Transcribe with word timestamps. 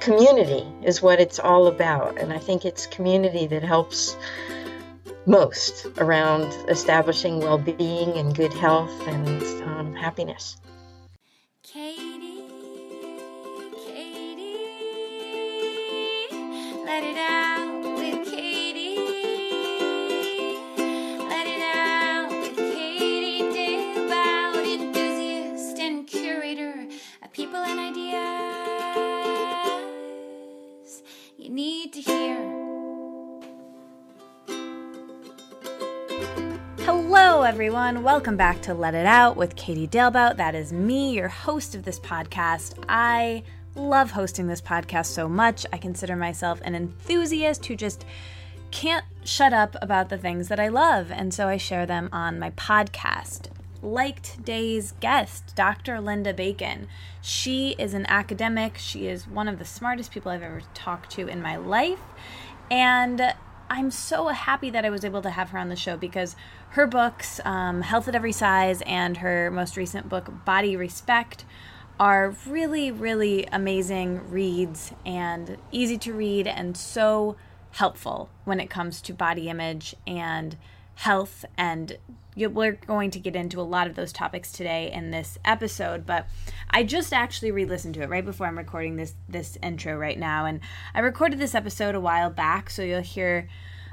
community 0.00 0.66
is 0.82 1.02
what 1.02 1.20
it's 1.20 1.38
all 1.38 1.66
about. 1.66 2.18
And 2.18 2.32
I 2.32 2.38
think 2.38 2.64
it's 2.64 2.86
community 2.86 3.46
that 3.46 3.62
helps 3.62 4.16
most 5.26 5.86
around 5.98 6.52
establishing 6.68 7.40
well 7.40 7.58
being 7.58 8.16
and 8.16 8.34
good 8.34 8.52
health 8.54 9.06
and 9.06 9.42
um, 9.62 9.94
happiness. 9.94 10.56
Everyone. 37.50 38.04
Welcome 38.04 38.36
back 38.36 38.62
to 38.62 38.74
Let 38.74 38.94
It 38.94 39.06
Out 39.06 39.36
with 39.36 39.56
Katie 39.56 39.88
Dalebout. 39.88 40.36
That 40.36 40.54
is 40.54 40.72
me, 40.72 41.16
your 41.16 41.26
host 41.26 41.74
of 41.74 41.82
this 41.82 41.98
podcast. 41.98 42.80
I 42.88 43.42
love 43.74 44.12
hosting 44.12 44.46
this 44.46 44.60
podcast 44.60 45.06
so 45.06 45.28
much. 45.28 45.66
I 45.72 45.78
consider 45.78 46.14
myself 46.14 46.60
an 46.62 46.76
enthusiast 46.76 47.66
who 47.66 47.74
just 47.74 48.04
can't 48.70 49.04
shut 49.24 49.52
up 49.52 49.74
about 49.82 50.10
the 50.10 50.16
things 50.16 50.46
that 50.46 50.60
I 50.60 50.68
love, 50.68 51.10
and 51.10 51.34
so 51.34 51.48
I 51.48 51.56
share 51.56 51.86
them 51.86 52.08
on 52.12 52.38
my 52.38 52.50
podcast. 52.50 53.48
Like 53.82 54.22
today's 54.22 54.92
guest, 55.00 55.56
Dr. 55.56 56.00
Linda 56.00 56.32
Bacon. 56.32 56.86
She 57.20 57.70
is 57.80 57.94
an 57.94 58.06
academic. 58.06 58.78
She 58.78 59.08
is 59.08 59.26
one 59.26 59.48
of 59.48 59.58
the 59.58 59.64
smartest 59.64 60.12
people 60.12 60.30
I've 60.30 60.44
ever 60.44 60.62
talked 60.72 61.10
to 61.14 61.26
in 61.26 61.42
my 61.42 61.56
life. 61.56 61.98
And 62.70 63.34
I'm 63.70 63.92
so 63.92 64.26
happy 64.28 64.68
that 64.70 64.84
I 64.84 64.90
was 64.90 65.04
able 65.04 65.22
to 65.22 65.30
have 65.30 65.50
her 65.50 65.58
on 65.58 65.68
the 65.68 65.76
show 65.76 65.96
because 65.96 66.34
her 66.70 66.86
books, 66.86 67.40
um, 67.44 67.82
Health 67.82 68.06
at 68.08 68.14
Every 68.14 68.32
Size, 68.32 68.82
and 68.82 69.18
her 69.18 69.50
most 69.50 69.76
recent 69.76 70.08
book, 70.08 70.44
Body 70.44 70.76
Respect, 70.76 71.44
are 71.98 72.34
really, 72.46 72.90
really 72.90 73.46
amazing 73.52 74.30
reads 74.30 74.92
and 75.04 75.58
easy 75.72 75.98
to 75.98 76.12
read 76.12 76.46
and 76.46 76.76
so 76.76 77.36
helpful 77.72 78.30
when 78.44 78.60
it 78.60 78.70
comes 78.70 79.02
to 79.02 79.12
body 79.12 79.48
image 79.48 79.94
and 80.06 80.56
health. 80.94 81.44
And 81.58 81.98
we're 82.36 82.72
going 82.72 83.10
to 83.10 83.18
get 83.18 83.34
into 83.34 83.60
a 83.60 83.62
lot 83.62 83.86
of 83.86 83.96
those 83.96 84.12
topics 84.12 84.52
today 84.52 84.90
in 84.92 85.10
this 85.10 85.36
episode 85.44 86.06
but 86.06 86.26
i 86.70 86.82
just 86.82 87.12
actually 87.12 87.50
re-listened 87.50 87.92
to 87.92 88.02
it 88.02 88.08
right 88.08 88.24
before 88.24 88.46
i'm 88.46 88.56
recording 88.56 88.96
this 88.96 89.14
this 89.28 89.58
intro 89.62 89.96
right 89.96 90.18
now. 90.18 90.46
And 90.46 90.60
i 90.94 91.00
recorded 91.00 91.38
this 91.38 91.54
episode 91.54 91.94
a 91.94 92.00
while 92.00 92.30
back 92.30 92.70
so 92.70 92.82
you'll 92.82 93.02
hear 93.02 93.48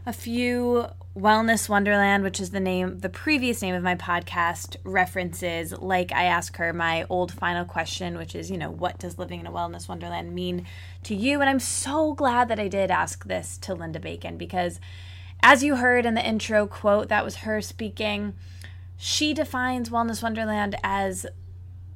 a 0.07 0.13
few 0.13 0.87
wellness 1.15 1.67
wonderland 1.67 2.23
which 2.23 2.39
is 2.39 2.51
the 2.51 2.59
name 2.59 2.99
the 2.99 3.09
previous 3.09 3.61
name 3.61 3.73
of 3.73 3.81
my 3.81 3.95
podcast 3.95 4.75
references 4.83 5.73
like 5.73 6.11
i 6.11 6.25
ask 6.25 6.57
her 6.57 6.71
my 6.71 7.03
old 7.09 7.31
final 7.31 7.65
question 7.65 8.17
which 8.17 8.35
is 8.35 8.51
you 8.51 8.57
know 8.57 8.69
what 8.69 8.99
does 8.99 9.17
living 9.17 9.39
in 9.39 9.47
a 9.47 9.51
wellness 9.51 9.89
wonderland 9.89 10.33
mean 10.33 10.65
to 11.01 11.15
you 11.15 11.41
and 11.41 11.49
i'm 11.49 11.59
so 11.59 12.13
glad 12.13 12.47
that 12.47 12.59
i 12.59 12.67
did 12.67 12.91
ask 12.91 13.25
this 13.25 13.57
to 13.57 13.73
linda 13.73 13.99
bacon 13.99 14.37
because 14.37 14.79
as 15.43 15.63
you 15.63 15.75
heard 15.75 16.05
in 16.05 16.15
the 16.15 16.25
intro 16.25 16.67
quote, 16.67 17.09
that 17.09 17.23
was 17.23 17.37
her 17.37 17.61
speaking. 17.61 18.33
She 18.97 19.33
defines 19.33 19.89
Wellness 19.89 20.23
Wonderland 20.23 20.75
as 20.83 21.25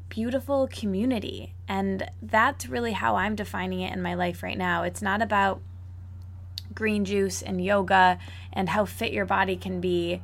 beautiful 0.09 0.67
community. 0.67 1.55
And 1.67 2.09
that's 2.21 2.67
really 2.67 2.91
how 2.91 3.15
I'm 3.15 3.35
defining 3.35 3.81
it 3.81 3.93
in 3.93 4.01
my 4.01 4.13
life 4.13 4.43
right 4.43 4.57
now. 4.57 4.83
It's 4.83 5.01
not 5.01 5.21
about 5.21 5.61
green 6.73 7.05
juice 7.05 7.41
and 7.41 7.63
yoga 7.63 8.19
and 8.53 8.69
how 8.69 8.85
fit 8.85 9.11
your 9.11 9.25
body 9.25 9.55
can 9.55 9.81
be. 9.81 10.21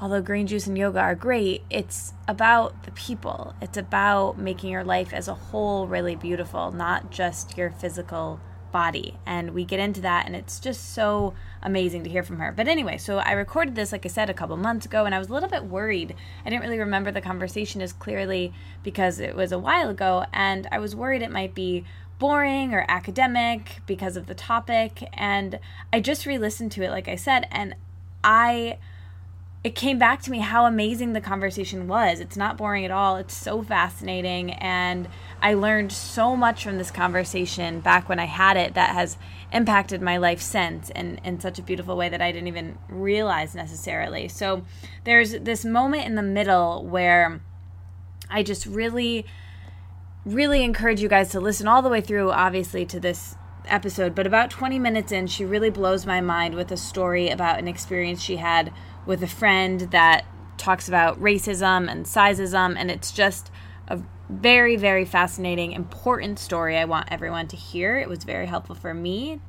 Although 0.00 0.22
green 0.22 0.46
juice 0.46 0.66
and 0.66 0.76
yoga 0.76 0.98
are 0.98 1.14
great, 1.14 1.62
it's 1.70 2.12
about 2.26 2.82
the 2.84 2.90
people. 2.92 3.54
It's 3.60 3.76
about 3.76 4.36
making 4.36 4.70
your 4.70 4.84
life 4.84 5.12
as 5.12 5.28
a 5.28 5.34
whole 5.34 5.86
really 5.86 6.16
beautiful, 6.16 6.72
not 6.72 7.10
just 7.10 7.56
your 7.56 7.70
physical 7.70 8.40
body. 8.72 9.18
And 9.26 9.50
we 9.50 9.64
get 9.64 9.78
into 9.78 10.00
that, 10.00 10.26
and 10.26 10.34
it's 10.34 10.58
just 10.58 10.94
so 10.94 11.34
amazing 11.62 12.02
to 12.02 12.10
hear 12.10 12.24
from 12.24 12.38
her. 12.40 12.50
But 12.50 12.66
anyway, 12.66 12.96
so 12.96 13.18
I 13.18 13.32
recorded 13.32 13.76
this, 13.76 13.92
like 13.92 14.04
I 14.04 14.08
said, 14.08 14.28
a 14.28 14.34
couple 14.34 14.56
months 14.56 14.86
ago, 14.86 15.04
and 15.04 15.14
I 15.14 15.18
was 15.18 15.28
a 15.28 15.32
little 15.32 15.48
bit 15.48 15.64
worried. 15.64 16.16
I 16.44 16.50
didn't 16.50 16.62
really 16.62 16.78
remember 16.78 17.12
the 17.12 17.20
conversation 17.20 17.80
as 17.80 17.92
clearly 17.92 18.52
because 18.82 19.20
it 19.20 19.36
was 19.36 19.52
a 19.52 19.58
while 19.58 19.90
ago, 19.90 20.24
and 20.32 20.66
I 20.72 20.78
was 20.78 20.96
worried 20.96 21.22
it 21.22 21.30
might 21.30 21.54
be 21.54 21.84
boring 22.22 22.72
or 22.72 22.84
academic 22.86 23.82
because 23.84 24.16
of 24.16 24.28
the 24.28 24.34
topic. 24.34 25.08
And 25.12 25.58
I 25.92 25.98
just 25.98 26.24
re 26.24 26.38
listened 26.38 26.70
to 26.72 26.82
it, 26.84 26.90
like 26.90 27.08
I 27.08 27.16
said, 27.16 27.48
and 27.50 27.74
I 28.22 28.78
it 29.64 29.74
came 29.74 29.98
back 29.98 30.22
to 30.22 30.30
me 30.30 30.38
how 30.38 30.64
amazing 30.66 31.14
the 31.14 31.20
conversation 31.20 31.88
was. 31.88 32.20
It's 32.20 32.36
not 32.36 32.56
boring 32.56 32.84
at 32.84 32.90
all. 32.92 33.16
It's 33.16 33.36
so 33.36 33.62
fascinating. 33.62 34.52
And 34.52 35.08
I 35.40 35.54
learned 35.54 35.92
so 35.92 36.36
much 36.36 36.64
from 36.64 36.78
this 36.78 36.90
conversation 36.92 37.80
back 37.80 38.08
when 38.08 38.18
I 38.18 38.24
had 38.24 38.56
it 38.56 38.74
that 38.74 38.90
has 38.90 39.16
impacted 39.52 40.00
my 40.00 40.16
life 40.16 40.40
since 40.40 40.90
in, 40.90 41.20
in 41.24 41.40
such 41.40 41.58
a 41.60 41.62
beautiful 41.62 41.96
way 41.96 42.08
that 42.08 42.20
I 42.20 42.32
didn't 42.32 42.48
even 42.48 42.78
realize 42.88 43.54
necessarily. 43.54 44.26
So 44.26 44.64
there's 45.04 45.32
this 45.32 45.64
moment 45.64 46.06
in 46.06 46.16
the 46.16 46.22
middle 46.22 46.84
where 46.84 47.40
I 48.28 48.42
just 48.42 48.66
really, 48.66 49.26
really 50.24 50.62
encourage 50.62 51.00
you 51.00 51.08
guys 51.08 51.30
to 51.30 51.40
listen 51.40 51.66
all 51.66 51.82
the 51.82 51.88
way 51.88 52.00
through, 52.00 52.30
obviously, 52.30 52.86
to 52.86 53.00
this 53.00 53.36
episode. 53.66 54.14
But 54.14 54.26
about 54.26 54.50
20 54.50 54.78
minutes 54.78 55.12
in, 55.12 55.26
she 55.26 55.44
really 55.44 55.70
blows 55.70 56.06
my 56.06 56.20
mind 56.20 56.54
with 56.54 56.70
a 56.70 56.76
story 56.76 57.28
about 57.28 57.58
an 57.58 57.68
experience 57.68 58.22
she 58.22 58.36
had 58.36 58.72
with 59.06 59.22
a 59.22 59.28
friend 59.28 59.80
that 59.90 60.24
talks 60.58 60.88
about 60.88 61.20
racism 61.20 61.90
and 61.90 62.06
sizeism, 62.06 62.76
and 62.76 62.90
it's 62.90 63.10
just 63.10 63.50
a 63.88 64.00
very, 64.28 64.76
very 64.76 65.04
fascinating, 65.04 65.72
important 65.72 66.38
story 66.38 66.76
I 66.76 66.84
want 66.84 67.08
everyone 67.10 67.48
to 67.48 67.56
hear. 67.56 67.98
It 67.98 68.08
was 68.08 68.24
very 68.24 68.46
helpful 68.46 68.76
for 68.76 68.94
me. 68.94 69.40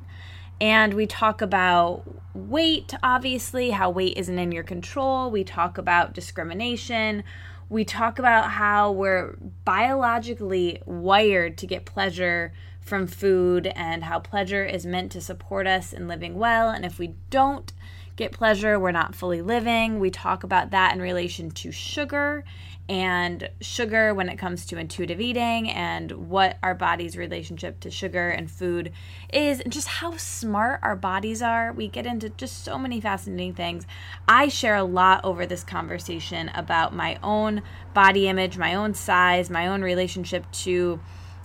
And 0.60 0.94
we 0.94 1.06
talk 1.06 1.42
about 1.42 2.02
weight, 2.34 2.94
obviously, 3.02 3.70
how 3.70 3.90
weight 3.90 4.16
isn't 4.16 4.38
in 4.38 4.52
your 4.52 4.62
control. 4.62 5.30
We 5.30 5.44
talk 5.44 5.78
about 5.78 6.14
discrimination. 6.14 7.24
We 7.68 7.84
talk 7.84 8.18
about 8.18 8.50
how 8.50 8.92
we're 8.92 9.36
biologically 9.64 10.82
wired 10.84 11.58
to 11.58 11.66
get 11.66 11.84
pleasure 11.84 12.52
from 12.80 13.06
food 13.06 13.66
and 13.74 14.04
how 14.04 14.20
pleasure 14.20 14.64
is 14.64 14.84
meant 14.84 15.10
to 15.12 15.20
support 15.20 15.66
us 15.66 15.92
in 15.92 16.06
living 16.06 16.34
well. 16.34 16.68
And 16.68 16.84
if 16.84 16.98
we 16.98 17.14
don't 17.30 17.72
get 18.16 18.32
pleasure, 18.32 18.78
we're 18.78 18.92
not 18.92 19.14
fully 19.14 19.40
living. 19.42 19.98
We 19.98 20.10
talk 20.10 20.44
about 20.44 20.70
that 20.70 20.94
in 20.94 21.00
relation 21.00 21.50
to 21.50 21.72
sugar 21.72 22.44
and 22.88 23.48
sugar 23.62 24.12
when 24.12 24.28
it 24.28 24.36
comes 24.36 24.66
to 24.66 24.76
intuitive 24.76 25.20
eating 25.20 25.70
and 25.70 26.12
what 26.12 26.58
our 26.62 26.74
body's 26.74 27.16
relationship 27.16 27.80
to 27.80 27.90
sugar 27.90 28.28
and 28.28 28.50
food 28.50 28.92
is 29.32 29.60
and 29.60 29.72
just 29.72 29.88
how 29.88 30.14
smart 30.18 30.80
our 30.82 30.94
bodies 30.94 31.40
are. 31.40 31.72
We 31.72 31.88
get 31.88 32.04
into 32.04 32.28
just 32.28 32.62
so 32.62 32.78
many 32.78 33.00
fascinating 33.00 33.54
things. 33.54 33.86
I 34.28 34.48
share 34.48 34.76
a 34.76 34.84
lot 34.84 35.24
over 35.24 35.46
this 35.46 35.64
conversation 35.64 36.50
about 36.50 36.94
my 36.94 37.18
own 37.22 37.62
body 37.94 38.28
image, 38.28 38.58
my 38.58 38.74
own 38.74 38.92
size, 38.92 39.48
my 39.48 39.66
own 39.66 39.80
relationship 39.80 40.50
to 40.52 41.00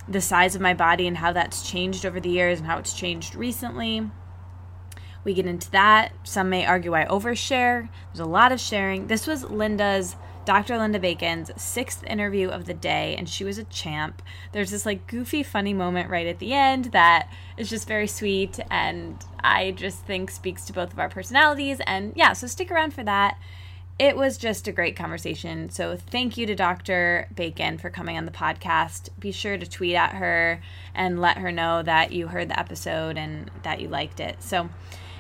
the 0.10 0.22
size 0.22 0.56
of 0.56 0.62
my 0.62 0.74
body 0.74 1.08
and 1.08 1.18
how 1.18 1.32
that's 1.32 1.70
changed 1.70 2.06
over 2.06 2.20
the 2.20 2.30
years 2.30 2.60
and 2.60 2.68
how 2.68 2.80
it's 2.80 2.94
changed 2.94 3.36
recently. 3.36 4.10
We 5.24 5.34
get 5.34 5.46
into 5.46 5.70
that. 5.72 6.14
Some 6.24 6.50
may 6.50 6.66
argue 6.66 6.96
I 6.96 7.06
overshare. 7.06 7.90
There's 8.08 8.20
a 8.20 8.26
lot 8.26 8.52
of 8.52 8.60
sharing. 8.60 9.08
This 9.08 9.28
was 9.28 9.44
Linda's, 9.44 10.16
Dr. 10.50 10.80
Linda 10.80 10.98
Bacon's 10.98 11.52
sixth 11.62 12.04
interview 12.06 12.50
of 12.50 12.66
the 12.66 12.74
day, 12.74 13.16
and 13.16 13.30
she 13.30 13.44
was 13.44 13.60
a 13.60 13.66
champ. 13.66 14.24
There's 14.52 14.72
this 14.72 14.84
like 14.84 15.06
goofy, 15.06 15.44
funny 15.44 15.76
moment 15.76 16.10
right 16.10 16.26
at 16.26 16.40
the 16.40 16.56
end 16.56 16.86
that 16.86 17.30
is 17.56 17.70
just 17.70 17.88
very 17.88 18.08
sweet, 18.08 18.60
and 18.72 19.24
I 19.44 19.70
just 19.70 20.00
think 20.06 20.32
speaks 20.32 20.66
to 20.66 20.74
both 20.74 20.92
of 20.92 20.98
our 20.98 21.08
personalities. 21.08 21.82
And 21.86 22.14
yeah, 22.16 22.34
so 22.34 22.48
stick 22.48 22.72
around 22.72 22.96
for 22.96 23.04
that 23.04 23.38
it 24.00 24.16
was 24.16 24.38
just 24.38 24.68
a 24.68 24.72
great 24.72 24.96
conversation. 24.96 25.70
So 25.70 25.98
thank 25.98 26.38
you 26.38 26.46
to 26.48 26.56
Dr. 26.56 27.28
Bacon 27.36 27.78
for 27.78 27.90
coming 27.90 28.18
on 28.18 28.26
the 28.26 28.32
podcast. 28.32 29.10
Be 29.20 29.34
sure 29.34 29.58
to 29.58 29.70
tweet 29.70 29.94
at 29.94 30.14
her 30.14 30.62
and 30.96 31.20
let 31.20 31.38
her 31.38 31.52
know 31.52 31.84
that 31.84 32.14
you 32.14 32.30
heard 32.30 32.50
the 32.50 32.58
episode 32.58 33.18
and 33.18 33.52
that 33.64 33.82
you 33.82 33.90
liked 33.90 34.22
it. 34.22 34.42
So 34.42 34.70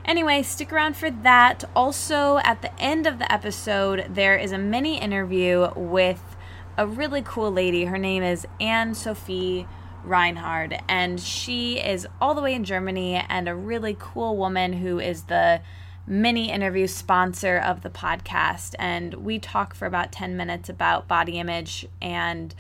Anyway, 0.06 0.42
stick 0.44 0.74
around 0.74 0.96
for 0.96 1.12
that. 1.12 1.64
Also, 1.76 2.38
at 2.40 2.62
the 2.62 2.82
end 2.82 3.06
of 3.06 3.20
the 3.20 3.32
episode, 3.32 4.08
there 4.10 4.38
is 4.38 4.52
a 4.52 4.58
mini 4.58 5.00
interview 5.00 5.70
with 5.76 6.38
a 6.78 6.88
really 6.88 7.22
cool 7.22 7.52
lady. 7.52 7.86
Her 7.86 7.98
name 7.98 8.24
is 8.24 8.48
Anne 8.60 8.94
Sophie 8.94 9.68
Reinhard, 10.04 10.82
and 10.88 11.20
she 11.20 11.78
is 11.78 12.08
all 12.22 12.34
the 12.34 12.42
way 12.42 12.54
in 12.54 12.64
Germany 12.64 13.16
and 13.16 13.50
a 13.50 13.56
really 13.56 13.96
cool 14.00 14.38
woman 14.38 14.74
who 14.74 15.00
is 15.00 15.24
the 15.24 15.62
mini 16.08 16.50
interview 16.52 16.88
sponsor 16.88 17.58
of 17.58 17.82
the 17.82 17.90
podcast. 17.90 18.76
And 18.80 19.14
we 19.16 19.40
talk 19.40 19.76
for 19.76 19.86
about 19.86 20.12
10 20.12 20.38
minutes 20.38 20.70
about 20.70 21.08
body 21.08 21.38
image, 21.38 21.86
and 22.02 22.56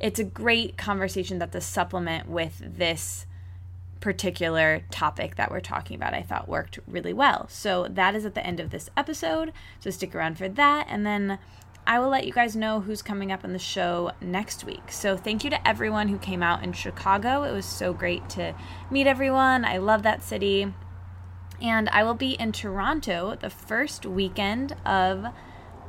it's 0.00 0.20
a 0.20 0.24
great 0.24 0.76
conversation 0.76 1.38
that 1.40 1.52
the 1.52 1.60
supplement 1.60 2.28
with 2.28 2.62
this 2.64 3.26
particular 4.00 4.82
topic 4.90 5.36
that 5.36 5.50
we're 5.50 5.60
talking 5.60 5.96
about 5.96 6.14
I 6.14 6.22
thought 6.22 6.48
worked 6.48 6.78
really 6.86 7.12
well. 7.12 7.48
So 7.48 7.86
that 7.90 8.14
is 8.14 8.24
at 8.26 8.34
the 8.34 8.46
end 8.46 8.60
of 8.60 8.70
this 8.70 8.90
episode. 8.96 9.52
So 9.80 9.90
stick 9.90 10.14
around 10.14 10.36
for 10.36 10.48
that. 10.48 10.86
And 10.88 11.06
then 11.06 11.38
I 11.86 11.98
will 11.98 12.08
let 12.08 12.26
you 12.26 12.32
guys 12.32 12.56
know 12.56 12.80
who's 12.80 13.02
coming 13.02 13.30
up 13.30 13.44
on 13.44 13.52
the 13.52 13.58
show 13.58 14.12
next 14.20 14.64
week. 14.64 14.90
So 14.90 15.16
thank 15.16 15.44
you 15.44 15.50
to 15.50 15.68
everyone 15.68 16.08
who 16.08 16.18
came 16.18 16.42
out 16.42 16.64
in 16.64 16.72
Chicago. 16.72 17.42
It 17.42 17.52
was 17.52 17.66
so 17.66 17.92
great 17.92 18.28
to 18.30 18.54
meet 18.90 19.06
everyone. 19.06 19.64
I 19.64 19.76
love 19.76 20.02
that 20.02 20.22
city. 20.22 20.72
And 21.60 21.88
I 21.90 22.02
will 22.02 22.14
be 22.14 22.32
in 22.32 22.52
Toronto 22.52 23.36
the 23.38 23.50
first 23.50 24.06
weekend 24.06 24.74
of 24.86 25.26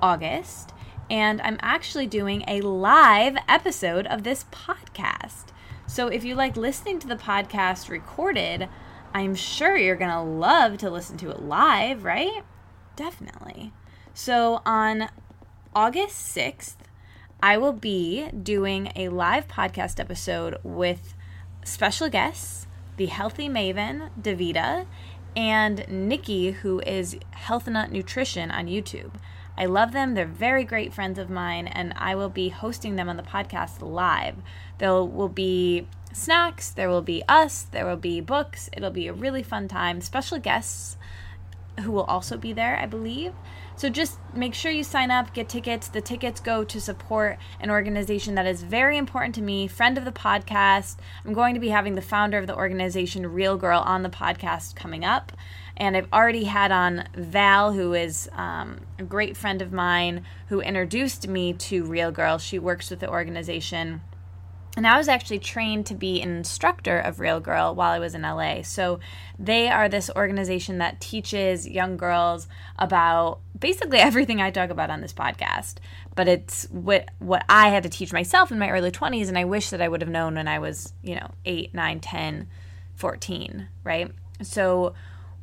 August. 0.01 0.73
And 1.09 1.41
I'm 1.41 1.59
actually 1.61 2.07
doing 2.07 2.43
a 2.47 2.61
live 2.61 3.37
episode 3.47 4.05
of 4.07 4.23
this 4.23 4.45
podcast. 4.51 5.45
So 5.87 6.07
if 6.07 6.23
you 6.23 6.35
like 6.35 6.57
listening 6.57 6.99
to 6.99 7.07
the 7.07 7.15
podcast 7.15 7.89
recorded, 7.89 8.67
I'm 9.13 9.35
sure 9.35 9.77
you're 9.77 9.95
going 9.95 10.11
to 10.11 10.21
love 10.21 10.77
to 10.79 10.89
listen 10.89 11.17
to 11.17 11.29
it 11.29 11.41
live, 11.41 12.03
right? 12.03 12.43
Definitely. 12.95 13.71
So 14.13 14.61
on 14.65 15.09
August 15.75 16.35
6th, 16.35 16.75
I 17.41 17.57
will 17.57 17.73
be 17.73 18.29
doing 18.31 18.91
a 18.95 19.09
live 19.09 19.47
podcast 19.47 19.99
episode 19.99 20.57
with 20.63 21.13
special 21.63 22.09
guests, 22.09 22.65
the 22.97 23.05
Healthy 23.05 23.49
Maven, 23.49 24.09
Davida, 24.19 24.87
and 25.35 25.85
Nikki, 25.87 26.51
who 26.51 26.79
is 26.81 27.17
Health 27.31 27.67
Nut 27.67 27.91
Nutrition 27.91 28.51
on 28.51 28.67
YouTube. 28.67 29.11
I 29.57 29.65
love 29.65 29.91
them. 29.91 30.13
They're 30.13 30.25
very 30.25 30.63
great 30.63 30.93
friends 30.93 31.17
of 31.17 31.29
mine, 31.29 31.67
and 31.67 31.93
I 31.95 32.15
will 32.15 32.29
be 32.29 32.49
hosting 32.49 32.95
them 32.95 33.09
on 33.09 33.17
the 33.17 33.23
podcast 33.23 33.81
live. 33.81 34.35
There 34.77 35.03
will 35.03 35.29
be 35.29 35.87
snacks, 36.13 36.69
there 36.69 36.89
will 36.89 37.01
be 37.01 37.23
us, 37.27 37.63
there 37.63 37.85
will 37.85 37.97
be 37.97 38.21
books. 38.21 38.69
It'll 38.73 38.91
be 38.91 39.07
a 39.07 39.13
really 39.13 39.43
fun 39.43 39.67
time. 39.67 40.01
Special 40.01 40.39
guests 40.39 40.97
who 41.81 41.91
will 41.91 42.03
also 42.03 42.37
be 42.37 42.53
there, 42.53 42.77
I 42.77 42.85
believe. 42.85 43.33
So 43.77 43.89
just 43.89 44.19
make 44.33 44.53
sure 44.53 44.71
you 44.71 44.85
sign 44.85 45.11
up, 45.11 45.33
get 45.33 45.49
tickets. 45.49 45.89
The 45.89 45.99
tickets 45.99 46.39
go 46.39 46.63
to 46.63 46.79
support 46.79 47.37
an 47.59 47.69
organization 47.69 48.35
that 48.35 48.45
is 48.45 48.63
very 48.63 48.97
important 48.97 49.35
to 49.35 49.41
me, 49.41 49.67
friend 49.67 49.97
of 49.97 50.05
the 50.05 50.13
podcast. 50.13 50.95
I'm 51.25 51.33
going 51.33 51.53
to 51.55 51.59
be 51.59 51.69
having 51.69 51.95
the 51.95 52.01
founder 52.01 52.37
of 52.37 52.47
the 52.47 52.55
organization, 52.55 53.27
Real 53.27 53.57
Girl, 53.57 53.81
on 53.81 54.03
the 54.03 54.09
podcast 54.09 54.75
coming 54.75 55.03
up. 55.03 55.33
And 55.77 55.97
I've 55.97 56.11
already 56.13 56.45
had 56.45 56.71
on 56.71 57.07
Val, 57.15 57.73
who 57.73 57.93
is 57.93 58.29
um, 58.33 58.81
a 58.97 59.03
great 59.03 59.35
friend 59.35 59.61
of 59.61 59.73
mine, 59.73 60.25
who 60.47 60.61
introduced 60.61 61.27
me 61.27 61.53
to 61.53 61.83
Real 61.83 62.11
Girl. 62.11 62.37
She 62.37 62.59
works 62.59 62.89
with 62.89 62.99
the 62.99 63.09
organization 63.09 64.01
and 64.77 64.85
I 64.85 64.97
was 64.97 65.07
actually 65.07 65.39
trained 65.39 65.85
to 65.85 65.95
be 65.95 66.21
an 66.21 66.35
instructor 66.35 66.99
of 66.99 67.19
Real 67.19 67.39
Girl 67.39 67.73
while 67.73 67.91
I 67.91 67.99
was 67.99 68.13
in 68.13 68.23
LA. 68.23 68.61
So 68.61 68.99
they 69.39 69.69
are 69.69 69.87
this 69.87 70.09
organization 70.15 70.79
that 70.79 70.99
teaches 70.99 71.67
young 71.67 71.95
girls 71.95 72.47
about 72.77 73.39
basically 73.57 73.99
everything 73.99 74.41
I 74.41 74.51
talk 74.51 74.69
about 74.69 74.89
on 74.89 74.99
this 74.99 75.13
podcast. 75.13 75.75
But 76.13 76.27
it's 76.27 76.65
what 76.71 77.09
what 77.19 77.45
I 77.47 77.69
had 77.69 77.83
to 77.83 77.89
teach 77.89 78.11
myself 78.11 78.51
in 78.51 78.59
my 78.59 78.69
early 78.69 78.91
20s 78.91 79.29
and 79.29 79.37
I 79.37 79.45
wish 79.45 79.69
that 79.69 79.81
I 79.81 79.87
would 79.87 80.01
have 80.01 80.09
known 80.09 80.35
when 80.35 80.47
I 80.47 80.59
was, 80.59 80.93
you 81.01 81.15
know, 81.15 81.31
8, 81.45 81.73
9, 81.73 81.99
10, 82.01 82.47
14, 82.95 83.67
right? 83.83 84.11
So 84.41 84.93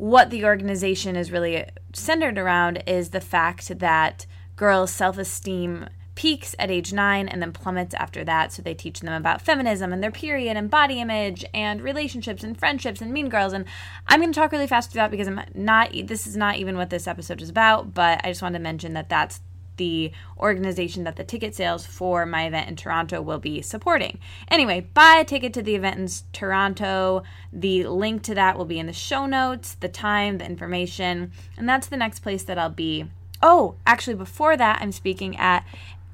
what 0.02 0.30
the 0.30 0.44
organization 0.44 1.14
is 1.14 1.30
really 1.30 1.64
centered 1.92 2.36
around 2.36 2.82
is 2.88 3.10
the 3.10 3.20
fact 3.20 3.78
that 3.78 4.26
girls' 4.56 4.90
self-esteem 4.90 5.86
peaks 6.16 6.56
at 6.58 6.72
age 6.72 6.92
nine 6.92 7.28
and 7.28 7.40
then 7.40 7.52
plummets 7.52 7.94
after 7.94 8.24
that. 8.24 8.50
So 8.50 8.62
they 8.62 8.74
teach 8.74 8.98
them 8.98 9.14
about 9.14 9.40
feminism 9.40 9.92
and 9.92 10.02
their 10.02 10.10
period 10.10 10.56
and 10.56 10.68
body 10.68 11.00
image 11.00 11.44
and 11.54 11.80
relationships 11.80 12.42
and 12.42 12.58
friendships 12.58 13.00
and 13.00 13.12
mean 13.12 13.28
girls. 13.28 13.52
And 13.52 13.64
I'm 14.08 14.18
going 14.18 14.32
to 14.32 14.40
talk 14.40 14.50
really 14.50 14.66
fast 14.66 14.90
through 14.90 15.02
that 15.02 15.12
because 15.12 15.28
I'm 15.28 15.40
not, 15.54 15.92
this 16.06 16.26
is 16.26 16.36
not 16.36 16.56
even 16.56 16.76
what 16.76 16.90
this 16.90 17.06
episode 17.06 17.40
is 17.40 17.48
about, 17.48 17.94
but 17.94 18.20
I 18.24 18.30
just 18.30 18.42
wanted 18.42 18.58
to 18.58 18.64
mention 18.64 18.94
that 18.94 19.08
that's 19.08 19.40
the 19.82 20.12
organization 20.38 21.02
that 21.02 21.16
the 21.16 21.24
ticket 21.24 21.56
sales 21.56 21.84
for 21.84 22.24
my 22.24 22.46
event 22.46 22.68
in 22.68 22.76
Toronto 22.76 23.20
will 23.20 23.40
be 23.40 23.60
supporting. 23.62 24.20
Anyway, 24.48 24.86
buy 24.94 25.16
a 25.16 25.24
ticket 25.24 25.52
to 25.54 25.60
the 25.60 25.74
event 25.74 25.98
in 25.98 26.08
Toronto. 26.32 27.24
The 27.52 27.88
link 27.88 28.22
to 28.22 28.34
that 28.36 28.56
will 28.56 28.64
be 28.64 28.78
in 28.78 28.86
the 28.86 28.92
show 28.92 29.26
notes, 29.26 29.74
the 29.74 29.88
time, 29.88 30.38
the 30.38 30.46
information, 30.46 31.32
and 31.56 31.68
that's 31.68 31.88
the 31.88 31.96
next 31.96 32.20
place 32.20 32.44
that 32.44 32.58
I'll 32.58 32.70
be. 32.70 33.06
Oh, 33.42 33.74
actually, 33.84 34.14
before 34.14 34.56
that, 34.56 34.80
I'm 34.80 34.92
speaking 34.92 35.36
at 35.36 35.66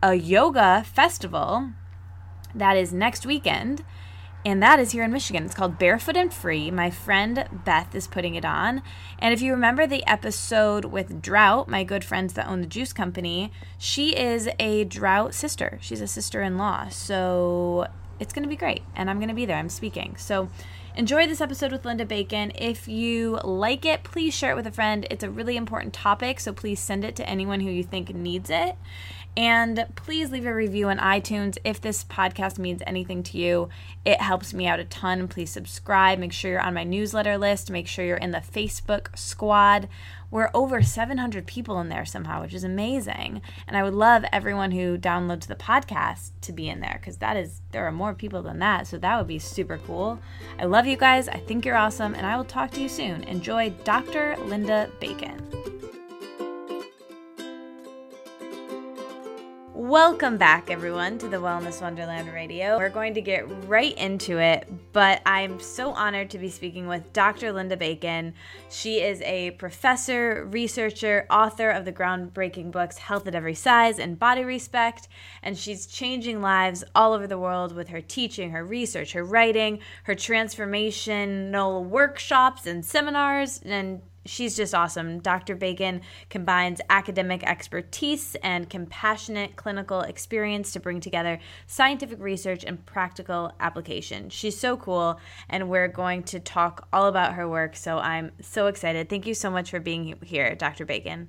a 0.02 0.14
yoga 0.14 0.82
festival 0.82 1.72
that 2.54 2.78
is 2.78 2.90
next 2.90 3.26
weekend. 3.26 3.84
And 4.48 4.62
that 4.62 4.80
is 4.80 4.92
here 4.92 5.04
in 5.04 5.12
Michigan. 5.12 5.44
It's 5.44 5.54
called 5.54 5.78
Barefoot 5.78 6.16
and 6.16 6.32
Free. 6.32 6.70
My 6.70 6.88
friend 6.88 7.46
Beth 7.66 7.94
is 7.94 8.06
putting 8.06 8.34
it 8.34 8.46
on. 8.46 8.80
And 9.18 9.34
if 9.34 9.42
you 9.42 9.52
remember 9.52 9.86
the 9.86 10.02
episode 10.06 10.86
with 10.86 11.20
Drought, 11.20 11.68
my 11.68 11.84
good 11.84 12.02
friends 12.02 12.32
that 12.32 12.48
own 12.48 12.62
the 12.62 12.66
juice 12.66 12.94
company, 12.94 13.52
she 13.76 14.16
is 14.16 14.48
a 14.58 14.84
Drought 14.84 15.34
sister. 15.34 15.78
She's 15.82 16.00
a 16.00 16.06
sister 16.06 16.40
in 16.40 16.56
law. 16.56 16.88
So 16.88 17.88
it's 18.18 18.32
going 18.32 18.42
to 18.42 18.48
be 18.48 18.56
great. 18.56 18.80
And 18.96 19.10
I'm 19.10 19.18
going 19.18 19.28
to 19.28 19.34
be 19.34 19.44
there. 19.44 19.58
I'm 19.58 19.68
speaking. 19.68 20.16
So 20.16 20.48
enjoy 20.98 21.28
this 21.28 21.40
episode 21.40 21.70
with 21.70 21.84
Linda 21.84 22.04
Bacon. 22.04 22.50
If 22.56 22.88
you 22.88 23.38
like 23.44 23.86
it, 23.86 24.02
please 24.02 24.34
share 24.34 24.50
it 24.50 24.56
with 24.56 24.66
a 24.66 24.72
friend. 24.72 25.06
It's 25.12 25.22
a 25.22 25.30
really 25.30 25.56
important 25.56 25.94
topic. 25.94 26.40
So 26.40 26.52
please 26.52 26.80
send 26.80 27.04
it 27.04 27.14
to 27.16 27.28
anyone 27.28 27.60
who 27.60 27.70
you 27.70 27.84
think 27.84 28.12
needs 28.12 28.50
it. 28.50 28.76
And 29.36 29.86
please 29.94 30.32
leave 30.32 30.46
a 30.46 30.52
review 30.52 30.88
on 30.88 30.98
iTunes 30.98 31.56
if 31.62 31.80
this 31.80 32.02
podcast 32.02 32.58
means 32.58 32.82
anything 32.84 33.22
to 33.22 33.38
you. 33.38 33.68
It 34.04 34.20
helps 34.20 34.52
me 34.52 34.66
out 34.66 34.80
a 34.80 34.84
ton. 34.86 35.28
Please 35.28 35.50
subscribe. 35.50 36.18
Make 36.18 36.32
sure 36.32 36.50
you're 36.50 36.60
on 36.60 36.74
my 36.74 36.82
newsletter 36.82 37.38
list. 37.38 37.70
Make 37.70 37.86
sure 37.86 38.04
you're 38.04 38.16
in 38.16 38.32
the 38.32 38.38
Facebook 38.38 39.16
squad. 39.16 39.88
We're 40.30 40.50
over 40.52 40.82
700 40.82 41.46
people 41.46 41.80
in 41.80 41.88
there 41.88 42.04
somehow, 42.04 42.42
which 42.42 42.54
is 42.54 42.64
amazing. 42.64 43.40
And 43.66 43.76
I 43.76 43.82
would 43.82 43.94
love 43.94 44.24
everyone 44.32 44.70
who 44.70 44.98
downloads 44.98 45.46
the 45.46 45.54
podcast 45.54 46.32
to 46.42 46.52
be 46.52 46.68
in 46.68 46.80
there 46.80 46.98
because 47.00 47.16
that 47.18 47.36
is, 47.36 47.62
there 47.72 47.86
are 47.86 47.92
more 47.92 48.14
people 48.14 48.42
than 48.42 48.58
that. 48.58 48.86
So 48.86 48.98
that 48.98 49.16
would 49.18 49.26
be 49.26 49.38
super 49.38 49.78
cool. 49.86 50.18
I 50.58 50.66
love 50.66 50.86
you 50.86 50.96
guys. 50.96 51.28
I 51.28 51.38
think 51.38 51.64
you're 51.64 51.76
awesome. 51.76 52.14
And 52.14 52.26
I 52.26 52.36
will 52.36 52.44
talk 52.44 52.70
to 52.72 52.80
you 52.80 52.88
soon. 52.88 53.24
Enjoy 53.24 53.70
Dr. 53.84 54.36
Linda 54.44 54.90
Bacon. 55.00 55.40
Welcome 59.78 60.38
back, 60.38 60.72
everyone, 60.72 61.18
to 61.18 61.28
the 61.28 61.36
Wellness 61.36 61.80
Wonderland 61.80 62.32
Radio. 62.32 62.78
We're 62.78 62.88
going 62.88 63.14
to 63.14 63.20
get 63.20 63.46
right 63.68 63.96
into 63.96 64.38
it, 64.38 64.68
but 64.92 65.22
I'm 65.24 65.60
so 65.60 65.92
honored 65.92 66.30
to 66.30 66.38
be 66.38 66.50
speaking 66.50 66.88
with 66.88 67.12
Dr. 67.12 67.52
Linda 67.52 67.76
Bacon. 67.76 68.34
She 68.70 69.00
is 69.00 69.22
a 69.22 69.52
professor, 69.52 70.44
researcher, 70.46 71.28
author 71.30 71.70
of 71.70 71.84
the 71.84 71.92
groundbreaking 71.92 72.72
books 72.72 72.98
Health 72.98 73.28
at 73.28 73.36
Every 73.36 73.54
Size 73.54 74.00
and 74.00 74.18
Body 74.18 74.42
Respect, 74.42 75.06
and 75.44 75.56
she's 75.56 75.86
changing 75.86 76.42
lives 76.42 76.82
all 76.96 77.12
over 77.12 77.28
the 77.28 77.38
world 77.38 77.72
with 77.72 77.86
her 77.90 78.00
teaching, 78.00 78.50
her 78.50 78.64
research, 78.64 79.12
her 79.12 79.22
writing, 79.22 79.78
her 80.02 80.16
transformational 80.16 81.84
workshops 81.84 82.66
and 82.66 82.84
seminars, 82.84 83.60
and 83.64 84.02
she's 84.28 84.56
just 84.56 84.74
awesome. 84.74 85.20
Dr. 85.20 85.56
Bacon 85.56 86.02
combines 86.28 86.80
academic 86.90 87.42
expertise 87.44 88.36
and 88.42 88.68
compassionate 88.68 89.56
clinical 89.56 90.02
experience 90.02 90.72
to 90.72 90.80
bring 90.80 91.00
together 91.00 91.38
scientific 91.66 92.20
research 92.20 92.64
and 92.64 92.84
practical 92.86 93.52
application. 93.60 94.28
She's 94.30 94.58
so 94.58 94.76
cool, 94.76 95.18
and 95.48 95.68
we're 95.68 95.88
going 95.88 96.22
to 96.24 96.40
talk 96.40 96.86
all 96.92 97.06
about 97.06 97.34
her 97.34 97.48
work. 97.48 97.76
So 97.76 97.98
I'm 97.98 98.32
so 98.40 98.66
excited. 98.66 99.08
Thank 99.08 99.26
you 99.26 99.34
so 99.34 99.50
much 99.50 99.70
for 99.70 99.80
being 99.80 100.18
here, 100.22 100.54
Dr. 100.54 100.84
Bacon. 100.84 101.28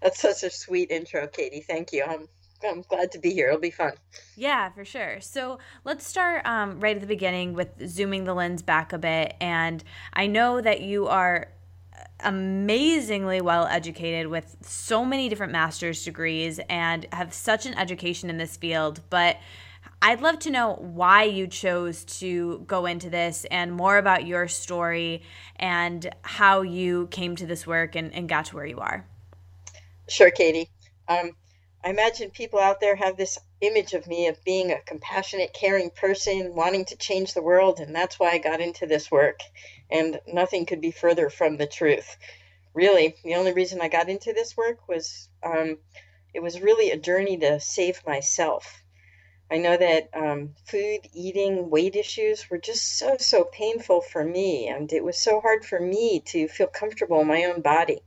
That's 0.00 0.20
such 0.20 0.42
a 0.42 0.50
sweet 0.50 0.90
intro, 0.90 1.28
Katie. 1.28 1.60
Thank 1.60 1.92
you. 1.92 2.04
I'm 2.06 2.28
I'm 2.64 2.82
glad 2.82 3.10
to 3.12 3.18
be 3.18 3.32
here. 3.32 3.48
It'll 3.48 3.60
be 3.60 3.70
fun. 3.70 3.92
Yeah, 4.36 4.70
for 4.70 4.84
sure. 4.84 5.20
So 5.20 5.58
let's 5.84 6.06
start 6.06 6.46
um, 6.46 6.80
right 6.80 6.94
at 6.94 7.00
the 7.00 7.08
beginning 7.08 7.54
with 7.54 7.68
zooming 7.88 8.24
the 8.24 8.34
lens 8.34 8.62
back 8.62 8.92
a 8.92 8.98
bit. 8.98 9.34
And 9.40 9.82
I 10.12 10.26
know 10.26 10.60
that 10.60 10.80
you 10.80 11.08
are 11.08 11.48
amazingly 12.20 13.40
well 13.40 13.66
educated 13.66 14.26
with 14.28 14.56
so 14.62 15.04
many 15.04 15.28
different 15.28 15.52
master's 15.52 16.04
degrees 16.04 16.60
and 16.68 17.06
have 17.12 17.32
such 17.32 17.66
an 17.66 17.74
education 17.74 18.30
in 18.30 18.38
this 18.38 18.56
field, 18.56 19.00
but 19.10 19.38
I'd 20.00 20.20
love 20.20 20.38
to 20.40 20.50
know 20.50 20.74
why 20.74 21.24
you 21.24 21.46
chose 21.46 22.04
to 22.18 22.64
go 22.66 22.86
into 22.86 23.08
this 23.10 23.46
and 23.50 23.72
more 23.72 23.98
about 23.98 24.26
your 24.26 24.48
story 24.48 25.22
and 25.56 26.12
how 26.22 26.62
you 26.62 27.08
came 27.08 27.36
to 27.36 27.46
this 27.46 27.66
work 27.66 27.94
and, 27.94 28.12
and 28.14 28.28
got 28.28 28.46
to 28.46 28.56
where 28.56 28.66
you 28.66 28.78
are. 28.78 29.06
Sure, 30.08 30.30
Katie. 30.30 30.70
Um, 31.08 31.32
I 31.84 31.90
imagine 31.90 32.30
people 32.30 32.58
out 32.58 32.80
there 32.80 32.96
have 32.96 33.16
this 33.16 33.38
image 33.60 33.92
of 33.92 34.06
me 34.06 34.28
of 34.28 34.42
being 34.44 34.70
a 34.70 34.80
compassionate, 34.82 35.52
caring 35.52 35.90
person, 35.90 36.54
wanting 36.54 36.84
to 36.86 36.96
change 36.96 37.34
the 37.34 37.42
world, 37.42 37.80
and 37.80 37.94
that's 37.94 38.18
why 38.18 38.30
I 38.30 38.38
got 38.38 38.60
into 38.60 38.86
this 38.86 39.10
work. 39.10 39.40
And 39.92 40.20
nothing 40.26 40.64
could 40.64 40.80
be 40.80 40.90
further 40.90 41.28
from 41.28 41.56
the 41.56 41.66
truth. 41.66 42.16
Really, 42.72 43.14
the 43.22 43.34
only 43.34 43.52
reason 43.52 43.80
I 43.80 43.88
got 43.88 44.08
into 44.08 44.32
this 44.32 44.56
work 44.56 44.88
was 44.88 45.28
um, 45.42 45.78
it 46.32 46.40
was 46.42 46.62
really 46.62 46.90
a 46.90 46.96
journey 46.96 47.36
to 47.36 47.60
save 47.60 48.06
myself. 48.06 48.82
I 49.50 49.58
know 49.58 49.76
that 49.76 50.08
um, 50.14 50.54
food, 50.64 51.00
eating, 51.12 51.68
weight 51.68 51.94
issues 51.94 52.48
were 52.48 52.56
just 52.56 52.98
so, 52.98 53.18
so 53.18 53.44
painful 53.44 54.00
for 54.00 54.24
me. 54.24 54.66
And 54.68 54.90
it 54.90 55.04
was 55.04 55.18
so 55.18 55.42
hard 55.42 55.66
for 55.66 55.78
me 55.78 56.20
to 56.26 56.48
feel 56.48 56.68
comfortable 56.68 57.20
in 57.20 57.26
my 57.26 57.44
own 57.44 57.60
body 57.60 58.00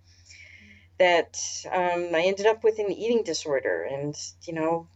that 0.97 1.37
um, 1.71 2.09
I 2.15 2.23
ended 2.25 2.47
up 2.47 2.63
with 2.63 2.79
an 2.79 2.91
eating 2.91 3.21
disorder 3.21 3.83
and, 3.83 4.15
you 4.47 4.53
know, 4.53 4.87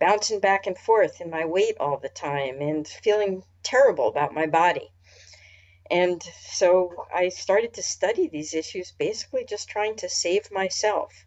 bouncing 0.00 0.40
back 0.40 0.66
and 0.66 0.78
forth 0.78 1.20
in 1.20 1.28
my 1.28 1.44
weight 1.44 1.76
all 1.78 1.98
the 1.98 2.08
time 2.08 2.62
and 2.62 2.88
feeling 2.88 3.42
terrible 3.62 4.08
about 4.08 4.32
my 4.32 4.46
body. 4.46 4.90
And 5.90 6.22
so 6.22 7.06
I 7.14 7.28
started 7.28 7.74
to 7.74 7.82
study 7.82 8.28
these 8.28 8.54
issues, 8.54 8.92
basically 8.92 9.44
just 9.44 9.68
trying 9.68 9.96
to 9.96 10.08
save 10.08 10.50
myself. 10.50 11.24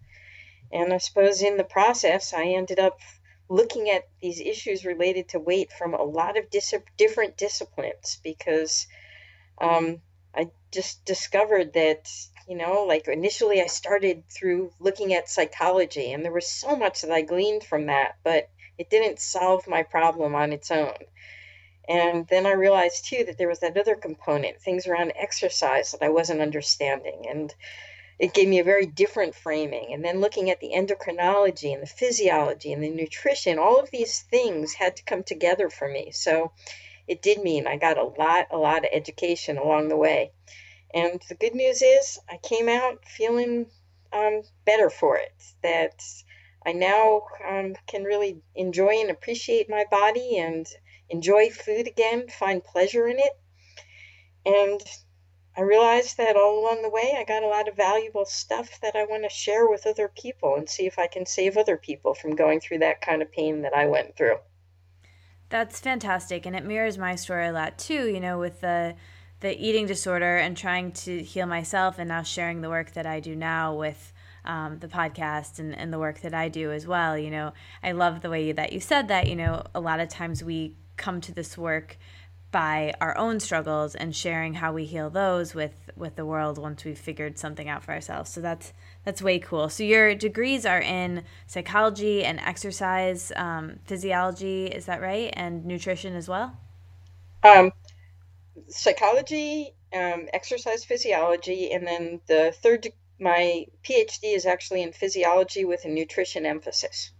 And 0.72 0.94
I 0.94 0.98
suppose 0.98 1.42
in 1.42 1.58
the 1.58 1.64
process, 1.64 2.34
I 2.34 2.46
ended 2.46 2.80
up 2.80 3.00
looking 3.50 3.90
at 3.90 4.08
these 4.22 4.40
issues 4.40 4.86
related 4.86 5.30
to 5.30 5.40
weight 5.40 5.72
from 5.72 5.94
a 5.94 6.04
lot 6.04 6.38
of 6.38 6.50
dis- 6.52 6.74
different 6.98 7.36
disciplines 7.38 8.20
because 8.24 8.86
um, 9.60 10.02
I 10.36 10.52
just 10.72 11.04
discovered 11.06 11.74
that, 11.74 12.12
you 12.48 12.56
know, 12.56 12.84
like 12.84 13.08
initially 13.08 13.62
I 13.62 13.66
started 13.66 14.24
through 14.30 14.72
looking 14.80 15.14
at 15.14 15.30
psychology, 15.30 16.14
and 16.14 16.24
there 16.24 16.32
was 16.32 16.48
so 16.48 16.76
much 16.76 17.02
that 17.02 17.12
I 17.12 17.22
gleaned 17.22 17.64
from 17.64 17.88
that, 17.88 18.18
but 18.24 18.50
it 18.78 18.90
didn't 18.90 19.20
solve 19.20 19.68
my 19.68 19.84
problem 19.84 20.36
on 20.36 20.54
its 20.54 20.70
own. 20.70 20.94
And 21.90 22.28
then 22.28 22.46
I 22.46 22.52
realized 22.52 23.06
too 23.06 23.24
that 23.26 23.40
there 23.40 23.48
was 23.48 23.60
that 23.60 23.76
other 23.76 23.96
component, 23.96 24.62
things 24.62 24.86
around 24.86 25.12
exercise 25.16 25.92
that 25.92 26.04
I 26.04 26.10
wasn't 26.10 26.40
understanding. 26.40 27.26
And 27.28 27.54
it 28.20 28.36
gave 28.36 28.48
me 28.48 28.60
a 28.60 28.64
very 28.64 28.86
different 28.86 29.34
framing. 29.34 29.92
And 29.92 30.06
then 30.06 30.22
looking 30.22 30.52
at 30.52 30.60
the 30.60 30.74
endocrinology 30.76 31.74
and 31.74 31.82
the 31.82 31.88
physiology 31.88 32.72
and 32.74 32.84
the 32.84 32.92
nutrition, 32.92 33.58
all 33.58 33.80
of 33.80 33.90
these 33.90 34.22
things 34.22 34.74
had 34.74 34.98
to 34.98 35.04
come 35.04 35.24
together 35.24 35.68
for 35.68 35.90
me. 35.90 36.12
So 36.12 36.52
it 37.08 37.24
did 37.24 37.42
mean 37.42 37.66
I 37.66 37.78
got 37.78 37.98
a 37.98 38.04
lot, 38.04 38.48
a 38.52 38.58
lot 38.58 38.86
of 38.86 38.92
education 38.94 39.58
along 39.58 39.88
the 39.88 39.98
way. 39.98 40.32
And 40.94 41.20
the 41.28 41.36
good 41.36 41.56
news 41.56 41.82
is 41.82 42.20
I 42.30 42.38
came 42.38 42.70
out 42.70 43.04
feeling 43.04 43.66
um, 44.14 44.44
better 44.64 44.92
for 44.92 45.18
it. 45.18 45.34
That 45.64 46.04
I 46.64 46.74
now 46.74 47.24
um, 47.48 47.76
can 47.88 48.04
really 48.04 48.44
enjoy 48.54 49.00
and 49.00 49.10
appreciate 49.10 49.72
my 49.72 49.86
body 49.90 50.38
and 50.38 50.68
enjoy 51.10 51.50
food 51.50 51.88
again, 51.88 52.28
find 52.28 52.64
pleasure 52.64 53.08
in 53.08 53.18
it. 53.20 53.40
And 54.46 54.82
I 55.58 55.62
realized 55.62 56.18
that 56.18 56.36
all 56.36 56.60
along 56.60 56.84
the 56.84 56.90
way, 56.90 57.16
I 57.18 57.24
got 57.26 57.44
a 57.44 57.48
lot 57.48 57.68
of 57.68 57.76
valuable 57.76 58.26
stuff 58.26 58.80
that 58.82 58.96
I 58.96 59.06
want 59.06 59.24
to 59.24 59.30
share 59.30 59.68
with 59.68 59.86
other 59.86 60.08
people 60.08 60.56
and 60.56 60.70
see 60.70 60.86
if 60.86 60.98
I 60.98 61.08
can 61.08 61.26
save 61.26 61.58
other 61.58 61.76
people 61.76 62.14
from 62.14 62.36
going 62.36 62.62
through 62.62 62.80
that 62.80 63.02
kind 63.02 63.22
of 63.22 63.32
pain 63.32 63.62
that 63.64 63.76
I 63.76 63.88
went 63.88 64.16
through. 64.16 64.38
That's 65.50 65.80
fantastic. 65.80 66.46
And 66.46 66.56
it 66.56 66.64
mirrors 66.64 66.98
my 66.98 67.16
story 67.16 67.48
a 67.48 67.52
lot 67.52 67.78
too, 67.78 68.08
you 68.08 68.20
know, 68.20 68.40
with 68.40 68.62
the 68.62 68.96
the 69.42 69.58
eating 69.58 69.86
disorder 69.86 70.36
and 70.36 70.58
trying 70.58 70.92
to 70.92 71.24
heal 71.24 71.46
myself 71.46 71.98
and 71.98 72.10
now 72.10 72.22
sharing 72.22 72.60
the 72.60 72.70
work 72.70 72.92
that 72.92 73.06
I 73.06 73.22
do 73.22 73.38
now 73.38 73.74
with 73.74 74.12
um, 74.44 74.80
the 74.80 74.88
podcast 74.88 75.60
and, 75.60 75.74
and 75.78 75.94
the 75.94 76.00
work 76.00 76.20
that 76.22 76.34
I 76.34 76.50
do 76.50 76.72
as 76.72 76.86
well. 76.86 77.18
You 77.18 77.32
know, 77.32 77.54
I 77.82 77.94
love 77.94 78.22
the 78.22 78.30
way 78.30 78.52
that 78.52 78.74
you 78.74 78.80
said 78.80 79.08
that, 79.08 79.28
you 79.28 79.36
know, 79.36 79.64
a 79.74 79.80
lot 79.80 80.02
of 80.02 80.10
times 80.10 80.44
we 80.44 80.76
come 81.00 81.20
to 81.22 81.34
this 81.34 81.58
work 81.58 81.98
by 82.52 82.94
our 83.00 83.16
own 83.18 83.40
struggles 83.40 83.96
and 83.96 84.16
sharing 84.16 84.56
how 84.56 84.74
we 84.74 84.86
heal 84.86 85.10
those 85.10 85.54
with 85.54 85.90
with 85.96 86.16
the 86.16 86.26
world 86.26 86.58
once 86.58 86.84
we've 86.84 86.98
figured 86.98 87.38
something 87.38 87.70
out 87.70 87.84
for 87.84 87.94
ourselves. 87.94 88.32
So 88.32 88.42
that's 88.42 88.74
that's 89.04 89.22
way 89.22 89.40
cool. 89.40 89.70
So 89.70 89.84
your 89.84 90.16
degrees 90.16 90.66
are 90.66 90.82
in 90.82 91.24
psychology 91.48 92.24
and 92.24 92.40
exercise 92.40 93.32
um, 93.36 93.80
physiology 93.86 94.68
is 94.68 94.86
that 94.86 95.02
right? 95.02 95.34
And 95.34 95.66
nutrition 95.66 96.16
as 96.16 96.28
well? 96.28 96.58
Um, 97.44 97.72
psychology 98.68 99.74
um, 99.94 100.28
exercise 100.34 100.84
physiology 100.84 101.72
and 101.72 101.86
then 101.86 102.22
the 102.28 102.54
third 102.62 102.88
my 103.20 103.66
phd 103.84 104.20
is 104.24 104.46
actually 104.46 104.82
in 104.84 104.92
physiology 104.94 105.66
with 105.66 105.84
a 105.86 105.90
nutrition 105.90 106.46
emphasis 106.46 107.12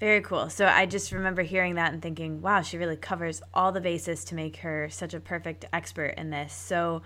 very 0.00 0.20
cool. 0.20 0.48
So 0.48 0.66
I 0.66 0.86
just 0.86 1.10
remember 1.12 1.42
hearing 1.42 1.74
that 1.74 1.92
and 1.92 2.00
thinking, 2.00 2.40
wow, 2.40 2.62
she 2.62 2.78
really 2.78 2.96
covers 2.96 3.42
all 3.52 3.72
the 3.72 3.80
bases 3.80 4.24
to 4.26 4.34
make 4.34 4.58
her 4.58 4.88
such 4.90 5.12
a 5.12 5.20
perfect 5.20 5.64
expert 5.72 6.14
in 6.16 6.30
this. 6.30 6.52
So 6.52 7.02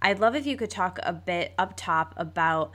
I'd 0.00 0.20
love 0.20 0.34
if 0.34 0.46
you 0.46 0.56
could 0.56 0.70
talk 0.70 0.98
a 1.02 1.12
bit 1.12 1.52
up 1.58 1.74
top 1.76 2.14
about 2.16 2.72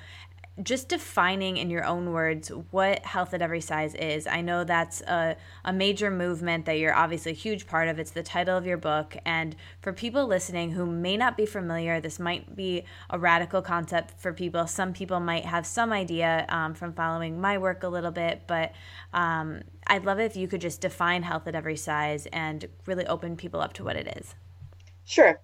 just 0.64 0.88
defining 0.88 1.58
in 1.58 1.70
your 1.70 1.84
own 1.84 2.12
words 2.12 2.50
what 2.72 3.06
health 3.06 3.34
at 3.34 3.42
every 3.42 3.60
size 3.60 3.94
is. 3.96 4.26
I 4.26 4.40
know 4.40 4.64
that's 4.64 5.02
a, 5.02 5.36
a 5.66 5.74
major 5.74 6.10
movement 6.10 6.66
that 6.66 6.80
you're 6.80 6.96
obviously 6.96 7.34
a 7.34 7.36
huge 7.36 7.68
part 7.68 7.90
of. 7.90 8.00
It's 8.00 8.12
the 8.12 8.24
title 8.24 8.58
of 8.58 8.66
your 8.66 8.78
book. 8.78 9.18
And 9.26 9.56
for 9.82 9.92
people 9.92 10.28
listening 10.28 10.72
who 10.72 10.86
may 10.86 11.18
not 11.18 11.36
be 11.36 11.46
familiar, 11.46 12.00
this 12.00 12.20
might 12.20 12.56
be 12.56 12.86
a 13.10 13.20
radical 13.20 13.62
concept 13.62 14.20
for 14.20 14.32
people. 14.32 14.66
Some 14.66 14.94
people 14.94 15.20
might 15.20 15.44
have 15.46 15.66
some 15.66 15.92
idea 15.92 16.46
um, 16.48 16.74
from 16.74 16.94
following 16.94 17.42
my 17.42 17.58
work 17.58 17.84
a 17.84 17.90
little 17.90 18.12
bit, 18.12 18.44
but 18.48 18.72
um, 19.14 19.62
I'd 19.88 20.06
love 20.06 20.20
it 20.20 20.26
if 20.26 20.38
you 20.38 20.48
could 20.48 20.62
just 20.62 20.80
define 20.80 21.24
health 21.24 21.48
at 21.48 21.56
every 21.56 21.76
size 21.76 22.28
and 22.28 22.66
really 22.86 23.06
open 23.08 23.36
people 23.36 23.60
up 23.60 23.74
to 23.74 23.84
what 23.84 23.98
it 23.98 24.18
is. 24.18 24.36
Sure. 25.04 25.40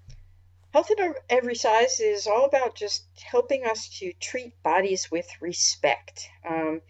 Health 0.74 0.90
at 0.92 1.24
every 1.30 1.56
size 1.56 2.00
is 2.00 2.28
all 2.28 2.46
about 2.46 2.76
just 2.76 3.04
helping 3.22 3.66
us 3.66 3.90
to 4.00 4.14
treat 4.14 4.64
bodies 4.64 5.12
with 5.12 5.28
respect. 5.42 6.30
Um, 6.48 6.82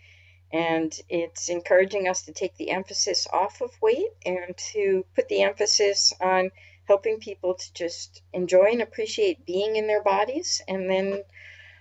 and 0.51 0.93
it's 1.09 1.49
encouraging 1.49 2.07
us 2.07 2.21
to 2.23 2.31
take 2.31 2.55
the 2.57 2.69
emphasis 2.69 3.25
off 3.33 3.59
of 3.59 3.81
weight 3.81 4.11
and 4.23 4.55
to 4.73 5.03
put 5.15 5.29
the 5.29 5.41
emphasis 5.41 6.13
on 6.21 6.51
helping 6.87 7.17
people 7.19 7.55
to 7.55 7.73
just 7.73 8.21
enjoy 8.33 8.65
and 8.65 8.83
appreciate 8.83 9.47
being 9.47 9.75
in 9.75 9.87
their 9.87 10.03
bodies. 10.03 10.61
And 10.67 10.87
then 10.87 11.23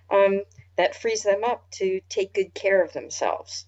um, 0.09 0.45
that 0.77 0.95
frees 0.95 1.23
them 1.25 1.45
up 1.45 1.71
to 1.73 2.01
take 2.09 2.33
good 2.33 2.55
care 2.55 2.83
of 2.83 2.95
themselves. 2.95 3.67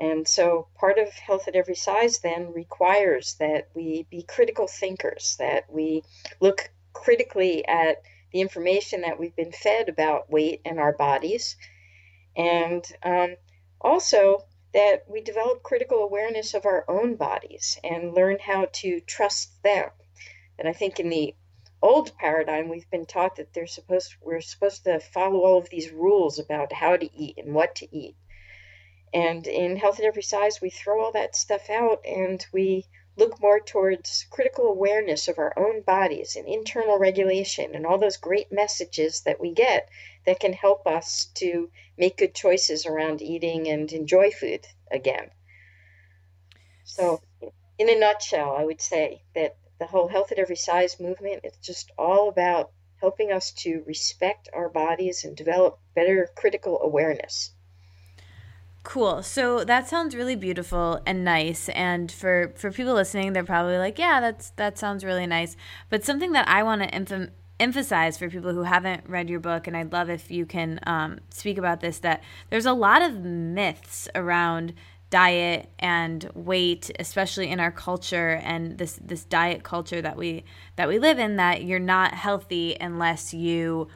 And 0.00 0.26
so 0.26 0.68
part 0.76 0.98
of 0.98 1.10
health 1.12 1.46
at 1.46 1.56
every 1.56 1.74
size 1.74 2.20
then 2.20 2.54
requires 2.54 3.34
that 3.34 3.68
we 3.74 4.06
be 4.10 4.22
critical 4.22 4.66
thinkers, 4.66 5.36
that 5.38 5.70
we 5.70 6.04
look 6.40 6.70
critically 7.02 7.66
at 7.66 8.02
the 8.32 8.40
information 8.40 9.02
that 9.02 9.18
we've 9.18 9.36
been 9.36 9.52
fed 9.52 9.88
about 9.88 10.30
weight 10.30 10.60
and 10.64 10.78
our 10.78 10.92
bodies, 10.92 11.56
and 12.36 12.84
um, 13.02 13.36
also 13.80 14.44
that 14.72 15.04
we 15.08 15.20
develop 15.20 15.62
critical 15.62 15.98
awareness 15.98 16.52
of 16.52 16.66
our 16.66 16.84
own 16.88 17.16
bodies 17.16 17.78
and 17.82 18.14
learn 18.14 18.38
how 18.38 18.66
to 18.72 19.00
trust 19.00 19.62
them. 19.62 19.88
And 20.58 20.68
I 20.68 20.72
think 20.72 21.00
in 21.00 21.08
the 21.08 21.34
old 21.80 22.16
paradigm, 22.18 22.68
we've 22.68 22.90
been 22.90 23.06
taught 23.06 23.36
that 23.36 23.52
they're 23.52 23.66
supposed 23.66 24.14
we're 24.20 24.40
supposed 24.40 24.84
to 24.84 25.00
follow 25.00 25.40
all 25.40 25.58
of 25.58 25.70
these 25.70 25.92
rules 25.92 26.38
about 26.38 26.72
how 26.72 26.96
to 26.96 27.16
eat 27.16 27.38
and 27.38 27.54
what 27.54 27.74
to 27.76 27.96
eat. 27.96 28.16
And 29.14 29.46
in 29.46 29.76
Health 29.76 29.98
at 29.98 30.04
Every 30.04 30.22
Size, 30.22 30.60
we 30.60 30.70
throw 30.70 31.02
all 31.02 31.12
that 31.12 31.36
stuff 31.36 31.70
out 31.70 32.04
and 32.04 32.44
we 32.52 32.86
look 33.16 33.40
more 33.40 33.58
towards 33.58 34.26
critical 34.30 34.66
awareness 34.66 35.26
of 35.26 35.38
our 35.38 35.52
own 35.58 35.80
bodies 35.80 36.36
and 36.36 36.46
internal 36.46 36.98
regulation 36.98 37.74
and 37.74 37.86
all 37.86 37.98
those 37.98 38.18
great 38.18 38.52
messages 38.52 39.22
that 39.22 39.40
we 39.40 39.52
get 39.52 39.88
that 40.26 40.38
can 40.38 40.52
help 40.52 40.86
us 40.86 41.26
to 41.34 41.70
make 41.96 42.18
good 42.18 42.34
choices 42.34 42.84
around 42.84 43.22
eating 43.22 43.68
and 43.68 43.92
enjoy 43.92 44.30
food 44.30 44.66
again. 44.90 45.30
So, 46.84 47.20
in 47.78 47.88
a 47.88 47.98
nutshell, 47.98 48.54
I 48.56 48.64
would 48.64 48.80
say 48.80 49.22
that 49.34 49.56
the 49.78 49.86
whole 49.86 50.08
health 50.08 50.30
at 50.32 50.38
every 50.38 50.56
size 50.56 51.00
movement 51.00 51.44
is 51.44 51.56
just 51.58 51.90
all 51.98 52.28
about 52.28 52.70
helping 53.00 53.32
us 53.32 53.50
to 53.52 53.82
respect 53.86 54.48
our 54.52 54.68
bodies 54.68 55.24
and 55.24 55.36
develop 55.36 55.78
better 55.94 56.30
critical 56.34 56.80
awareness. 56.80 57.55
Cool. 58.86 59.24
So 59.24 59.64
that 59.64 59.88
sounds 59.88 60.14
really 60.14 60.36
beautiful 60.36 61.00
and 61.04 61.24
nice. 61.24 61.68
And 61.70 62.10
for 62.10 62.52
for 62.54 62.70
people 62.70 62.94
listening, 62.94 63.32
they're 63.32 63.42
probably 63.42 63.78
like, 63.78 63.98
"Yeah, 63.98 64.20
that's 64.20 64.50
that 64.50 64.78
sounds 64.78 65.04
really 65.04 65.26
nice." 65.26 65.56
But 65.90 66.04
something 66.04 66.30
that 66.32 66.46
I 66.48 66.62
want 66.62 66.82
to 66.82 66.90
emph- 66.90 67.30
emphasize 67.58 68.16
for 68.16 68.30
people 68.30 68.54
who 68.54 68.62
haven't 68.62 69.08
read 69.08 69.28
your 69.28 69.40
book, 69.40 69.66
and 69.66 69.76
I'd 69.76 69.92
love 69.92 70.08
if 70.08 70.30
you 70.30 70.46
can 70.46 70.78
um, 70.86 71.18
speak 71.30 71.58
about 71.58 71.80
this, 71.80 71.98
that 71.98 72.22
there's 72.48 72.64
a 72.64 72.72
lot 72.72 73.02
of 73.02 73.24
myths 73.24 74.08
around 74.14 74.72
diet 75.10 75.68
and 75.78 76.30
weight 76.34 76.90
especially 76.98 77.48
in 77.48 77.60
our 77.60 77.70
culture 77.70 78.40
and 78.42 78.76
this 78.78 78.98
this 79.04 79.24
diet 79.24 79.62
culture 79.62 80.02
that 80.02 80.16
we 80.16 80.44
that 80.74 80.88
we 80.88 80.98
live 80.98 81.16
in 81.20 81.36
that 81.36 81.62
you're 81.62 81.78
not 81.78 82.12
healthy 82.12 82.76
unless 82.80 83.32
you 83.32 83.86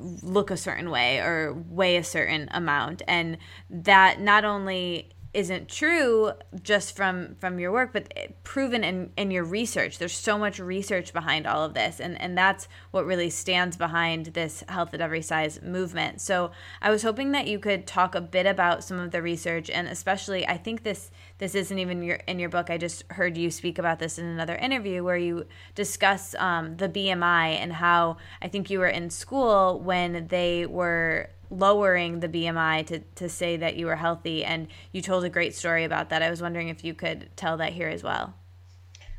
look 0.00 0.50
a 0.50 0.56
certain 0.56 0.90
way 0.90 1.18
or 1.18 1.52
weigh 1.68 1.96
a 1.96 2.04
certain 2.04 2.48
amount. 2.52 3.02
And 3.06 3.38
that 3.68 4.20
not 4.20 4.44
only 4.44 5.12
isn't 5.32 5.68
true 5.68 6.32
just 6.60 6.96
from 6.96 7.36
from 7.36 7.60
your 7.60 7.70
work 7.70 7.92
but 7.92 8.12
proven 8.42 8.82
in 8.82 9.12
in 9.16 9.30
your 9.30 9.44
research. 9.44 9.98
There's 9.98 10.12
so 10.12 10.36
much 10.36 10.58
research 10.58 11.12
behind 11.12 11.46
all 11.46 11.64
of 11.64 11.74
this 11.74 12.00
and 12.00 12.20
and 12.20 12.36
that's 12.36 12.66
what 12.90 13.06
really 13.06 13.30
stands 13.30 13.76
behind 13.76 14.26
this 14.26 14.64
health 14.68 14.92
at 14.92 15.00
every 15.00 15.22
size 15.22 15.62
movement. 15.62 16.20
So 16.20 16.50
i 16.82 16.90
was 16.90 17.02
hoping 17.02 17.30
that 17.32 17.46
you 17.46 17.58
could 17.60 17.86
talk 17.86 18.14
a 18.14 18.20
bit 18.20 18.46
about 18.46 18.82
some 18.82 18.98
of 18.98 19.12
the 19.12 19.22
research 19.22 19.70
and 19.70 19.86
especially 19.86 20.46
i 20.48 20.56
think 20.56 20.82
this 20.82 21.10
this 21.38 21.54
isn't 21.54 21.78
even 21.78 22.02
your 22.02 22.16
in 22.26 22.38
your 22.38 22.48
book. 22.48 22.68
I 22.68 22.76
just 22.76 23.04
heard 23.12 23.38
you 23.38 23.50
speak 23.50 23.78
about 23.78 23.98
this 24.00 24.18
in 24.18 24.24
another 24.24 24.56
interview 24.56 25.04
where 25.04 25.16
you 25.16 25.46
discuss 25.74 26.34
um, 26.34 26.76
the 26.76 26.88
bmi 26.88 27.54
and 27.54 27.72
how 27.72 28.16
i 28.42 28.48
think 28.48 28.68
you 28.68 28.80
were 28.80 28.88
in 28.88 29.10
school 29.10 29.78
when 29.78 30.26
they 30.26 30.66
were 30.66 31.30
lowering 31.50 32.20
the 32.20 32.28
BMI 32.28 32.86
to, 32.86 33.00
to 33.16 33.28
say 33.28 33.56
that 33.56 33.76
you 33.76 33.86
were 33.86 33.96
healthy. 33.96 34.44
And 34.44 34.68
you 34.92 35.02
told 35.02 35.24
a 35.24 35.28
great 35.28 35.54
story 35.54 35.84
about 35.84 36.10
that. 36.10 36.22
I 36.22 36.30
was 36.30 36.40
wondering 36.40 36.68
if 36.68 36.84
you 36.84 36.94
could 36.94 37.30
tell 37.36 37.56
that 37.58 37.72
here 37.72 37.88
as 37.88 38.02
well. 38.02 38.34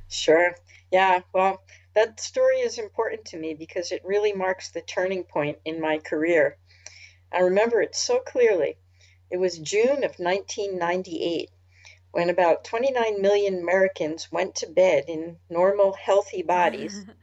Sure. 0.07 0.55
Yeah. 0.91 1.21
Well, 1.33 1.61
that 1.93 2.19
story 2.19 2.57
is 2.57 2.77
important 2.77 3.25
to 3.25 3.37
me 3.37 3.53
because 3.53 3.91
it 3.91 4.01
really 4.05 4.33
marks 4.33 4.69
the 4.69 4.81
turning 4.81 5.23
point 5.23 5.57
in 5.65 5.81
my 5.81 5.99
career. 5.99 6.57
I 7.31 7.39
remember 7.39 7.81
it 7.81 7.95
so 7.95 8.19
clearly. 8.19 8.77
It 9.29 9.37
was 9.37 9.57
June 9.57 10.03
of 10.03 10.19
1998 10.19 11.49
when 12.11 12.29
about 12.29 12.65
29 12.65 13.21
million 13.21 13.59
Americans 13.59 14.29
went 14.31 14.55
to 14.55 14.67
bed 14.67 15.05
in 15.07 15.37
normal, 15.49 15.93
healthy 15.93 16.43
bodies 16.43 17.05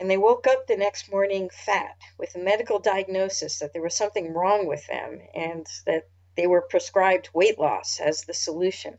and 0.00 0.10
they 0.10 0.16
woke 0.16 0.46
up 0.46 0.66
the 0.66 0.76
next 0.76 1.10
morning 1.10 1.50
fat 1.50 1.96
with 2.18 2.34
a 2.34 2.38
medical 2.38 2.78
diagnosis 2.78 3.58
that 3.58 3.72
there 3.72 3.82
was 3.82 3.94
something 3.94 4.32
wrong 4.32 4.66
with 4.66 4.86
them 4.86 5.20
and 5.34 5.66
that 5.86 6.08
they 6.36 6.46
were 6.46 6.62
prescribed 6.62 7.30
weight 7.34 7.58
loss 7.58 7.98
as 8.00 8.22
the 8.22 8.34
solution. 8.34 8.96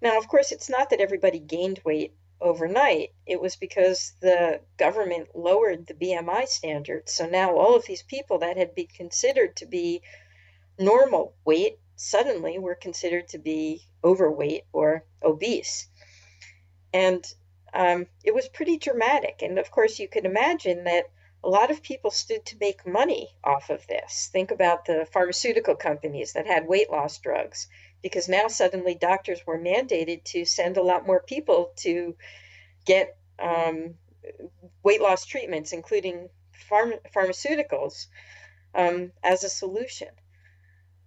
Now, 0.00 0.18
of 0.18 0.28
course, 0.28 0.52
it's 0.52 0.68
not 0.68 0.90
that 0.90 1.00
everybody 1.00 1.38
gained 1.38 1.80
weight 1.84 2.14
overnight. 2.40 3.12
It 3.26 3.40
was 3.40 3.56
because 3.56 4.12
the 4.20 4.60
government 4.76 5.34
lowered 5.34 5.86
the 5.86 5.94
BMI 5.94 6.46
standards. 6.46 7.12
So 7.12 7.26
now 7.26 7.56
all 7.56 7.74
of 7.74 7.86
these 7.86 8.02
people 8.02 8.38
that 8.38 8.56
had 8.56 8.74
been 8.74 8.86
considered 8.86 9.56
to 9.56 9.66
be 9.66 10.02
normal 10.78 11.34
weight 11.44 11.78
suddenly 11.96 12.58
were 12.58 12.76
considered 12.76 13.28
to 13.28 13.38
be 13.38 13.82
overweight 14.04 14.64
or 14.72 15.04
obese. 15.22 15.88
And 16.92 17.24
um, 17.74 18.06
it 18.24 18.34
was 18.34 18.48
pretty 18.48 18.78
dramatic. 18.78 19.42
And 19.42 19.58
of 19.58 19.70
course, 19.70 19.98
you 19.98 20.08
can 20.08 20.26
imagine 20.26 20.84
that 20.84 21.10
a 21.44 21.48
lot 21.48 21.70
of 21.70 21.82
people 21.82 22.10
stood 22.10 22.44
to 22.46 22.56
make 22.60 22.86
money 22.86 23.28
off 23.44 23.70
of 23.70 23.86
this. 23.86 24.28
Think 24.32 24.50
about 24.50 24.84
the 24.84 25.06
pharmaceutical 25.12 25.76
companies 25.76 26.32
that 26.32 26.46
had 26.46 26.66
weight 26.66 26.90
loss 26.90 27.18
drugs, 27.18 27.68
because 28.02 28.28
now 28.28 28.48
suddenly 28.48 28.94
doctors 28.94 29.46
were 29.46 29.58
mandated 29.58 30.24
to 30.24 30.44
send 30.44 30.76
a 30.76 30.82
lot 30.82 31.06
more 31.06 31.22
people 31.22 31.72
to 31.76 32.16
get 32.84 33.16
um, 33.38 33.94
weight 34.82 35.00
loss 35.00 35.26
treatments, 35.26 35.72
including 35.72 36.28
pharm- 36.70 37.00
pharmaceuticals, 37.14 38.06
um, 38.74 39.12
as 39.22 39.44
a 39.44 39.48
solution. 39.48 40.08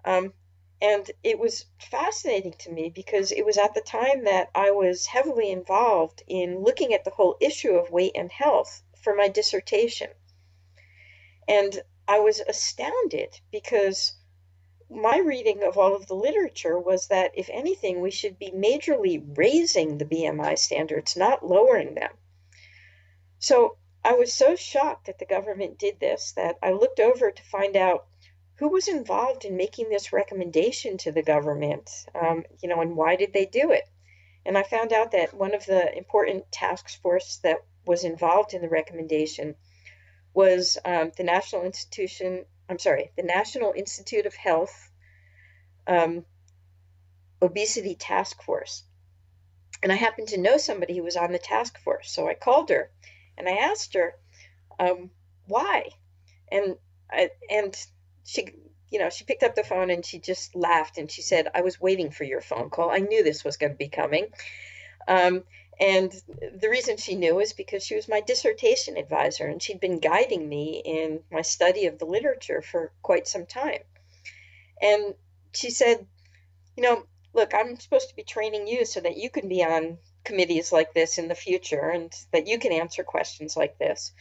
Um, 0.06 0.34
and 0.82 1.12
it 1.24 1.38
was 1.38 1.66
fascinating 1.80 2.54
to 2.54 2.72
me 2.72 2.90
because 2.90 3.32
it 3.32 3.46
was 3.46 3.58
at 3.58 3.76
the 3.76 3.82
time 3.82 4.24
that 4.24 4.50
I 4.56 4.72
was 4.72 5.06
heavily 5.06 5.52
involved 5.52 6.24
in 6.28 6.64
looking 6.64 6.94
at 6.94 7.04
the 7.04 7.12
whole 7.12 7.38
issue 7.40 7.72
of 7.72 7.92
weight 7.92 8.14
and 8.16 8.32
health 8.32 8.82
for 9.04 9.16
my 9.16 9.28
dissertation. 9.28 10.10
And 11.48 11.82
I 12.08 12.20
was 12.20 12.40
astounded 12.40 13.40
because 13.52 14.14
my 14.90 15.18
reading 15.18 15.64
of 15.64 15.78
all 15.78 15.96
of 15.96 16.08
the 16.08 16.16
literature 16.16 16.78
was 16.78 17.08
that, 17.08 17.32
if 17.36 17.50
anything, 17.50 18.02
we 18.02 18.12
should 18.12 18.40
be 18.40 18.52
majorly 18.52 19.24
raising 19.38 19.98
the 19.98 20.06
BMI 20.06 20.58
standards, 20.58 21.16
not 21.16 21.48
lowering 21.48 21.94
them. 21.94 22.12
So 23.40 23.78
I 24.04 24.14
was 24.14 24.34
so 24.34 24.56
shocked 24.56 25.06
that 25.06 25.20
the 25.20 25.26
government 25.26 25.78
did 25.78 26.00
this 26.00 26.32
that 26.34 26.58
I 26.62 26.72
looked 26.72 27.00
over 27.00 27.32
to 27.32 27.44
find 27.44 27.78
out 27.78 28.08
who 28.62 28.70
was 28.70 28.88
involved 28.88 29.44
in 29.44 29.58
making 29.58 29.90
this 29.90 30.14
recommendation 30.14 30.96
to 30.96 31.12
the 31.12 31.24
government, 31.24 31.90
um, 32.14 32.44
you 32.62 32.70
know, 32.70 32.80
and 32.80 32.96
why 32.96 33.16
did 33.16 33.34
they 33.34 33.48
do 33.48 33.72
it? 33.72 33.90
And 34.46 34.56
I 34.56 34.62
found 34.62 34.94
out 34.94 35.14
that 35.14 35.34
one 35.34 35.56
of 35.56 35.66
the 35.66 35.98
important 35.98 36.52
task 36.52 37.02
force 37.02 37.38
that 37.38 37.66
was 37.88 38.04
involved 38.04 38.54
in 38.54 38.62
the 38.62 38.70
recommendation 38.70 39.56
was 40.36 40.78
um, 40.86 41.12
the 41.18 41.24
National 41.24 41.64
Institution, 41.64 42.46
I'm 42.70 42.78
sorry, 42.78 43.10
the 43.18 43.24
National 43.24 43.74
Institute 43.76 44.28
of 44.28 44.36
Health 44.36 44.92
um, 45.88 46.24
Obesity 47.42 47.96
Task 47.96 48.44
Force. 48.44 48.84
And 49.82 49.92
I 49.92 49.96
happened 49.96 50.28
to 50.28 50.40
know 50.40 50.58
somebody 50.58 50.96
who 50.96 51.04
was 51.04 51.18
on 51.18 51.32
the 51.32 51.40
task 51.40 51.80
force. 51.80 52.12
So 52.12 52.28
I 52.28 52.36
called 52.36 52.70
her 52.70 52.92
and 53.40 53.50
I 53.50 53.54
asked 53.54 53.96
her, 53.96 54.14
um, 54.80 55.10
why? 55.48 55.90
And 56.52 56.76
I, 57.10 57.32
and 57.50 57.76
she 58.26 58.48
you 58.90 59.00
know 59.00 59.10
she 59.10 59.24
picked 59.24 59.44
up 59.44 59.56
the 59.56 59.64
phone 59.64 59.90
and 59.90 60.06
she 60.06 60.20
just 60.20 60.56
laughed 60.56 60.98
and 60.98 61.10
she 61.10 61.22
said 61.22 61.48
i 61.56 61.62
was 61.62 61.80
waiting 61.80 62.12
for 62.12 62.24
your 62.24 62.42
phone 62.42 62.70
call. 62.70 62.92
I 62.92 63.00
knew 63.00 63.24
this 63.24 63.44
was 63.44 63.58
going 63.58 63.72
to 63.72 63.78
be 63.78 63.90
coming. 63.90 64.28
Um, 65.08 65.44
and 65.80 66.12
the 66.60 66.70
reason 66.70 66.98
she 66.98 67.16
knew 67.16 67.40
is 67.40 67.54
because 67.54 67.84
she 67.84 67.96
was 67.96 68.08
my 68.08 68.22
dissertation 68.22 68.98
advisor 68.98 69.48
and 69.48 69.62
she'd 69.62 69.80
been 69.80 70.00
guiding 70.00 70.48
me 70.48 70.82
in 70.86 71.22
my 71.32 71.42
study 71.42 71.88
of 71.88 71.98
the 71.98 72.06
literature 72.06 72.62
for 72.62 72.92
quite 73.02 73.28
some 73.28 73.48
time. 73.48 73.82
And 74.82 75.16
she 75.54 75.70
said 75.70 76.06
you 76.78 76.84
know 76.84 77.04
look 77.34 77.54
i'm 77.54 77.78
supposed 77.78 78.10
to 78.10 78.16
be 78.16 78.24
training 78.24 78.68
you 78.68 78.86
so 78.86 79.00
that 79.02 79.18
you 79.18 79.30
can 79.30 79.50
be 79.50 79.64
on 79.64 79.98
committees 80.24 80.72
like 80.72 80.94
this 80.94 81.18
in 81.18 81.28
the 81.28 81.36
future 81.36 81.90
and 81.90 82.14
that 82.32 82.48
you 82.48 82.60
can 82.60 82.72
answer 82.72 83.04
questions 83.04 83.58
like 83.58 83.78
this. 83.78 84.12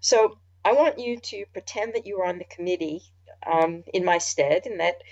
So 0.00 0.38
I 0.64 0.72
want 0.72 0.98
you 0.98 1.18
to 1.18 1.44
pretend 1.52 1.94
that 1.94 2.06
you 2.06 2.18
were 2.18 2.26
on 2.26 2.38
the 2.38 2.44
committee 2.44 3.02
um, 3.46 3.84
in 3.92 4.04
my 4.04 4.18
stead 4.18 4.66
and 4.66 4.80
that 4.80 5.02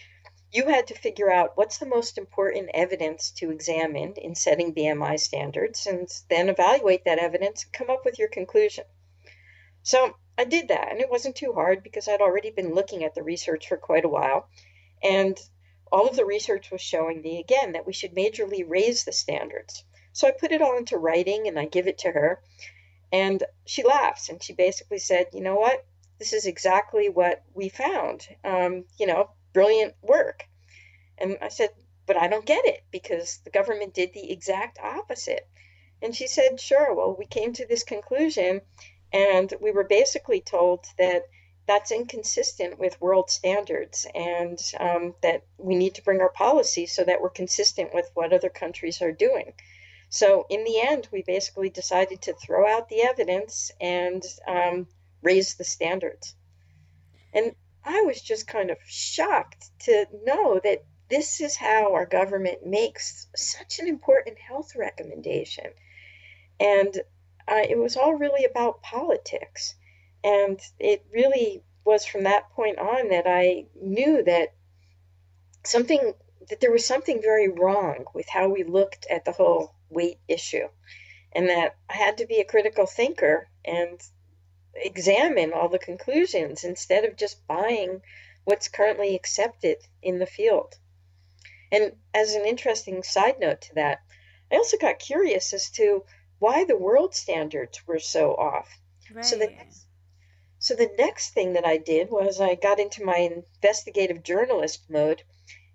you 0.53 0.67
had 0.69 0.87
to 0.87 0.95
figure 0.95 1.31
out 1.31 1.57
what's 1.57 1.79
the 1.79 1.87
most 1.87 2.19
important 2.19 2.71
evidence 2.73 3.31
to 3.33 3.51
examine 3.51 4.15
in 4.15 4.35
setting 4.35 4.75
BMI 4.75 5.19
standards 5.19 5.87
and 5.87 6.09
then 6.31 6.49
evaluate 6.49 7.05
that 7.05 7.19
evidence 7.19 7.65
and 7.65 7.73
come 7.73 7.91
up 7.91 8.05
with 8.05 8.19
your 8.19 8.29
conclusion. 8.29 8.85
So 9.83 10.17
I 10.39 10.45
did 10.45 10.69
that, 10.69 10.91
and 10.91 11.01
it 11.01 11.11
wasn't 11.11 11.37
too 11.37 11.53
hard 11.53 11.83
because 11.83 12.09
I'd 12.09 12.21
already 12.21 12.51
been 12.51 12.75
looking 12.75 13.05
at 13.05 13.15
the 13.15 13.23
research 13.23 13.69
for 13.69 13.77
quite 13.77 14.05
a 14.05 14.09
while. 14.09 14.49
And 15.03 15.39
all 15.93 16.09
of 16.09 16.17
the 16.17 16.25
research 16.25 16.71
was 16.71 16.81
showing 16.81 17.23
me 17.23 17.41
again 17.41 17.73
that 17.73 17.87
we 17.87 17.93
should 17.93 18.15
majorly 18.15 18.65
raise 18.67 19.05
the 19.05 19.13
standards. 19.13 19.85
So 20.13 20.27
I 20.27 20.33
put 20.33 20.53
it 20.53 20.63
all 20.63 20.77
into 20.77 20.99
writing 20.99 21.47
and 21.47 21.59
I 21.59 21.67
give 21.67 21.87
it 21.87 21.99
to 21.99 22.11
her. 22.11 22.43
And 23.13 23.43
she 23.67 23.83
laughs 23.83 24.29
and 24.29 24.43
she 24.43 24.53
basically 24.53 24.99
said, 24.99 25.27
You 25.33 25.43
know 25.43 25.57
what? 25.57 25.85
This 26.19 26.33
is 26.33 26.47
exactly 26.47 27.09
what 27.09 27.43
we 27.55 27.69
found. 27.69 28.27
Um, 28.45 28.85
you 28.99 29.07
know, 29.07 29.31
brilliant 29.53 29.95
work. 30.03 30.49
And 31.19 31.39
I 31.41 31.49
said, 31.49 31.71
But 32.07 32.17
I 32.17 32.29
don't 32.29 32.47
get 32.47 32.65
it 32.67 32.85
because 32.91 33.39
the 33.39 33.51
government 33.51 33.95
did 33.95 34.13
the 34.13 34.31
exact 34.31 34.79
opposite. 34.79 35.49
And 36.03 36.15
she 36.15 36.27
said, 36.27 36.61
Sure. 36.61 36.95
Well, 36.95 37.17
we 37.19 37.27
came 37.27 37.53
to 37.55 37.67
this 37.67 37.83
conclusion 37.83 38.61
and 39.13 39.53
we 39.61 39.73
were 39.73 39.85
basically 39.85 40.41
told 40.41 40.87
that 40.99 41.23
that's 41.67 41.91
inconsistent 41.91 42.79
with 42.79 43.01
world 43.01 43.31
standards 43.31 44.07
and 44.15 44.59
um, 44.79 45.15
that 45.23 45.43
we 45.59 45.75
need 45.75 45.95
to 45.97 46.03
bring 46.03 46.21
our 46.21 46.29
policy 46.29 46.87
so 46.87 47.03
that 47.05 47.21
we're 47.21 47.31
consistent 47.31 47.93
with 47.93 48.09
what 48.15 48.33
other 48.33 48.49
countries 48.49 49.03
are 49.03 49.13
doing. 49.13 49.53
So 50.09 50.47
in 50.49 50.65
the 50.65 50.81
end, 50.81 51.09
we 51.11 51.23
basically 51.23 51.71
decided 51.71 52.23
to 52.23 52.35
throw 52.35 52.69
out 52.69 52.89
the 52.89 53.03
evidence 53.03 53.73
and 53.81 54.23
um, 54.47 54.87
raise 55.23 55.55
the 55.55 55.65
standards. 55.65 56.35
And 57.33 57.55
I 57.85 58.03
was 58.03 58.21
just 58.21 58.47
kind 58.47 58.71
of 58.71 58.79
shocked 58.87 59.71
to 59.81 60.07
know 60.25 60.61
that 60.65 60.85
this 61.09 61.41
is 61.41 61.57
how 61.57 61.95
our 61.95 62.07
government 62.07 62.67
makes 62.67 63.29
such 63.37 63.79
an 63.79 63.87
important 63.87 64.39
health 64.39 64.75
recommendation. 64.75 65.67
And 66.59 66.97
uh, 67.49 67.63
it 67.69 67.79
was 67.79 67.97
all 67.97 68.15
really 68.15 68.45
about 68.45 68.83
politics. 68.83 69.75
And 70.25 70.61
it 70.81 71.05
really 71.13 71.63
was 71.85 72.05
from 72.05 72.25
that 72.25 72.51
point 72.51 72.79
on 72.79 73.11
that 73.11 73.27
I 73.27 73.67
knew 73.81 74.25
that 74.25 74.55
something, 75.65 76.15
that 76.49 76.61
there 76.61 76.73
was 76.73 76.85
something 76.85 77.23
very 77.23 77.49
wrong 77.49 78.07
with 78.13 78.29
how 78.29 78.49
we 78.49 78.65
looked 78.65 79.07
at 79.09 79.25
the 79.25 79.33
whole 79.33 79.75
weight 79.89 80.19
issue, 80.27 80.67
and 81.33 81.49
that 81.49 81.77
I 81.89 81.95
had 81.95 82.19
to 82.19 82.27
be 82.27 82.41
a 82.41 82.45
critical 82.45 82.87
thinker 82.87 83.49
and 83.65 84.01
examine 84.85 85.53
all 85.53 85.69
the 85.69 85.79
conclusions 85.79 86.65
instead 86.65 87.05
of 87.05 87.17
just 87.17 87.47
buying 87.47 88.03
what's 88.45 88.69
currently 88.69 89.15
accepted 89.15 89.79
in 90.03 90.19
the 90.19 90.27
field. 90.27 90.77
And 91.73 91.97
as 92.15 92.35
an 92.35 92.47
interesting 92.47 93.03
side 93.03 93.41
note 93.41 93.61
to 93.63 93.75
that, 93.75 93.99
I 94.53 94.57
also 94.57 94.77
got 94.77 94.99
curious 94.99 95.53
as 95.53 95.71
to 95.71 96.05
why 96.39 96.65
the 96.65 96.77
world 96.77 97.15
standards 97.15 97.87
were 97.87 97.99
so 97.99 98.35
off. 98.35 98.79
Right. 99.13 99.25
So 99.25 99.37
the 99.37 99.49
next, 99.49 99.87
so 100.59 100.75
the 100.75 100.91
next 100.99 101.31
thing 101.35 101.55
that 101.55 101.67
I 101.67 101.77
did 101.77 102.11
was 102.11 102.41
I 102.41 102.55
got 102.55 102.79
into 102.79 103.05
my 103.05 103.17
investigative 103.17 104.23
journalist 104.23 104.89
mode 104.89 105.23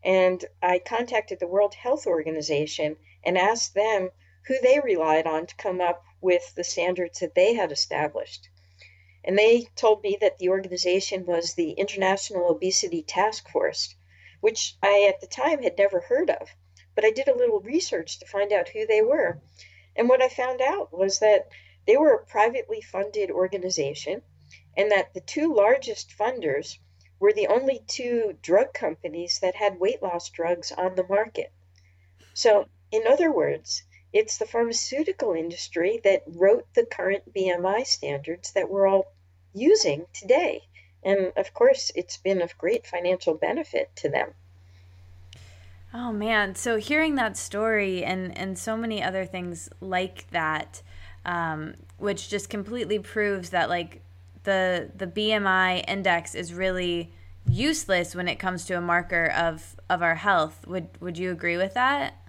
And 0.03 0.43
I 0.61 0.79
contacted 0.79 1.39
the 1.39 1.47
World 1.47 1.75
Health 1.75 2.07
Organization 2.07 2.97
and 3.23 3.37
asked 3.37 3.73
them 3.75 4.09
who 4.47 4.59
they 4.59 4.79
relied 4.79 5.27
on 5.27 5.45
to 5.45 5.55
come 5.55 5.79
up 5.79 6.03
with 6.21 6.55
the 6.55 6.63
standards 6.63 7.19
that 7.19 7.35
they 7.35 7.53
had 7.53 7.71
established. 7.71 8.49
And 9.23 9.38
they 9.38 9.67
told 9.75 10.01
me 10.01 10.17
that 10.19 10.38
the 10.38 10.49
organization 10.49 11.25
was 11.25 11.53
the 11.53 11.71
International 11.71 12.49
Obesity 12.49 13.03
Task 13.03 13.47
Force, 13.49 13.95
which 14.39 14.75
I 14.81 15.03
at 15.03 15.21
the 15.21 15.27
time 15.27 15.62
had 15.62 15.77
never 15.77 15.99
heard 15.99 16.29
of. 16.29 16.49
But 16.95 17.05
I 17.05 17.12
did 17.12 17.27
a 17.27 17.38
little 17.38 17.60
research 17.60 18.19
to 18.19 18.25
find 18.25 18.51
out 18.51 18.69
who 18.69 18.86
they 18.88 19.01
were. 19.01 19.39
And 19.95 20.10
what 20.10 20.21
I 20.21 20.29
found 20.29 20.62
out 20.62 20.91
was 20.91 21.19
that 21.19 21.49
they 21.86 21.97
were 21.97 22.13
a 22.13 22.25
privately 22.25 22.81
funded 22.81 23.29
organization 23.29 24.21
and 24.75 24.91
that 24.91 25.13
the 25.13 25.21
two 25.21 25.53
largest 25.53 26.10
funders 26.17 26.79
were 27.19 27.34
the 27.34 27.47
only 27.47 27.84
two 27.88 28.38
drug 28.41 28.73
companies 28.73 29.39
that 29.39 29.55
had 29.55 29.79
weight 29.79 30.01
loss 30.01 30.29
drugs 30.29 30.71
on 30.71 30.95
the 30.95 31.07
market. 31.07 31.51
So, 32.34 32.67
in 32.91 33.05
other 33.05 33.31
words, 33.31 33.84
it's 34.13 34.38
the 34.38 34.45
pharmaceutical 34.45 35.34
industry 35.34 36.00
that 36.04 36.24
wrote 36.28 36.65
the 36.74 36.86
current 36.86 37.34
BMI 37.34 37.86
standards 37.86 38.52
that 38.54 38.69
we're 38.69 38.88
all 38.88 39.13
using 39.54 40.06
today. 40.13 40.63
And 41.04 41.32
of 41.36 41.54
course, 41.54 41.91
it's 41.95 42.17
been 42.17 42.41
of 42.41 42.58
great 42.58 42.86
financial 42.86 43.34
benefit 43.36 43.95
to 43.97 44.10
them. 44.10 44.34
Oh 45.93 46.12
man, 46.12 46.56
so 46.56 46.78
hearing 46.78 47.15
that 47.15 47.36
story 47.36 48.04
and 48.04 48.38
and 48.38 48.58
so 48.58 48.78
many 48.78 49.04
other 49.04 49.26
things 49.26 49.69
like 49.82 50.30
that, 50.32 50.82
um, 51.26 51.74
which 51.97 52.30
just 52.30 52.50
completely 52.50 52.97
proves 52.97 53.50
that 53.50 53.67
like 53.67 54.02
the 54.43 54.89
the 54.95 55.08
BMI 55.08 55.84
index 55.89 56.34
is 56.34 56.54
really 56.54 57.12
useless 57.45 58.15
when 58.15 58.28
it 58.28 58.36
comes 58.36 58.65
to 58.65 58.78
a 58.78 58.82
marker 58.82 59.26
of 59.26 59.76
of 59.89 60.02
our 60.02 60.15
health. 60.15 60.65
Would 60.67 60.88
would 61.02 61.17
you 61.17 61.32
agree 61.32 61.58
with 61.58 61.74
that? 61.74 62.20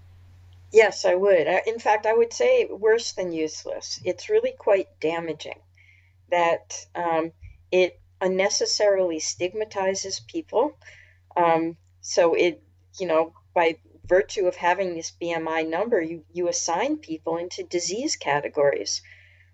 Yes, 0.72 1.04
I 1.04 1.14
would. 1.14 1.46
In 1.66 1.78
fact, 1.78 2.06
I 2.06 2.14
would 2.14 2.32
say 2.32 2.64
worse 2.64 3.12
than 3.12 3.32
useless. 3.32 4.00
It's 4.04 4.30
really 4.30 4.52
quite 4.52 4.88
damaging 5.00 5.60
that 6.30 6.86
um, 6.94 7.32
it 7.70 8.00
unnecessarily 8.22 9.20
stigmatizes 9.20 10.20
people. 10.20 10.78
Um, 11.36 11.76
so 12.00 12.34
it, 12.34 12.62
you 12.98 13.06
know, 13.06 13.34
by 13.54 13.76
virtue 14.06 14.46
of 14.46 14.56
having 14.56 14.94
this 14.94 15.12
BMI 15.20 15.68
number, 15.68 16.00
you, 16.00 16.24
you 16.32 16.48
assign 16.48 16.96
people 16.96 17.36
into 17.36 17.62
disease 17.62 18.16
categories 18.16 19.02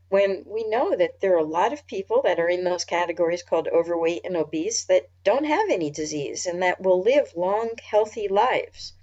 when 0.09 0.44
we 0.46 0.64
know 0.68 0.94
that 0.94 1.20
there 1.20 1.35
are 1.35 1.38
a 1.38 1.44
lot 1.59 1.72
of 1.72 1.87
people 1.87 2.22
that 2.22 2.38
are 2.38 2.48
in 2.48 2.64
those 2.64 2.85
categories 2.85 3.42
called 3.42 3.68
overweight 3.68 4.24
and 4.24 4.37
obese 4.37 4.85
that 4.85 5.11
don't 5.22 5.44
have 5.44 5.68
any 5.68 5.90
disease 5.90 6.46
and 6.46 6.62
that 6.62 6.81
will 6.81 7.02
live 7.02 7.35
long, 7.37 7.70
healthy 7.83 8.28
lives. 8.28 8.94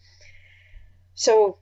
So, 1.14 1.60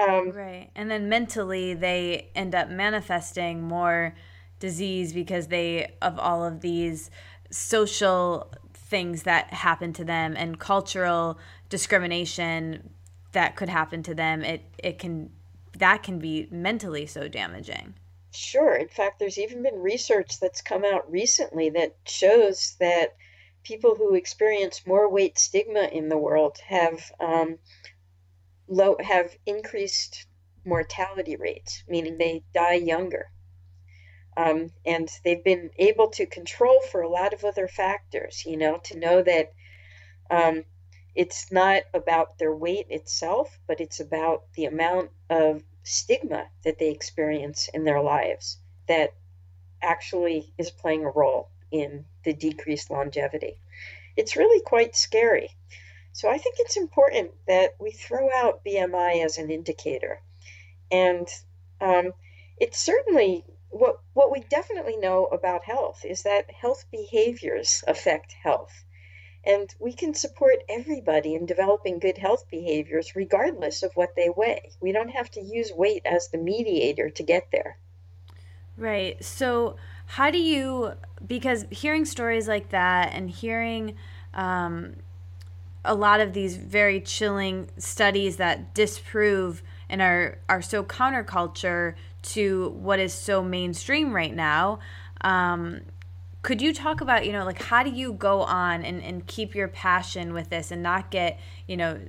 um, 0.00 0.30
right. 0.30 0.70
And 0.74 0.90
then 0.90 1.08
mentally, 1.08 1.74
they 1.74 2.28
end 2.34 2.54
up 2.54 2.70
manifesting 2.70 3.62
more 3.62 4.14
disease 4.58 5.12
because 5.12 5.48
they, 5.48 5.94
of 6.02 6.18
all 6.18 6.44
of 6.44 6.60
these 6.60 7.10
social 7.50 8.52
things 8.74 9.24
that 9.24 9.52
happen 9.52 9.92
to 9.94 10.04
them 10.04 10.34
and 10.36 10.58
cultural 10.58 11.38
discrimination 11.68 12.90
that 13.32 13.56
could 13.56 13.68
happen 13.68 14.02
to 14.02 14.14
them, 14.14 14.42
it, 14.42 14.62
it 14.78 14.98
can, 14.98 15.30
that 15.78 16.02
can 16.02 16.18
be 16.18 16.48
mentally 16.50 17.06
so 17.06 17.28
damaging. 17.28 17.94
Sure. 18.32 18.74
In 18.74 18.88
fact, 18.88 19.18
there's 19.18 19.38
even 19.38 19.62
been 19.62 19.80
research 19.80 20.38
that's 20.40 20.62
come 20.62 20.84
out 20.84 21.10
recently 21.10 21.70
that 21.70 21.96
shows 22.06 22.76
that 22.80 23.16
people 23.64 23.94
who 23.94 24.14
experience 24.14 24.86
more 24.86 25.10
weight 25.10 25.38
stigma 25.38 25.82
in 25.92 26.08
the 26.08 26.18
world 26.18 26.58
have 26.66 27.12
um, 27.20 27.58
low 28.70 28.96
have 29.00 29.36
increased 29.44 30.26
mortality 30.64 31.36
rates, 31.36 31.82
meaning 31.88 32.16
they 32.16 32.44
die 32.54 32.74
younger. 32.74 33.30
Um, 34.36 34.70
and 34.86 35.10
they've 35.24 35.42
been 35.42 35.70
able 35.76 36.08
to 36.10 36.24
control 36.24 36.80
for 36.90 37.02
a 37.02 37.08
lot 37.08 37.34
of 37.34 37.44
other 37.44 37.68
factors, 37.68 38.46
you 38.46 38.56
know, 38.56 38.78
to 38.84 38.98
know 38.98 39.22
that 39.22 39.52
um, 40.30 40.64
it's 41.14 41.50
not 41.50 41.82
about 41.92 42.38
their 42.38 42.54
weight 42.54 42.86
itself, 42.88 43.58
but 43.66 43.80
it's 43.80 44.00
about 44.00 44.44
the 44.54 44.66
amount 44.66 45.10
of 45.28 45.62
stigma 45.82 46.46
that 46.64 46.78
they 46.78 46.90
experience 46.90 47.68
in 47.74 47.84
their 47.84 48.00
lives 48.00 48.58
that 48.86 49.14
actually 49.82 50.52
is 50.58 50.70
playing 50.70 51.04
a 51.04 51.10
role 51.10 51.48
in 51.70 52.04
the 52.24 52.32
decreased 52.32 52.90
longevity. 52.90 53.58
It's 54.16 54.36
really 54.36 54.62
quite 54.62 54.94
scary. 54.94 55.50
So 56.12 56.28
I 56.28 56.38
think 56.38 56.56
it's 56.58 56.76
important 56.76 57.30
that 57.46 57.74
we 57.78 57.92
throw 57.92 58.28
out 58.34 58.64
BMI 58.64 59.24
as 59.24 59.38
an 59.38 59.50
indicator. 59.50 60.20
And 60.90 61.28
um, 61.80 62.12
it's 62.58 62.78
certainly 62.78 63.44
what, 63.70 64.00
what 64.14 64.32
we 64.32 64.40
definitely 64.50 64.96
know 64.96 65.26
about 65.26 65.64
health 65.64 66.04
is 66.04 66.22
that 66.24 66.50
health 66.50 66.84
behaviors 66.90 67.84
affect 67.86 68.32
health. 68.32 68.84
And 69.44 69.74
we 69.78 69.94
can 69.94 70.12
support 70.12 70.56
everybody 70.68 71.34
in 71.34 71.46
developing 71.46 71.98
good 71.98 72.18
health 72.18 72.44
behaviors 72.50 73.16
regardless 73.16 73.82
of 73.82 73.92
what 73.94 74.14
they 74.14 74.28
weigh. 74.28 74.72
We 74.80 74.92
don't 74.92 75.10
have 75.10 75.30
to 75.30 75.40
use 75.40 75.72
weight 75.72 76.02
as 76.04 76.28
the 76.28 76.38
mediator 76.38 77.08
to 77.08 77.22
get 77.22 77.48
there. 77.50 77.78
Right. 78.76 79.22
So, 79.24 79.76
how 80.06 80.30
do 80.30 80.38
you, 80.38 80.94
because 81.24 81.66
hearing 81.70 82.04
stories 82.04 82.48
like 82.48 82.70
that 82.70 83.12
and 83.14 83.30
hearing 83.30 83.94
um, 84.34 84.96
a 85.84 85.94
lot 85.94 86.20
of 86.20 86.32
these 86.32 86.56
very 86.56 87.00
chilling 87.00 87.68
studies 87.78 88.36
that 88.36 88.74
disprove 88.74 89.62
and 89.88 90.00
are, 90.00 90.38
are 90.48 90.62
so 90.62 90.84
counterculture 90.84 91.94
to 92.22 92.68
what 92.70 92.98
is 92.98 93.12
so 93.12 93.42
mainstream 93.42 94.14
right 94.14 94.34
now, 94.34 94.78
um, 95.22 95.80
could 96.42 96.62
you 96.62 96.72
talk 96.72 97.00
about 97.00 97.26
you 97.26 97.32
know 97.32 97.44
like 97.44 97.60
how 97.60 97.82
do 97.82 97.90
you 97.90 98.12
go 98.12 98.42
on 98.42 98.82
and, 98.82 99.02
and 99.02 99.26
keep 99.26 99.54
your 99.54 99.68
passion 99.68 100.32
with 100.32 100.48
this 100.48 100.70
and 100.70 100.82
not 100.82 101.10
get 101.10 101.38
you 101.66 101.76
know 101.76 102.00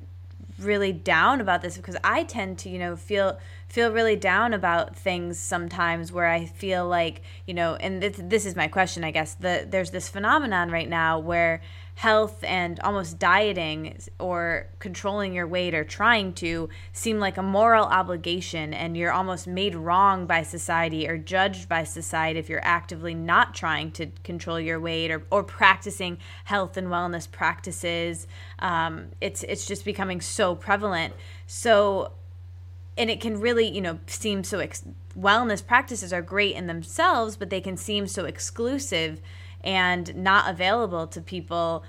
really 0.59 0.93
down 0.93 1.41
about 1.41 1.61
this? 1.61 1.75
Because 1.75 1.97
i 2.03 2.23
tend 2.23 2.57
to 2.59 2.69
you 2.69 2.79
know 2.79 2.95
feel 2.95 3.37
feel 3.67 3.91
really 3.91 4.15
down 4.15 4.53
about 4.53 4.95
things 4.95 5.37
sometimes 5.37 6.11
where 6.11 6.27
i 6.27 6.45
feel 6.45 6.87
like 6.87 7.21
you 7.45 7.53
know 7.53 7.75
and 7.75 8.01
this, 8.01 8.15
this 8.17 8.45
is 8.45 8.55
my 8.55 8.67
question 8.67 9.03
i 9.03 9.11
guess. 9.11 9.33
The, 9.35 9.67
there's 9.69 9.91
this 9.91 10.07
phenomenon 10.07 10.71
right 10.71 10.87
now 10.87 11.19
where 11.19 11.61
health 11.95 12.43
and 12.43 12.79
almost 12.79 13.19
dieting 13.19 13.99
or 14.17 14.67
controlling 14.79 15.33
your 15.33 15.45
weight 15.45 15.75
or 15.75 15.83
trying 15.83 16.33
to 16.33 16.67
seem 16.93 17.19
like 17.19 17.37
a 17.37 17.43
moral 17.43 17.85
obligation 17.85 18.73
and 18.73 18.97
you're 18.97 19.11
almost 19.11 19.45
made 19.45 19.75
wrong 19.75 20.25
by 20.25 20.41
society 20.41 21.07
or 21.07 21.17
judged 21.17 21.69
by 21.69 21.83
society 21.83 22.39
if 22.39 22.49
you're 22.49 22.65
actively 22.65 23.13
not 23.13 23.53
trying 23.53 23.91
to 23.91 24.07
control 24.23 24.59
your 24.59 24.79
weight 24.79 25.11
or, 25.11 25.21
or 25.29 25.43
practicing 25.43 26.17
health 26.45 26.75
and 26.77 26.87
wellness 26.87 27.29
practices 27.29 28.27
um, 28.59 29.07
it's 29.19 29.43
it's 29.43 29.65
just 29.65 29.83
becoming 29.83 30.21
so 30.21 30.55
prevalent. 30.55 31.13
So 31.47 32.13
and 32.97 33.09
it 33.09 33.19
can 33.19 33.39
really 33.39 33.67
you 33.67 33.81
know 33.81 33.99
seem 34.07 34.43
so 34.43 34.59
ex- 34.59 34.83
wellness 35.17 35.65
practices 35.65 36.13
are 36.13 36.21
great 36.21 36.55
in 36.55 36.67
themselves 36.67 37.35
but 37.35 37.49
they 37.49 37.61
can 37.61 37.75
seem 37.75 38.07
so 38.07 38.25
exclusive 38.25 39.21
and 39.63 40.15
not 40.15 40.49
available 40.49 41.07
to 41.07 41.21
people 41.21 41.83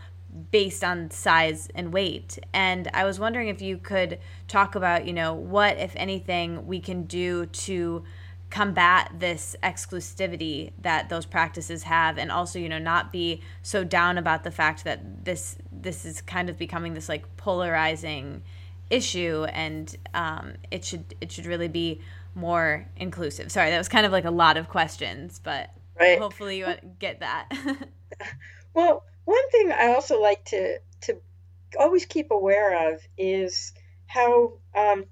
based 0.50 0.82
on 0.82 1.11
size 1.11 1.68
and 1.74 1.92
weight. 1.92 2.38
And 2.52 2.88
I 2.94 3.04
was 3.04 3.20
wondering 3.20 3.48
if 3.48 3.61
you 3.61 3.76
could 3.76 4.18
talk 4.48 4.74
about, 4.74 5.06
you 5.06 5.12
know, 5.12 5.35
what, 5.35 5.76
if 5.78 5.92
anything, 5.96 6.66
we 6.66 6.80
can 6.80 7.04
do 7.04 7.46
to 7.46 8.04
combat 8.52 9.11
this 9.18 9.56
exclusivity 9.62 10.72
that 10.82 11.08
those 11.08 11.24
practices 11.24 11.85
have 11.85 12.18
and 12.18 12.30
also 12.30 12.58
you 12.58 12.68
know 12.68 12.78
not 12.78 13.11
be 13.11 13.40
so 13.62 13.82
down 13.82 14.18
about 14.18 14.44
the 14.44 14.50
fact 14.50 14.85
that 14.85 15.24
this 15.24 15.56
this 15.72 16.04
is 16.04 16.20
kind 16.20 16.50
of 16.50 16.58
becoming 16.58 16.92
this 16.92 17.08
like 17.08 17.24
polarizing 17.38 18.42
issue 18.90 19.44
and 19.44 19.96
um, 20.12 20.52
it 20.70 20.85
should 20.85 21.14
it 21.22 21.32
should 21.32 21.46
really 21.46 21.66
be 21.66 21.98
more 22.35 22.87
inclusive 22.98 23.50
sorry 23.50 23.70
that 23.70 23.78
was 23.78 23.88
kind 23.88 24.04
of 24.04 24.12
like 24.12 24.26
a 24.26 24.30
lot 24.30 24.58
of 24.58 24.68
questions 24.68 25.40
but 25.42 25.70
right. 25.98 26.18
hopefully 26.18 26.59
you 26.59 26.66
get 26.98 27.20
that. 27.20 27.50
well, 28.74 29.05
one 29.24 29.50
thing 29.50 29.72
I 29.72 29.94
also 29.94 30.20
like 30.20 30.44
to 30.46 30.78
to 31.02 31.18
always 31.78 32.07
keep 32.07 32.31
aware 32.31 32.92
of 32.92 33.00
is 33.16 33.72
how 34.07 34.55
um, 34.74 35.07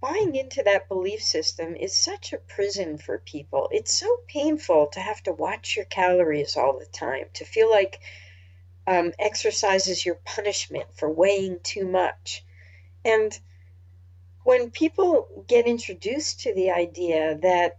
buying 0.00 0.34
into 0.34 0.62
that 0.62 0.88
belief 0.88 1.22
system 1.22 1.74
is 1.76 1.96
such 1.96 2.32
a 2.32 2.38
prison 2.38 2.98
for 2.98 3.18
people. 3.18 3.68
It's 3.72 3.98
so 3.98 4.18
painful 4.26 4.88
to 4.88 5.00
have 5.00 5.22
to 5.24 5.32
watch 5.32 5.76
your 5.76 5.86
calories 5.86 6.56
all 6.56 6.78
the 6.78 6.86
time, 6.86 7.26
to 7.34 7.44
feel 7.44 7.70
like 7.70 8.00
um, 8.86 9.12
exercise 9.18 9.88
is 9.88 10.04
your 10.04 10.16
punishment 10.16 10.86
for 10.94 11.08
weighing 11.08 11.58
too 11.62 11.86
much. 11.86 12.44
And 13.04 13.38
when 14.42 14.70
people 14.70 15.44
get 15.46 15.66
introduced 15.66 16.40
to 16.40 16.54
the 16.54 16.70
idea 16.70 17.38
that 17.38 17.78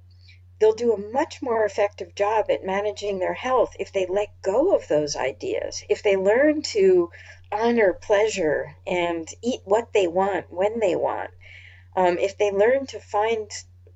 they'll 0.60 0.74
do 0.74 0.94
a 0.94 1.12
much 1.12 1.42
more 1.42 1.66
effective 1.66 2.16
job 2.16 2.50
at 2.50 2.64
managing 2.64 3.20
their 3.20 3.34
health 3.34 3.76
if 3.80 3.92
they 3.92 4.06
let 4.06 4.42
go 4.42 4.76
of 4.76 4.88
those 4.88 5.16
ideas, 5.16 5.84
if 5.90 6.02
they 6.02 6.16
learn 6.16 6.62
to 6.62 7.12
honor 7.52 7.94
pleasure 7.94 8.76
and 8.88 9.34
eat 9.42 9.62
what 9.66 9.92
they 9.94 10.08
want 10.08 10.52
when 10.52 10.80
they 10.80 10.96
want, 10.96 11.32
um, 11.96 12.18
if 12.18 12.38
they 12.38 12.52
learn 12.52 12.86
to 12.86 13.00
find 13.00 13.52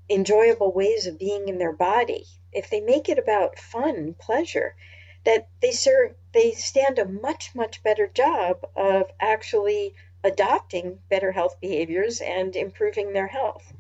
enjoyable 0.10 0.72
ways 0.72 1.06
of 1.06 1.20
being 1.20 1.48
in 1.48 1.58
their 1.58 1.74
body, 1.74 2.26
if 2.52 2.70
they 2.70 2.82
make 2.82 3.08
it 3.10 3.20
about 3.20 3.60
fun 3.60 4.14
pleasure, 4.20 4.76
that 5.24 5.48
they 5.62 5.72
serve 5.72 6.16
they 6.34 6.52
stand 6.52 6.98
a 6.98 7.06
much 7.06 7.54
much 7.54 7.84
better 7.84 8.08
job 8.08 8.66
of 8.76 9.12
actually 9.20 9.94
adopting 10.24 11.00
better 11.10 11.32
health 11.32 11.60
behaviors 11.60 12.22
and 12.22 12.56
improving 12.56 13.14
their 13.14 13.28
health. 13.28 13.74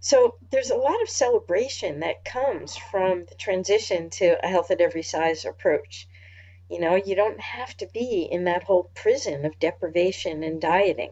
So 0.00 0.36
there's 0.50 0.70
a 0.70 0.76
lot 0.76 1.02
of 1.02 1.08
celebration 1.08 2.00
that 2.00 2.24
comes 2.24 2.76
from 2.76 3.24
the 3.24 3.34
transition 3.34 4.10
to 4.10 4.44
a 4.44 4.48
health 4.48 4.70
at 4.70 4.80
every 4.80 5.02
size 5.02 5.44
approach. 5.44 6.08
You 6.70 6.80
know, 6.80 6.94
you 6.94 7.14
don't 7.16 7.40
have 7.40 7.76
to 7.78 7.86
be 7.86 8.28
in 8.30 8.44
that 8.44 8.62
whole 8.62 8.90
prison 8.94 9.44
of 9.44 9.58
deprivation 9.58 10.42
and 10.42 10.60
dieting. 10.60 11.10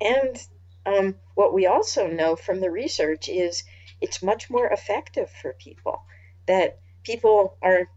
And 0.00 0.36
um, 0.84 1.14
what 1.34 1.54
we 1.54 1.66
also 1.66 2.06
know 2.06 2.36
from 2.36 2.60
the 2.60 2.70
research 2.70 3.28
is 3.28 3.64
it's 4.00 4.22
much 4.22 4.50
more 4.50 4.66
effective 4.66 5.30
for 5.30 5.52
people. 5.54 6.02
That 6.46 6.80
people 7.04 7.56
are 7.62 7.88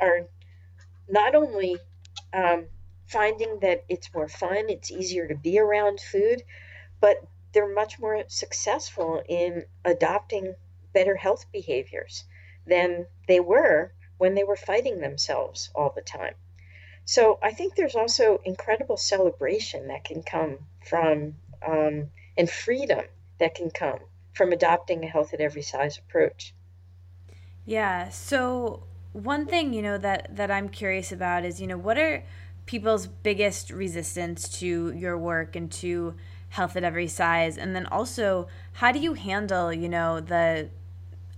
are 0.00 0.26
not 1.08 1.34
only 1.34 1.78
um, 2.32 2.66
finding 3.06 3.60
that 3.60 3.84
it's 3.88 4.12
more 4.12 4.28
fun, 4.28 4.68
it's 4.68 4.90
easier 4.90 5.28
to 5.28 5.34
be 5.36 5.58
around 5.58 6.00
food, 6.00 6.42
but 7.00 7.24
they're 7.56 7.74
much 7.74 7.98
more 7.98 8.22
successful 8.28 9.22
in 9.26 9.64
adopting 9.82 10.54
better 10.92 11.16
health 11.16 11.46
behaviors 11.50 12.24
than 12.66 13.06
they 13.28 13.40
were 13.40 13.94
when 14.18 14.34
they 14.34 14.44
were 14.44 14.56
fighting 14.56 15.00
themselves 15.00 15.70
all 15.74 15.90
the 15.96 16.02
time. 16.02 16.34
So 17.06 17.38
I 17.42 17.52
think 17.52 17.74
there's 17.74 17.94
also 17.96 18.42
incredible 18.44 18.98
celebration 18.98 19.88
that 19.88 20.04
can 20.04 20.22
come 20.22 20.58
from 20.84 21.36
um, 21.66 22.10
and 22.36 22.50
freedom 22.50 23.06
that 23.40 23.54
can 23.54 23.70
come 23.70 24.00
from 24.34 24.52
adopting 24.52 25.02
a 25.02 25.08
health 25.08 25.32
at 25.32 25.40
every 25.40 25.62
size 25.62 25.96
approach. 25.96 26.52
Yeah. 27.64 28.10
So 28.10 28.82
one 29.14 29.46
thing 29.46 29.72
you 29.72 29.80
know 29.80 29.96
that 29.96 30.36
that 30.36 30.50
I'm 30.50 30.68
curious 30.68 31.10
about 31.10 31.46
is 31.46 31.58
you 31.58 31.66
know 31.66 31.78
what 31.78 31.96
are 31.96 32.22
people's 32.66 33.06
biggest 33.06 33.70
resistance 33.70 34.46
to 34.58 34.92
your 34.94 35.16
work 35.16 35.56
and 35.56 35.72
to 35.72 36.16
health 36.50 36.76
at 36.76 36.84
every 36.84 37.08
size. 37.08 37.58
And 37.58 37.74
then 37.74 37.86
also 37.86 38.48
how 38.74 38.92
do 38.92 38.98
you 38.98 39.14
handle 39.14 39.72
you 39.72 39.88
know 39.88 40.20
the 40.20 40.70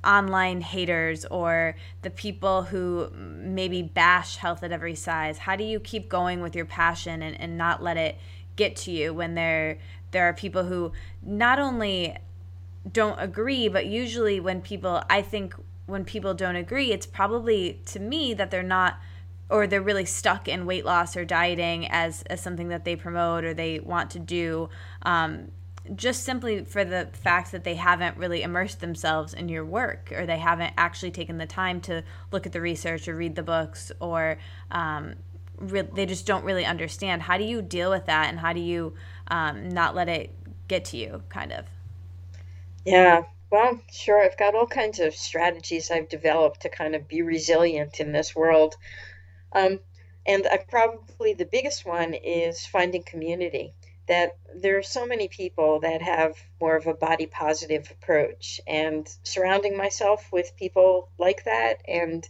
online 0.05 0.61
haters 0.61 1.25
or 1.25 1.75
the 2.03 2.11
people 2.11 2.63
who 2.63 3.11
maybe 3.13 3.83
bash 3.83 4.37
health 4.37 4.63
at 4.63 4.73
every 4.73 4.95
size? 4.95 5.39
How 5.39 5.57
do 5.57 5.65
you 5.65 5.81
keep 5.81 6.09
going 6.09 6.41
with 6.41 6.55
your 6.55 6.65
passion 6.65 7.23
and, 7.23 7.39
and 7.41 7.59
not 7.59 7.83
let 7.83 7.97
it 7.97 8.17
get 8.59 8.75
to 8.75 8.91
you 8.91 9.15
when 9.15 9.35
there 9.35 9.79
there 10.11 10.25
are 10.25 10.33
people 10.33 10.65
who 10.65 10.93
not 11.23 11.59
only 11.59 12.17
don't 12.91 13.19
agree 13.19 13.69
but 13.69 13.87
usually 13.87 14.41
when 14.41 14.61
people 14.61 15.03
i 15.09 15.23
think 15.23 15.55
when 15.87 16.05
people 16.05 16.35
don't 16.35 16.57
agree 16.57 16.91
it's 16.91 17.07
probably 17.07 17.81
to 17.87 18.01
me 18.01 18.35
that 18.35 18.51
they're 18.51 18.63
not 18.63 18.99
or 19.51 19.67
they're 19.67 19.83
really 19.83 20.05
stuck 20.05 20.49
in 20.49 20.67
weight 20.67 20.85
loss 20.85 21.17
or 21.17 21.25
dieting 21.25 21.87
as, 21.89 22.23
as 22.25 22.41
something 22.41 22.69
that 22.69 22.85
they 22.85 22.97
promote 22.97 23.45
or 23.45 23.55
they 23.55 23.81
want 23.81 24.11
to 24.11 24.19
do 24.19 24.69
um, 25.03 25.51
just 25.95 26.25
simply 26.25 26.65
for 26.65 26.85
the 26.85 27.09
fact 27.13 27.53
that 27.53 27.65
they 27.65 27.75
haven't 27.75 28.17
really 28.17 28.43
immersed 28.43 28.81
themselves 28.81 29.33
in 29.33 29.49
your 29.49 29.65
work 29.65 30.13
or 30.15 30.27
they 30.27 30.39
haven't 30.39 30.73
actually 30.77 31.11
taken 31.11 31.39
the 31.39 31.47
time 31.47 31.81
to 31.81 32.03
look 32.31 32.47
at 32.47 32.53
the 32.53 32.61
research 32.61 33.09
or 33.09 33.17
read 33.17 33.35
the 33.35 33.43
books 33.43 33.91
or 34.01 34.39
um, 34.71 35.15
re- 35.57 35.89
they 35.95 36.05
just 36.05 36.27
don't 36.27 36.45
really 36.45 36.65
understand. 36.65 37.23
How 37.23 37.39
do 37.39 37.45
you 37.45 37.63
deal 37.63 37.91
with 37.91 38.07
that 38.07 38.29
and 38.29 38.39
how 38.39 38.53
do 38.53 38.61
you 38.61 38.95
um, 39.29 39.71
not 39.71 39.95
let 39.95 40.09
it 40.09 40.31
get 40.69 40.85
to 40.87 40.99
you 40.99 41.23
kind 41.31 41.53
of? 41.53 41.65
Yeah 42.85 43.25
well 43.51 43.81
sure 43.91 44.21
i've 44.21 44.37
got 44.37 44.55
all 44.55 44.67
kinds 44.67 45.01
of 45.01 45.15
strategies 45.15 45.91
i've 45.91 46.09
developed 46.09 46.61
to 46.61 46.69
kind 46.69 46.95
of 46.95 47.09
be 47.09 47.23
resilient 47.23 48.01
in 48.01 48.13
this 48.13 48.35
world 48.35 48.77
um, 49.53 49.81
and 50.27 50.47
probably 50.69 51.35
the 51.35 51.45
biggest 51.45 51.87
one 51.87 52.15
is 52.15 52.67
finding 52.67 53.03
community. 53.03 53.75
That 54.07 54.39
there 54.55 54.79
are 54.79 54.83
so 54.83 55.07
many 55.07 55.29
people 55.29 55.81
that 55.81 56.01
have 56.01 56.35
more 56.61 56.77
of 56.77 56.87
a 56.87 56.95
body 56.95 57.27
positive 57.27 57.91
approach, 57.91 58.59
and 58.67 59.07
surrounding 59.23 59.77
myself 59.77 60.27
with 60.33 60.57
people 60.57 61.11
like 61.19 61.45
that 61.45 61.83
and 61.87 62.27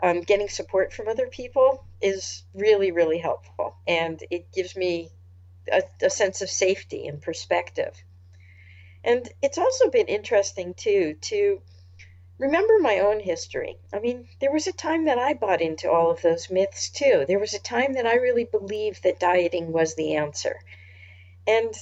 um, 0.00 0.20
getting 0.20 0.48
support 0.48 0.92
from 0.92 1.08
other 1.08 1.26
people 1.26 1.84
is 2.00 2.44
really, 2.54 2.92
really 2.92 3.18
helpful. 3.18 3.74
And 3.86 4.22
it 4.30 4.52
gives 4.52 4.76
me 4.76 5.10
a, 5.72 5.82
a 6.02 6.10
sense 6.10 6.40
of 6.40 6.48
safety 6.48 7.08
and 7.08 7.20
perspective. 7.20 7.94
And 9.04 9.28
it's 9.42 9.58
also 9.58 9.90
been 9.90 10.06
interesting, 10.06 10.74
too, 10.74 11.16
to 11.22 11.60
remember 12.42 12.80
my 12.80 12.98
own 12.98 13.20
history. 13.20 13.78
I 13.94 14.00
mean, 14.00 14.26
there 14.40 14.50
was 14.52 14.66
a 14.66 14.72
time 14.72 15.04
that 15.04 15.16
I 15.16 15.32
bought 15.32 15.62
into 15.62 15.88
all 15.88 16.10
of 16.10 16.22
those 16.22 16.50
myths 16.50 16.90
too. 16.90 17.24
There 17.28 17.38
was 17.38 17.54
a 17.54 17.60
time 17.60 17.92
that 17.92 18.04
I 18.04 18.16
really 18.16 18.42
believed 18.42 19.04
that 19.04 19.20
dieting 19.20 19.70
was 19.70 19.94
the 19.94 20.16
answer. 20.16 20.58
And 21.46 21.72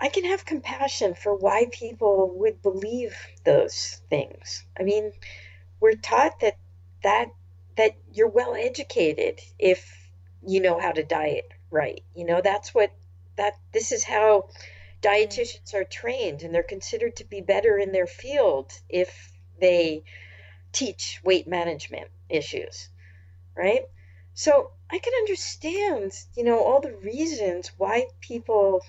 I 0.00 0.08
can 0.08 0.24
have 0.24 0.46
compassion 0.46 1.14
for 1.14 1.34
why 1.34 1.66
people 1.70 2.30
would 2.38 2.62
believe 2.62 3.14
those 3.44 4.00
things. 4.08 4.64
I 4.80 4.82
mean, 4.82 5.12
we're 5.78 5.96
taught 5.96 6.40
that 6.40 6.56
that 7.02 7.28
that 7.76 7.96
you're 8.14 8.28
well 8.28 8.54
educated 8.54 9.42
if 9.58 10.10
you 10.46 10.60
know 10.60 10.78
how 10.80 10.92
to 10.92 11.02
diet 11.02 11.52
right. 11.70 12.02
You 12.14 12.24
know, 12.24 12.40
that's 12.40 12.72
what 12.72 12.92
that 13.36 13.58
this 13.72 13.92
is 13.92 14.04
how 14.04 14.48
dietitians 15.02 15.74
are 15.74 15.84
trained 15.84 16.42
and 16.42 16.54
they're 16.54 16.62
considered 16.62 17.16
to 17.16 17.24
be 17.24 17.42
better 17.42 17.76
in 17.76 17.92
their 17.92 18.06
field 18.06 18.72
if 18.88 19.33
they 19.60 20.04
teach 20.72 21.20
weight 21.24 21.46
management 21.46 22.08
issues, 22.28 22.88
right? 23.56 23.82
So 24.34 24.72
I 24.90 24.98
can 24.98 25.12
understand, 25.14 26.12
you 26.36 26.44
know, 26.44 26.64
all 26.64 26.80
the 26.80 26.96
reasons 26.96 27.70
why 27.78 28.06
people 28.20 28.82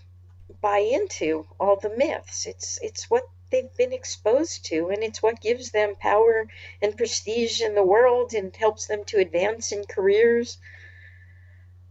buy 0.62 0.80
into 0.80 1.46
all 1.60 1.78
the 1.78 1.96
myths. 1.96 2.46
It's 2.46 2.80
it's 2.82 3.10
what 3.10 3.24
they've 3.52 3.76
been 3.78 3.94
exposed 3.94 4.66
to 4.66 4.90
and 4.90 5.04
it's 5.04 5.22
what 5.22 5.40
gives 5.40 5.72
them 5.72 5.96
power 5.96 6.48
and 6.82 6.98
prestige 6.98 7.62
in 7.62 7.76
the 7.76 7.84
world 7.84 8.34
and 8.34 8.56
helps 8.56 8.88
them 8.88 9.04
to 9.06 9.20
advance 9.20 9.72
in 9.72 9.86
careers. 9.86 10.58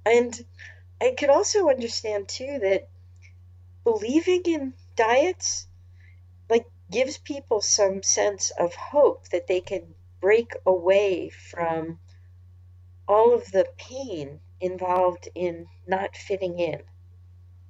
And 0.04 0.44
I 1.00 1.14
could 1.16 1.30
also 1.30 1.68
understand 1.68 2.28
too 2.28 2.58
that 2.60 2.88
believing 3.84 4.42
in 4.46 4.74
diets 4.96 5.66
gives 6.94 7.18
people 7.18 7.61
some 7.61 8.02
sense 8.02 8.50
of 8.59 8.74
hope 8.74 9.28
that 9.30 9.46
they 9.48 9.61
can 9.61 9.83
break 10.20 10.52
away 10.64 11.28
from 11.28 11.98
all 13.09 13.35
of 13.35 13.50
the 13.52 13.66
pain 13.76 14.40
involved 14.61 15.28
in 15.35 15.66
not 15.87 16.16
fitting 16.16 16.59
in 16.59 16.80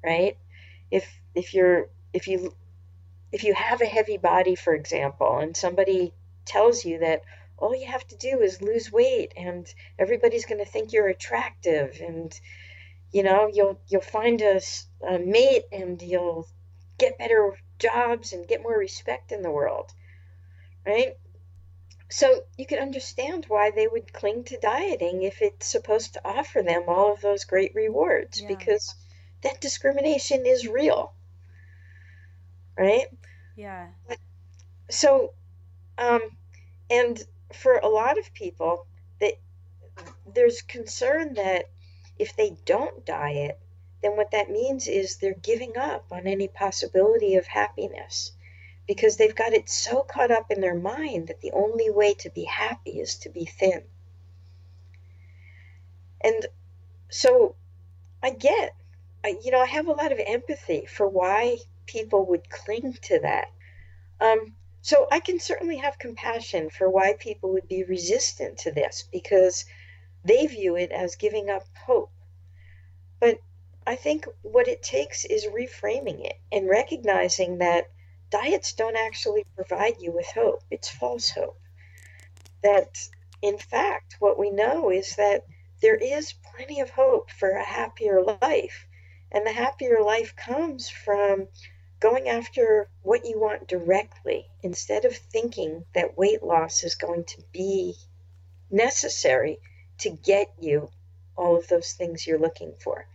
right? 0.05 0.37
If 0.91 1.09
if 1.35 1.55
you're 1.55 1.89
if 2.13 2.29
you 2.29 2.55
if 3.33 3.45
you 3.45 3.55
have 3.55 3.81
a 3.81 3.87
heavy 3.87 4.19
body 4.19 4.55
for 4.55 4.75
example 4.75 5.39
and 5.39 5.57
somebody 5.57 6.13
tells 6.45 6.85
you 6.85 7.01
that 7.01 7.23
all 7.57 7.75
you 7.75 7.87
have 7.87 8.07
to 8.09 8.17
do 8.17 8.43
is 8.43 8.63
lose 8.63 8.93
weight 8.93 9.33
and 9.37 9.73
everybody's 9.99 10.45
going 10.47 10.65
to 10.65 10.71
think 10.71 10.93
you're 10.93 11.09
attractive 11.09 12.01
and 12.07 12.39
you 13.13 13.23
know 13.23 13.49
you'll 13.53 13.81
you'll 13.89 14.03
find 14.03 14.43
a, 14.43 14.61
a 15.09 15.19
mate 15.19 15.65
and 15.73 16.03
you'll 16.03 16.47
get 16.99 17.19
better 17.19 17.57
jobs 17.79 18.33
and 18.33 18.49
get 18.49 18.63
more 18.63 18.79
respect 18.79 19.33
in 19.33 19.43
the 19.43 19.51
world, 19.51 19.93
right? 20.87 21.17
So 22.11 22.45
you 22.57 22.67
can 22.67 22.79
understand 22.79 23.47
why 23.49 23.71
they 23.71 23.87
would 23.87 24.13
cling 24.13 24.45
to 24.45 24.59
dieting 24.59 25.23
if 25.23 25.43
it's 25.43 25.67
supposed 25.67 26.15
to 26.15 26.27
offer 26.27 26.63
them 26.63 26.85
all 26.87 27.13
of 27.13 27.21
those 27.21 27.45
great 27.45 27.75
rewards 27.75 28.41
yeah. 28.41 28.49
because 28.49 28.95
that 29.43 29.61
discrimination 29.61 30.47
is 30.47 30.67
real, 30.67 31.13
right? 32.79 33.07
Yeah. 33.57 33.89
So, 34.91 35.33
um, 35.99 36.21
and 36.91 37.23
for 37.53 37.79
a 37.79 37.89
lot 37.89 38.19
of 38.19 38.33
people, 38.35 38.87
that 39.21 39.35
there's 40.35 40.63
concern 40.63 41.35
that 41.35 41.67
if 42.19 42.37
they 42.37 42.57
don't 42.65 43.05
diet, 43.05 43.59
then 44.05 44.17
what 44.17 44.33
that 44.33 44.51
means 44.51 44.87
is 44.87 45.17
they're 45.17 45.35
giving 45.35 45.79
up 45.79 46.05
on 46.13 46.27
any 46.27 46.47
possibility 46.47 47.37
of 47.37 47.47
happiness 47.47 48.33
because 48.87 49.17
they've 49.17 49.35
got 49.35 49.55
it 49.55 49.69
so 49.69 50.03
caught 50.03 50.31
up 50.31 50.51
in 50.51 50.61
their 50.61 50.75
mind 50.75 51.29
that 51.29 51.41
the 51.41 51.53
only 51.53 51.91
way 51.91 52.13
to 52.15 52.29
be 52.31 52.45
happy 52.45 53.01
is 53.01 53.17
to 53.17 53.31
be 53.31 53.47
thin. 53.47 53.83
And 56.21 56.47
so 57.11 57.57
I 58.23 58.31
get, 58.31 58.75
I, 59.25 59.39
you 59.43 59.51
know, 59.51 59.61
I 59.61 59.67
have 59.67 59.89
a 59.89 59.93
lot 59.93 60.13
of 60.13 60.21
empathy 60.27 60.87
for 60.87 61.09
why 61.09 61.59
people 61.87 62.27
would 62.27 62.51
cling 62.51 62.99
to 63.03 63.21
that. 63.21 63.51
Um, 64.21 64.55
so 64.83 65.09
I 65.11 65.21
can 65.21 65.41
certainly 65.41 65.79
have 65.79 65.99
compassion 65.99 66.69
for 66.69 66.91
why 66.91 67.15
people 67.19 67.53
would 67.55 67.69
be 67.69 67.85
resistant 67.85 68.59
to 68.59 68.73
this 68.73 69.09
because 69.11 69.65
they 70.25 70.47
view 70.47 70.77
it 70.77 70.93
as 70.93 71.17
giving 71.17 71.49
up 71.49 71.67
hope 71.87 72.13
But 73.19 73.39
I 73.87 73.97
think 73.97 74.27
what 74.43 74.67
it 74.67 74.83
takes 74.83 75.25
is 75.27 75.47
reframing 75.47 76.25
it 76.25 76.39
and 76.51 76.69
recognizing 76.69 77.59
that 77.59 77.91
diets 78.31 78.73
don't 78.73 78.97
actually 78.97 79.45
provide 79.55 80.01
you 80.01 80.11
with 80.11 80.27
hope. 80.27 80.63
It's 80.71 80.89
false 80.89 81.31
hope. 81.31 81.61
That, 82.63 82.99
in 83.43 83.59
fact, 83.59 84.17
what 84.21 84.39
we 84.39 84.51
know 84.51 84.91
is 84.91 85.17
that 85.17 85.45
there 85.83 85.97
is 85.97 86.33
plenty 86.57 86.81
of 86.81 86.89
hope 86.89 87.31
for 87.31 87.51
a 87.51 87.65
happier 87.65 88.23
life. 88.23 88.87
And 89.31 89.47
the 89.47 89.53
happier 89.53 90.01
life 90.01 90.35
comes 90.35 90.89
from 90.89 91.49
going 92.01 92.29
after 92.29 92.89
what 93.03 93.27
you 93.27 93.39
want 93.39 93.69
directly 93.69 94.47
instead 94.63 95.05
of 95.05 95.15
thinking 95.15 95.85
that 95.95 96.17
weight 96.17 96.43
loss 96.43 96.85
is 96.85 96.95
going 96.95 97.25
to 97.25 97.43
be 97.53 97.95
necessary 98.71 99.59
to 99.99 100.11
get 100.11 100.53
you 100.59 100.89
all 101.37 101.57
of 101.57 101.69
those 101.69 101.93
things 101.93 102.27
you're 102.27 102.39
looking 102.39 102.75
for. 102.83 103.07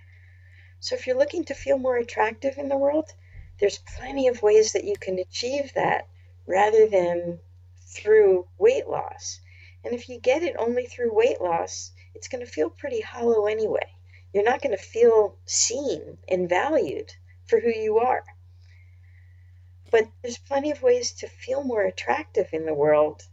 So, 0.80 0.96
if 0.96 1.06
you're 1.06 1.18
looking 1.18 1.46
to 1.46 1.54
feel 1.54 1.78
more 1.78 1.98
attractive 1.98 2.58
in 2.58 2.70
the 2.70 2.78
world, 2.78 3.14
there's 3.60 3.80
plenty 3.98 4.28
of 4.28 4.42
ways 4.42 4.72
that 4.74 4.86
you 4.86 4.96
can 4.96 5.20
achieve 5.20 5.74
that 5.74 6.08
rather 6.46 6.88
than 6.88 7.40
through 7.86 8.48
weight 8.58 8.88
loss. 8.88 9.42
And 9.84 9.94
if 9.94 10.10
you 10.10 10.20
get 10.20 10.44
it 10.44 10.56
only 10.58 10.86
through 10.86 11.14
weight 11.14 11.42
loss, 11.42 11.92
it's 12.16 12.28
going 12.28 12.46
to 12.46 12.52
feel 12.52 12.70
pretty 12.70 13.02
hollow 13.02 13.46
anyway. 13.46 13.94
You're 14.34 14.44
not 14.44 14.62
going 14.62 14.76
to 14.76 14.84
feel 14.84 15.38
seen 15.46 16.18
and 16.28 16.48
valued 16.48 17.14
for 17.46 17.60
who 17.60 17.70
you 17.70 18.00
are. 18.00 18.24
But 19.92 20.08
there's 20.22 20.38
plenty 20.38 20.72
of 20.72 20.84
ways 20.84 21.12
to 21.14 21.28
feel 21.28 21.64
more 21.64 21.84
attractive 21.84 22.50
in 22.54 22.66
the 22.66 22.74
world 22.74 23.24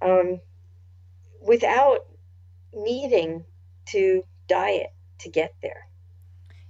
um, 0.00 0.40
without 1.40 2.06
needing 2.72 3.44
to 3.86 4.24
diet 4.48 4.92
to 5.18 5.28
get 5.28 5.54
there. 5.60 5.86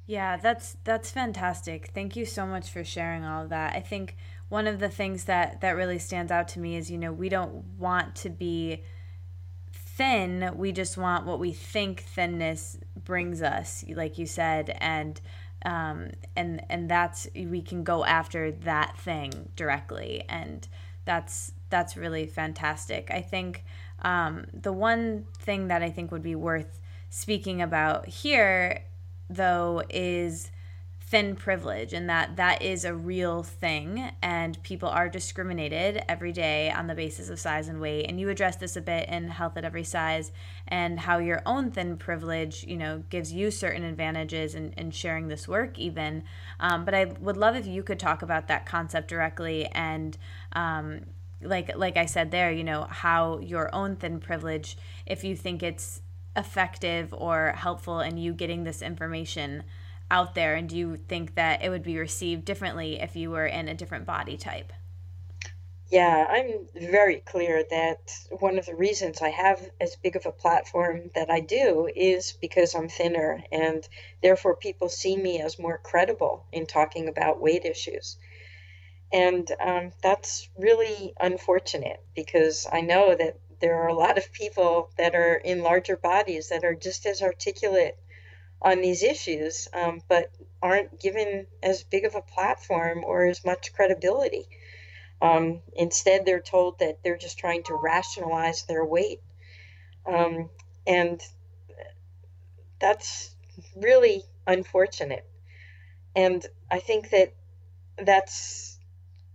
Yeah, 0.07 0.37
that's 0.37 0.77
that's 0.85 1.11
fantastic. 1.11 1.91
Thank 1.93 2.15
you 2.15 2.25
so 2.25 2.47
much 2.47 2.71
for 2.71 2.85
sharing 2.85 3.25
all 3.25 3.43
of 3.43 3.49
that. 3.49 3.75
I 3.75 3.81
think 3.81 4.17
one 4.49 4.69
of 4.69 4.79
the 4.79 4.89
things 4.89 5.25
that 5.25 5.61
that 5.61 5.73
really 5.73 5.99
stands 5.99 6.31
out 6.31 6.49
to 6.49 6.61
me 6.61 6.77
is, 6.77 6.91
you 6.91 6.99
know, 6.99 7.13
we 7.13 7.29
don't 7.29 7.65
want 7.77 8.15
to 8.17 8.31
be 8.31 8.85
thin. 9.73 10.53
We 10.55 10.71
just 10.71 10.97
want 10.97 11.27
what 11.27 11.41
we 11.41 11.53
think 11.53 12.03
thinness 12.03 12.79
brings 13.05 13.43
us, 13.43 13.85
like 13.89 14.17
you 14.17 14.27
said, 14.27 14.77
and 14.81 15.21
um, 15.65 16.11
and 16.37 16.63
and 16.71 16.89
that's 16.89 17.27
we 17.35 17.61
can 17.61 17.83
go 17.83 18.05
after 18.05 18.53
that 18.53 18.97
thing 18.99 19.49
directly, 19.57 20.23
and 20.29 20.69
that's 21.05 21.53
that's 21.69 21.97
really 21.97 22.27
fantastic. 22.27 23.11
I 23.11 23.23
think 23.23 23.65
um, 24.03 24.47
the 24.53 24.73
one 24.73 25.27
thing 25.41 25.67
that 25.67 25.83
I 25.83 25.91
think 25.91 26.13
would 26.13 26.23
be 26.23 26.37
worth 26.37 26.79
speaking 27.11 27.61
about 27.61 28.07
here 28.07 28.83
though 29.29 29.83
is 29.91 30.51
thin 31.07 31.37
privilege 31.37 31.93
and 31.93 32.11
that 32.11 32.35
that 32.35 32.61
is 32.63 32.85
a 32.85 32.93
real 32.93 33.43
thing. 33.43 34.11
And 34.23 34.61
people 34.65 34.89
are 34.89 35.09
discriminated 35.09 36.03
every 36.09 36.33
day 36.33 36.71
on 36.71 36.89
the 36.89 36.97
basis 36.97 37.29
of 37.29 37.39
size 37.39 37.69
and 37.69 37.81
weight. 37.81 38.07
And 38.09 38.19
you 38.19 38.29
address 38.29 38.57
this 38.57 38.77
a 38.77 38.81
bit 38.81 39.09
in 39.09 39.29
health 39.29 39.57
at 39.57 39.65
every 39.65 39.85
size 39.85 40.33
and 40.67 40.99
how 40.99 41.19
your 41.19 41.43
own 41.47 41.71
thin 41.71 41.97
privilege 41.97 42.65
you 42.65 42.77
know 42.77 43.05
gives 43.09 43.33
you 43.33 43.53
certain 43.53 43.85
advantages 43.85 44.57
in, 44.57 44.73
in 44.73 44.91
sharing 44.91 45.29
this 45.29 45.47
work 45.47 45.79
even. 45.79 46.25
Um, 46.59 46.85
but 46.85 46.95
i 46.95 47.05
would 47.05 47.37
love 47.37 47.55
if 47.55 47.67
you 47.67 47.83
could 47.83 48.01
talk 48.01 48.23
about 48.23 48.49
that 48.49 48.67
concept 48.67 49.09
directly 49.09 49.67
and 49.67 50.17
um, 50.55 51.03
like 51.43 51.77
like 51.77 51.97
i 51.97 52.07
said 52.07 52.31
there 52.31 52.51
you 52.51 52.65
know 52.65 52.87
how 52.89 53.39
your 53.39 53.73
own 53.75 53.95
thin 53.97 54.19
privilege 54.19 54.79
if 55.05 55.23
you 55.23 55.37
think 55.37 55.63
it's 55.63 56.01
effective 56.37 57.15
or 57.15 57.53
helpful 57.57 58.01
in 58.01 58.19
you 58.19 58.33
getting 58.33 58.65
this 58.65 58.83
information 58.83 59.65
out 60.11 60.35
there? 60.35 60.55
And 60.55 60.69
do 60.69 60.77
you 60.77 60.97
think 61.09 61.35
that 61.35 61.63
it 61.63 61.71
would 61.71 61.83
be 61.83 61.99
received 61.99 62.45
differently 62.45 63.01
if 63.01 63.17
you 63.17 63.31
were 63.31 63.47
in 63.47 63.69
a 63.69 63.75
different 63.75 64.07
body 64.07 64.37
type? 64.37 64.73
Yeah 65.91 66.27
i'm 66.29 66.67
very 66.91 67.21
clear 67.21 67.63
that 67.71 68.13
one 68.41 68.59
of 68.59 68.67
the 68.67 68.75
reasons 68.75 69.23
i 69.23 69.29
have 69.29 69.71
as 69.81 69.95
big 69.97 70.17
of 70.17 70.27
a 70.27 70.33
platform 70.33 71.11
that 71.15 71.31
i 71.31 71.39
do 71.41 71.89
is 71.95 72.33
because 72.33 72.75
i'm 72.75 72.89
thinner 72.89 73.43
and 73.53 73.89
therefore 74.21 74.57
people 74.57 74.89
see 74.89 75.17
me 75.17 75.41
as 75.41 75.61
more 75.61 75.79
credible 75.79 76.45
in 76.53 76.67
talking 76.67 77.09
about 77.09 77.41
weight 77.41 77.65
issues. 77.65 78.17
And 79.13 79.49
um, 79.61 79.93
that's 80.03 80.49
really 80.59 81.15
unfortunate 81.21 82.01
because 82.17 82.67
i 82.73 82.81
know 82.81 83.15
that 83.15 83.39
there 83.61 83.81
are 83.83 83.89
a 83.89 83.95
lot 83.95 84.19
of 84.19 84.33
people 84.33 84.91
that 84.99 85.15
are 85.15 85.35
in 85.35 85.63
larger 85.63 85.97
bodies 85.97 86.49
that 86.49 86.65
are 86.65 86.75
just 86.75 87.07
as 87.07 87.23
articulate 87.23 87.97
on 88.61 88.81
these 88.81 89.03
issues, 89.03 89.69
um, 89.73 90.01
but 90.09 90.31
aren't 90.63 91.01
given 91.01 91.47
as 91.63 91.85
big 91.85 92.05
of 92.05 92.15
a 92.15 92.23
platform 92.23 93.05
or 93.05 93.27
as 93.27 93.45
much 93.45 93.73
credibility. 93.73 94.47
Um, 95.21 95.61
instead, 95.75 96.25
they're 96.25 96.41
told 96.41 96.79
that 96.81 97.03
they're 97.03 97.17
just 97.17 97.39
trying 97.39 97.63
to 97.65 97.75
rationalize 97.75 98.65
their 98.65 98.85
weight. 98.85 99.21
Um, 100.07 100.51
and 100.87 101.21
that's 102.79 103.35
really 103.75 104.23
unfortunate. 104.47 105.27
And 106.15 106.45
I 106.71 106.79
think 106.79 107.11
that 107.11 107.35
that's 107.99 108.76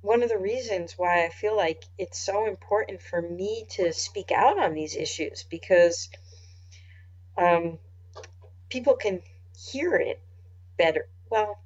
one 0.01 0.23
of 0.23 0.29
the 0.29 0.37
reasons 0.37 0.93
why 0.97 1.25
I 1.25 1.29
feel 1.29 1.55
like 1.55 1.85
it's 1.97 2.17
so 2.17 2.47
important 2.47 3.01
for 3.01 3.21
me 3.21 3.65
to 3.71 3.93
speak 3.93 4.31
out 4.31 4.59
on 4.59 4.73
these 4.73 4.95
issues 4.95 5.43
because 5.43 6.09
um, 7.37 7.77
people 8.69 8.95
can 8.95 9.21
hear 9.55 9.95
it 9.95 10.19
better. 10.77 11.07
Well, 11.29 11.59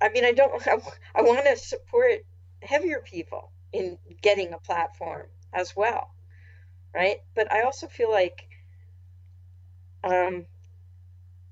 I 0.00 0.08
mean, 0.08 0.24
I 0.24 0.32
don't, 0.32 0.66
I, 0.66 0.78
I 1.14 1.22
want 1.22 1.46
to 1.46 1.56
support 1.56 2.24
heavier 2.62 3.00
people 3.00 3.50
in 3.72 3.98
getting 4.20 4.52
a 4.52 4.58
platform 4.58 5.26
as 5.52 5.76
well, 5.76 6.10
right? 6.94 7.18
But 7.34 7.52
I 7.52 7.62
also 7.62 7.86
feel 7.86 8.10
like, 8.10 8.48
um, 10.02 10.46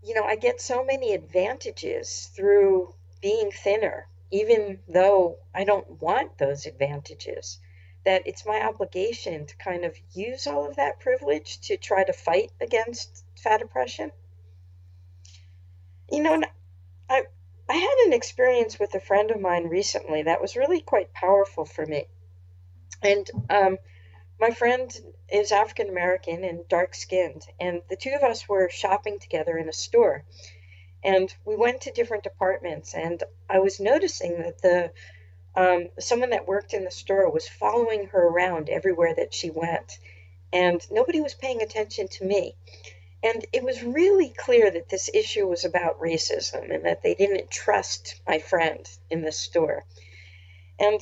you 0.03 0.15
know, 0.15 0.25
I 0.25 0.35
get 0.35 0.61
so 0.61 0.85
many 0.85 1.15
advantages 1.15 2.31
through 2.35 2.95
being 3.23 3.51
thinner 3.53 4.09
even 4.31 4.81
though 4.89 5.39
I 5.55 5.65
don't 5.65 6.01
want 6.01 6.39
those 6.39 6.67
advantages, 6.67 7.59
that 8.05 8.27
it's 8.27 8.47
my 8.47 8.63
obligation 8.63 9.47
to 9.47 9.57
kind 9.57 9.85
of 9.85 9.97
use 10.13 10.47
all 10.47 10.67
of 10.67 10.77
that 10.77 11.01
privilege 11.01 11.61
to 11.61 11.77
try 11.77 12.05
to 12.05 12.13
fight 12.13 12.51
against 12.61 13.25
fat 13.37 13.61
oppression. 13.61 14.13
You 16.11 16.23
know, 16.23 16.43
I 17.09 17.25
I 17.69 17.75
had 17.75 18.07
an 18.07 18.13
experience 18.13 18.79
with 18.79 18.95
a 18.95 19.01
friend 19.01 19.31
of 19.31 19.41
mine 19.41 19.69
recently 19.69 20.23
that 20.23 20.41
was 20.41 20.57
really 20.57 20.81
quite 20.81 21.13
powerful 21.13 21.65
for 21.65 21.87
me. 21.87 22.07
And 23.03 23.31
um, 23.49 23.79
my 24.41 24.51
friend 24.51 24.91
is 25.31 25.53
African 25.53 25.89
American 25.89 26.43
and 26.43 26.67
dark 26.69 26.95
skinned, 26.95 27.47
and 27.61 27.83
the 27.89 27.97
two 27.97 28.11
of 28.11 28.23
us 28.23 28.49
were 28.49 28.69
shopping 28.71 29.19
together 29.19 29.57
in 29.57 29.69
a 29.69 29.73
store 29.73 30.25
and 31.03 31.35
we 31.45 31.57
went 31.57 31.81
to 31.81 31.93
different 31.93 32.23
departments 32.23 32.95
and 32.95 33.23
i 33.49 33.59
was 33.59 33.81
noticing 33.81 34.39
that 34.39 34.61
the 34.63 34.91
um, 35.57 35.89
someone 35.99 36.31
that 36.31 36.47
worked 36.47 36.75
in 36.75 36.85
the 36.85 36.91
store 36.91 37.29
was 37.31 37.49
following 37.49 38.07
her 38.09 38.23
around 38.23 38.69
everywhere 38.69 39.15
that 39.15 39.35
she 39.35 39.51
went 39.51 39.99
and 40.53 40.85
nobody 40.91 41.21
was 41.21 41.35
paying 41.35 41.63
attention 41.63 42.09
to 42.09 42.25
me. 42.25 42.55
And 43.23 43.45
it 43.53 43.63
was 43.63 43.83
really 43.83 44.31
clear 44.31 44.71
that 44.71 44.89
this 44.89 45.11
issue 45.13 45.47
was 45.47 45.65
about 45.65 46.01
racism 46.01 46.75
and 46.75 46.87
that 46.87 47.03
they 47.03 47.15
didn't 47.15 47.51
trust 47.51 48.21
my 48.27 48.39
friend 48.39 48.89
in 49.11 49.23
the 49.23 49.33
store. 49.33 49.85
And 50.79 51.01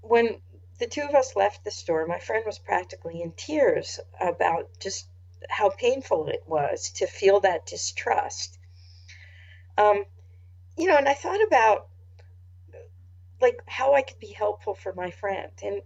when 0.00 0.40
the 0.78 0.86
two 0.86 1.02
of 1.02 1.14
us 1.14 1.36
left 1.36 1.62
the 1.64 1.70
store 1.70 2.06
my 2.06 2.18
friend 2.18 2.44
was 2.46 2.58
practically 2.58 3.20
in 3.20 3.32
tears 3.32 4.00
about 4.18 4.70
just 4.80 5.06
how 5.50 5.68
painful 5.68 6.28
it 6.28 6.42
was 6.46 6.90
to 6.90 7.06
feel 7.06 7.40
that 7.40 7.66
distrust 7.66 8.58
um, 9.80 10.04
you 10.76 10.86
know, 10.86 10.96
and 10.96 11.08
I 11.08 11.14
thought 11.14 11.42
about 11.46 11.88
like 13.40 13.62
how 13.66 13.94
I 13.94 14.02
could 14.02 14.18
be 14.20 14.32
helpful 14.32 14.74
for 14.74 14.92
my 14.92 15.10
friend. 15.10 15.50
And 15.62 15.80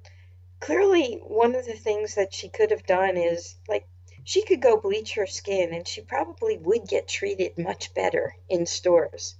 clearly, 0.60 1.20
one 1.22 1.54
of 1.54 1.64
the 1.64 1.74
things 1.74 2.16
that 2.16 2.34
she 2.34 2.48
could 2.48 2.70
have 2.70 2.86
done 2.86 3.16
is 3.16 3.56
like 3.68 3.86
she 4.24 4.42
could 4.44 4.60
go 4.60 4.76
bleach 4.76 5.14
her 5.14 5.26
skin 5.26 5.72
and 5.72 5.86
she 5.86 6.00
probably 6.00 6.58
would 6.58 6.88
get 6.88 7.06
treated 7.06 7.58
much 7.58 7.94
better 7.94 8.34
in 8.48 8.66
stores. 8.66 9.36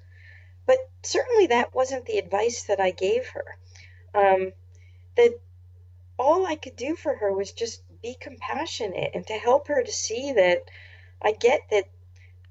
But 0.66 0.78
certainly 1.02 1.48
that 1.48 1.74
wasn't 1.74 2.06
the 2.06 2.18
advice 2.18 2.64
that 2.64 2.80
I 2.80 2.90
gave 2.90 3.26
her. 3.28 3.58
Um, 4.14 4.52
that 5.16 5.32
all 6.18 6.46
I 6.46 6.56
could 6.56 6.76
do 6.76 6.94
for 6.94 7.14
her 7.14 7.32
was 7.32 7.52
just 7.52 7.82
be 8.02 8.14
compassionate 8.14 9.10
and 9.14 9.26
to 9.26 9.34
help 9.34 9.68
her 9.68 9.82
to 9.82 9.92
see 9.92 10.32
that 10.32 10.64
I 11.20 11.32
get 11.32 11.62
that 11.70 11.88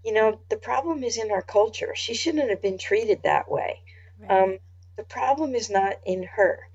you 0.03 0.13
know, 0.13 0.39
the 0.49 0.57
problem 0.57 1.03
is 1.03 1.17
in 1.17 1.31
our 1.31 1.41
culture. 1.41 1.93
She 1.95 2.13
shouldn't 2.13 2.49
have 2.49 2.61
been 2.61 2.77
treated 2.77 3.23
that 3.23 3.49
way. 3.49 3.81
Right. 4.19 4.31
Um, 4.31 4.59
the 4.95 5.03
problem 5.03 5.55
is 5.55 5.69
not 5.69 5.99
in 6.05 6.23
her. 6.23 6.67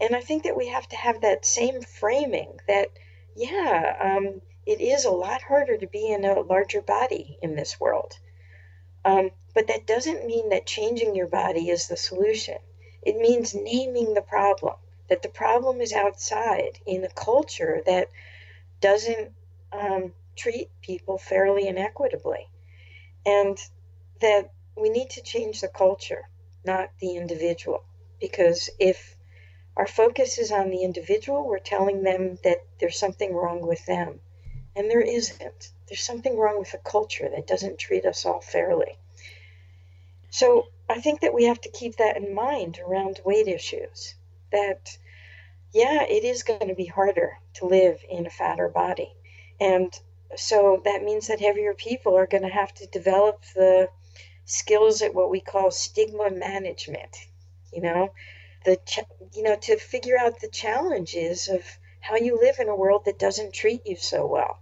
And 0.00 0.14
I 0.14 0.20
think 0.20 0.44
that 0.44 0.56
we 0.56 0.68
have 0.68 0.88
to 0.88 0.96
have 0.96 1.20
that 1.20 1.46
same 1.46 1.80
framing 1.80 2.60
that, 2.68 2.90
yeah, 3.36 3.96
um, 4.00 4.40
it 4.66 4.80
is 4.80 5.04
a 5.04 5.10
lot 5.10 5.42
harder 5.42 5.76
to 5.76 5.86
be 5.86 6.08
in 6.08 6.24
a 6.24 6.40
larger 6.40 6.82
body 6.82 7.38
in 7.42 7.54
this 7.54 7.80
world. 7.80 8.18
Um, 9.04 9.30
but 9.54 9.68
that 9.68 9.86
doesn't 9.86 10.26
mean 10.26 10.48
that 10.50 10.66
changing 10.66 11.14
your 11.14 11.26
body 11.26 11.70
is 11.70 11.88
the 11.88 11.96
solution. 11.96 12.58
It 13.02 13.18
means 13.18 13.54
naming 13.54 14.14
the 14.14 14.22
problem, 14.22 14.76
that 15.08 15.22
the 15.22 15.28
problem 15.28 15.80
is 15.80 15.92
outside 15.92 16.80
in 16.86 17.04
a 17.04 17.08
culture 17.08 17.82
that 17.86 18.10
doesn't 18.80 19.32
um, 19.72 20.12
treat 20.36 20.68
people 20.82 21.18
fairly 21.18 21.68
and 21.68 21.78
equitably. 21.78 22.48
And 23.26 23.58
that 24.20 24.52
we 24.76 24.90
need 24.90 25.10
to 25.10 25.22
change 25.22 25.60
the 25.60 25.68
culture, 25.68 26.28
not 26.64 26.90
the 27.00 27.16
individual. 27.16 27.84
Because 28.20 28.70
if 28.78 29.16
our 29.76 29.86
focus 29.86 30.38
is 30.38 30.52
on 30.52 30.70
the 30.70 30.82
individual, 30.82 31.46
we're 31.46 31.58
telling 31.58 32.02
them 32.02 32.38
that 32.44 32.64
there's 32.78 32.98
something 32.98 33.34
wrong 33.34 33.66
with 33.66 33.84
them. 33.86 34.20
And 34.76 34.90
there 34.90 35.00
isn't. 35.00 35.70
There's 35.86 36.02
something 36.02 36.36
wrong 36.36 36.58
with 36.58 36.72
the 36.72 36.78
culture 36.78 37.28
that 37.28 37.46
doesn't 37.46 37.78
treat 37.78 38.04
us 38.04 38.24
all 38.24 38.40
fairly. 38.40 38.98
So 40.30 40.68
I 40.88 41.00
think 41.00 41.20
that 41.20 41.34
we 41.34 41.44
have 41.44 41.60
to 41.60 41.70
keep 41.70 41.96
that 41.96 42.16
in 42.16 42.34
mind 42.34 42.80
around 42.84 43.20
weight 43.24 43.46
issues. 43.46 44.14
That, 44.50 44.96
yeah, 45.72 46.02
it 46.02 46.24
is 46.24 46.42
going 46.42 46.68
to 46.68 46.74
be 46.74 46.86
harder 46.86 47.38
to 47.54 47.66
live 47.66 48.00
in 48.08 48.26
a 48.26 48.30
fatter 48.30 48.68
body. 48.68 49.14
And 49.60 49.92
so 50.36 50.80
that 50.84 51.02
means 51.02 51.28
that 51.28 51.40
heavier 51.40 51.74
people 51.74 52.16
are 52.16 52.26
going 52.26 52.42
to 52.42 52.48
have 52.48 52.72
to 52.74 52.86
develop 52.86 53.42
the 53.54 53.88
skills 54.44 55.02
at 55.02 55.14
what 55.14 55.30
we 55.30 55.40
call 55.40 55.70
stigma 55.70 56.30
management. 56.30 57.16
You 57.72 57.82
know, 57.82 58.12
the 58.64 58.78
you 59.34 59.42
know 59.42 59.56
to 59.56 59.76
figure 59.76 60.18
out 60.18 60.40
the 60.40 60.48
challenges 60.48 61.48
of 61.48 61.62
how 62.00 62.16
you 62.16 62.38
live 62.38 62.58
in 62.58 62.68
a 62.68 62.76
world 62.76 63.06
that 63.06 63.18
doesn't 63.18 63.54
treat 63.54 63.86
you 63.86 63.96
so 63.96 64.26
well. 64.26 64.58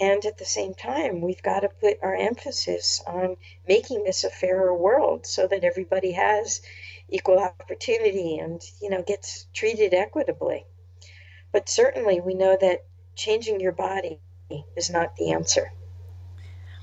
And 0.00 0.24
at 0.24 0.38
the 0.38 0.44
same 0.44 0.74
time, 0.74 1.20
we've 1.20 1.42
got 1.42 1.60
to 1.60 1.68
put 1.68 1.98
our 2.02 2.14
emphasis 2.14 3.02
on 3.06 3.36
making 3.66 4.04
this 4.04 4.22
a 4.22 4.30
fairer 4.30 4.72
world 4.74 5.26
so 5.26 5.48
that 5.48 5.64
everybody 5.64 6.12
has 6.12 6.62
equal 7.08 7.38
opportunity 7.38 8.38
and, 8.38 8.62
you 8.80 8.90
know, 8.90 9.02
gets 9.02 9.46
treated 9.52 9.94
equitably. 9.94 10.66
But 11.50 11.68
certainly 11.68 12.20
we 12.20 12.34
know 12.34 12.56
that 12.60 12.84
changing 13.16 13.58
your 13.58 13.72
body 13.72 14.20
is 14.76 14.90
not 14.90 15.16
the 15.16 15.32
answer. 15.32 15.72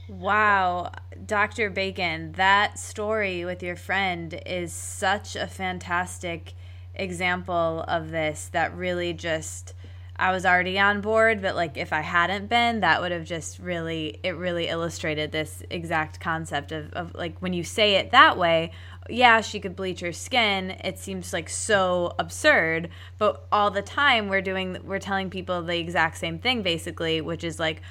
Wow, 0.07 0.91
Dr. 1.25 1.69
Bacon, 1.69 2.33
that 2.33 2.77
story 2.77 3.43
with 3.43 3.63
your 3.63 3.75
friend 3.75 4.39
is 4.45 4.71
such 4.71 5.35
a 5.35 5.47
fantastic 5.47 6.53
example 6.93 7.83
of 7.87 8.11
this 8.11 8.49
that 8.53 8.75
really 8.75 9.13
just 9.13 9.73
I 10.17 10.31
was 10.31 10.45
already 10.45 10.79
on 10.79 11.01
board, 11.01 11.41
but 11.41 11.55
like 11.55 11.75
if 11.75 11.91
I 11.91 11.99
hadn't 11.99 12.47
been, 12.47 12.79
that 12.79 13.01
would 13.01 13.11
have 13.11 13.25
just 13.25 13.59
really 13.59 14.19
it 14.23 14.37
really 14.37 14.67
illustrated 14.69 15.31
this 15.31 15.61
exact 15.69 16.19
concept 16.19 16.71
of, 16.71 16.93
of 16.93 17.13
like 17.15 17.41
when 17.41 17.51
you 17.51 17.63
say 17.63 17.95
it 17.95 18.11
that 18.11 18.37
way, 18.37 18.71
yeah, 19.09 19.41
she 19.41 19.59
could 19.59 19.75
bleach 19.75 19.99
her 19.99 20.11
skin. 20.11 20.71
It 20.83 20.97
seems 20.97 21.31
like 21.33 21.49
so 21.49 22.13
absurd, 22.17 22.89
but 23.17 23.45
all 23.51 23.69
the 23.71 23.81
time 23.81 24.29
we're 24.29 24.41
doing 24.41 24.77
we're 24.83 24.99
telling 24.99 25.29
people 25.29 25.61
the 25.61 25.77
exact 25.77 26.17
same 26.17 26.39
thing 26.39 26.63
basically, 26.63 27.21
which 27.21 27.43
is 27.43 27.59
like 27.59 27.81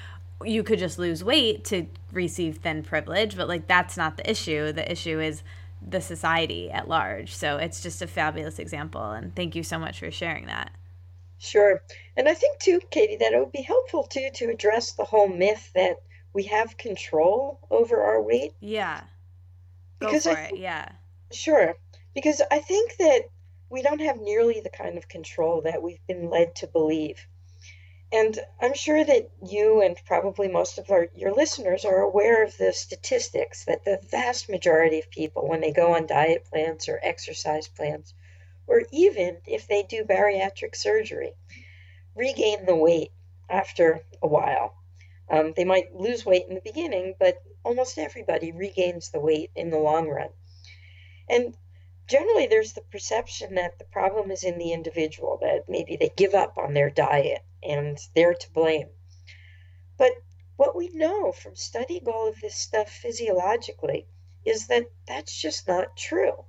you 0.43 0.63
could 0.63 0.79
just 0.79 0.99
lose 0.99 1.23
weight 1.23 1.63
to 1.65 1.87
receive 2.11 2.57
thin 2.57 2.83
privilege, 2.83 3.37
but 3.37 3.47
like 3.47 3.67
that's 3.67 3.95
not 3.95 4.17
the 4.17 4.29
issue. 4.29 4.71
The 4.71 4.89
issue 4.91 5.19
is 5.19 5.43
the 5.87 6.01
society 6.01 6.69
at 6.71 6.89
large. 6.89 7.33
So 7.33 7.57
it's 7.57 7.81
just 7.81 8.01
a 8.01 8.07
fabulous 8.07 8.59
example 8.59 9.11
and 9.11 9.35
thank 9.35 9.55
you 9.55 9.63
so 9.63 9.79
much 9.79 9.99
for 9.99 10.11
sharing 10.11 10.47
that. 10.47 10.71
Sure. 11.37 11.81
And 12.17 12.27
I 12.27 12.33
think 12.33 12.59
too, 12.59 12.79
Katie, 12.91 13.17
that 13.17 13.33
it 13.33 13.39
would 13.39 13.51
be 13.51 13.61
helpful 13.61 14.03
too 14.03 14.29
to 14.35 14.49
address 14.49 14.93
the 14.93 15.03
whole 15.03 15.27
myth 15.27 15.71
that 15.75 16.01
we 16.33 16.43
have 16.43 16.77
control 16.77 17.59
over 17.69 18.01
our 18.01 18.21
weight. 18.21 18.53
Yeah. 18.59 19.01
Go 19.99 20.07
because 20.07 20.23
for 20.23 20.31
I, 20.31 20.45
it. 20.45 20.57
Yeah. 20.57 20.89
Sure. 21.31 21.75
Because 22.13 22.41
I 22.49 22.59
think 22.59 22.97
that 22.97 23.29
we 23.69 23.81
don't 23.81 24.01
have 24.01 24.19
nearly 24.19 24.59
the 24.61 24.69
kind 24.69 24.97
of 24.97 25.07
control 25.07 25.61
that 25.61 25.81
we've 25.81 26.05
been 26.07 26.29
led 26.29 26.55
to 26.55 26.67
believe. 26.67 27.27
And 28.11 28.39
I'm 28.61 28.73
sure 28.73 29.03
that 29.03 29.29
you 29.45 29.81
and 29.81 29.97
probably 30.05 30.47
most 30.47 30.77
of 30.77 30.89
our, 30.91 31.09
your 31.15 31.33
listeners 31.33 31.83
are 31.83 32.01
aware 32.01 32.43
of 32.43 32.57
the 32.57 32.71
statistics 32.71 33.65
that 33.65 33.83
the 33.83 33.99
vast 34.09 34.49
majority 34.49 34.99
of 34.99 35.09
people, 35.09 35.47
when 35.47 35.61
they 35.61 35.71
go 35.73 35.93
on 35.95 36.07
diet 36.07 36.45
plans 36.45 36.87
or 36.87 36.99
exercise 37.03 37.67
plans, 37.67 38.13
or 38.67 38.83
even 38.91 39.37
if 39.45 39.67
they 39.67 39.83
do 39.83 40.03
bariatric 40.05 40.75
surgery, 40.75 41.33
regain 42.15 42.65
the 42.65 42.75
weight 42.75 43.11
after 43.49 44.01
a 44.21 44.27
while. 44.27 44.75
Um, 45.29 45.53
they 45.55 45.65
might 45.65 45.93
lose 45.95 46.25
weight 46.25 46.45
in 46.47 46.55
the 46.55 46.61
beginning, 46.61 47.15
but 47.19 47.41
almost 47.63 47.97
everybody 47.97 48.51
regains 48.51 49.09
the 49.09 49.19
weight 49.19 49.51
in 49.55 49.71
the 49.71 49.79
long 49.79 50.07
run. 50.07 50.29
And 51.27 51.57
generally, 52.07 52.47
there's 52.47 52.73
the 52.73 52.81
perception 52.81 53.55
that 53.55 53.79
the 53.79 53.85
problem 53.85 54.31
is 54.31 54.43
in 54.43 54.57
the 54.57 54.71
individual, 54.71 55.37
that 55.41 55.69
maybe 55.69 55.95
they 55.95 56.09
give 56.09 56.33
up 56.33 56.57
on 56.57 56.73
their 56.73 56.89
diet 56.89 57.43
and 57.63 57.97
they're 58.13 58.33
to 58.33 58.53
blame. 58.53 58.89
But 59.97 60.13
what 60.55 60.75
we 60.75 60.89
know 60.89 61.31
from 61.31 61.55
studying 61.55 62.07
all 62.07 62.27
of 62.27 62.39
this 62.41 62.55
stuff 62.55 62.89
physiologically 62.89 64.07
is 64.45 64.67
that 64.67 64.89
that's 65.07 65.35
just 65.35 65.67
not 65.67 65.97
true 65.97 66.45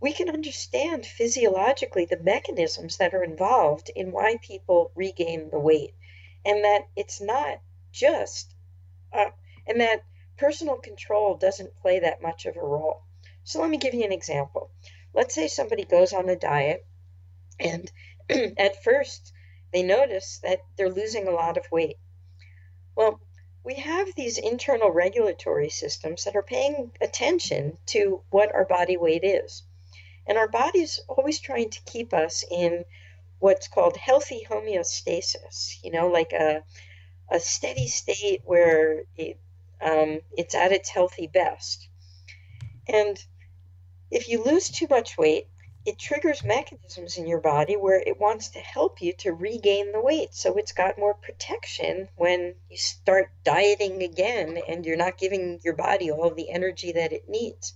we 0.00 0.12
can 0.12 0.28
understand 0.28 1.04
physiologically 1.04 2.04
the 2.04 2.20
mechanisms 2.20 2.96
that 2.98 3.14
are 3.14 3.24
involved 3.24 3.90
in 3.96 4.12
why 4.12 4.36
people 4.42 4.92
regain 4.94 5.50
the 5.50 5.58
weight 5.58 5.94
and 6.44 6.64
that 6.64 6.86
it's 6.94 7.20
not 7.20 7.60
just 7.90 8.54
uh, 9.12 9.30
and 9.66 9.80
that 9.80 10.04
personal 10.36 10.76
control 10.76 11.36
doesn't 11.36 11.76
play 11.76 11.98
that 11.98 12.22
much 12.22 12.46
of 12.46 12.56
a 12.56 12.60
role 12.60 13.02
so 13.48 13.62
let 13.62 13.70
me 13.70 13.78
give 13.78 13.94
you 13.94 14.04
an 14.04 14.12
example. 14.12 14.70
Let's 15.14 15.34
say 15.34 15.48
somebody 15.48 15.84
goes 15.84 16.12
on 16.12 16.28
a 16.28 16.36
diet 16.36 16.84
and 17.58 17.90
at 18.58 18.84
first 18.84 19.32
they 19.72 19.82
notice 19.82 20.40
that 20.42 20.58
they're 20.76 20.90
losing 20.90 21.26
a 21.26 21.30
lot 21.30 21.56
of 21.56 21.64
weight. 21.72 21.96
Well 22.94 23.22
we 23.64 23.76
have 23.76 24.14
these 24.14 24.36
internal 24.36 24.90
regulatory 24.90 25.70
systems 25.70 26.24
that 26.24 26.36
are 26.36 26.42
paying 26.42 26.92
attention 27.00 27.78
to 27.86 28.22
what 28.28 28.54
our 28.54 28.66
body 28.66 28.98
weight 28.98 29.24
is. 29.24 29.62
And 30.26 30.36
our 30.36 30.48
body's 30.48 31.00
always 31.08 31.40
trying 31.40 31.70
to 31.70 31.80
keep 31.86 32.12
us 32.12 32.44
in 32.50 32.84
what's 33.38 33.68
called 33.68 33.96
healthy 33.96 34.46
homeostasis, 34.46 35.82
you 35.82 35.90
know, 35.90 36.08
like 36.08 36.34
a, 36.34 36.62
a 37.30 37.40
steady 37.40 37.88
state 37.88 38.42
where 38.44 39.04
it, 39.16 39.40
um, 39.80 40.20
it's 40.36 40.54
at 40.54 40.72
its 40.72 40.90
healthy 40.90 41.28
best. 41.28 41.88
And 42.86 43.18
if 44.10 44.28
you 44.28 44.42
lose 44.42 44.70
too 44.70 44.86
much 44.88 45.18
weight, 45.18 45.48
it 45.84 45.98
triggers 45.98 46.44
mechanisms 46.44 47.16
in 47.16 47.26
your 47.26 47.40
body 47.40 47.76
where 47.76 48.00
it 48.00 48.20
wants 48.20 48.48
to 48.50 48.58
help 48.58 49.00
you 49.00 49.12
to 49.14 49.32
regain 49.32 49.92
the 49.92 50.00
weight. 50.00 50.34
So 50.34 50.56
it's 50.56 50.72
got 50.72 50.98
more 50.98 51.14
protection 51.14 52.08
when 52.16 52.54
you 52.68 52.76
start 52.76 53.30
dieting 53.44 54.02
again 54.02 54.58
and 54.68 54.84
you're 54.84 54.96
not 54.96 55.18
giving 55.18 55.60
your 55.64 55.74
body 55.74 56.10
all 56.10 56.30
the 56.30 56.50
energy 56.50 56.92
that 56.92 57.12
it 57.12 57.28
needs. 57.28 57.74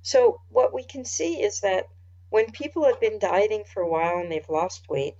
So, 0.00 0.40
what 0.48 0.72
we 0.72 0.82
can 0.82 1.04
see 1.04 1.42
is 1.42 1.60
that 1.60 1.88
when 2.30 2.50
people 2.50 2.84
have 2.84 3.00
been 3.00 3.18
dieting 3.18 3.64
for 3.64 3.82
a 3.82 3.88
while 3.88 4.18
and 4.18 4.32
they've 4.32 4.48
lost 4.48 4.88
weight, 4.88 5.16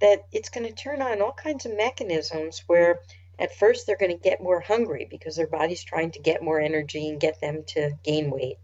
that 0.00 0.26
it's 0.32 0.48
going 0.48 0.66
to 0.66 0.72
turn 0.72 1.00
on 1.00 1.22
all 1.22 1.32
kinds 1.32 1.64
of 1.64 1.76
mechanisms 1.76 2.64
where 2.66 3.00
at 3.38 3.54
first 3.54 3.86
they're 3.86 3.96
going 3.96 4.16
to 4.16 4.22
get 4.22 4.42
more 4.42 4.60
hungry 4.60 5.06
because 5.08 5.36
their 5.36 5.46
body's 5.46 5.84
trying 5.84 6.10
to 6.10 6.18
get 6.18 6.42
more 6.42 6.60
energy 6.60 7.08
and 7.08 7.20
get 7.20 7.40
them 7.40 7.62
to 7.68 7.92
gain 8.02 8.30
weight. 8.30 8.58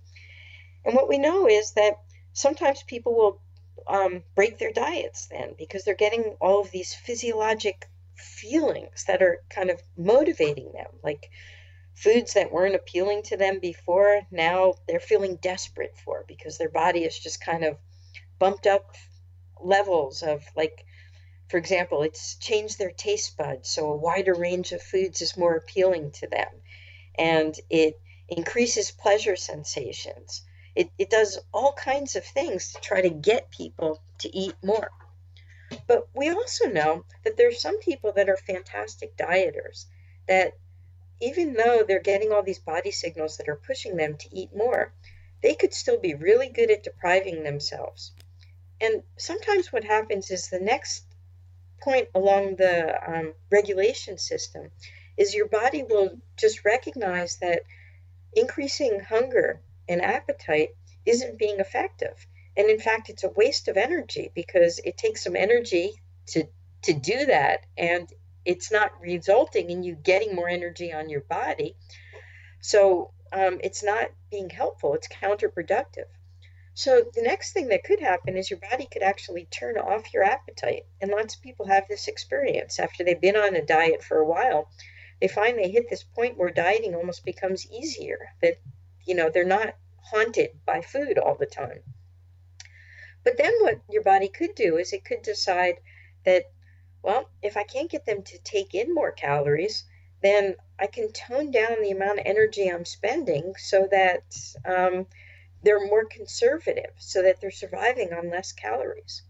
And 0.84 0.94
what 0.94 1.08
we 1.08 1.18
know 1.18 1.48
is 1.48 1.72
that 1.72 1.94
sometimes 2.32 2.82
people 2.82 3.14
will 3.14 3.40
um, 3.86 4.22
break 4.34 4.58
their 4.58 4.72
diets 4.72 5.26
then 5.26 5.54
because 5.58 5.84
they're 5.84 5.94
getting 5.94 6.36
all 6.40 6.60
of 6.60 6.70
these 6.70 6.94
physiologic 6.94 7.88
feelings 8.16 9.04
that 9.04 9.22
are 9.22 9.42
kind 9.50 9.70
of 9.70 9.80
motivating 9.96 10.72
them, 10.72 10.90
like 11.02 11.30
foods 11.94 12.34
that 12.34 12.52
weren't 12.52 12.74
appealing 12.74 13.22
to 13.22 13.36
them 13.36 13.60
before, 13.60 14.22
now 14.30 14.74
they're 14.88 15.00
feeling 15.00 15.36
desperate 15.36 15.96
for 16.04 16.24
because 16.26 16.58
their 16.58 16.70
body 16.70 17.04
is 17.04 17.18
just 17.18 17.40
kind 17.40 17.64
of 17.64 17.76
bumped 18.38 18.66
up 18.66 18.94
levels 19.60 20.22
of 20.22 20.44
like 20.56 20.84
for 21.48 21.58
example, 21.58 22.02
it's 22.02 22.36
changed 22.36 22.78
their 22.78 22.90
taste 22.90 23.36
buds, 23.36 23.68
so 23.68 23.92
a 23.92 23.96
wider 23.96 24.34
range 24.34 24.72
of 24.72 24.82
foods 24.82 25.20
is 25.20 25.36
more 25.36 25.54
appealing 25.54 26.10
to 26.12 26.26
them. 26.26 26.48
And 27.16 27.54
it 27.68 28.00
increases 28.28 28.90
pleasure 28.90 29.36
sensations. 29.36 30.42
It, 30.74 30.90
it 30.98 31.10
does 31.10 31.38
all 31.52 31.72
kinds 31.72 32.16
of 32.16 32.24
things 32.24 32.72
to 32.72 32.80
try 32.80 33.00
to 33.00 33.10
get 33.10 33.50
people 33.50 34.00
to 34.18 34.36
eat 34.36 34.54
more. 34.62 34.90
But 35.86 36.08
we 36.14 36.30
also 36.30 36.66
know 36.66 37.04
that 37.24 37.36
there's 37.36 37.60
some 37.60 37.78
people 37.80 38.12
that 38.12 38.28
are 38.28 38.36
fantastic 38.36 39.16
dieters 39.16 39.86
that 40.26 40.56
even 41.20 41.54
though 41.54 41.84
they're 41.86 42.00
getting 42.00 42.32
all 42.32 42.42
these 42.42 42.58
body 42.58 42.90
signals 42.90 43.36
that 43.36 43.48
are 43.48 43.56
pushing 43.56 43.96
them 43.96 44.16
to 44.16 44.28
eat 44.32 44.54
more, 44.54 44.92
they 45.42 45.54
could 45.54 45.74
still 45.74 45.98
be 45.98 46.14
really 46.14 46.48
good 46.48 46.70
at 46.70 46.82
depriving 46.82 47.42
themselves. 47.42 48.12
And 48.80 49.02
sometimes 49.16 49.72
what 49.72 49.84
happens 49.84 50.30
is 50.30 50.48
the 50.48 50.60
next 50.60 51.04
point 51.80 52.08
along 52.14 52.56
the 52.56 52.98
um, 53.06 53.34
regulation 53.50 54.18
system 54.18 54.70
is 55.16 55.34
your 55.34 55.48
body 55.48 55.82
will 55.82 56.18
just 56.36 56.64
recognize 56.64 57.36
that 57.36 57.62
increasing 58.34 59.00
hunger 59.00 59.60
and 59.88 60.02
appetite 60.02 60.70
isn't 61.06 61.38
being 61.38 61.60
effective. 61.60 62.26
And 62.56 62.70
in 62.70 62.78
fact, 62.78 63.10
it's 63.10 63.24
a 63.24 63.30
waste 63.30 63.68
of 63.68 63.76
energy 63.76 64.30
because 64.34 64.80
it 64.84 64.96
takes 64.96 65.24
some 65.24 65.36
energy 65.36 65.92
to 66.28 66.44
to 66.82 66.92
do 66.92 67.26
that 67.26 67.64
and 67.78 68.12
it's 68.44 68.70
not 68.70 69.00
resulting 69.00 69.70
in 69.70 69.82
you 69.82 69.94
getting 69.94 70.34
more 70.34 70.48
energy 70.48 70.92
on 70.92 71.08
your 71.08 71.22
body. 71.22 71.76
So 72.60 73.12
um, 73.32 73.58
it's 73.62 73.82
not 73.82 74.08
being 74.30 74.50
helpful, 74.50 74.94
it's 74.94 75.08
counterproductive. 75.08 76.08
So 76.74 77.04
the 77.14 77.22
next 77.22 77.52
thing 77.52 77.68
that 77.68 77.84
could 77.84 78.00
happen 78.00 78.36
is 78.36 78.50
your 78.50 78.58
body 78.58 78.86
could 78.90 79.02
actually 79.02 79.46
turn 79.46 79.78
off 79.78 80.12
your 80.12 80.24
appetite. 80.24 80.84
And 81.00 81.10
lots 81.10 81.36
of 81.36 81.42
people 81.42 81.66
have 81.66 81.86
this 81.88 82.08
experience 82.08 82.78
after 82.80 83.04
they've 83.04 83.20
been 83.20 83.36
on 83.36 83.54
a 83.54 83.64
diet 83.64 84.02
for 84.02 84.18
a 84.18 84.26
while. 84.26 84.68
They 85.20 85.28
find 85.28 85.56
they 85.56 85.70
hit 85.70 85.88
this 85.88 86.02
point 86.02 86.36
where 86.36 86.50
dieting 86.50 86.94
almost 86.94 87.24
becomes 87.24 87.70
easier, 87.70 88.18
that, 88.42 88.58
you 89.06 89.14
know, 89.14 89.30
they're 89.30 89.44
not 89.44 89.76
haunted 90.02 90.50
by 90.64 90.80
food 90.80 91.18
all 91.18 91.34
the 91.36 91.46
time. 91.46 91.82
But 93.24 93.38
then 93.38 93.52
what 93.60 93.80
your 93.88 94.02
body 94.02 94.28
could 94.28 94.54
do 94.54 94.76
is 94.76 94.92
it 94.92 95.04
could 95.04 95.22
decide 95.22 95.80
that, 96.24 96.50
well, 97.02 97.30
if 97.42 97.56
I 97.56 97.64
can't 97.64 97.90
get 97.90 98.04
them 98.04 98.22
to 98.22 98.38
take 98.38 98.74
in 98.74 98.94
more 98.94 99.12
calories, 99.12 99.84
then 100.20 100.56
I 100.78 100.86
can 100.86 101.12
tone 101.12 101.50
down 101.50 101.82
the 101.82 101.90
amount 101.90 102.20
of 102.20 102.26
energy 102.26 102.68
I'm 102.68 102.84
spending 102.84 103.54
so 103.56 103.88
that 103.90 104.22
um, 104.64 105.06
they're 105.62 105.86
more 105.86 106.04
conservative 106.04 106.92
so 106.98 107.22
that 107.22 107.40
they're 107.40 107.50
surviving 107.50 108.12
on 108.12 108.30
less 108.30 108.52
calories. 108.52 109.22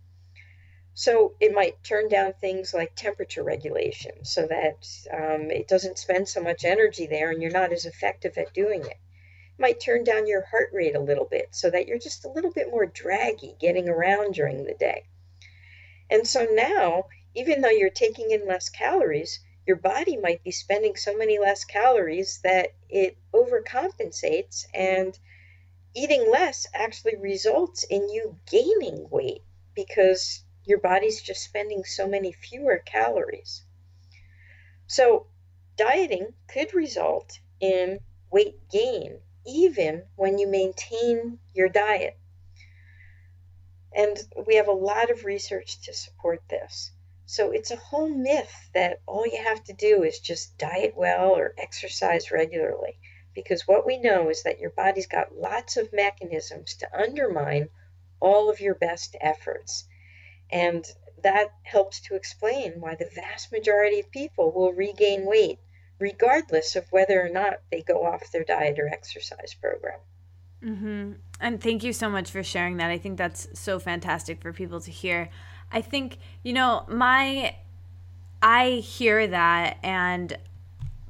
So 0.95 1.35
it 1.41 1.53
might 1.53 1.83
turn 1.83 2.09
down 2.09 2.35
things 2.35 2.73
like 2.73 2.95
temperature 2.95 3.43
regulation 3.43 4.25
so 4.25 4.47
that 4.47 4.87
um, 5.13 5.51
it 5.51 5.67
doesn't 5.67 5.99
spend 5.99 6.29
so 6.29 6.41
much 6.41 6.65
energy 6.65 7.07
there 7.07 7.31
and 7.31 7.43
you're 7.43 7.51
not 7.51 7.73
as 7.73 7.85
effective 7.85 8.39
at 8.39 8.55
doing 8.55 8.81
it. 8.81 8.87
It 8.87 9.04
might 9.59 9.81
turn 9.81 10.05
down 10.05 10.27
your 10.27 10.43
heart 10.43 10.71
rate 10.73 10.97
a 10.97 11.01
little 11.01 11.25
bit 11.25 11.49
so 11.53 11.71
that 11.71 11.87
you're 11.87 11.99
just 11.99 12.25
a 12.25 12.31
little 12.31 12.51
bit 12.51 12.71
more 12.71 12.87
draggy 12.87 13.55
getting 13.61 13.89
around 13.89 14.35
during 14.35 14.65
the 14.65 14.75
day. 14.75 15.05
And 16.11 16.27
so 16.27 16.47
now, 16.51 17.07
even 17.35 17.61
though 17.61 17.71
you're 17.71 17.91
taking 17.91 18.31
in 18.31 18.47
less 18.47 18.69
calories, 18.69 19.41
your 19.67 19.77
body 19.77 20.17
might 20.17 20.45
be 20.45 20.51
spending 20.51 20.97
so 20.97 21.17
many 21.17 21.39
less 21.39 21.65
calories 21.65 22.41
that 22.43 22.75
it 22.89 23.17
overcompensates 23.33 24.67
and 24.75 25.19
eating 25.95 26.31
less 26.31 26.67
actually 26.75 27.17
results 27.17 27.85
in 27.85 28.09
you 28.09 28.39
gaining 28.51 29.09
weight 29.09 29.43
because 29.75 30.45
your 30.65 30.79
body's 30.79 31.23
just 31.23 31.43
spending 31.43 31.85
so 31.85 32.07
many 32.09 32.33
fewer 32.33 32.79
calories. 32.79 33.63
So, 34.87 35.27
dieting 35.77 36.35
could 36.49 36.75
result 36.75 37.39
in 37.61 38.01
weight 38.31 38.69
gain 38.71 39.21
even 39.47 40.05
when 40.17 40.39
you 40.39 40.47
maintain 40.47 41.39
your 41.53 41.69
diet. 41.69 42.19
And 43.95 44.17
we 44.47 44.57
have 44.57 44.69
a 44.69 44.73
lot 44.73 45.11
of 45.11 45.25
research 45.25 45.81
to 45.83 45.93
support 45.93 46.43
this. 46.49 46.91
So 47.27 47.53
it's 47.53 47.71
a 47.71 47.77
whole 47.77 48.09
myth 48.09 48.71
that 48.75 49.01
all 49.07 49.27
you 49.27 49.43
have 49.43 49.63
to 49.65 49.73
do 49.73 50.03
is 50.03 50.19
just 50.19 50.59
diet 50.59 50.95
well 50.97 51.31
or 51.31 51.55
exercise 51.59 52.31
regularly 52.31 52.99
because 53.35 53.67
what 53.67 53.85
we 53.85 53.99
know 53.99 54.31
is 54.31 54.43
that 54.45 54.61
your 54.61 54.71
body's 54.71 55.07
got 55.07 55.37
lots 55.37 55.77
of 55.77 55.93
mechanisms 55.93 56.77
to 56.77 56.99
undermine 56.99 57.69
all 58.21 58.49
of 58.49 58.61
your 58.61 58.75
best 58.75 59.17
efforts. 59.21 59.85
And 60.51 60.85
that 61.23 61.53
helps 61.63 62.01
to 62.03 62.15
explain 62.15 62.81
why 62.81 62.95
the 62.95 63.11
vast 63.15 63.51
majority 63.51 64.01
of 64.01 64.11
people 64.11 64.53
will 64.53 64.73
regain 64.73 65.27
weight, 65.27 65.59
regardless 65.99 66.77
of 66.77 66.87
whether 66.91 67.25
or 67.25 67.29
not 67.29 67.61
they 67.71 67.83
go 67.83 68.05
off 68.05 68.31
their 68.33 68.45
diet 68.45 68.79
or 68.79 68.89
exercise 68.89 69.55
program. 69.55 69.99
Mm-hmm. 70.63 71.13
And 71.41 71.63
thank 71.63 71.85
you 71.85 71.93
so 71.93 72.09
much 72.09 72.31
for 72.31 72.43
sharing 72.43 72.79
that. 72.79 72.91
I 72.91 72.99
think 72.99 73.19
that's 73.19 73.49
so 73.53 73.79
fantastic 73.79 74.41
for 74.41 74.53
people 74.53 74.81
to 74.81 74.91
hear. 74.91 75.29
I 75.71 75.83
think, 75.83 76.19
you 76.43 76.53
know, 76.53 76.85
my, 76.89 77.57
I 78.43 78.71
hear 78.71 79.27
that 79.27 79.79
and 79.83 80.37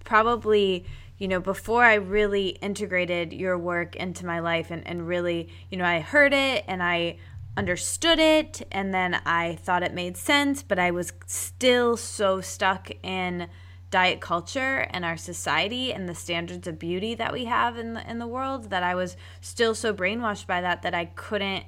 probably 0.04 0.86
you 1.18 1.28
know, 1.28 1.40
before 1.40 1.84
I 1.84 1.94
really 1.94 2.48
integrated 2.48 3.32
your 3.32 3.56
work 3.56 3.96
into 3.96 4.26
my 4.26 4.40
life 4.40 4.70
and, 4.70 4.86
and 4.86 5.06
really, 5.06 5.48
you 5.70 5.78
know, 5.78 5.84
I 5.84 6.00
heard 6.00 6.34
it 6.34 6.64
and 6.66 6.82
I 6.82 7.18
understood 7.56 8.18
it 8.18 8.66
and 8.72 8.92
then 8.92 9.14
I 9.24 9.56
thought 9.56 9.82
it 9.82 9.94
made 9.94 10.16
sense, 10.16 10.62
but 10.62 10.78
I 10.78 10.90
was 10.90 11.12
still 11.26 11.96
so 11.96 12.40
stuck 12.40 12.90
in 13.02 13.48
diet 13.94 14.20
culture 14.20 14.88
and 14.90 15.04
our 15.04 15.16
society 15.16 15.92
and 15.92 16.08
the 16.08 16.14
standards 16.16 16.66
of 16.66 16.80
beauty 16.80 17.14
that 17.14 17.32
we 17.32 17.44
have 17.44 17.78
in 17.78 17.94
the 17.94 18.10
in 18.10 18.18
the 18.18 18.26
world 18.26 18.70
that 18.70 18.82
I 18.82 18.96
was 18.96 19.16
still 19.40 19.72
so 19.72 19.94
brainwashed 19.94 20.48
by 20.48 20.60
that 20.62 20.82
that 20.82 20.96
I 20.96 21.04
couldn't 21.04 21.62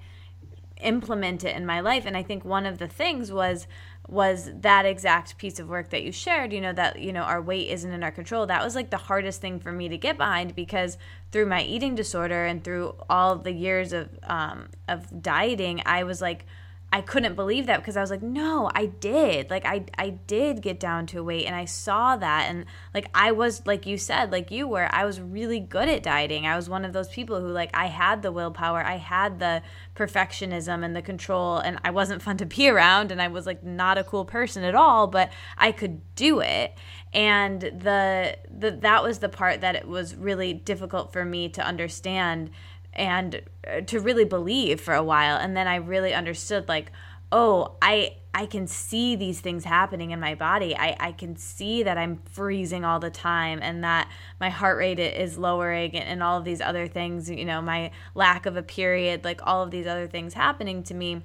implement 0.79 1.45
it 1.45 1.55
in 1.55 1.65
my 1.65 1.79
life. 1.79 2.05
And 2.05 2.17
I 2.17 2.25
think 2.25 2.45
one 2.45 2.67
of 2.67 2.79
the 2.79 2.89
things 2.89 3.31
was 3.31 3.69
was 4.09 4.51
that 4.53 4.85
exact 4.85 5.39
piece 5.39 5.61
of 5.61 5.69
work 5.69 5.91
that 5.91 6.03
you 6.03 6.11
shared 6.11 6.53
you 6.53 6.61
know 6.61 6.73
that 6.73 6.99
you 7.01 7.13
know 7.13 7.23
our 7.23 7.41
weight 7.41 7.69
isn't 7.71 7.93
in 7.93 8.03
our 8.03 8.11
control. 8.11 8.45
That 8.45 8.65
was 8.65 8.75
like 8.75 8.91
the 8.91 8.97
hardest 8.97 9.41
thing 9.41 9.61
for 9.61 9.71
me 9.71 9.89
to 9.89 9.97
get 9.97 10.17
behind 10.17 10.57
because 10.57 10.99
through 11.31 11.47
my 11.47 11.63
eating 11.63 11.95
disorder 11.95 12.45
and 12.45 12.65
through 12.65 12.97
all 13.09 13.37
the 13.37 13.53
years 13.53 13.93
of 13.93 14.09
um, 14.25 14.71
of 14.89 15.23
dieting 15.23 15.81
i 15.87 16.03
was 16.03 16.21
like 16.21 16.45
I 16.93 17.01
couldn't 17.01 17.35
believe 17.35 17.67
that 17.67 17.79
because 17.79 17.97
I 17.97 18.01
was 18.01 18.11
like, 18.11 18.23
no, 18.23 18.71
I 18.75 18.87
did. 18.87 19.51
Like 19.51 19.67
I 19.67 19.85
I 19.99 20.11
did 20.11 20.63
get 20.63 20.79
down 20.79 21.07
to 21.07 21.19
a 21.19 21.23
weight 21.23 21.45
and 21.45 21.55
I 21.55 21.65
saw 21.65 22.17
that 22.17 22.47
and 22.49 22.65
like 22.95 23.11
I 23.13 23.33
was 23.33 23.67
like 23.67 23.87
you 23.87 23.99
said, 23.99 24.31
like 24.31 24.51
you 24.51 24.69
were, 24.69 24.89
I 24.91 25.05
was 25.05 25.21
really 25.21 25.59
good 25.59 25.89
at 25.89 26.05
dieting. 26.05 26.47
I 26.47 26.55
was 26.55 26.71
one 26.71 26.85
of 26.85 26.93
those 26.93 27.09
people 27.09 27.41
who 27.41 27.49
like 27.49 27.71
I 27.75 27.87
had 27.87 28.23
the 28.23 28.31
willpower, 28.31 28.83
I 28.83 28.97
had 28.97 29.41
the 29.41 29.63
perfectionism 29.97 30.85
and 30.85 30.95
the 30.95 31.03
control 31.03 31.59
and 31.59 31.79
I 31.85 31.91
wasn't 31.91 32.23
fun 32.23 32.37
to 32.39 32.47
be 32.47 32.69
around 32.71 33.11
and 33.11 33.21
I 33.21 33.29
was 33.29 33.47
like 33.47 33.65
not 33.65 33.99
a 33.99 34.05
cool 34.05 34.25
person 34.25 34.63
at 34.63 34.77
all, 34.77 35.09
but 35.09 35.33
I 35.59 35.73
could 35.73 36.01
do 36.15 36.41
it. 36.41 36.73
And 37.13 37.61
the 37.61 38.39
the 38.57 38.71
that 38.83 39.03
was 39.03 39.19
the 39.19 39.29
part 39.29 39.61
that 39.61 39.75
it 39.75 39.89
was 39.89 40.15
really 40.15 40.55
difficult 40.55 41.13
for 41.13 41.25
me 41.25 41.49
to 41.51 41.67
understand 41.67 42.51
and 42.97 43.43
uh, 43.67 43.81
to 43.83 44.01
really 44.01 44.25
believe 44.25 44.81
for 44.81 44.95
a 44.95 45.03
while 45.03 45.37
and 45.37 45.57
then 45.57 45.69
i 45.69 45.77
really 45.77 46.13
understood 46.13 46.69
like 46.69 46.91
oh 47.31 47.77
i 47.81 48.15
i 48.35 48.45
can 48.45 48.67
see 48.67 49.15
these 49.15 49.41
things 49.41 49.65
happening 49.65 50.11
in 50.11 50.21
my 50.21 50.35
body. 50.35 50.77
I 50.77 50.97
i 50.99 51.13
can 51.13 51.37
see 51.37 51.83
that 51.83 51.97
i'm 51.97 52.19
freezing 52.33 52.85
all 52.85 52.99
the 52.99 53.11
time 53.11 53.61
and 53.63 53.85
that 53.85 54.09
my 54.41 54.51
heart 54.51 54.79
rate 54.79 54.99
is 54.99 55.39
lowering 55.39 55.95
and, 55.95 56.05
and 56.05 56.23
all 56.23 56.39
of 56.39 56.45
these 56.45 56.61
other 56.61 56.87
things 56.89 57.31
you 57.31 57.45
know 57.45 57.63
my 57.63 57.91
lack 58.15 58.47
of 58.47 58.57
a 58.57 58.63
period 58.63 59.25
like 59.25 59.41
all 59.45 59.63
of 59.63 59.71
these 59.71 59.87
other 59.87 60.07
things 60.07 60.35
happening 60.35 60.83
to 60.85 60.95
me. 60.95 61.23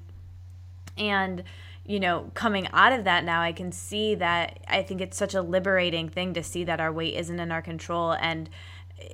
And 0.97 1.43
you 1.85 1.99
know, 1.99 2.29
coming 2.35 2.67
out 2.73 2.93
of 2.93 3.05
that 3.05 3.23
now, 3.25 3.41
I 3.41 3.51
can 3.51 3.71
see 3.71 4.15
that 4.15 4.59
I 4.67 4.83
think 4.83 5.01
it's 5.01 5.17
such 5.17 5.33
a 5.33 5.41
liberating 5.41 6.09
thing 6.09 6.33
to 6.35 6.43
see 6.43 6.63
that 6.65 6.79
our 6.79 6.91
weight 6.91 7.15
isn't 7.15 7.39
in 7.39 7.51
our 7.51 7.61
control 7.61 8.13
and 8.13 8.49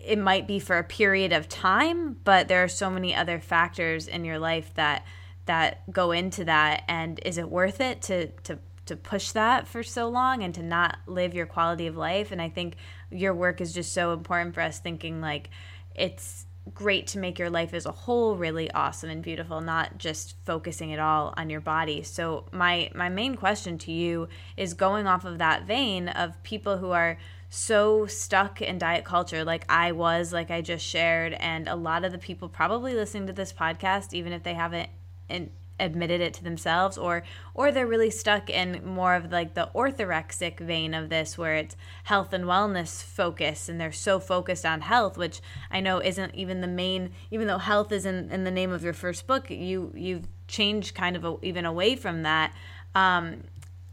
it 0.05 0.17
might 0.17 0.47
be 0.47 0.59
for 0.59 0.77
a 0.77 0.83
period 0.83 1.33
of 1.33 1.49
time, 1.49 2.17
but 2.23 2.47
there 2.47 2.63
are 2.63 2.67
so 2.67 2.89
many 2.89 3.15
other 3.15 3.39
factors 3.39 4.07
in 4.07 4.25
your 4.25 4.39
life 4.39 4.73
that 4.75 5.05
that 5.45 5.89
go 5.91 6.11
into 6.11 6.43
that. 6.45 6.83
And 6.87 7.19
is 7.25 7.37
it 7.37 7.49
worth 7.49 7.81
it 7.81 8.01
to 8.03 8.27
to 8.43 8.59
to 8.85 8.95
push 8.95 9.31
that 9.31 9.67
for 9.67 9.83
so 9.83 10.07
long 10.07 10.43
and 10.43 10.55
to 10.55 10.63
not 10.63 10.97
live 11.07 11.33
your 11.33 11.45
quality 11.45 11.87
of 11.87 11.97
life? 11.97 12.31
And 12.31 12.41
I 12.41 12.49
think 12.49 12.75
your 13.11 13.33
work 13.33 13.61
is 13.61 13.73
just 13.73 13.93
so 13.93 14.13
important 14.13 14.55
for 14.55 14.61
us 14.61 14.79
thinking 14.79 15.21
like 15.21 15.49
it's 15.95 16.45
great 16.73 17.07
to 17.07 17.19
make 17.19 17.39
your 17.39 17.49
life 17.49 17.73
as 17.73 17.85
a 17.85 17.91
whole 17.91 18.35
really 18.35 18.69
awesome 18.71 19.09
and 19.09 19.23
beautiful 19.23 19.61
not 19.61 19.97
just 19.97 20.35
focusing 20.45 20.89
it 20.89 20.99
all 20.99 21.33
on 21.37 21.49
your 21.49 21.61
body. 21.61 22.03
So 22.03 22.45
my 22.51 22.89
my 22.93 23.09
main 23.09 23.35
question 23.35 23.77
to 23.79 23.91
you 23.91 24.27
is 24.55 24.73
going 24.73 25.07
off 25.07 25.25
of 25.25 25.37
that 25.39 25.65
vein 25.65 26.09
of 26.09 26.41
people 26.43 26.77
who 26.77 26.91
are 26.91 27.17
so 27.49 28.05
stuck 28.05 28.61
in 28.61 28.77
diet 28.77 29.05
culture 29.05 29.43
like 29.43 29.65
I 29.69 29.91
was, 29.91 30.33
like 30.33 30.51
I 30.51 30.61
just 30.61 30.85
shared. 30.85 31.33
And 31.33 31.67
a 31.67 31.75
lot 31.75 32.03
of 32.03 32.11
the 32.11 32.17
people 32.17 32.49
probably 32.49 32.93
listening 32.93 33.27
to 33.27 33.33
this 33.33 33.53
podcast, 33.53 34.13
even 34.13 34.33
if 34.33 34.43
they 34.43 34.53
haven't 34.53 34.89
in, 35.29 35.51
admitted 35.79 36.21
it 36.21 36.33
to 36.33 36.43
themselves 36.43 36.97
or 36.97 37.23
or 37.53 37.71
they're 37.71 37.87
really 37.87 38.09
stuck 38.09 38.49
in 38.49 38.83
more 38.83 39.13
of 39.13 39.31
like 39.31 39.53
the 39.53 39.69
orthorexic 39.75 40.59
vein 40.59 40.93
of 40.93 41.09
this 41.09 41.37
where 41.37 41.55
it's 41.55 41.75
health 42.05 42.33
and 42.33 42.45
wellness 42.45 43.03
focus 43.03 43.69
and 43.69 43.79
they're 43.79 43.91
so 43.91 44.19
focused 44.19 44.65
on 44.65 44.81
health 44.81 45.17
which 45.17 45.39
i 45.69 45.79
know 45.79 45.99
isn't 45.99 46.33
even 46.33 46.61
the 46.61 46.67
main 46.67 47.11
even 47.29 47.45
though 47.47 47.59
health 47.59 47.91
is 47.91 48.05
in, 48.05 48.31
in 48.31 48.43
the 48.43 48.51
name 48.51 48.71
of 48.71 48.83
your 48.83 48.93
first 48.93 49.27
book 49.27 49.49
you 49.49 49.91
you've 49.95 50.27
changed 50.47 50.95
kind 50.95 51.15
of 51.15 51.23
a, 51.23 51.35
even 51.43 51.65
away 51.65 51.95
from 51.95 52.23
that 52.23 52.51
um, 52.95 53.43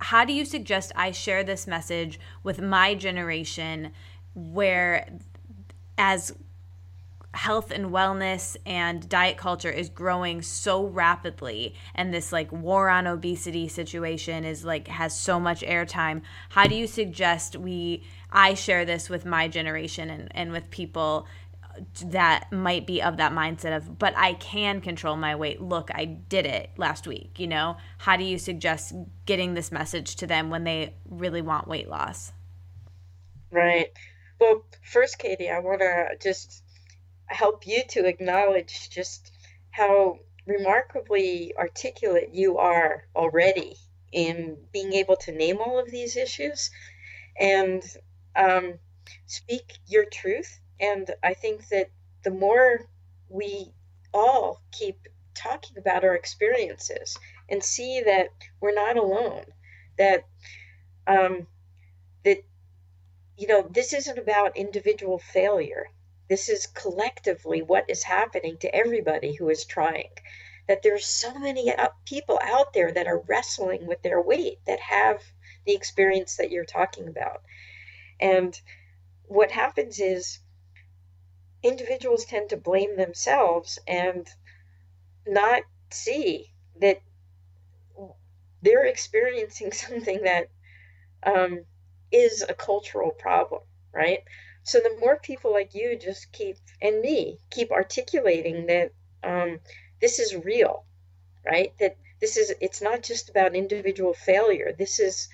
how 0.04 0.22
do 0.22 0.34
you 0.34 0.44
suggest 0.44 0.92
I 0.94 1.12
share 1.12 1.42
this 1.42 1.66
message 1.66 2.20
with 2.42 2.60
my 2.60 2.94
generation 2.94 3.92
where 4.34 5.08
as 5.96 6.34
health 7.32 7.70
and 7.70 7.86
wellness 7.86 8.54
and 8.66 9.08
diet 9.08 9.38
culture 9.38 9.70
is 9.70 9.88
growing 9.88 10.42
so 10.42 10.84
rapidly 10.84 11.74
and 11.94 12.12
this 12.12 12.32
like 12.32 12.52
war 12.52 12.90
on 12.90 13.06
obesity 13.06 13.66
situation 13.66 14.44
is 14.44 14.62
like 14.62 14.88
has 14.88 15.18
so 15.18 15.40
much 15.40 15.62
airtime 15.62 16.20
how 16.50 16.64
do 16.64 16.76
you 16.76 16.86
suggest 16.86 17.56
we 17.56 18.04
i 18.30 18.54
share 18.54 18.84
this 18.84 19.08
with 19.08 19.24
my 19.24 19.48
generation 19.48 20.10
and, 20.10 20.28
and 20.30 20.52
with 20.52 20.70
people 20.70 21.26
that 22.06 22.50
might 22.52 22.86
be 22.86 23.02
of 23.02 23.16
that 23.16 23.32
mindset 23.32 23.76
of 23.76 23.98
but 23.98 24.16
i 24.16 24.34
can 24.34 24.80
control 24.80 25.16
my 25.16 25.34
weight. 25.34 25.60
Look 25.60 25.90
i 25.94 26.04
did 26.04 26.46
it 26.46 26.70
last 26.76 27.06
week 27.06 27.38
you 27.38 27.46
know? 27.46 27.76
How 27.98 28.16
do 28.16 28.24
you 28.24 28.38
suggest 28.38 28.94
getting 29.26 29.54
this 29.54 29.72
message 29.72 30.16
to 30.16 30.26
them 30.26 30.50
when 30.50 30.64
they 30.64 30.94
really 31.08 31.42
want 31.42 31.68
weight 31.68 31.88
loss? 31.88 32.32
Right. 33.50 33.88
Well 34.40 34.64
first 34.82 35.18
katie 35.18 35.50
i 35.50 35.58
want 35.58 35.80
to 35.80 36.16
just 36.20 36.62
help 37.26 37.66
you 37.66 37.82
to 37.88 38.06
acknowledge 38.06 38.90
just 38.90 39.32
how 39.70 40.18
remarkably 40.46 41.54
articulate 41.58 42.30
you 42.32 42.58
are 42.58 43.04
already 43.16 43.76
in 44.12 44.56
being 44.72 44.92
able 44.92 45.16
to 45.16 45.32
name 45.32 45.58
all 45.58 45.78
of 45.78 45.90
these 45.90 46.16
issues 46.16 46.70
and 47.38 47.82
um, 48.36 48.74
speak 49.26 49.78
your 49.86 50.04
truth 50.04 50.60
and 50.80 51.10
I 51.22 51.34
think 51.34 51.68
that 51.68 51.90
the 52.22 52.30
more 52.30 52.86
we 53.28 53.72
all 54.12 54.60
keep 54.72 55.08
talking 55.34 55.78
about 55.78 56.04
our 56.04 56.14
experiences 56.14 57.18
and 57.48 57.62
see 57.62 58.02
that 58.02 58.28
we're 58.60 58.74
not 58.74 58.96
alone, 58.96 59.44
that 59.98 60.24
um, 61.06 61.46
that 62.24 62.38
you 63.36 63.46
know 63.46 63.68
this 63.70 63.92
isn't 63.92 64.18
about 64.18 64.56
individual 64.56 65.18
failure. 65.18 65.86
This 66.28 66.48
is 66.48 66.66
collectively 66.66 67.60
what 67.60 67.90
is 67.90 68.02
happening 68.02 68.56
to 68.58 68.74
everybody 68.74 69.34
who 69.34 69.50
is 69.50 69.64
trying. 69.64 70.10
That 70.66 70.82
there's 70.82 71.04
so 71.04 71.38
many 71.38 71.70
people 72.06 72.40
out 72.42 72.72
there 72.72 72.90
that 72.90 73.06
are 73.06 73.22
wrestling 73.28 73.86
with 73.86 74.00
their 74.02 74.20
weight 74.20 74.60
that 74.66 74.80
have 74.80 75.22
the 75.66 75.74
experience 75.74 76.36
that 76.36 76.50
you're 76.50 76.64
talking 76.64 77.06
about. 77.06 77.42
And 78.18 78.58
what 79.26 79.50
happens 79.50 80.00
is 80.00 80.38
individuals 81.64 82.26
tend 82.26 82.50
to 82.50 82.56
blame 82.56 82.96
themselves 82.96 83.78
and 83.88 84.28
not 85.26 85.62
see 85.90 86.52
that 86.80 87.00
they're 88.62 88.84
experiencing 88.84 89.72
something 89.84 90.22
that 90.22 90.48
um, 91.24 91.64
is 92.12 92.44
a 92.48 92.54
cultural 92.54 93.10
problem, 93.10 93.62
right? 93.92 94.20
So 94.62 94.78
the 94.78 94.96
more 95.00 95.16
people 95.16 95.52
like 95.52 95.74
you 95.74 95.98
just 95.98 96.32
keep 96.32 96.56
and 96.80 97.00
me 97.00 97.38
keep 97.50 97.70
articulating 97.70 98.66
that 98.66 98.92
um, 99.22 99.60
this 100.00 100.18
is 100.18 100.34
real, 100.34 100.84
right? 101.44 101.72
That 101.80 101.96
this 102.20 102.36
is 102.36 102.54
it's 102.60 102.80
not 102.80 103.02
just 103.02 103.28
about 103.30 103.54
individual 103.54 104.14
failure. 104.14 104.74
This 104.76 105.00
is 105.00 105.28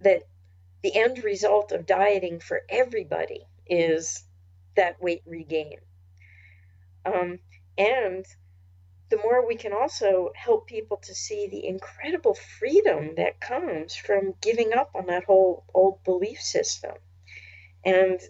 that 0.00 0.22
the 0.82 0.96
end 0.96 1.22
result 1.24 1.72
of 1.72 1.86
dieting 1.86 2.40
for 2.40 2.62
everybody 2.68 3.46
is 3.66 4.24
that 4.78 5.02
weight 5.02 5.22
regain. 5.26 5.78
Um, 7.04 7.40
and 7.76 8.24
the 9.10 9.18
more 9.18 9.46
we 9.46 9.56
can 9.56 9.72
also 9.72 10.30
help 10.34 10.66
people 10.66 10.98
to 10.98 11.14
see 11.14 11.48
the 11.48 11.66
incredible 11.66 12.34
freedom 12.58 13.14
that 13.16 13.40
comes 13.40 13.94
from 13.94 14.34
giving 14.40 14.72
up 14.72 14.90
on 14.94 15.06
that 15.06 15.24
whole 15.24 15.64
old 15.74 16.02
belief 16.04 16.40
system 16.40 16.92
and 17.84 18.20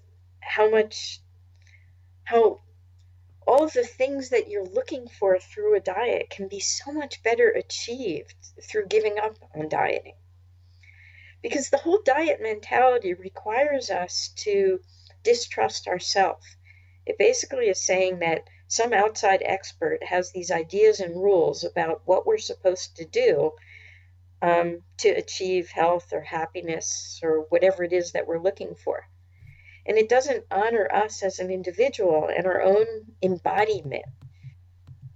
how 0.40 0.70
much, 0.70 1.20
how 2.24 2.60
all 3.46 3.64
of 3.64 3.72
the 3.72 3.84
things 3.84 4.28
that 4.28 4.48
you're 4.48 4.64
looking 4.66 5.08
for 5.08 5.38
through 5.38 5.76
a 5.76 5.80
diet 5.80 6.30
can 6.30 6.48
be 6.48 6.60
so 6.60 6.92
much 6.92 7.22
better 7.22 7.48
achieved 7.48 8.34
through 8.62 8.86
giving 8.86 9.18
up 9.18 9.36
on 9.54 9.68
dieting. 9.68 10.14
Because 11.42 11.70
the 11.70 11.78
whole 11.78 12.00
diet 12.04 12.40
mentality 12.42 13.14
requires 13.14 13.90
us 13.90 14.28
to 14.36 14.80
distrust 15.28 15.86
ourselves. 15.86 16.46
It 17.04 17.18
basically 17.18 17.68
is 17.68 17.84
saying 17.84 18.20
that 18.20 18.48
some 18.66 18.94
outside 18.94 19.42
expert 19.44 20.02
has 20.02 20.32
these 20.32 20.50
ideas 20.50 21.00
and 21.00 21.22
rules 21.22 21.64
about 21.64 22.00
what 22.06 22.26
we're 22.26 22.38
supposed 22.38 22.96
to 22.96 23.04
do 23.04 23.52
um, 24.40 24.82
to 24.98 25.10
achieve 25.10 25.68
health 25.68 26.14
or 26.14 26.22
happiness 26.22 27.20
or 27.22 27.46
whatever 27.50 27.84
it 27.84 27.92
is 27.92 28.12
that 28.12 28.26
we're 28.26 28.46
looking 28.48 28.74
for. 28.74 29.06
And 29.84 29.98
it 29.98 30.08
doesn't 30.08 30.46
honor 30.50 30.88
us 30.90 31.22
as 31.22 31.38
an 31.38 31.50
individual 31.50 32.30
and 32.34 32.46
our 32.46 32.62
own 32.62 32.86
embodiment. 33.22 34.06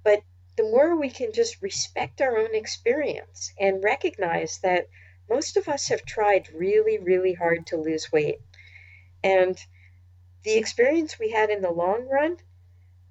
But 0.04 0.22
the 0.56 0.64
more 0.64 0.94
we 0.94 1.08
can 1.08 1.32
just 1.32 1.62
respect 1.62 2.20
our 2.20 2.36
own 2.36 2.54
experience 2.54 3.52
and 3.58 3.82
recognize 3.82 4.58
that 4.58 4.88
most 5.30 5.56
of 5.56 5.68
us 5.68 5.88
have 5.88 6.04
tried 6.04 6.52
really, 6.52 6.98
really 6.98 7.32
hard 7.32 7.66
to 7.68 7.78
lose 7.78 8.12
weight. 8.12 8.40
And 9.24 9.58
the 10.45 10.57
experience 10.57 11.18
we 11.18 11.30
had 11.30 11.51
in 11.51 11.62
the 11.62 11.70
long 11.70 12.09
run 12.09 12.36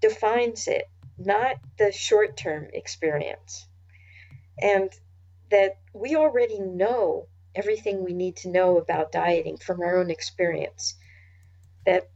defines 0.02 0.68
it, 0.68 0.90
not 1.18 1.56
the 1.78 1.92
short 1.92 2.36
term 2.36 2.68
experience. 2.74 3.68
And 4.60 4.92
that 5.50 5.78
we 5.94 6.16
already 6.16 6.60
know 6.60 7.28
everything 7.56 8.04
we 8.04 8.14
need 8.14 8.38
to 8.38 8.50
know 8.50 8.78
about 8.78 9.12
dieting 9.12 9.58
from 9.58 9.82
our 9.82 9.98
own 9.98 10.10
experience. 10.10 10.96
That 11.86 12.10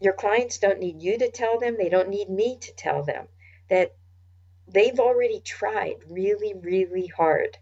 your 0.00 0.12
clients 0.12 0.58
don't 0.58 0.80
need 0.80 1.00
you 1.00 1.18
to 1.18 1.30
tell 1.30 1.58
them, 1.58 1.76
they 1.76 1.88
don't 1.88 2.08
need 2.08 2.28
me 2.28 2.58
to 2.58 2.74
tell 2.74 3.02
them. 3.02 3.28
That 3.68 3.94
they've 4.68 4.98
already 4.98 5.40
tried 5.40 5.96
really, 6.08 6.54
really 6.54 7.06
hard. 7.06 7.58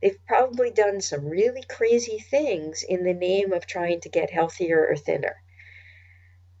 They've 0.00 0.18
probably 0.26 0.70
done 0.70 1.00
some 1.00 1.26
really 1.26 1.62
crazy 1.62 2.18
things 2.18 2.82
in 2.82 3.04
the 3.04 3.14
name 3.14 3.52
of 3.52 3.66
trying 3.66 4.00
to 4.00 4.08
get 4.08 4.30
healthier 4.30 4.86
or 4.86 4.96
thinner. 4.96 5.42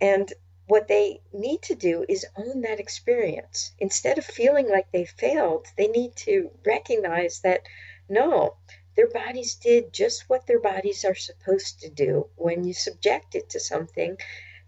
And 0.02 0.32
what 0.66 0.88
they 0.88 1.20
need 1.32 1.62
to 1.62 1.76
do 1.76 2.04
is 2.08 2.26
own 2.36 2.62
that 2.62 2.80
experience. 2.80 3.72
Instead 3.78 4.18
of 4.18 4.24
feeling 4.24 4.68
like 4.68 4.90
they 4.90 5.04
failed, 5.04 5.68
they 5.76 5.86
need 5.86 6.16
to 6.16 6.50
recognize 6.66 7.40
that 7.42 7.62
no, 8.08 8.56
their 8.96 9.08
bodies 9.08 9.54
did 9.54 9.92
just 9.92 10.28
what 10.28 10.48
their 10.48 10.58
bodies 10.58 11.04
are 11.04 11.14
supposed 11.14 11.78
to 11.82 11.88
do 11.88 12.28
when 12.34 12.64
you 12.64 12.74
subject 12.74 13.36
it 13.36 13.50
to 13.50 13.60
something 13.60 14.18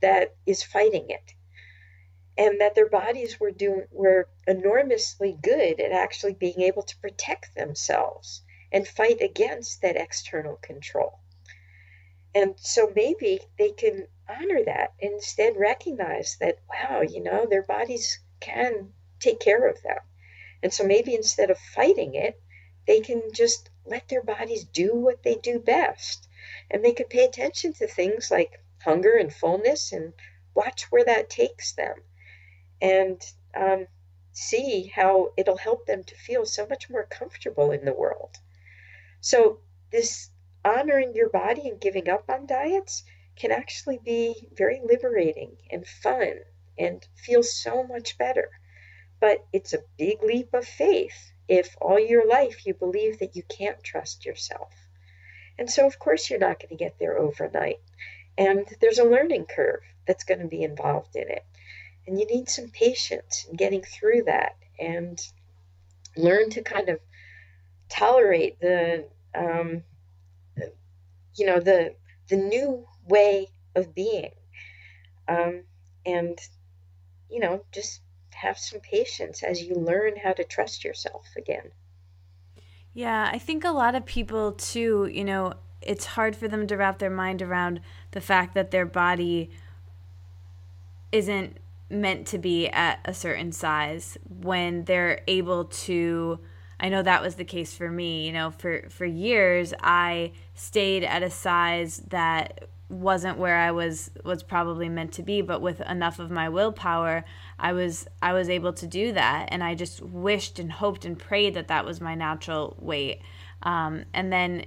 that 0.00 0.36
is 0.46 0.62
fighting 0.62 1.10
it. 1.10 1.34
And 2.38 2.60
that 2.60 2.76
their 2.76 2.88
bodies 2.88 3.40
were 3.40 3.50
doing 3.50 3.88
were 3.90 4.28
enormously 4.46 5.36
good 5.42 5.80
at 5.80 5.90
actually 5.90 6.34
being 6.34 6.60
able 6.60 6.84
to 6.84 6.98
protect 6.98 7.56
themselves 7.56 8.42
and 8.70 8.86
fight 8.86 9.20
against 9.20 9.82
that 9.82 9.96
external 9.96 10.56
control. 10.56 11.18
And 12.36 12.54
so 12.56 12.92
maybe 12.94 13.40
they 13.58 13.70
can 13.70 14.06
honor 14.28 14.62
that 14.64 14.94
instead 14.98 15.56
recognize 15.56 16.36
that, 16.40 16.58
wow, 16.68 17.02
you 17.02 17.22
know, 17.22 17.46
their 17.46 17.62
bodies 17.62 18.20
can 18.40 18.92
take 19.20 19.40
care 19.40 19.66
of 19.68 19.82
them. 19.82 19.98
And 20.62 20.72
so 20.72 20.84
maybe 20.84 21.14
instead 21.14 21.50
of 21.50 21.58
fighting 21.58 22.14
it, 22.14 22.40
they 22.86 23.00
can 23.00 23.32
just 23.32 23.70
let 23.84 24.08
their 24.08 24.22
bodies 24.22 24.64
do 24.64 24.94
what 24.94 25.22
they 25.22 25.34
do 25.36 25.58
best. 25.58 26.28
And 26.70 26.84
they 26.84 26.92
can 26.92 27.06
pay 27.06 27.24
attention 27.24 27.72
to 27.74 27.86
things 27.86 28.30
like 28.30 28.60
hunger 28.82 29.14
and 29.14 29.32
fullness 29.32 29.92
and 29.92 30.12
watch 30.54 30.90
where 30.90 31.04
that 31.04 31.30
takes 31.30 31.72
them 31.72 31.96
and 32.80 33.22
um, 33.54 33.86
see 34.32 34.92
how 34.94 35.32
it'll 35.36 35.56
help 35.56 35.86
them 35.86 36.04
to 36.04 36.14
feel 36.16 36.44
so 36.44 36.66
much 36.66 36.90
more 36.90 37.04
comfortable 37.04 37.70
in 37.70 37.84
the 37.84 37.92
world. 37.92 38.36
So, 39.20 39.60
this 39.90 40.30
honoring 40.64 41.14
your 41.14 41.28
body 41.28 41.68
and 41.68 41.80
giving 41.80 42.08
up 42.08 42.28
on 42.28 42.46
diets 42.46 43.04
can 43.36 43.50
actually 43.50 43.98
be 43.98 44.48
very 44.56 44.80
liberating 44.84 45.56
and 45.70 45.86
fun 45.86 46.34
and 46.78 47.06
feel 47.16 47.42
so 47.42 47.84
much 47.84 48.18
better. 48.18 48.48
But 49.20 49.44
it's 49.52 49.72
a 49.72 49.84
big 49.96 50.22
leap 50.22 50.54
of 50.54 50.66
faith 50.66 51.32
if 51.48 51.76
all 51.80 51.98
your 51.98 52.26
life 52.26 52.66
you 52.66 52.74
believe 52.74 53.18
that 53.18 53.36
you 53.36 53.42
can't 53.42 53.82
trust 53.82 54.24
yourself. 54.24 54.72
And 55.58 55.70
so, 55.70 55.86
of 55.86 55.98
course, 55.98 56.28
you're 56.28 56.38
not 56.38 56.58
going 56.58 56.70
to 56.70 56.84
get 56.84 56.98
there 56.98 57.18
overnight. 57.18 57.80
And 58.36 58.66
there's 58.80 58.98
a 58.98 59.04
learning 59.04 59.46
curve 59.46 59.82
that's 60.06 60.24
going 60.24 60.40
to 60.40 60.48
be 60.48 60.62
involved 60.62 61.14
in 61.14 61.28
it. 61.28 61.44
And 62.06 62.18
you 62.18 62.26
need 62.26 62.48
some 62.48 62.68
patience 62.68 63.46
in 63.48 63.56
getting 63.56 63.82
through 63.82 64.24
that 64.24 64.56
and 64.78 65.20
learn 66.16 66.50
to 66.50 66.62
kind 66.62 66.88
of 66.88 67.00
tolerate 67.88 68.60
the 68.60 69.06
um, 69.34 69.82
you 71.36 71.46
know 71.46 71.60
the 71.60 71.94
the 72.28 72.36
new 72.36 72.86
way 73.06 73.48
of 73.74 73.94
being 73.94 74.30
um, 75.28 75.62
and 76.06 76.38
you 77.30 77.40
know 77.40 77.64
just 77.72 78.00
have 78.30 78.58
some 78.58 78.80
patience 78.80 79.42
as 79.42 79.62
you 79.62 79.74
learn 79.74 80.14
how 80.22 80.32
to 80.32 80.44
trust 80.44 80.84
yourself 80.84 81.26
again 81.36 81.70
yeah 82.92 83.30
i 83.32 83.38
think 83.38 83.64
a 83.64 83.70
lot 83.70 83.94
of 83.94 84.04
people 84.04 84.52
too 84.52 85.08
you 85.12 85.24
know 85.24 85.52
it's 85.80 86.04
hard 86.04 86.34
for 86.34 86.48
them 86.48 86.66
to 86.66 86.76
wrap 86.76 86.98
their 86.98 87.10
mind 87.10 87.42
around 87.42 87.80
the 88.12 88.20
fact 88.20 88.54
that 88.54 88.70
their 88.70 88.86
body 88.86 89.50
isn't 91.12 91.58
meant 91.90 92.26
to 92.26 92.38
be 92.38 92.68
at 92.68 92.98
a 93.04 93.14
certain 93.14 93.52
size 93.52 94.18
when 94.28 94.84
they're 94.84 95.22
able 95.26 95.66
to 95.66 96.38
I 96.80 96.88
know 96.88 97.02
that 97.02 97.22
was 97.22 97.36
the 97.36 97.44
case 97.44 97.72
for 97.74 97.88
me. 97.90 98.26
You 98.26 98.32
know, 98.32 98.50
for 98.50 98.88
for 98.90 99.04
years 99.04 99.72
I 99.80 100.32
stayed 100.54 101.04
at 101.04 101.22
a 101.22 101.30
size 101.30 102.02
that 102.08 102.68
wasn't 102.88 103.38
where 103.38 103.56
I 103.56 103.70
was 103.70 104.10
was 104.24 104.42
probably 104.42 104.88
meant 104.88 105.12
to 105.14 105.22
be 105.22 105.40
but 105.40 105.62
with 105.62 105.80
enough 105.80 106.18
of 106.18 106.30
my 106.30 106.48
willpower 106.48 107.24
I 107.58 107.72
was 107.72 108.06
I 108.20 108.32
was 108.32 108.48
able 108.48 108.72
to 108.74 108.86
do 108.86 109.12
that. 109.12 109.48
And 109.50 109.62
I 109.62 109.74
just 109.74 110.02
wished 110.02 110.58
and 110.58 110.70
hoped 110.70 111.04
and 111.04 111.18
prayed 111.18 111.54
that 111.54 111.68
that 111.68 111.84
was 111.84 112.00
my 112.00 112.14
natural 112.14 112.76
weight. 112.78 113.20
Um, 113.62 114.04
and 114.12 114.32
then 114.32 114.66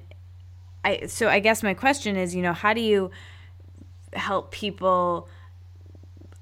I 0.84 1.06
so 1.08 1.28
I 1.28 1.40
guess 1.40 1.64
my 1.64 1.74
question 1.74 2.16
is 2.16 2.34
you 2.34 2.42
know 2.42 2.54
how 2.54 2.74
do 2.74 2.82
you 2.82 3.12
help 4.14 4.52
people 4.52 5.28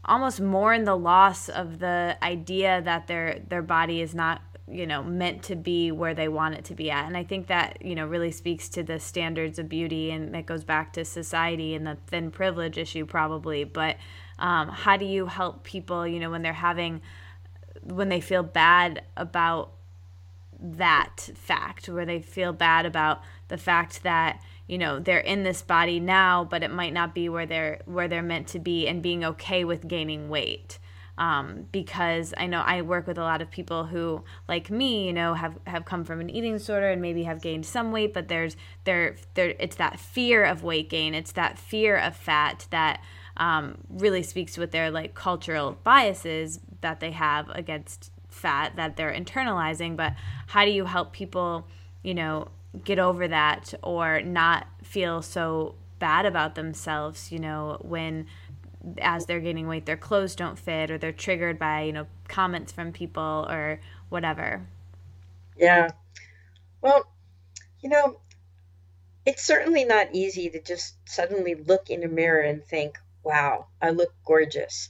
almost 0.03 0.39
mourn 0.39 0.84
the 0.84 0.95
loss 0.95 1.49
of 1.49 1.80
the 1.80 2.17
idea 2.21 2.82
that 2.84 3.07
their 3.07 3.39
their 3.47 3.63
body 3.63 4.01
is 4.01 4.13
not 4.13 4.41
you 4.68 4.88
know 4.88 5.03
meant 5.03 5.43
to 5.43 5.55
be 5.55 5.91
where 5.91 6.13
they 6.13 6.28
want 6.28 6.55
it 6.55 6.66
to 6.66 6.76
be 6.76 6.89
at. 6.89 7.05
And 7.05 7.16
i 7.16 7.24
think 7.24 7.47
that 7.47 7.78
you 7.82 7.95
know 7.95 8.07
really 8.07 8.32
speaks 8.32 8.68
to 8.70 8.84
the 8.84 8.99
standards 8.99 9.59
of 9.59 9.70
beauty 9.70 10.11
and 10.11 10.34
that 10.34 10.45
goes 10.45 10.63
back 10.63 10.93
to 10.93 11.05
society 11.05 11.76
and 11.76 11.86
the 11.86 11.97
thin 12.07 12.32
privilege 12.32 12.78
issue 12.78 13.05
probably. 13.05 13.63
But 13.63 13.97
um, 14.39 14.70
how 14.70 14.97
do 14.97 15.05
you 15.05 15.28
help 15.28 15.63
people 15.63 16.07
you 16.07 16.20
know 16.20 16.30
when 16.32 16.41
they're 16.41 16.53
having 16.53 17.01
when 17.84 18.09
they 18.09 18.22
feel 18.22 18.43
bad 18.43 19.03
about 19.16 19.72
that 20.59 21.30
fact 21.36 21.88
where 21.88 22.05
they 22.05 22.22
feel 22.22 22.53
bad 22.53 22.86
about 22.86 23.22
the 23.49 23.57
fact 23.57 24.03
that 24.03 24.41
you 24.68 24.78
know 24.78 24.99
they're 24.99 25.20
in 25.20 25.43
this 25.43 25.61
body 25.61 25.99
now 25.99 26.43
but 26.43 26.63
it 26.63 26.72
might 26.72 26.93
not 26.93 27.13
be 27.13 27.30
where 27.30 27.45
they're 27.45 27.82
where 27.86 28.07
they're 28.07 28.24
meant 28.24 28.47
to 28.47 28.59
be 28.59 28.88
and 28.88 29.03
being 29.03 29.24
okay 29.24 29.63
with 29.63 29.88
gaining 29.88 30.30
weight 30.30 30.80
um, 31.18 31.68
because 31.72 32.34
I 32.38 32.47
know 32.47 32.61
I 32.61 32.82
work 32.82 33.07
with 33.07 33.18
a 33.18 33.22
lot 33.24 33.41
of 33.41 33.49
people 33.49 33.86
who, 33.86 34.24
like 34.47 34.70
me, 34.70 35.07
you 35.07 35.13
know, 35.13 35.34
have, 35.34 35.57
have 35.66 35.86
come 35.86 36.03
from 36.03 36.20
an 36.20 36.30
eating 36.30 36.53
disorder 36.53 36.89
and 36.89 37.01
maybe 37.01 37.24
have 37.24 37.41
gained 37.41 37.66
some 37.66 37.91
weight, 37.91 38.13
but 38.13 38.28
there's 38.28 38.57
there 38.84 39.16
there 39.34 39.53
it's 39.59 39.78
that 39.78 39.99
fear 39.99 40.43
of 40.43 40.63
weight 40.63 40.89
gain, 40.89 41.13
it's 41.13 41.32
that 41.34 41.57
fear 41.57 41.97
of 41.97 42.16
fat 42.16 42.68
that 42.70 43.01
um, 43.38 43.78
really 43.89 44.24
speaks 44.24 44.57
with 44.57 44.72
their 44.72 44.91
like 44.91 45.13
cultural 45.13 45.78
biases 45.84 46.59
that 46.82 46.99
they 46.99 47.11
have 47.11 47.49
against 47.49 48.11
fat 48.28 48.76
that 48.76 48.97
they're 48.97 49.13
internalizing. 49.13 49.95
But 49.95 50.13
how 50.47 50.66
do 50.66 50.72
you 50.72 50.86
help 50.86 51.13
people, 51.13 51.68
you 52.03 52.13
know, 52.13 52.49
get 52.84 52.99
over 52.99 53.28
that 53.28 53.74
or 53.82 54.22
not 54.22 54.68
feel 54.84 55.22
so 55.22 55.76
bad 55.99 56.26
about 56.26 56.55
themselves, 56.55 57.32
you 57.32 57.39
know, 57.39 57.78
when 57.82 58.28
as 58.99 59.25
they're 59.25 59.39
gaining 59.39 59.67
weight 59.67 59.86
their 59.86 59.97
clothes 59.97 60.36
don't 60.36 60.59
fit 60.59 60.91
or 60.91 60.97
they're 60.97 61.11
triggered 61.11 61.57
by 61.57 61.83
you 61.83 61.93
know 61.93 62.07
comments 62.27 62.71
from 62.71 62.91
people 62.91 63.45
or 63.49 63.79
whatever. 64.09 64.67
Yeah. 65.57 65.89
Well 66.81 67.07
you 67.81 67.89
know 67.89 68.19
it's 69.25 69.43
certainly 69.43 69.86
not 69.86 70.09
easy 70.13 70.49
to 70.49 70.61
just 70.61 70.95
suddenly 71.07 71.55
look 71.55 71.89
in 71.89 72.03
a 72.03 72.07
mirror 72.07 72.41
and 72.41 72.63
think 72.63 72.97
wow 73.23 73.67
i 73.81 73.89
look 73.89 74.13
gorgeous. 74.25 74.89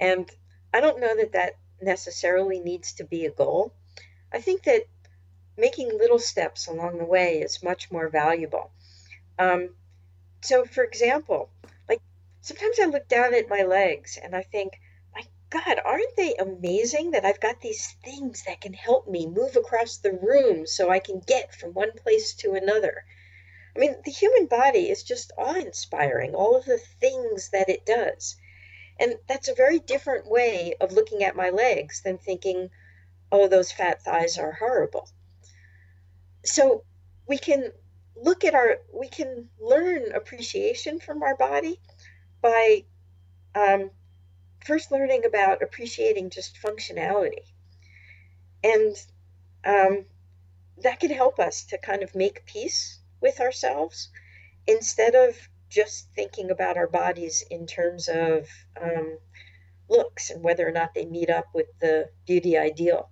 And 0.00 0.30
i 0.72 0.80
don't 0.80 1.00
know 1.00 1.16
that 1.16 1.32
that 1.32 1.54
necessarily 1.80 2.58
needs 2.60 2.94
to 2.94 3.04
be 3.04 3.26
a 3.26 3.30
goal. 3.30 3.72
I 4.32 4.40
think 4.40 4.64
that 4.64 4.84
making 5.56 5.88
little 5.98 6.18
steps 6.18 6.66
along 6.66 6.98
the 6.98 7.04
way 7.04 7.40
is 7.40 7.62
much 7.62 7.90
more 7.90 8.08
valuable. 8.08 8.70
Um, 9.38 9.70
so 10.42 10.64
for 10.64 10.84
example 10.84 11.50
sometimes 12.46 12.78
I 12.78 12.84
look 12.84 13.08
down 13.08 13.34
at 13.34 13.50
my 13.50 13.62
legs 13.62 14.16
and 14.22 14.36
I 14.36 14.42
think, 14.42 14.80
my 15.12 15.22
God, 15.50 15.80
aren't 15.84 16.14
they 16.16 16.36
amazing 16.36 17.10
that 17.10 17.24
I've 17.24 17.40
got 17.40 17.60
these 17.60 17.96
things 18.04 18.44
that 18.44 18.60
can 18.60 18.72
help 18.72 19.08
me 19.08 19.26
move 19.26 19.56
across 19.56 19.96
the 19.96 20.12
room 20.12 20.64
so 20.64 20.88
I 20.88 21.00
can 21.00 21.18
get 21.26 21.52
from 21.56 21.74
one 21.74 21.90
place 21.92 22.34
to 22.34 22.54
another? 22.54 23.04
I 23.74 23.80
mean, 23.80 23.96
the 24.04 24.12
human 24.12 24.46
body 24.46 24.88
is 24.90 25.02
just 25.02 25.32
awe 25.36 25.56
inspiring, 25.56 26.36
all 26.36 26.56
of 26.56 26.64
the 26.64 26.78
things 27.00 27.50
that 27.50 27.68
it 27.68 27.84
does. 27.84 28.36
And 29.00 29.16
that's 29.26 29.48
a 29.48 29.54
very 29.54 29.80
different 29.80 30.30
way 30.30 30.76
of 30.80 30.92
looking 30.92 31.24
at 31.24 31.34
my 31.34 31.50
legs 31.50 32.02
than 32.02 32.16
thinking, 32.16 32.70
oh, 33.32 33.48
those 33.48 33.72
fat 33.72 34.04
thighs 34.04 34.38
are 34.38 34.52
horrible. 34.52 35.08
So 36.44 36.84
we 37.26 37.38
can 37.38 37.72
look 38.14 38.44
at 38.44 38.54
our, 38.54 38.78
we 38.94 39.08
can 39.08 39.48
learn 39.58 40.12
appreciation 40.12 41.00
from 41.00 41.24
our 41.24 41.36
body 41.36 41.80
by 42.40 42.84
um, 43.54 43.90
first 44.64 44.90
learning 44.90 45.24
about 45.26 45.62
appreciating 45.62 46.30
just 46.30 46.60
functionality. 46.60 47.44
And 48.62 48.96
um, 49.64 50.04
that 50.82 51.00
can 51.00 51.10
help 51.10 51.38
us 51.38 51.64
to 51.64 51.78
kind 51.78 52.02
of 52.02 52.14
make 52.14 52.46
peace 52.46 52.98
with 53.20 53.40
ourselves 53.40 54.10
instead 54.66 55.14
of 55.14 55.36
just 55.68 56.08
thinking 56.14 56.50
about 56.50 56.76
our 56.76 56.86
bodies 56.86 57.44
in 57.50 57.66
terms 57.66 58.08
of 58.08 58.48
um, 58.80 59.18
looks 59.88 60.30
and 60.30 60.42
whether 60.42 60.66
or 60.66 60.72
not 60.72 60.94
they 60.94 61.04
meet 61.04 61.30
up 61.30 61.46
with 61.54 61.66
the 61.80 62.08
beauty 62.26 62.56
ideal. 62.56 63.08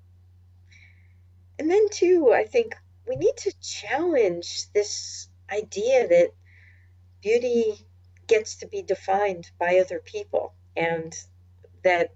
And 1.58 1.70
then, 1.70 1.88
too, 1.90 2.32
I 2.32 2.44
think 2.44 2.74
we 3.06 3.16
need 3.16 3.36
to 3.38 3.52
challenge 3.60 4.72
this 4.72 5.28
idea 5.50 6.08
that 6.08 6.30
beauty 7.22 7.74
gets 8.26 8.56
to 8.56 8.66
be 8.66 8.82
defined 8.82 9.50
by 9.58 9.78
other 9.78 10.00
people 10.00 10.54
and 10.76 11.14
that 11.82 12.14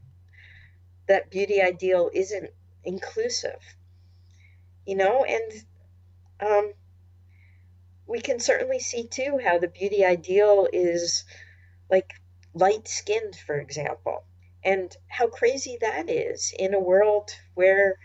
that 1.06 1.30
beauty 1.30 1.62
ideal 1.62 2.10
isn't 2.12 2.50
inclusive 2.84 3.60
you 4.88 4.96
know? 4.96 5.22
And 5.24 5.52
um, 6.40 6.72
we 8.06 8.20
can 8.20 8.40
certainly 8.40 8.80
see 8.80 9.06
too 9.06 9.38
how 9.44 9.58
the 9.58 9.68
beauty 9.68 10.04
ideal 10.04 10.66
is 10.72 11.24
like 11.90 12.10
light 12.54 12.88
skinned 12.88 13.36
for 13.36 13.56
example 13.56 14.24
and 14.64 14.96
how 15.08 15.28
crazy 15.28 15.76
that 15.82 16.08
is 16.08 16.54
in 16.58 16.72
a 16.72 16.80
world 16.80 17.30
where 17.54 17.96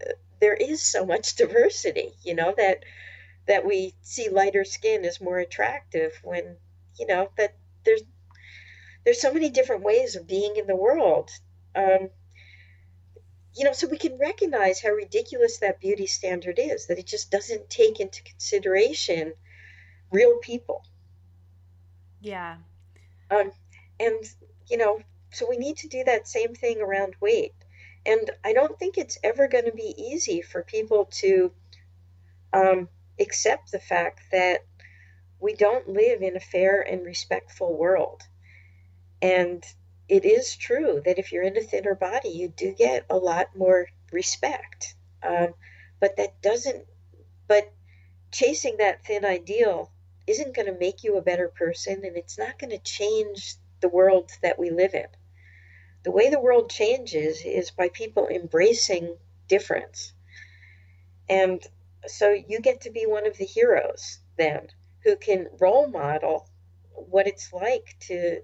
uh, 0.00 0.12
there 0.40 0.54
is 0.54 0.82
so 0.82 1.04
much 1.04 1.36
diversity 1.36 2.14
you 2.24 2.34
know 2.34 2.54
that 2.56 2.82
that 3.46 3.66
we 3.66 3.94
see 4.00 4.30
lighter 4.30 4.64
skin 4.64 5.04
as 5.04 5.20
more 5.20 5.38
attractive 5.38 6.18
when 6.24 6.56
you 6.98 7.06
know 7.06 7.30
that 7.36 7.54
there's 7.84 8.02
there's 9.04 9.20
so 9.20 9.32
many 9.32 9.50
different 9.50 9.82
ways 9.82 10.16
of 10.16 10.26
being 10.26 10.56
in 10.56 10.66
the 10.66 10.76
world. 10.76 11.30
Um, 11.74 12.10
you 13.54 13.64
know 13.64 13.72
so 13.72 13.88
we 13.88 13.98
can 13.98 14.18
recognize 14.18 14.80
how 14.80 14.90
ridiculous 14.90 15.58
that 15.58 15.80
beauty 15.80 16.06
standard 16.06 16.58
is 16.58 16.86
that 16.86 16.98
it 16.98 17.06
just 17.06 17.30
doesn't 17.30 17.68
take 17.68 18.00
into 18.00 18.22
consideration 18.22 19.32
real 20.10 20.38
people. 20.38 20.84
Yeah. 22.20 22.56
Um, 23.30 23.52
and 23.98 24.24
you 24.68 24.76
know 24.76 25.00
so 25.32 25.46
we 25.48 25.56
need 25.56 25.76
to 25.78 25.88
do 25.88 26.04
that 26.04 26.28
same 26.28 26.54
thing 26.54 26.80
around 26.80 27.14
weight. 27.20 27.54
And 28.06 28.30
i 28.44 28.52
don't 28.52 28.78
think 28.78 28.96
it's 28.96 29.18
ever 29.22 29.48
going 29.48 29.66
to 29.66 29.72
be 29.72 29.94
easy 29.96 30.42
for 30.42 30.62
people 30.62 31.06
to 31.22 31.52
um, 32.52 32.88
accept 33.18 33.70
the 33.70 33.78
fact 33.78 34.22
that 34.32 34.64
we 35.40 35.54
don't 35.54 35.88
live 35.88 36.22
in 36.22 36.36
a 36.36 36.40
fair 36.40 36.80
and 36.82 37.04
respectful 37.04 37.76
world. 37.76 38.22
And 39.22 39.64
it 40.08 40.24
is 40.24 40.56
true 40.56 41.02
that 41.04 41.18
if 41.18 41.32
you're 41.32 41.42
in 41.42 41.56
a 41.56 41.62
thinner 41.62 41.94
body, 41.94 42.30
you 42.30 42.48
do 42.48 42.72
get 42.72 43.06
a 43.08 43.16
lot 43.16 43.56
more 43.56 43.86
respect. 44.12 44.94
Um, 45.22 45.54
but 45.98 46.16
that 46.16 46.40
doesn't, 46.42 46.84
but 47.48 47.72
chasing 48.32 48.76
that 48.78 49.04
thin 49.04 49.24
ideal 49.24 49.90
isn't 50.26 50.54
going 50.54 50.66
to 50.66 50.78
make 50.78 51.02
you 51.02 51.16
a 51.16 51.22
better 51.22 51.48
person 51.48 52.04
and 52.04 52.16
it's 52.16 52.38
not 52.38 52.58
going 52.58 52.70
to 52.70 52.78
change 52.78 53.54
the 53.80 53.88
world 53.88 54.30
that 54.42 54.58
we 54.58 54.70
live 54.70 54.94
in. 54.94 55.06
The 56.02 56.10
way 56.10 56.30
the 56.30 56.40
world 56.40 56.70
changes 56.70 57.42
is 57.44 57.70
by 57.70 57.88
people 57.88 58.28
embracing 58.28 59.16
difference. 59.48 60.12
And 61.28 61.62
so 62.06 62.30
you 62.30 62.60
get 62.60 62.82
to 62.82 62.90
be 62.90 63.06
one 63.06 63.26
of 63.26 63.36
the 63.36 63.44
heroes 63.44 64.18
then 64.36 64.68
who 65.04 65.16
can 65.16 65.46
role 65.60 65.88
model 65.88 66.48
what 66.92 67.26
it's 67.26 67.52
like 67.52 67.96
to 68.00 68.40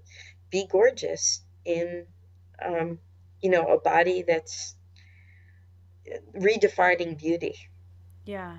be 0.50 0.66
gorgeous 0.70 1.42
in 1.64 2.06
um, 2.64 2.98
you 3.42 3.50
know 3.50 3.66
a 3.66 3.80
body 3.80 4.24
that's 4.26 4.76
redefining 6.36 7.18
beauty. 7.18 7.54
Yeah. 8.24 8.58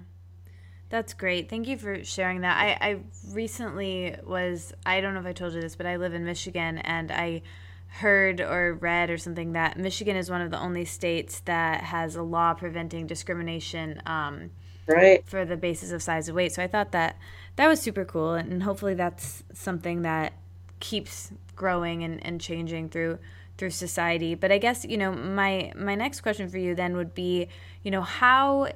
That's 0.89 1.13
great. 1.13 1.49
Thank 1.49 1.67
you 1.67 1.77
for 1.77 2.03
sharing 2.03 2.41
that. 2.41 2.57
I 2.57 2.89
i 2.89 2.99
recently 3.33 4.15
was 4.25 4.73
i 4.85 5.01
don't 5.01 5.13
know 5.13 5.19
if 5.19 5.25
i 5.25 5.33
told 5.33 5.53
you 5.53 5.61
this 5.61 5.75
but 5.75 5.85
i 5.85 5.97
live 5.97 6.13
in 6.13 6.23
michigan 6.23 6.77
and 6.79 7.11
i 7.11 7.41
heard 7.87 8.39
or 8.41 8.73
read 8.73 9.09
or 9.09 9.17
something 9.17 9.53
that 9.53 9.77
michigan 9.77 10.15
is 10.15 10.29
one 10.29 10.41
of 10.41 10.51
the 10.51 10.59
only 10.59 10.85
states 10.85 11.41
that 11.41 11.81
has 11.81 12.15
a 12.15 12.23
law 12.23 12.53
preventing 12.53 13.07
discrimination 13.07 14.01
um, 14.05 14.49
right. 14.87 15.27
for 15.27 15.45
the 15.45 15.57
basis 15.57 15.91
of 15.91 16.01
size 16.01 16.29
of 16.29 16.35
weight. 16.35 16.53
So 16.53 16.63
i 16.63 16.67
thought 16.67 16.91
that 16.91 17.17
that 17.55 17.67
was 17.67 17.81
super 17.81 18.05
cool 18.05 18.33
and 18.33 18.63
hopefully 18.63 18.93
that's 18.93 19.43
something 19.53 20.01
that 20.03 20.33
keeps 20.79 21.31
growing 21.55 22.03
and, 22.03 22.23
and 22.25 22.39
changing 22.39 22.89
through 22.89 23.19
through 23.57 23.71
society. 23.71 24.35
But 24.35 24.51
i 24.51 24.57
guess 24.57 24.85
you 24.85 24.97
know 24.97 25.11
my 25.11 25.71
my 25.75 25.95
next 25.95 26.21
question 26.21 26.49
for 26.49 26.57
you 26.57 26.75
then 26.75 26.95
would 26.95 27.13
be 27.13 27.47
you 27.83 27.91
know 27.91 28.01
how 28.01 28.69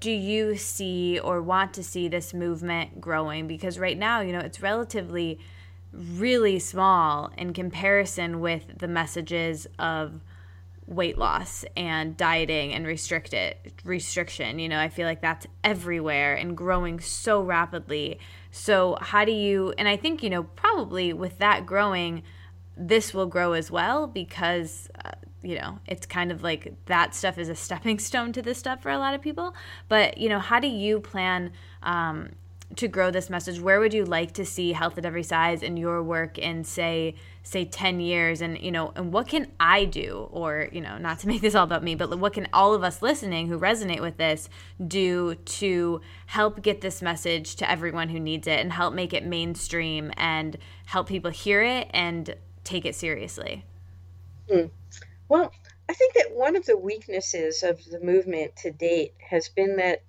do 0.00 0.10
you 0.10 0.56
see 0.56 1.18
or 1.18 1.42
want 1.42 1.74
to 1.74 1.84
see 1.84 2.08
this 2.08 2.32
movement 2.32 3.00
growing? 3.00 3.46
Because 3.46 3.78
right 3.78 3.98
now 3.98 4.20
you 4.20 4.32
know 4.32 4.40
it's 4.40 4.62
relatively 4.62 5.38
really 5.92 6.58
small 6.58 7.30
in 7.36 7.52
comparison 7.52 8.40
with 8.40 8.78
the 8.78 8.88
messages 8.88 9.66
of 9.78 10.20
weight 10.90 11.16
loss 11.16 11.64
and 11.76 12.16
dieting 12.16 12.74
and 12.74 12.84
restricted 12.84 13.54
restriction 13.84 14.58
you 14.58 14.68
know 14.68 14.78
i 14.78 14.88
feel 14.88 15.06
like 15.06 15.22
that's 15.22 15.46
everywhere 15.62 16.34
and 16.34 16.56
growing 16.56 16.98
so 16.98 17.40
rapidly. 17.40 18.18
So 18.50 18.98
how 19.00 19.24
do 19.24 19.30
you 19.30 19.72
and 19.78 19.86
i 19.88 19.96
think 19.96 20.22
you 20.22 20.30
know 20.30 20.42
probably 20.42 21.12
with 21.12 21.38
that 21.38 21.64
growing 21.64 22.24
this 22.76 23.14
will 23.14 23.26
grow 23.26 23.52
as 23.52 23.70
well 23.70 24.06
because 24.06 24.88
uh, 25.04 25.12
you 25.42 25.56
know 25.56 25.78
it's 25.86 26.06
kind 26.06 26.32
of 26.32 26.42
like 26.42 26.74
that 26.86 27.14
stuff 27.14 27.38
is 27.38 27.48
a 27.48 27.54
stepping 27.66 27.98
stone 27.98 28.32
to 28.32 28.42
this 28.42 28.58
stuff 28.58 28.82
for 28.82 28.90
a 28.90 28.98
lot 28.98 29.14
of 29.14 29.20
people. 29.20 29.54
But 29.88 30.18
you 30.18 30.28
know 30.28 30.40
how 30.40 30.58
do 30.58 30.66
you 30.66 31.00
plan 31.00 31.52
um, 31.82 32.30
to 32.76 32.86
grow 32.86 33.10
this 33.10 33.28
message 33.28 33.60
where 33.60 33.80
would 33.80 33.92
you 33.92 34.04
like 34.04 34.32
to 34.32 34.44
see 34.44 34.72
health 34.72 34.96
at 34.96 35.04
every 35.04 35.22
size 35.22 35.62
in 35.62 35.76
your 35.76 36.02
work 36.02 36.38
in 36.38 36.62
say 36.64 37.14
say 37.42 37.64
10 37.64 38.00
years? 38.00 38.40
And 38.40 38.58
you 38.58 38.70
know 38.70 38.92
and 38.94 39.12
what 39.12 39.28
can 39.28 39.50
i 39.58 39.84
do? 39.84 40.28
Or 40.30 40.68
you 40.72 40.80
know 40.80 40.98
not 40.98 41.18
to 41.20 41.28
make 41.32 41.40
this 41.40 41.54
all 41.54 41.64
about 41.64 41.82
me 41.82 41.94
but 41.94 42.16
what 42.18 42.32
can 42.32 42.48
all 42.52 42.74
of 42.74 42.84
us 42.84 43.02
listening 43.02 43.48
who 43.48 43.58
resonate 43.58 44.00
with 44.00 44.16
this 44.16 44.48
do 44.86 45.34
to 45.34 46.00
help 46.26 46.62
get 46.62 46.80
this 46.80 47.02
message 47.02 47.56
to 47.56 47.70
everyone 47.70 48.08
who 48.08 48.20
needs 48.20 48.46
it 48.46 48.60
and 48.60 48.72
help 48.72 48.94
make 48.94 49.12
it 49.12 49.24
mainstream 49.24 50.12
and 50.16 50.56
help 50.86 51.08
people 51.08 51.30
hear 51.30 51.62
it 51.62 51.88
and 51.92 52.34
take 52.62 52.84
it 52.84 52.94
seriously? 52.94 53.64
Hmm. 54.50 54.66
well 55.28 55.52
i 55.88 55.92
think 55.94 56.14
that 56.14 56.32
one 56.32 56.56
of 56.56 56.66
the 56.66 56.76
weaknesses 56.76 57.62
of 57.62 57.84
the 57.84 58.00
movement 58.00 58.56
to 58.56 58.72
date 58.72 59.14
has 59.18 59.48
been 59.48 59.76
that 59.76 60.02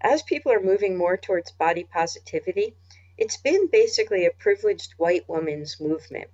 as 0.00 0.22
people 0.22 0.52
are 0.52 0.62
moving 0.62 0.96
more 0.96 1.16
towards 1.16 1.52
body 1.52 1.84
positivity, 1.84 2.74
it's 3.18 3.38
been 3.38 3.68
basically 3.68 4.26
a 4.26 4.30
privileged 4.30 4.94
white 4.96 5.28
woman's 5.28 5.80
movement. 5.80 6.28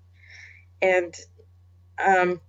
And 0.81 1.15
um, 2.05 2.41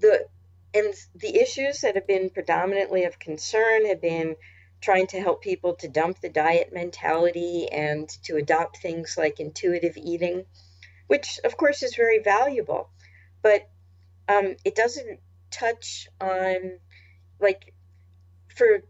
the 0.00 0.26
and 0.74 0.92
the 1.14 1.36
issues 1.36 1.80
that 1.80 1.94
have 1.94 2.06
been 2.06 2.28
predominantly 2.28 3.04
of 3.04 3.18
concern 3.18 3.86
have 3.86 4.02
been 4.02 4.36
trying 4.82 5.06
to 5.06 5.20
help 5.20 5.42
people 5.42 5.74
to 5.74 5.88
dump 5.88 6.20
the 6.20 6.28
diet 6.28 6.70
mentality 6.72 7.66
and 7.72 8.08
to 8.24 8.36
adopt 8.36 8.76
things 8.76 9.16
like 9.16 9.40
intuitive 9.40 9.96
eating, 9.96 10.44
which 11.06 11.40
of 11.44 11.56
course 11.56 11.82
is 11.82 11.96
very 11.96 12.18
valuable, 12.18 12.90
but 13.42 13.68
um, 14.28 14.56
it 14.64 14.74
doesn't 14.74 15.20
touch 15.50 16.08
on 16.20 16.78
like 17.40 17.72
for 18.54 18.82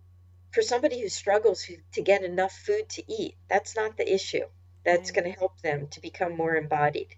for 0.57 0.63
somebody 0.63 1.03
who 1.03 1.09
struggles 1.11 1.69
to 1.93 2.01
get 2.01 2.25
enough 2.25 2.51
food 2.51 2.89
to 2.89 3.13
eat, 3.13 3.35
that's 3.47 3.77
not 3.77 3.99
the 3.99 4.11
issue. 4.11 4.47
That's 4.87 5.11
going 5.11 5.25
to 5.25 5.37
mm. 5.37 5.39
help 5.39 5.61
them 5.61 5.89
to 5.89 6.01
become 6.01 6.35
more 6.35 6.57
embodied. 6.57 7.15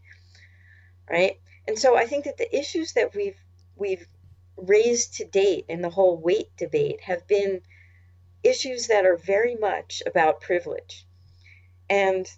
Right? 1.08 1.38
And 1.68 1.78
so 1.78 1.96
I 1.96 2.04
think 2.06 2.24
that 2.24 2.36
the 2.36 2.58
issues 2.58 2.94
that 2.94 3.14
we've 3.14 3.38
we've 3.76 4.08
raised 4.56 5.14
to 5.18 5.24
date 5.24 5.66
in 5.68 5.82
the 5.82 5.88
whole 5.90 6.16
weight 6.16 6.48
debate 6.56 7.02
have 7.02 7.28
been 7.28 7.62
issues 8.42 8.88
that 8.88 9.06
are 9.06 9.16
very 9.16 9.54
much 9.54 10.02
about 10.04 10.40
privilege. 10.40 11.06
And 11.88 12.28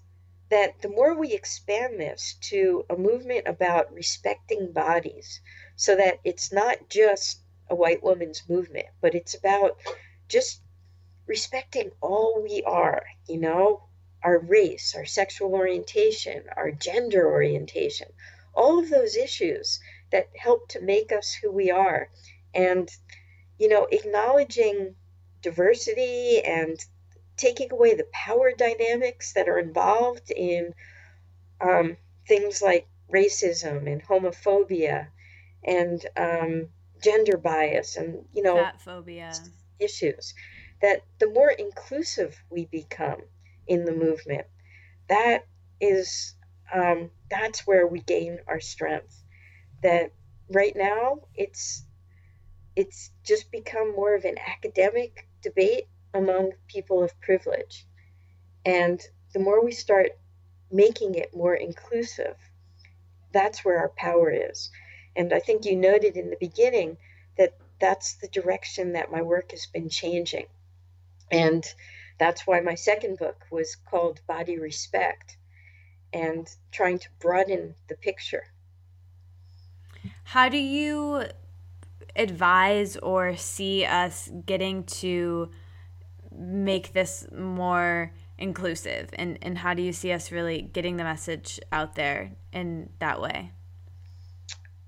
that 0.50 0.82
the 0.82 0.90
more 0.90 1.18
we 1.18 1.32
expand 1.32 1.98
this 1.98 2.36
to 2.50 2.84
a 2.90 2.96
movement 2.96 3.48
about 3.48 3.90
respecting 3.94 4.70
bodies, 4.70 5.40
so 5.76 5.96
that 5.96 6.18
it's 6.24 6.52
not 6.52 6.90
just 6.90 7.40
a 7.70 7.74
white 7.74 8.02
woman's 8.02 8.46
movement, 8.50 8.88
but 9.00 9.14
it's 9.14 9.34
about 9.34 9.80
just 10.28 10.60
respecting 11.30 11.92
all 12.00 12.42
we 12.42 12.60
are, 12.64 13.04
you 13.28 13.38
know, 13.38 13.84
our 14.24 14.40
race, 14.40 14.96
our 14.96 15.06
sexual 15.06 15.54
orientation, 15.54 16.42
our 16.56 16.72
gender 16.72 17.24
orientation, 17.24 18.08
all 18.52 18.80
of 18.80 18.90
those 18.90 19.14
issues 19.16 19.80
that 20.10 20.28
help 20.36 20.66
to 20.66 20.80
make 20.80 21.12
us 21.12 21.32
who 21.32 21.48
we 21.48 21.70
are. 21.70 22.10
And, 22.52 22.90
you 23.60 23.68
know, 23.68 23.86
acknowledging 23.92 24.96
diversity 25.40 26.42
and 26.42 26.84
taking 27.36 27.70
away 27.70 27.94
the 27.94 28.08
power 28.12 28.50
dynamics 28.50 29.32
that 29.34 29.48
are 29.48 29.60
involved 29.60 30.32
in 30.32 30.74
um, 31.60 31.96
things 32.26 32.60
like 32.60 32.88
racism 33.08 33.86
and 33.86 34.02
homophobia 34.02 35.06
and 35.62 36.04
um, 36.16 36.70
gender 37.00 37.36
bias 37.36 37.96
and, 37.96 38.24
you 38.34 38.42
know, 38.42 38.56
fat 38.56 38.80
phobia. 38.80 39.32
issues 39.78 40.34
that 40.82 41.02
the 41.18 41.28
more 41.28 41.50
inclusive 41.50 42.42
we 42.50 42.66
become 42.66 43.20
in 43.66 43.84
the 43.84 43.92
movement, 43.92 44.46
that 45.08 45.46
is 45.80 46.34
um, 46.72 47.10
that's 47.30 47.66
where 47.66 47.86
we 47.86 48.00
gain 48.00 48.38
our 48.46 48.60
strength. 48.60 49.22
That 49.82 50.12
right 50.50 50.74
now 50.74 51.20
it's 51.34 51.84
it's 52.76 53.10
just 53.24 53.50
become 53.50 53.94
more 53.94 54.14
of 54.14 54.24
an 54.24 54.36
academic 54.38 55.26
debate 55.42 55.88
among 56.14 56.52
people 56.68 57.02
of 57.02 57.20
privilege, 57.20 57.86
and 58.64 59.00
the 59.32 59.40
more 59.40 59.64
we 59.64 59.72
start 59.72 60.12
making 60.70 61.14
it 61.14 61.34
more 61.34 61.54
inclusive, 61.54 62.36
that's 63.32 63.64
where 63.64 63.78
our 63.78 63.90
power 63.90 64.30
is. 64.30 64.70
And 65.16 65.32
I 65.32 65.40
think 65.40 65.64
you 65.64 65.76
noted 65.76 66.16
in 66.16 66.30
the 66.30 66.36
beginning 66.38 66.96
that 67.36 67.54
that's 67.80 68.14
the 68.14 68.28
direction 68.28 68.92
that 68.92 69.10
my 69.10 69.22
work 69.22 69.50
has 69.50 69.66
been 69.66 69.88
changing. 69.88 70.46
And 71.30 71.64
that's 72.18 72.46
why 72.46 72.60
my 72.60 72.74
second 72.74 73.18
book 73.18 73.46
was 73.50 73.76
called 73.76 74.20
Body 74.26 74.58
Respect 74.58 75.36
and 76.12 76.48
trying 76.72 76.98
to 76.98 77.08
broaden 77.20 77.74
the 77.88 77.96
picture. 77.96 78.44
How 80.24 80.48
do 80.48 80.58
you 80.58 81.24
advise 82.16 82.96
or 82.96 83.36
see 83.36 83.84
us 83.84 84.30
getting 84.46 84.84
to 84.84 85.50
make 86.32 86.92
this 86.92 87.26
more 87.36 88.12
inclusive 88.38 89.10
and, 89.14 89.38
and 89.42 89.58
how 89.58 89.74
do 89.74 89.82
you 89.82 89.92
see 89.92 90.12
us 90.12 90.32
really 90.32 90.62
getting 90.62 90.96
the 90.96 91.04
message 91.04 91.60
out 91.72 91.94
there 91.94 92.32
in 92.52 92.88
that 92.98 93.20
way 93.20 93.52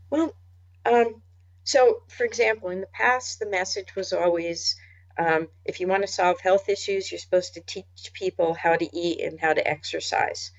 well 0.08 0.34
um, 0.86 1.20
so 1.64 2.02
for 2.08 2.24
example 2.24 2.70
in 2.70 2.80
the 2.80 2.86
past 2.86 3.38
the 3.38 3.46
message 3.46 3.94
was 3.94 4.12
always 4.12 4.76
um, 5.18 5.48
if 5.64 5.80
you 5.80 5.88
want 5.88 6.02
to 6.02 6.12
solve 6.12 6.40
health 6.40 6.68
issues, 6.68 7.10
you're 7.10 7.18
supposed 7.18 7.54
to 7.54 7.60
teach 7.60 8.12
people 8.12 8.54
how 8.54 8.76
to 8.76 8.96
eat 8.96 9.20
and 9.20 9.38
how 9.38 9.52
to 9.52 9.66
exercise. 9.66 10.50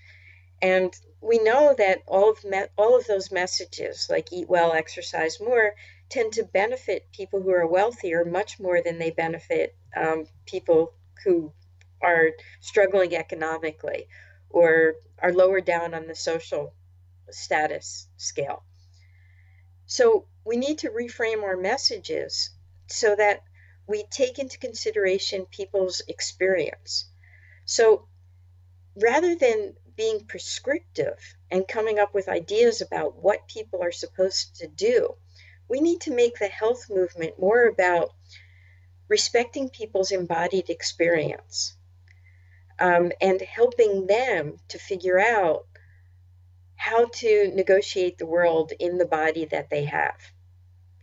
And 0.62 0.94
we 1.22 1.40
know 1.40 1.74
that 1.78 2.04
all 2.08 2.32
of 2.32 2.44
me- 2.44 2.68
all 2.78 2.98
of 2.98 3.08
those 3.08 3.32
messages, 3.32 4.08
like 4.10 4.32
eat 4.32 4.50
well, 4.50 4.74
exercise 4.74 5.40
more, 5.40 5.76
tend 6.10 6.34
to 6.34 6.44
benefit 6.44 7.12
people 7.12 7.42
who 7.42 7.52
are 7.52 7.68
wealthier 7.68 8.24
much 8.26 8.60
more 8.60 8.82
than 8.82 9.00
they 9.00 9.12
benefit 9.12 9.76
um, 9.96 10.26
people 10.46 10.94
who 11.24 11.52
are 12.02 12.32
struggling 12.60 13.16
economically 13.16 14.08
or 14.50 14.96
are 15.20 15.34
lower 15.34 15.62
down 15.62 15.94
on 15.94 16.08
the 16.08 16.16
social 16.16 16.74
status 17.32 18.08
scale. 18.18 18.64
So 19.86 20.28
we 20.46 20.58
need 20.58 20.80
to 20.80 20.90
reframe 20.90 21.44
our 21.44 21.58
messages 21.58 22.50
so 22.88 23.16
that 23.16 23.44
we 23.88 24.04
take 24.10 24.40
into 24.40 24.58
consideration 24.58 25.46
people's 25.46 26.02
experience. 26.08 27.06
So 27.66 28.08
rather 28.96 29.36
than 29.36 29.74
being 29.96 30.26
prescriptive 30.26 31.20
and 31.52 31.68
coming 31.68 32.00
up 32.00 32.14
with 32.14 32.30
ideas 32.30 32.82
about 32.82 33.16
what 33.16 33.48
people 33.48 33.82
are 33.82 33.92
supposed 33.92 34.56
to 34.58 34.68
do, 34.68 35.16
we 35.70 35.80
need 35.80 36.02
to 36.02 36.16
make 36.16 36.38
the 36.40 36.48
health 36.48 36.90
movement 36.90 37.40
more 37.40 37.68
about 37.68 38.14
respecting 39.08 39.70
people's 39.70 40.12
embodied 40.12 40.70
experience 40.70 41.76
um, 42.80 43.12
and 43.22 43.42
helping 43.42 44.08
them 44.08 44.58
to 44.70 44.80
figure 44.80 45.20
out 45.20 45.66
how 46.76 47.06
to 47.06 47.52
negotiate 47.54 48.18
the 48.18 48.26
world 48.26 48.72
in 48.80 48.98
the 48.98 49.06
body 49.06 49.46
that 49.46 49.70
they 49.70 49.86
have 49.86 50.33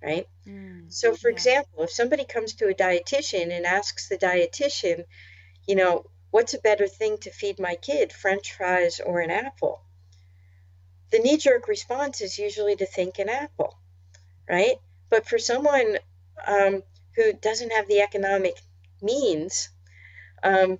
right? 0.02 0.26
Mm, 0.46 0.92
so, 0.92 1.14
for 1.14 1.28
yeah. 1.28 1.34
example, 1.34 1.84
if 1.84 1.90
somebody 1.90 2.24
comes 2.24 2.54
to 2.54 2.68
a 2.68 2.74
dietitian 2.74 3.50
and 3.52 3.66
asks 3.66 4.08
the 4.08 4.18
dietitian, 4.18 5.04
you 5.66 5.74
know, 5.76 6.04
what's 6.30 6.54
a 6.54 6.58
better 6.60 6.88
thing 6.88 7.18
to 7.18 7.30
feed 7.30 7.58
my 7.58 7.76
kid, 7.76 8.12
french 8.12 8.52
fries 8.54 9.00
or 9.00 9.20
an 9.20 9.30
apple? 9.30 9.82
The 11.10 11.18
knee 11.18 11.36
jerk 11.36 11.68
response 11.68 12.20
is 12.20 12.38
usually 12.38 12.74
to 12.76 12.86
think 12.86 13.18
an 13.18 13.28
apple, 13.28 13.78
right? 14.48 14.80
But 15.08 15.26
for 15.26 15.38
someone 15.38 15.98
um, 16.46 16.82
who 17.16 17.32
doesn't 17.32 17.72
have 17.72 17.88
the 17.88 18.00
economic 18.00 18.60
means, 19.02 19.70
um, 20.42 20.78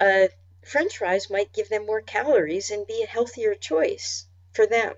uh, 0.00 0.28
french 0.64 0.98
fries 0.98 1.30
might 1.30 1.52
give 1.52 1.68
them 1.68 1.86
more 1.86 2.02
calories 2.02 2.70
and 2.70 2.86
be 2.86 3.02
a 3.02 3.06
healthier 3.06 3.54
choice 3.54 4.26
for 4.52 4.66
them, 4.66 4.94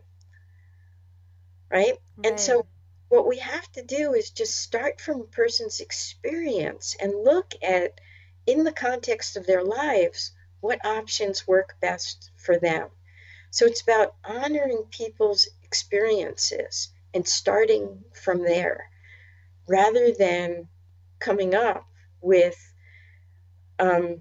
right? 1.71 1.95
right. 2.17 2.25
And 2.25 2.39
so 2.39 2.67
what 3.09 3.27
we 3.27 3.39
have 3.39 3.71
to 3.73 3.83
do 3.83 4.15
is 4.15 4.31
just 4.31 4.57
start 4.57 5.01
from 5.01 5.21
a 5.21 5.25
person's 5.25 5.81
experience 5.81 6.97
and 7.01 7.25
look 7.25 7.55
at, 7.63 8.01
in 8.47 8.65
the 8.65 8.73
context 8.73 9.37
of 9.37 9.47
their 9.47 9.65
lives, 9.65 10.33
what 10.61 10.85
options 10.85 11.47
work 11.47 11.77
best 11.81 12.31
for 12.37 12.59
them. 12.59 12.89
So 13.51 13.67
it's 13.67 13.83
about 13.83 14.15
honoring 14.25 14.85
people's 14.91 15.49
experiences 15.63 16.91
and 17.15 17.27
starting 17.27 18.05
from 18.13 18.43
there 18.43 18.91
rather 19.67 20.13
than 20.13 20.69
coming 21.19 21.55
up 21.55 21.87
with 22.21 22.57
um, 23.79 24.21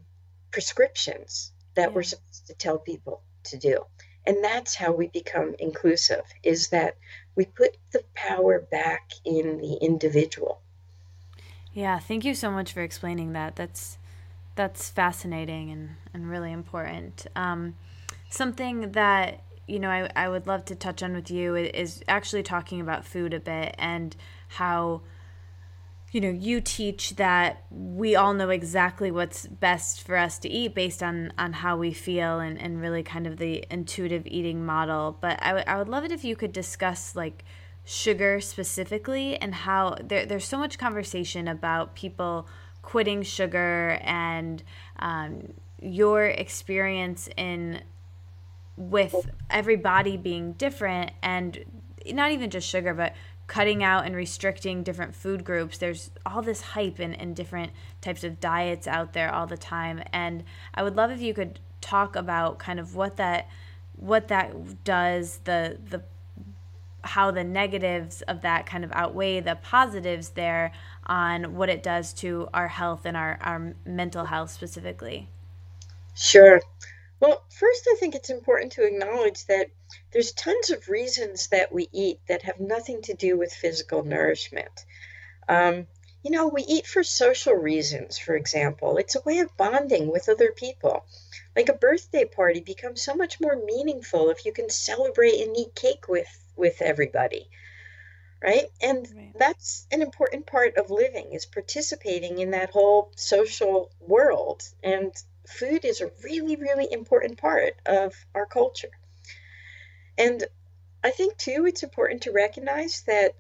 prescriptions 0.52 1.52
that 1.76 1.90
yeah. 1.90 1.96
we're 1.96 2.04
supposed 2.04 2.48
to 2.48 2.54
tell 2.54 2.80
people 2.80 3.22
to 3.44 3.58
do. 3.58 3.84
And 4.26 4.44
that's 4.44 4.76
how 4.76 4.92
we 4.92 5.08
become 5.08 5.56
inclusive 5.60 6.24
is 6.44 6.70
that 6.70 6.98
we 7.38 7.46
put 7.46 7.78
the 7.92 8.04
power 8.16 8.60
back 8.60 9.12
in 9.24 9.60
the 9.60 9.76
individual. 9.76 10.60
Yeah, 11.72 12.00
thank 12.00 12.26
you 12.26 12.34
so 12.34 12.52
much 12.52 12.74
for 12.74 12.82
explaining 12.82 13.32
that. 13.34 13.56
That's 13.56 14.00
that's 14.56 14.90
fascinating 14.90 15.70
and, 15.70 15.90
and 16.14 16.30
really 16.30 16.52
important. 16.52 17.28
Um, 17.36 17.76
something 18.30 18.92
that 18.94 19.44
you 19.68 19.80
know 19.80 19.90
I, 19.90 20.10
I 20.16 20.28
would 20.28 20.48
love 20.48 20.66
to 20.66 20.76
touch 20.76 21.04
on 21.04 21.14
with 21.14 21.30
you 21.30 21.56
is 21.56 22.04
actually 22.08 22.42
talking 22.44 22.82
about 22.82 23.06
food 23.06 23.34
a 23.36 23.40
bit 23.40 23.76
and 23.78 24.16
how 24.48 25.02
you 26.12 26.22
know 26.22 26.30
you 26.30 26.62
teach 26.62 27.16
that 27.18 27.64
we 27.70 28.16
all 28.16 28.34
know 28.34 28.50
exactly 28.50 29.12
what's 29.12 29.46
best 29.46 30.04
for 30.04 30.16
us 30.16 30.40
to 30.40 30.50
eat 30.50 30.74
based 30.74 31.04
on 31.04 31.34
on 31.38 31.54
how 31.54 31.76
we 31.78 31.92
feel 31.92 32.40
and 32.40 32.60
and 32.60 32.80
really 32.80 33.04
kind 33.04 33.28
of 33.28 33.38
the 33.38 33.66
intuitive 33.70 34.26
eating 34.26 34.66
model. 34.66 35.18
But 35.20 35.40
I, 35.42 35.48
w- 35.48 35.66
I 35.68 35.78
would 35.78 35.90
love 35.90 36.06
it 36.06 36.12
if 36.12 36.24
you 36.24 36.36
could 36.36 36.54
discuss 36.54 37.16
like 37.16 37.44
sugar 37.84 38.40
specifically 38.42 39.38
and 39.38 39.54
how 39.54 39.96
there, 40.04 40.26
there's 40.26 40.46
so 40.46 40.58
much 40.58 40.78
conversation 40.78 41.48
about 41.48 41.96
people 41.96 42.48
quitting 42.82 43.22
sugar 43.24 44.00
and 44.02 44.64
um, 45.00 45.54
your 45.82 46.26
experience 46.26 47.28
in 47.36 47.82
with 48.78 49.30
everybody 49.50 50.16
being 50.16 50.54
different 50.54 51.12
and 51.22 51.64
not 52.12 52.32
even 52.32 52.50
just 52.50 52.68
sugar 52.68 52.94
but 52.94 53.14
cutting 53.48 53.84
out 53.84 54.06
and 54.06 54.16
restricting 54.16 54.84
different 54.84 55.16
food 55.16 55.44
groups. 55.44 55.78
There's 55.78 56.12
all 56.26 56.42
this 56.42 56.62
hype 56.62 57.00
and, 57.00 57.20
and 57.20 57.36
different 57.36 57.72
types 58.02 58.24
of 58.24 58.40
diets 58.40 58.88
out 58.88 59.14
there 59.14 59.34
all 59.34 59.48
the 59.48 59.58
time. 59.58 60.04
And 60.14 60.44
I 60.74 60.84
would 60.84 60.96
love 60.96 61.12
if 61.12 61.22
you 61.22 61.34
could 61.34 61.60
talk 61.82 62.16
about 62.16 62.60
kind 62.60 62.80
of 62.80 62.96
what 62.96 63.18
that 63.18 63.48
what 63.96 64.28
that 64.28 64.84
does, 64.84 65.40
the 65.46 65.78
the 65.90 66.04
how 67.04 67.32
the 67.32 67.44
negatives 67.44 68.22
of 68.24 68.42
that 68.42 68.66
kind 68.66 68.84
of 68.84 68.92
outweigh 68.92 69.40
the 69.40 69.56
positives 69.56 70.30
there 70.30 70.74
on 71.06 71.56
what 71.56 71.70
it 71.70 71.82
does 71.82 72.12
to 72.12 72.50
our 72.54 72.68
health 72.68 73.06
and 73.06 73.16
our, 73.16 73.38
our 73.42 73.74
mental 73.86 74.26
health 74.26 74.52
specifically. 74.52 75.30
Sure. 76.16 76.60
Well, 77.20 77.44
first, 77.50 77.88
I 77.90 77.96
think 78.00 78.14
it's 78.14 78.30
important 78.30 78.74
to 78.74 78.86
acknowledge 78.86 79.46
that 79.46 79.68
there's 80.12 80.32
tons 80.32 80.70
of 80.70 80.90
reasons 80.90 81.48
that 81.48 81.72
we 81.72 81.90
eat 81.92 82.20
that 82.28 82.44
have 82.44 82.60
nothing 82.60 83.02
to 83.04 83.14
do 83.14 83.38
with 83.38 83.54
physical 83.54 84.04
nourishment. 84.04 84.86
Um, 85.48 85.88
you 86.24 86.32
know, 86.32 86.48
we 86.48 86.64
eat 86.64 86.86
for 86.86 87.04
social 87.04 87.54
reasons, 87.54 88.18
for 88.18 88.36
example. 88.36 88.98
It's 88.98 89.16
a 89.16 89.22
way 89.22 89.40
of 89.40 89.56
bonding 89.56 90.12
with 90.12 90.28
other 90.28 90.52
people. 90.52 91.06
Like 91.56 91.70
a 91.70 91.74
birthday 91.74 92.26
party 92.26 92.60
becomes 92.60 93.02
so 93.02 93.16
much 93.16 93.40
more 93.40 93.56
meaningful 93.56 94.30
if 94.30 94.46
you 94.46 94.52
can 94.52 94.70
celebrate 94.70 95.42
and 95.42 95.56
eat 95.56 95.76
cake 95.76 96.08
with, 96.08 96.28
with 96.56 96.82
everybody. 96.82 97.50
Right? 98.42 98.66
And 98.82 99.08
right. 99.16 99.34
that's 99.40 99.88
an 99.92 100.02
important 100.02 100.46
part 100.46 100.76
of 100.78 100.92
living 100.92 101.32
is 101.32 101.46
participating 101.46 102.40
in 102.40 102.52
that 102.52 102.72
whole 102.72 103.12
social 103.16 103.92
world. 104.00 104.64
And 104.84 105.12
food 105.48 105.86
is 105.86 106.02
a 106.02 106.12
really, 106.24 106.56
really 106.56 106.92
important 106.92 107.38
part 107.38 107.76
of 107.86 108.14
our 108.36 108.46
culture. 108.46 108.92
And 110.18 110.44
I 111.04 111.12
think, 111.12 111.38
too, 111.38 111.66
it's 111.68 111.84
important 111.84 112.24
to 112.24 112.32
recognize 112.32 113.02
that 113.04 113.36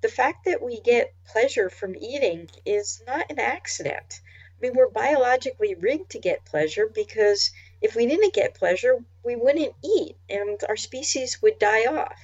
the 0.00 0.08
fact 0.08 0.44
that 0.44 0.62
we 0.62 0.80
get 0.80 1.14
pleasure 1.26 1.70
from 1.70 1.96
eating 1.96 2.50
is 2.64 3.02
not 3.06 3.30
an 3.30 3.38
accident. 3.38 4.20
I 4.58 4.60
mean, 4.60 4.74
we're 4.74 4.88
biologically 4.90 5.74
rigged 5.74 6.10
to 6.10 6.18
get 6.18 6.44
pleasure 6.44 6.86
because 6.86 7.50
if 7.80 7.94
we 7.94 8.06
didn't 8.06 8.34
get 8.34 8.54
pleasure, 8.54 8.98
we 9.22 9.36
wouldn't 9.36 9.74
eat 9.82 10.16
and 10.28 10.60
our 10.68 10.76
species 10.76 11.40
would 11.42 11.58
die 11.58 11.84
off. 11.84 12.20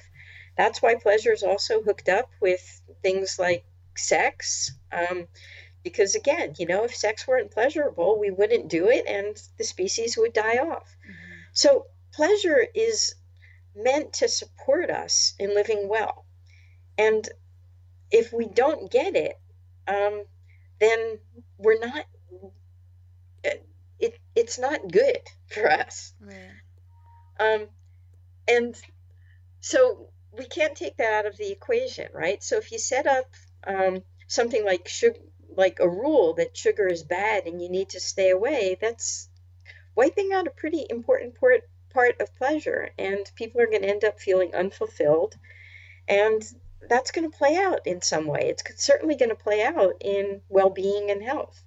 That's 0.57 0.81
why 0.81 0.95
pleasure 0.95 1.31
is 1.31 1.43
also 1.43 1.81
hooked 1.81 2.09
up 2.09 2.29
with 2.39 2.81
things 3.01 3.39
like 3.39 3.63
sex. 3.95 4.71
Um, 4.91 5.27
because 5.83 6.15
again, 6.15 6.53
you 6.57 6.65
know, 6.65 6.83
if 6.83 6.95
sex 6.95 7.27
weren't 7.27 7.51
pleasurable, 7.51 8.19
we 8.19 8.29
wouldn't 8.31 8.69
do 8.69 8.89
it 8.89 9.05
and 9.07 9.41
the 9.57 9.63
species 9.63 10.17
would 10.17 10.33
die 10.33 10.57
off. 10.57 10.95
Mm-hmm. 11.03 11.41
So, 11.53 11.87
pleasure 12.11 12.65
is 12.75 13.15
meant 13.75 14.13
to 14.13 14.27
support 14.27 14.89
us 14.89 15.33
in 15.39 15.55
living 15.55 15.87
well. 15.87 16.25
And 16.97 17.27
if 18.11 18.33
we 18.33 18.47
don't 18.47 18.91
get 18.91 19.15
it, 19.15 19.39
um, 19.87 20.23
then 20.79 21.19
we're 21.57 21.79
not, 21.79 22.05
it, 23.99 24.19
it's 24.35 24.59
not 24.59 24.91
good 24.91 25.21
for 25.47 25.69
us. 25.69 26.13
Right. 26.19 26.51
Um, 27.39 27.67
and 28.47 28.75
so 29.59 30.09
we 30.31 30.45
can't 30.45 30.75
take 30.75 30.97
that 30.97 31.13
out 31.13 31.25
of 31.25 31.37
the 31.37 31.51
equation, 31.51 32.07
right? 32.13 32.43
So 32.43 32.57
if 32.57 32.71
you 32.71 32.79
set 32.79 33.07
up 33.07 33.25
um, 33.65 34.01
something 34.27 34.65
like 34.65 34.87
sugar, 34.87 35.19
like 35.55 35.79
a 35.79 35.89
rule 35.89 36.33
that 36.35 36.55
sugar 36.55 36.87
is 36.87 37.03
bad 37.03 37.45
and 37.45 37.61
you 37.61 37.69
need 37.69 37.89
to 37.89 37.99
stay 37.99 38.29
away, 38.29 38.77
that's 38.79 39.29
wiping 39.95 40.31
out 40.33 40.47
a 40.47 40.51
pretty 40.51 40.85
important 40.89 41.39
part 41.39 41.61
part 41.93 42.19
of 42.19 42.35
pleasure 42.35 42.89
and 42.97 43.31
people 43.35 43.61
are 43.61 43.67
going 43.67 43.81
to 43.81 43.89
end 43.89 44.03
up 44.03 44.19
feeling 44.19 44.53
unfulfilled 44.53 45.35
and 46.07 46.43
that's 46.89 47.11
going 47.11 47.29
to 47.29 47.37
play 47.37 47.57
out 47.57 47.85
in 47.85 48.01
some 48.01 48.25
way. 48.25 48.49
It's 48.49 48.83
certainly 48.83 49.15
going 49.15 49.29
to 49.29 49.35
play 49.35 49.63
out 49.63 49.93
in 50.01 50.41
well-being 50.49 51.11
and 51.11 51.23
health. 51.23 51.63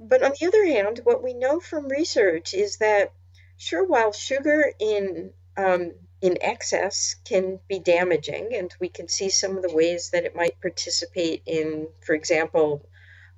But 0.00 0.22
on 0.22 0.32
the 0.38 0.46
other 0.46 0.64
hand, 0.64 1.00
what 1.04 1.22
we 1.22 1.34
know 1.34 1.60
from 1.60 1.88
research 1.88 2.54
is 2.54 2.76
that 2.78 3.12
sure, 3.56 3.84
while 3.84 4.12
sugar 4.12 4.72
in 4.78 5.32
um, 5.56 5.92
in 6.20 6.38
excess 6.40 7.16
can 7.24 7.58
be 7.68 7.80
damaging, 7.80 8.54
and 8.54 8.72
we 8.80 8.88
can 8.88 9.08
see 9.08 9.28
some 9.28 9.56
of 9.56 9.62
the 9.62 9.74
ways 9.74 10.10
that 10.10 10.24
it 10.24 10.36
might 10.36 10.60
participate 10.60 11.42
in, 11.46 11.88
for 12.04 12.14
example, 12.14 12.88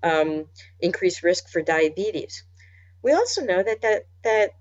um, 0.03 0.47
increased 0.81 1.23
risk 1.23 1.49
for 1.49 1.63
diabetes. 1.63 2.45
We 3.03 3.13
also 3.13 3.43
know 3.43 3.63
that 3.63 3.81
that 3.81 4.07
that 4.23 4.55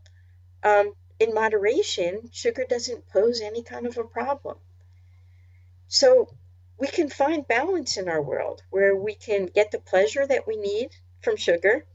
um, 0.64 0.94
in 1.20 1.34
moderation, 1.34 2.30
sugar 2.32 2.66
doesn't 2.68 3.10
pose 3.10 3.42
any 3.42 3.64
kind 3.64 3.86
of 3.86 3.98
a 3.98 4.04
problem. 4.04 4.58
So 5.88 6.30
we 6.78 6.88
can 6.88 7.10
find 7.10 7.48
balance 7.48 7.98
in 7.98 8.08
our 8.08 8.22
world 8.22 8.62
where 8.70 8.96
we 8.96 9.16
can 9.16 9.48
get 9.48 9.72
the 9.72 9.80
pleasure 9.80 10.26
that 10.26 10.48
we 10.48 10.56
need 10.56 10.92
from 11.22 11.36
sugar 11.36 11.86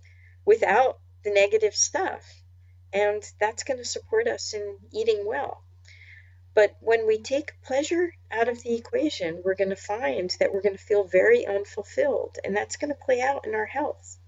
without 0.45 0.99
the 1.25 1.31
negative 1.31 1.75
stuff. 1.75 2.43
And 2.93 3.23
that's 3.41 3.65
going 3.65 3.79
to 3.79 3.85
support 3.85 4.29
us 4.29 4.53
in 4.53 4.77
eating 4.93 5.25
well. 5.27 5.63
But 6.55 6.77
when 6.81 7.07
we 7.07 7.19
take 7.19 7.61
pleasure 7.63 8.13
out 8.31 8.49
of 8.49 8.63
the 8.63 8.77
equation, 8.77 9.43
we're 9.45 9.57
going 9.57 9.71
to 9.71 9.77
find 9.77 10.35
that 10.39 10.53
we're 10.53 10.63
going 10.63 10.77
to 10.77 10.83
feel 10.83 11.03
very 11.03 11.45
unfulfilled, 11.45 12.39
and 12.45 12.57
that's 12.57 12.77
going 12.77 12.93
to 12.93 13.05
play 13.05 13.21
out 13.21 13.45
in 13.45 13.57
our 13.57 13.67
health. 13.67 14.19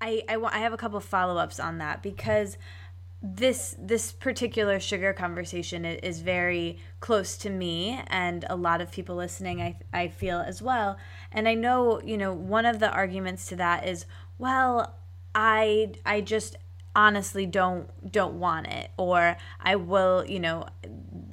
I, 0.00 0.22
I, 0.28 0.36
I 0.36 0.58
have 0.58 0.72
a 0.72 0.76
couple 0.76 0.98
of 0.98 1.04
follow 1.04 1.36
ups 1.36 1.58
on 1.58 1.78
that 1.78 2.02
because 2.02 2.56
this 3.22 3.76
this 3.78 4.12
particular 4.12 4.80
sugar 4.80 5.12
conversation 5.12 5.84
is 5.84 6.20
very 6.20 6.78
close 7.00 7.36
to 7.36 7.50
me 7.50 8.02
and 8.06 8.46
a 8.48 8.56
lot 8.56 8.80
of 8.80 8.90
people 8.90 9.14
listening 9.14 9.60
I, 9.60 9.76
I 9.92 10.08
feel 10.08 10.38
as 10.38 10.62
well. 10.62 10.96
And 11.30 11.46
i 11.46 11.54
know 11.54 12.00
you 12.02 12.16
know 12.16 12.32
one 12.32 12.64
of 12.64 12.78
the 12.78 12.90
arguments 12.90 13.46
to 13.48 13.56
that 13.56 13.86
is 13.86 14.06
well 14.38 14.96
i 15.34 15.92
i 16.06 16.20
just 16.22 16.56
honestly 16.94 17.46
don't 17.46 17.88
don't 18.10 18.34
want 18.34 18.66
it. 18.66 18.90
Or 18.96 19.36
I 19.60 19.76
will, 19.76 20.24
you 20.26 20.40
know, 20.40 20.66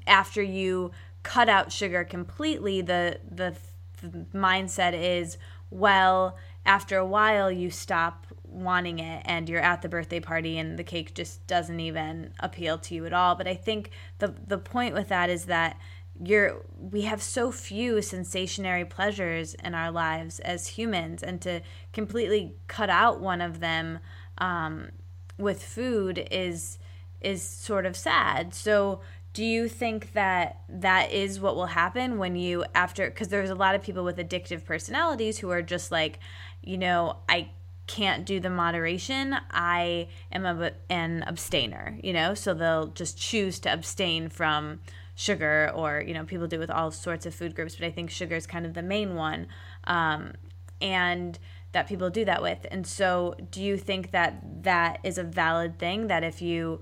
after 0.05 0.41
you 0.41 0.91
cut 1.23 1.49
out 1.49 1.71
sugar 1.71 2.03
completely, 2.03 2.81
the 2.81 3.19
the, 3.29 3.55
the 4.01 4.25
mindset 4.33 4.93
is 4.93 5.37
well, 5.69 6.37
after 6.65 6.97
a 6.97 7.05
while 7.05 7.51
you 7.51 7.69
stop 7.69 8.26
wanting 8.49 8.99
it 8.99 9.21
and 9.25 9.49
you're 9.49 9.61
at 9.61 9.81
the 9.81 9.89
birthday 9.89 10.19
party 10.19 10.57
and 10.57 10.77
the 10.77 10.83
cake 10.83 11.13
just 11.13 11.45
doesn't 11.47 11.79
even 11.79 12.31
appeal 12.39 12.77
to 12.77 12.95
you 12.95 13.05
at 13.05 13.13
all. 13.13 13.35
But 13.35 13.47
I 13.47 13.55
think 13.55 13.91
the 14.19 14.33
the 14.47 14.57
point 14.57 14.93
with 14.93 15.09
that 15.09 15.29
is 15.29 15.45
that 15.45 15.77
you're 16.23 16.65
we 16.77 17.03
have 17.03 17.21
so 17.21 17.51
few 17.51 18.01
sensationary 18.01 18.85
pleasures 18.85 19.53
in 19.55 19.75
our 19.75 19.91
lives 19.91 20.39
as 20.39 20.67
humans 20.67 21.21
and 21.21 21.41
to 21.41 21.61
completely 21.93 22.55
cut 22.67 22.89
out 22.89 23.19
one 23.19 23.41
of 23.41 23.59
them 23.59 23.99
um, 24.39 24.89
with 25.37 25.63
food 25.63 26.27
is 26.31 26.79
is 27.21 27.41
sort 27.41 27.85
of 27.85 27.95
sad. 27.95 28.53
So 28.53 29.01
do 29.33 29.43
you 29.43 29.67
think 29.67 30.13
that 30.13 30.61
that 30.67 31.11
is 31.11 31.39
what 31.39 31.55
will 31.55 31.67
happen 31.67 32.17
when 32.17 32.35
you 32.35 32.65
after 32.73 33.07
because 33.07 33.27
there's 33.27 33.51
a 33.51 33.55
lot 33.55 33.75
of 33.75 33.83
people 33.83 34.03
with 34.03 34.17
addictive 34.17 34.65
personalities 34.65 35.37
who 35.37 35.51
are 35.51 35.61
just 35.61 35.91
like 35.91 36.17
you 36.63 36.75
know 36.75 37.17
i 37.29 37.47
can't 37.87 38.25
do 38.25 38.39
the 38.39 38.49
moderation, 38.49 39.35
I 39.49 40.09
am 40.31 40.45
a, 40.45 40.71
an 40.89 41.23
abstainer, 41.25 41.97
you 42.03 42.13
know, 42.13 42.33
so 42.33 42.53
they'll 42.53 42.87
just 42.87 43.17
choose 43.17 43.59
to 43.59 43.73
abstain 43.73 44.29
from 44.29 44.81
sugar 45.15 45.71
or, 45.73 46.03
you 46.05 46.13
know, 46.13 46.25
people 46.25 46.47
do 46.47 46.59
with 46.59 46.69
all 46.69 46.91
sorts 46.91 47.25
of 47.25 47.33
food 47.33 47.55
groups, 47.55 47.75
but 47.75 47.85
I 47.85 47.91
think 47.91 48.09
sugar 48.09 48.35
is 48.35 48.45
kind 48.45 48.65
of 48.65 48.73
the 48.73 48.83
main 48.83 49.15
one. 49.15 49.47
Um, 49.85 50.33
and 50.79 51.39
that 51.71 51.87
people 51.87 52.09
do 52.09 52.25
that 52.25 52.41
with. 52.41 52.65
And 52.71 52.85
so, 52.85 53.35
do 53.51 53.61
you 53.61 53.77
think 53.77 54.11
that 54.11 54.63
that 54.63 54.99
is 55.03 55.17
a 55.17 55.23
valid 55.23 55.77
thing 55.77 56.07
that 56.07 56.23
if 56.23 56.41
you 56.41 56.81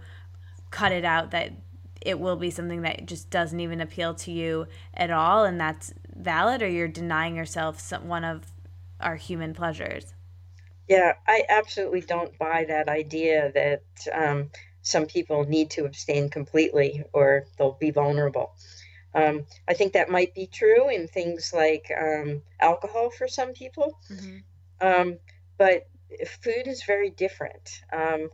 cut 0.72 0.92
it 0.92 1.06
out, 1.06 1.32
that 1.32 1.52
it 2.02 2.20
will 2.20 2.36
be 2.36 2.52
something 2.52 2.82
that 2.82 3.06
just 3.06 3.30
doesn't 3.30 3.60
even 3.60 3.82
appeal 3.82 4.14
to 4.14 4.32
you 4.32 4.68
at 4.94 5.12
all, 5.12 5.44
and 5.44 5.60
that's 5.60 5.94
valid, 6.16 6.62
or 6.62 6.68
you're 6.68 6.88
denying 6.88 7.36
yourself 7.36 7.80
some, 7.80 8.08
one 8.08 8.24
of 8.24 8.54
our 9.00 9.16
human 9.16 9.54
pleasures? 9.54 10.15
Yeah, 10.88 11.14
I 11.28 11.44
absolutely 11.50 12.02
don't 12.02 12.38
buy 12.38 12.66
that 12.68 12.90
idea 12.90 13.52
that 13.54 13.82
um, 14.14 14.52
some 14.82 15.06
people 15.08 15.46
need 15.46 15.72
to 15.72 15.86
abstain 15.86 16.30
completely 16.30 17.04
or 17.12 17.46
they'll 17.58 17.78
be 17.80 17.92
vulnerable. 17.92 18.54
Um, 19.16 19.46
I 19.68 19.74
think 19.74 19.94
that 19.94 20.10
might 20.10 20.36
be 20.36 20.46
true 20.48 20.90
in 20.90 21.08
things 21.08 21.54
like 21.54 21.90
um, 21.98 22.42
alcohol 22.60 23.10
for 23.10 23.28
some 23.28 23.54
people, 23.54 23.98
mm-hmm. 24.12 24.38
Um, 24.82 25.18
but 25.58 25.88
food 26.42 26.68
is 26.68 26.84
very 26.84 27.10
different. 27.10 27.82
Um, 27.94 28.30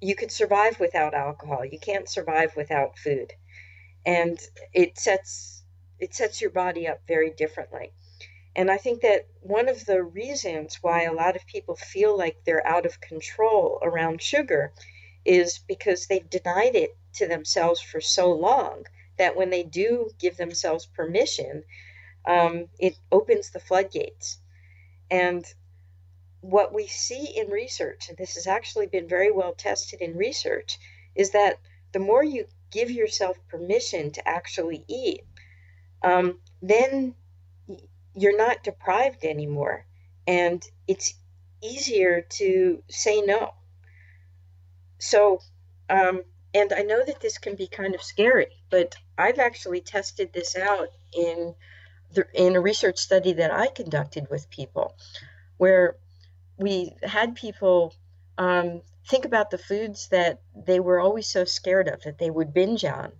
you 0.00 0.14
could 0.14 0.30
survive 0.30 0.78
without 0.78 1.14
alcohol. 1.14 1.64
You 1.64 1.78
can't 1.78 2.08
survive 2.08 2.54
without 2.56 2.98
food, 2.98 3.32
and 4.04 4.38
it 4.72 4.98
sets 4.98 5.62
it 5.98 6.14
sets 6.14 6.40
your 6.40 6.50
body 6.50 6.86
up 6.86 7.00
very 7.08 7.30
differently. 7.30 7.92
And 8.56 8.70
I 8.70 8.78
think 8.78 9.02
that 9.02 9.26
one 9.42 9.68
of 9.68 9.84
the 9.84 10.02
reasons 10.02 10.78
why 10.80 11.02
a 11.02 11.12
lot 11.12 11.36
of 11.36 11.46
people 11.46 11.76
feel 11.76 12.16
like 12.16 12.42
they're 12.44 12.66
out 12.66 12.86
of 12.86 13.02
control 13.02 13.78
around 13.82 14.22
sugar 14.22 14.72
is 15.26 15.58
because 15.58 16.06
they've 16.06 16.28
denied 16.30 16.74
it 16.74 16.96
to 17.16 17.28
themselves 17.28 17.82
for 17.82 18.00
so 18.00 18.32
long 18.32 18.86
that 19.18 19.36
when 19.36 19.50
they 19.50 19.62
do 19.62 20.08
give 20.18 20.38
themselves 20.38 20.86
permission, 20.86 21.64
um, 22.24 22.68
it 22.78 22.98
opens 23.12 23.50
the 23.50 23.60
floodgates. 23.60 24.38
And 25.10 25.44
what 26.40 26.72
we 26.72 26.86
see 26.86 27.36
in 27.36 27.50
research, 27.50 28.08
and 28.08 28.16
this 28.16 28.36
has 28.36 28.46
actually 28.46 28.86
been 28.86 29.06
very 29.06 29.30
well 29.30 29.52
tested 29.52 30.00
in 30.00 30.16
research, 30.16 30.78
is 31.14 31.32
that 31.32 31.58
the 31.92 31.98
more 31.98 32.24
you 32.24 32.46
give 32.70 32.90
yourself 32.90 33.36
permission 33.48 34.12
to 34.12 34.26
actually 34.26 34.82
eat, 34.88 35.24
um, 36.02 36.38
then 36.62 37.14
you're 38.16 38.36
not 38.36 38.64
deprived 38.64 39.24
anymore. 39.24 39.84
And 40.26 40.64
it's 40.88 41.14
easier 41.62 42.22
to 42.22 42.82
say 42.88 43.20
no. 43.20 43.52
So, 44.98 45.40
um, 45.90 46.22
and 46.54 46.72
I 46.72 46.82
know 46.82 47.04
that 47.04 47.20
this 47.20 47.38
can 47.38 47.54
be 47.54 47.68
kind 47.68 47.94
of 47.94 48.02
scary, 48.02 48.46
but 48.70 48.96
I've 49.18 49.38
actually 49.38 49.82
tested 49.82 50.32
this 50.32 50.56
out 50.56 50.88
in 51.12 51.54
the, 52.14 52.26
in 52.34 52.56
a 52.56 52.60
research 52.60 52.98
study 52.98 53.34
that 53.34 53.52
I 53.52 53.68
conducted 53.68 54.28
with 54.30 54.48
people, 54.48 54.96
where 55.58 55.96
we 56.56 56.96
had 57.02 57.34
people 57.34 57.94
um, 58.38 58.80
think 59.06 59.26
about 59.26 59.50
the 59.50 59.58
foods 59.58 60.08
that 60.08 60.40
they 60.54 60.80
were 60.80 60.98
always 60.98 61.26
so 61.26 61.44
scared 61.44 61.88
of 61.88 62.02
that 62.02 62.18
they 62.18 62.30
would 62.30 62.54
binge 62.54 62.84
on. 62.84 63.12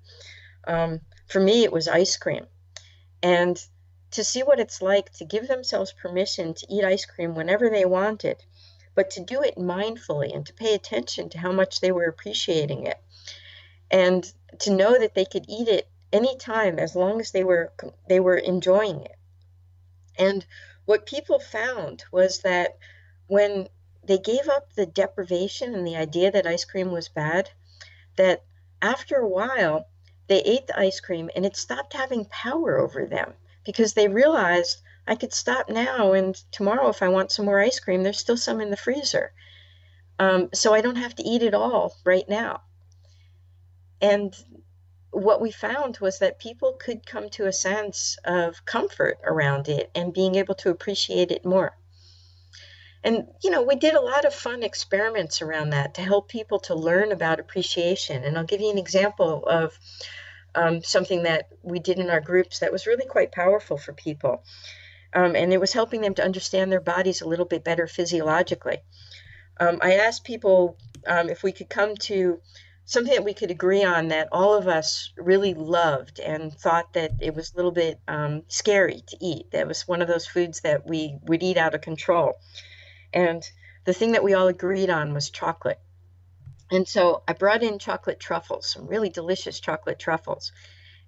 Um, 0.66 1.00
for 1.28 1.40
me, 1.40 1.64
it 1.64 1.72
was 1.72 1.88
ice 1.88 2.16
cream. 2.16 2.46
And 3.22 3.62
to 4.12 4.24
see 4.24 4.42
what 4.42 4.60
it's 4.60 4.80
like 4.80 5.12
to 5.12 5.24
give 5.24 5.48
themselves 5.48 5.92
permission 5.92 6.54
to 6.54 6.66
eat 6.72 6.84
ice 6.84 7.04
cream 7.04 7.34
whenever 7.34 7.68
they 7.68 7.84
wanted, 7.84 8.42
but 8.94 9.10
to 9.10 9.20
do 9.20 9.42
it 9.42 9.56
mindfully 9.56 10.34
and 10.34 10.46
to 10.46 10.54
pay 10.54 10.74
attention 10.74 11.28
to 11.28 11.38
how 11.38 11.52
much 11.52 11.80
they 11.80 11.92
were 11.92 12.04
appreciating 12.04 12.86
it. 12.86 12.98
And 13.90 14.30
to 14.60 14.70
know 14.70 14.98
that 14.98 15.14
they 15.14 15.24
could 15.24 15.44
eat 15.48 15.68
it 15.68 15.88
anytime 16.12 16.78
as 16.78 16.94
long 16.94 17.20
as 17.20 17.32
they 17.32 17.44
were 17.44 17.72
they 18.08 18.20
were 18.20 18.36
enjoying 18.36 19.02
it. 19.02 19.16
And 20.18 20.46
what 20.84 21.06
people 21.06 21.40
found 21.40 22.04
was 22.12 22.40
that 22.40 22.78
when 23.26 23.68
they 24.04 24.18
gave 24.18 24.48
up 24.48 24.72
the 24.74 24.86
deprivation 24.86 25.74
and 25.74 25.86
the 25.86 25.96
idea 25.96 26.30
that 26.30 26.46
ice 26.46 26.64
cream 26.64 26.92
was 26.92 27.08
bad, 27.08 27.50
that 28.16 28.44
after 28.80 29.16
a 29.16 29.28
while 29.28 29.88
they 30.28 30.40
ate 30.42 30.68
the 30.68 30.78
ice 30.78 31.00
cream 31.00 31.28
and 31.34 31.44
it 31.44 31.56
stopped 31.56 31.92
having 31.92 32.24
power 32.24 32.78
over 32.78 33.04
them 33.04 33.34
because 33.66 33.92
they 33.92 34.08
realized 34.08 34.80
I 35.06 35.16
could 35.16 35.34
stop 35.34 35.68
now 35.68 36.12
and 36.12 36.34
tomorrow 36.52 36.88
if 36.88 37.02
I 37.02 37.08
want 37.08 37.32
some 37.32 37.44
more 37.44 37.60
ice 37.60 37.80
cream, 37.80 38.02
there's 38.02 38.18
still 38.18 38.36
some 38.36 38.60
in 38.60 38.70
the 38.70 38.76
freezer. 38.76 39.32
Um, 40.18 40.48
so 40.54 40.72
I 40.72 40.80
don't 40.80 40.96
have 40.96 41.14
to 41.16 41.22
eat 41.22 41.42
it 41.42 41.52
all 41.52 41.94
right 42.04 42.28
now. 42.28 42.62
And 44.00 44.34
what 45.10 45.40
we 45.40 45.50
found 45.50 45.98
was 45.98 46.18
that 46.18 46.38
people 46.38 46.74
could 46.78 47.06
come 47.06 47.28
to 47.30 47.46
a 47.46 47.52
sense 47.52 48.16
of 48.24 48.64
comfort 48.64 49.18
around 49.24 49.68
it 49.68 49.90
and 49.94 50.12
being 50.12 50.36
able 50.36 50.54
to 50.56 50.70
appreciate 50.70 51.30
it 51.30 51.44
more. 51.44 51.76
And, 53.02 53.28
you 53.42 53.50
know, 53.50 53.62
we 53.62 53.76
did 53.76 53.94
a 53.94 54.00
lot 54.00 54.24
of 54.24 54.34
fun 54.34 54.62
experiments 54.62 55.40
around 55.40 55.70
that 55.70 55.94
to 55.94 56.02
help 56.02 56.28
people 56.28 56.58
to 56.60 56.74
learn 56.74 57.12
about 57.12 57.40
appreciation. 57.40 58.24
And 58.24 58.36
I'll 58.36 58.44
give 58.44 58.60
you 58.60 58.70
an 58.70 58.78
example 58.78 59.44
of 59.46 59.78
um, 60.56 60.82
something 60.82 61.22
that 61.24 61.48
we 61.62 61.78
did 61.78 61.98
in 61.98 62.10
our 62.10 62.20
groups 62.20 62.58
that 62.58 62.72
was 62.72 62.86
really 62.86 63.06
quite 63.06 63.32
powerful 63.32 63.76
for 63.76 63.92
people. 63.92 64.42
Um, 65.14 65.36
and 65.36 65.52
it 65.52 65.60
was 65.60 65.72
helping 65.72 66.00
them 66.00 66.14
to 66.14 66.24
understand 66.24 66.72
their 66.72 66.80
bodies 66.80 67.20
a 67.20 67.28
little 67.28 67.44
bit 67.44 67.64
better 67.64 67.86
physiologically. 67.86 68.78
Um, 69.58 69.78
I 69.80 69.94
asked 69.94 70.24
people 70.24 70.76
um, 71.06 71.28
if 71.28 71.42
we 71.42 71.52
could 71.52 71.68
come 71.68 71.94
to 71.96 72.40
something 72.84 73.14
that 73.14 73.24
we 73.24 73.34
could 73.34 73.50
agree 73.50 73.84
on 73.84 74.08
that 74.08 74.28
all 74.30 74.54
of 74.54 74.68
us 74.68 75.12
really 75.16 75.54
loved 75.54 76.20
and 76.20 76.52
thought 76.52 76.92
that 76.92 77.12
it 77.20 77.34
was 77.34 77.52
a 77.52 77.56
little 77.56 77.72
bit 77.72 77.98
um, 78.06 78.42
scary 78.48 79.02
to 79.08 79.16
eat. 79.20 79.50
That 79.50 79.66
was 79.66 79.88
one 79.88 80.02
of 80.02 80.08
those 80.08 80.26
foods 80.26 80.60
that 80.60 80.86
we 80.86 81.18
would 81.22 81.42
eat 81.42 81.56
out 81.56 81.74
of 81.74 81.80
control. 81.80 82.34
And 83.12 83.42
the 83.84 83.92
thing 83.92 84.12
that 84.12 84.22
we 84.22 84.34
all 84.34 84.48
agreed 84.48 84.90
on 84.90 85.14
was 85.14 85.30
chocolate. 85.30 85.80
And 86.70 86.88
so 86.88 87.22
I 87.28 87.32
brought 87.32 87.62
in 87.62 87.78
chocolate 87.78 88.18
truffles, 88.18 88.66
some 88.66 88.86
really 88.86 89.08
delicious 89.08 89.60
chocolate 89.60 89.98
truffles. 89.98 90.52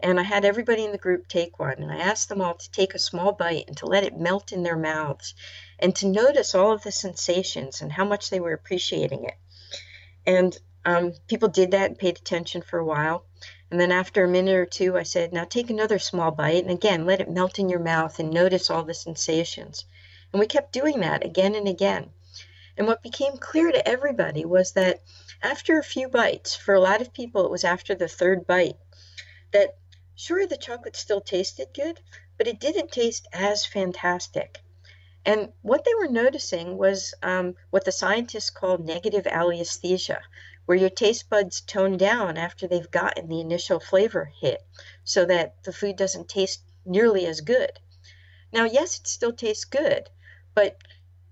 And 0.00 0.20
I 0.20 0.22
had 0.22 0.44
everybody 0.44 0.84
in 0.84 0.92
the 0.92 0.98
group 0.98 1.26
take 1.26 1.58
one. 1.58 1.82
And 1.82 1.90
I 1.90 1.98
asked 1.98 2.28
them 2.28 2.40
all 2.40 2.54
to 2.54 2.70
take 2.70 2.94
a 2.94 2.98
small 3.00 3.32
bite 3.32 3.66
and 3.66 3.76
to 3.78 3.86
let 3.86 4.04
it 4.04 4.16
melt 4.16 4.52
in 4.52 4.62
their 4.62 4.76
mouths 4.76 5.34
and 5.80 5.94
to 5.96 6.06
notice 6.06 6.54
all 6.54 6.72
of 6.72 6.84
the 6.84 6.92
sensations 6.92 7.80
and 7.80 7.90
how 7.90 8.04
much 8.04 8.30
they 8.30 8.38
were 8.38 8.52
appreciating 8.52 9.24
it. 9.24 9.34
And 10.24 10.56
um, 10.84 11.14
people 11.26 11.48
did 11.48 11.72
that 11.72 11.90
and 11.90 11.98
paid 11.98 12.16
attention 12.18 12.62
for 12.62 12.78
a 12.78 12.84
while. 12.84 13.24
And 13.70 13.80
then 13.80 13.90
after 13.90 14.24
a 14.24 14.28
minute 14.28 14.54
or 14.54 14.66
two, 14.66 14.96
I 14.96 15.02
said, 15.02 15.32
Now 15.32 15.44
take 15.44 15.70
another 15.70 15.98
small 15.98 16.30
bite. 16.30 16.62
And 16.62 16.70
again, 16.70 17.04
let 17.04 17.20
it 17.20 17.30
melt 17.30 17.58
in 17.58 17.68
your 17.68 17.80
mouth 17.80 18.20
and 18.20 18.30
notice 18.30 18.70
all 18.70 18.84
the 18.84 18.94
sensations. 18.94 19.84
And 20.32 20.38
we 20.38 20.46
kept 20.46 20.72
doing 20.72 21.00
that 21.00 21.24
again 21.24 21.56
and 21.56 21.66
again. 21.66 22.10
And 22.78 22.86
what 22.86 23.02
became 23.02 23.36
clear 23.38 23.72
to 23.72 23.88
everybody 23.88 24.44
was 24.44 24.72
that 24.74 25.02
after 25.42 25.78
a 25.78 25.82
few 25.82 26.08
bites, 26.08 26.54
for 26.54 26.74
a 26.74 26.80
lot 26.80 27.00
of 27.00 27.12
people, 27.12 27.44
it 27.44 27.50
was 27.50 27.64
after 27.64 27.92
the 27.92 28.06
third 28.06 28.46
bite, 28.46 28.78
that 29.50 29.76
sure, 30.14 30.46
the 30.46 30.56
chocolate 30.56 30.94
still 30.94 31.20
tasted 31.20 31.74
good, 31.74 32.00
but 32.36 32.46
it 32.46 32.60
didn't 32.60 32.92
taste 32.92 33.26
as 33.32 33.66
fantastic. 33.66 34.60
And 35.24 35.52
what 35.62 35.84
they 35.84 35.94
were 35.96 36.08
noticing 36.08 36.78
was 36.78 37.14
um, 37.20 37.56
what 37.70 37.84
the 37.84 37.90
scientists 37.90 38.50
call 38.50 38.78
negative 38.78 39.26
alliesthesia, 39.26 40.22
where 40.66 40.78
your 40.78 40.88
taste 40.88 41.28
buds 41.28 41.60
tone 41.60 41.96
down 41.96 42.38
after 42.38 42.68
they've 42.68 42.90
gotten 42.92 43.26
the 43.26 43.40
initial 43.40 43.80
flavor 43.80 44.32
hit 44.40 44.62
so 45.02 45.24
that 45.24 45.64
the 45.64 45.72
food 45.72 45.96
doesn't 45.96 46.28
taste 46.28 46.62
nearly 46.86 47.26
as 47.26 47.40
good. 47.40 47.80
Now, 48.52 48.66
yes, 48.66 49.00
it 49.00 49.08
still 49.08 49.32
tastes 49.32 49.64
good, 49.64 50.08
but 50.54 50.78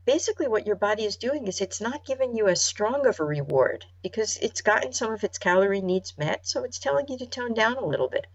basically, 0.06 0.48
what 0.48 0.66
your 0.66 0.76
body 0.76 1.04
is 1.04 1.16
doing 1.16 1.46
is 1.46 1.60
it's 1.60 1.80
not 1.80 2.06
giving 2.06 2.36
you 2.36 2.48
as 2.48 2.64
strong 2.64 3.06
of 3.06 3.20
a 3.20 3.24
reward 3.24 3.84
because 4.02 4.38
it's 4.38 4.62
gotten 4.62 4.92
some 4.92 5.12
of 5.12 5.24
its 5.24 5.38
calorie 5.38 5.82
needs 5.82 6.16
met. 6.16 6.46
So 6.46 6.64
it's 6.64 6.78
telling 6.78 7.08
you 7.08 7.18
to 7.18 7.26
tone 7.26 7.52
down 7.52 7.76
a 7.76 7.84
little 7.84 8.08
bit. 8.08 8.26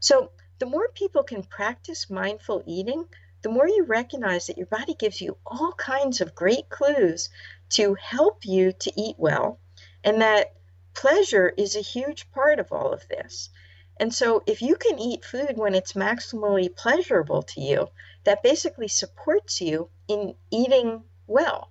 So 0.00 0.32
the 0.58 0.66
more 0.66 0.88
people 0.88 1.22
can 1.22 1.44
practice 1.44 2.10
mindful 2.10 2.64
eating, 2.66 3.06
the 3.42 3.50
more 3.50 3.68
you 3.68 3.84
recognize 3.84 4.46
that 4.46 4.56
your 4.56 4.66
body 4.66 4.94
gives 4.94 5.20
you 5.20 5.36
all 5.46 5.72
kinds 5.72 6.20
of 6.20 6.34
great 6.34 6.68
clues 6.68 7.28
to 7.70 7.94
help 7.94 8.44
you 8.44 8.72
to 8.72 8.92
eat 9.00 9.16
well, 9.18 9.58
and 10.04 10.22
that 10.22 10.54
pleasure 10.94 11.48
is 11.56 11.76
a 11.76 11.80
huge 11.80 12.30
part 12.32 12.58
of 12.58 12.72
all 12.72 12.92
of 12.92 13.06
this. 13.08 13.50
And 13.98 14.14
so, 14.14 14.42
if 14.46 14.62
you 14.62 14.76
can 14.76 14.98
eat 14.98 15.24
food 15.24 15.56
when 15.56 15.74
it's 15.74 15.92
maximally 15.92 16.74
pleasurable 16.74 17.42
to 17.42 17.60
you, 17.60 17.88
that 18.24 18.42
basically 18.42 18.88
supports 18.88 19.60
you 19.60 19.90
in 20.12 20.34
eating 20.50 21.02
well. 21.26 21.70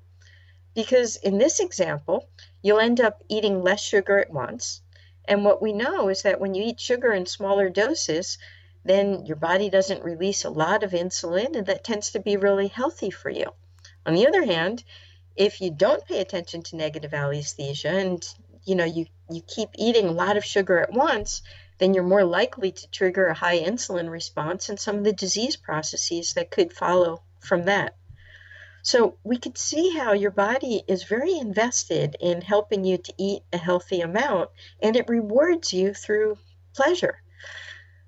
Because 0.73 1.17
in 1.17 1.37
this 1.37 1.59
example, 1.59 2.29
you'll 2.61 2.79
end 2.79 2.99
up 2.99 3.23
eating 3.29 3.63
less 3.63 3.81
sugar 3.81 4.19
at 4.19 4.31
once. 4.31 4.81
And 5.25 5.45
what 5.45 5.61
we 5.61 5.73
know 5.73 6.09
is 6.09 6.23
that 6.23 6.39
when 6.39 6.53
you 6.55 6.63
eat 6.63 6.79
sugar 6.79 7.13
in 7.13 7.25
smaller 7.25 7.69
doses, 7.69 8.37
then 8.83 9.25
your 9.25 9.35
body 9.35 9.69
doesn't 9.69 10.03
release 10.03 10.43
a 10.43 10.49
lot 10.49 10.83
of 10.83 10.91
insulin, 10.91 11.55
and 11.55 11.67
that 11.67 11.83
tends 11.83 12.11
to 12.11 12.19
be 12.19 12.37
really 12.37 12.67
healthy 12.67 13.11
for 13.11 13.29
you. 13.29 13.53
On 14.05 14.15
the 14.15 14.27
other 14.27 14.43
hand, 14.43 14.83
if 15.35 15.61
you 15.61 15.71
don't 15.71 16.05
pay 16.05 16.19
attention 16.19 16.61
to 16.61 16.75
negative 16.75 17.13
alliesthesia 17.13 17.89
and 17.89 18.27
you 18.63 18.75
know 18.75 18.85
you 18.85 19.05
you 19.29 19.41
keep 19.41 19.69
eating 19.77 20.07
a 20.07 20.11
lot 20.11 20.37
of 20.37 20.43
sugar 20.43 20.79
at 20.79 20.91
once 20.91 21.41
then 21.77 21.93
you're 21.93 22.03
more 22.03 22.23
likely 22.23 22.71
to 22.71 22.89
trigger 22.91 23.27
a 23.27 23.33
high 23.33 23.59
insulin 23.59 24.09
response 24.09 24.69
and 24.69 24.79
some 24.79 24.97
of 24.97 25.03
the 25.03 25.13
disease 25.13 25.55
processes 25.55 26.33
that 26.33 26.51
could 26.51 26.73
follow 26.73 27.23
from 27.39 27.63
that 27.63 27.95
so 28.83 29.17
we 29.23 29.37
could 29.37 29.57
see 29.57 29.95
how 29.95 30.13
your 30.13 30.31
body 30.31 30.83
is 30.87 31.03
very 31.03 31.37
invested 31.37 32.15
in 32.19 32.41
helping 32.41 32.83
you 32.83 32.97
to 32.97 33.13
eat 33.17 33.43
a 33.53 33.57
healthy 33.57 34.01
amount 34.01 34.49
and 34.81 34.95
it 34.95 35.09
rewards 35.09 35.73
you 35.73 35.93
through 35.93 36.37
pleasure 36.73 37.21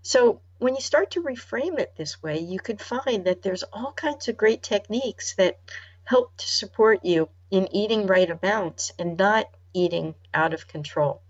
so 0.01 0.41
when 0.59 0.75
you 0.75 0.81
start 0.81 1.11
to 1.11 1.21
reframe 1.21 1.79
it 1.79 1.93
this 1.97 2.21
way 2.21 2.39
you 2.39 2.59
could 2.59 2.81
find 2.81 3.25
that 3.25 3.41
there's 3.41 3.63
all 3.73 3.93
kinds 3.93 4.27
of 4.27 4.37
great 4.37 4.63
techniques 4.63 5.35
that 5.35 5.59
help 6.05 6.35
to 6.37 6.47
support 6.47 7.03
you 7.03 7.29
in 7.51 7.67
eating 7.73 8.07
right 8.07 8.29
amounts 8.29 8.91
and 8.97 9.17
not 9.17 9.45
eating 9.73 10.15
out 10.33 10.53
of 10.53 10.67
control. 10.67 11.21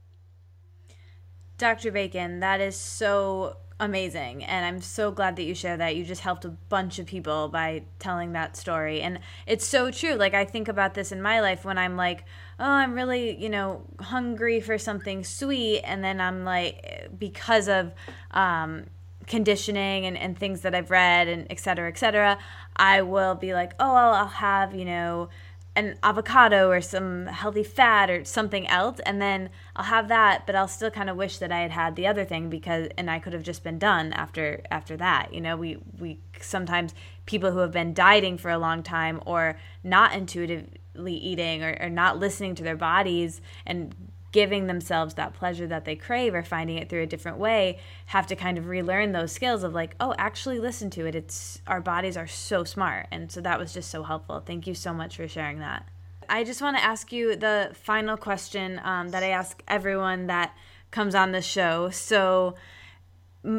Dr. 1.58 1.92
Bacon, 1.92 2.40
that 2.40 2.60
is 2.60 2.76
so 2.76 3.58
amazing 3.80 4.44
and 4.44 4.66
i'm 4.66 4.82
so 4.82 5.12
glad 5.12 5.36
that 5.36 5.44
you 5.44 5.56
share 5.56 5.78
that. 5.78 5.96
You 5.96 6.04
just 6.06 6.22
helped 6.22 6.46
a 6.46 6.50
bunch 6.50 7.00
of 7.00 7.06
people 7.06 7.50
by 7.50 7.84
telling 8.00 8.34
that 8.34 8.56
story 8.56 9.02
and 9.02 9.20
it's 9.48 9.66
so 9.66 9.92
true. 9.92 10.14
Like 10.14 10.34
i 10.34 10.46
think 10.46 10.68
about 10.68 10.94
this 10.94 11.12
in 11.12 11.22
my 11.22 11.42
life 11.42 11.66
when 11.66 11.78
i'm 11.78 11.96
like 11.98 12.26
oh 12.60 12.70
i'm 12.70 12.94
really 12.94 13.36
you 13.36 13.50
know 13.50 13.84
hungry 14.00 14.60
for 14.60 14.78
something 14.78 15.24
sweet 15.24 15.82
and 15.82 16.04
then 16.04 16.22
i'm 16.22 16.46
like 16.46 17.10
because 17.18 17.68
of 17.68 17.94
um, 18.32 18.86
conditioning 19.28 20.06
and, 20.06 20.18
and 20.18 20.38
things 20.38 20.62
that 20.62 20.76
I've 20.76 20.92
read 20.92 21.28
and 21.28 21.48
et 21.50 21.60
cetera, 21.60 21.90
et 21.90 21.98
cetera, 21.98 22.38
I 22.76 23.02
will 23.02 23.36
be 23.36 23.54
like, 23.54 23.74
oh, 23.80 23.94
well, 23.94 24.14
I'll 24.14 24.26
have, 24.28 24.76
you 24.76 24.86
know, 24.86 25.30
an 25.76 25.98
avocado 26.04 26.70
or 26.70 26.82
some 26.82 27.26
healthy 27.26 27.64
fat 27.64 28.10
or 28.10 28.24
something 28.24 28.68
else 28.68 29.00
and 29.02 29.22
then 29.22 29.50
I'll 29.76 29.86
have 29.86 30.08
that 30.08 30.46
but 30.46 30.56
I'll 30.56 30.68
still 30.68 30.92
kind 30.92 31.10
of 31.10 31.18
wish 31.18 31.40
that 31.40 31.52
I 31.52 31.62
had 31.62 31.72
had 31.72 31.96
the 31.96 32.06
other 32.06 32.26
thing 32.26 32.50
because 32.50 32.90
and 32.98 33.10
I 33.10 33.20
could 33.20 33.34
have 33.34 33.44
just 33.44 33.64
been 33.64 33.80
done 33.80 34.14
after 34.14 34.62
after 34.70 34.96
that 34.98 35.34
you 35.34 35.42
know? 35.42 35.58
We 35.58 35.78
we 35.98 36.20
sometimes 36.40 36.94
people 37.26 37.52
who 37.52 37.60
have 37.60 37.72
been 37.72 37.94
dieting 37.94 38.38
for 38.38 38.52
a 38.52 38.58
long 38.58 38.84
time 38.84 39.22
or 39.26 39.58
not 39.84 40.14
intuitively 40.14 41.16
eating 41.16 41.64
or, 41.64 41.78
or 41.80 41.90
not 41.90 42.20
listening 42.20 42.54
to 42.56 42.64
their 42.64 42.76
bodies 42.76 43.42
and 43.66 43.96
giving 44.34 44.68
themselves 44.68 45.14
that 45.14 45.34
pleasure 45.34 45.68
that 45.68 45.86
they 45.86 45.96
crave 45.96 46.34
or 46.34 46.44
finding 46.44 46.78
it 46.78 46.90
through 46.90 47.04
a 47.04 47.06
different 47.06 47.38
way 47.38 47.80
have 48.08 48.28
to 48.28 48.36
kind 48.36 48.58
of 48.58 48.68
relearn 48.68 49.14
those 49.14 49.32
skills 49.32 49.64
of 49.64 49.74
like 49.74 49.96
oh 50.02 50.14
actually 50.18 50.60
listen 50.60 50.90
to 50.90 51.06
it. 51.06 51.16
It's 51.16 51.62
our 51.68 51.80
bodies 51.80 52.18
are 52.18 52.28
so 52.28 52.66
smart. 52.66 53.08
And 53.12 53.32
so 53.32 53.40
that 53.40 53.58
was 53.58 53.74
just 53.74 53.90
so 53.90 54.04
helpful. 54.04 54.42
Thank 54.46 54.68
you 54.68 54.74
so 54.74 54.94
much 54.94 55.16
for 55.16 55.28
sharing 55.28 55.60
that. 55.60 55.88
I 56.28 56.44
just 56.44 56.62
want 56.62 56.76
to 56.78 56.84
ask 56.84 57.14
you 57.14 57.36
the 57.36 57.72
final 57.74 58.18
question 58.18 58.82
um, 58.84 59.10
that 59.10 59.24
i 59.24 59.30
ask 59.30 59.62
everyone 59.68 60.28
that 60.28 60.56
comes 60.90 61.16
on 61.16 61.32
the 61.32 61.42
show. 61.42 61.90
So 61.92 62.56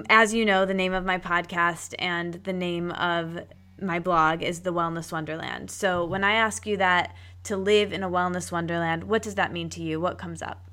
as 0.09 0.35
you 0.35 0.45
know 0.45 0.65
the 0.65 0.75
name 0.75 0.93
of 0.93 1.05
my 1.05 1.19
podcast 1.19 1.95
and 1.99 2.35
the 2.45 2.53
name 2.53 2.91
of 2.93 3.41
my 3.87 3.99
blog 3.99 4.43
is 4.43 4.61
the 4.61 4.73
wellness 4.73 5.13
wonderland 5.13 5.71
so 5.71 6.05
when 6.05 6.25
i 6.25 6.33
ask 6.33 6.67
you 6.67 6.77
that 6.77 7.15
to 7.45 7.57
live 7.57 7.93
in 7.93 8.03
a 8.03 8.11
wellness 8.11 8.51
wonderland. 8.51 9.05
What 9.05 9.23
does 9.23 9.37
that 9.37 9.53
mean 9.53 9.69
to 9.71 9.83
you? 9.83 10.01
What 10.01 10.19
comes 10.19 10.43
up? 10.43 10.67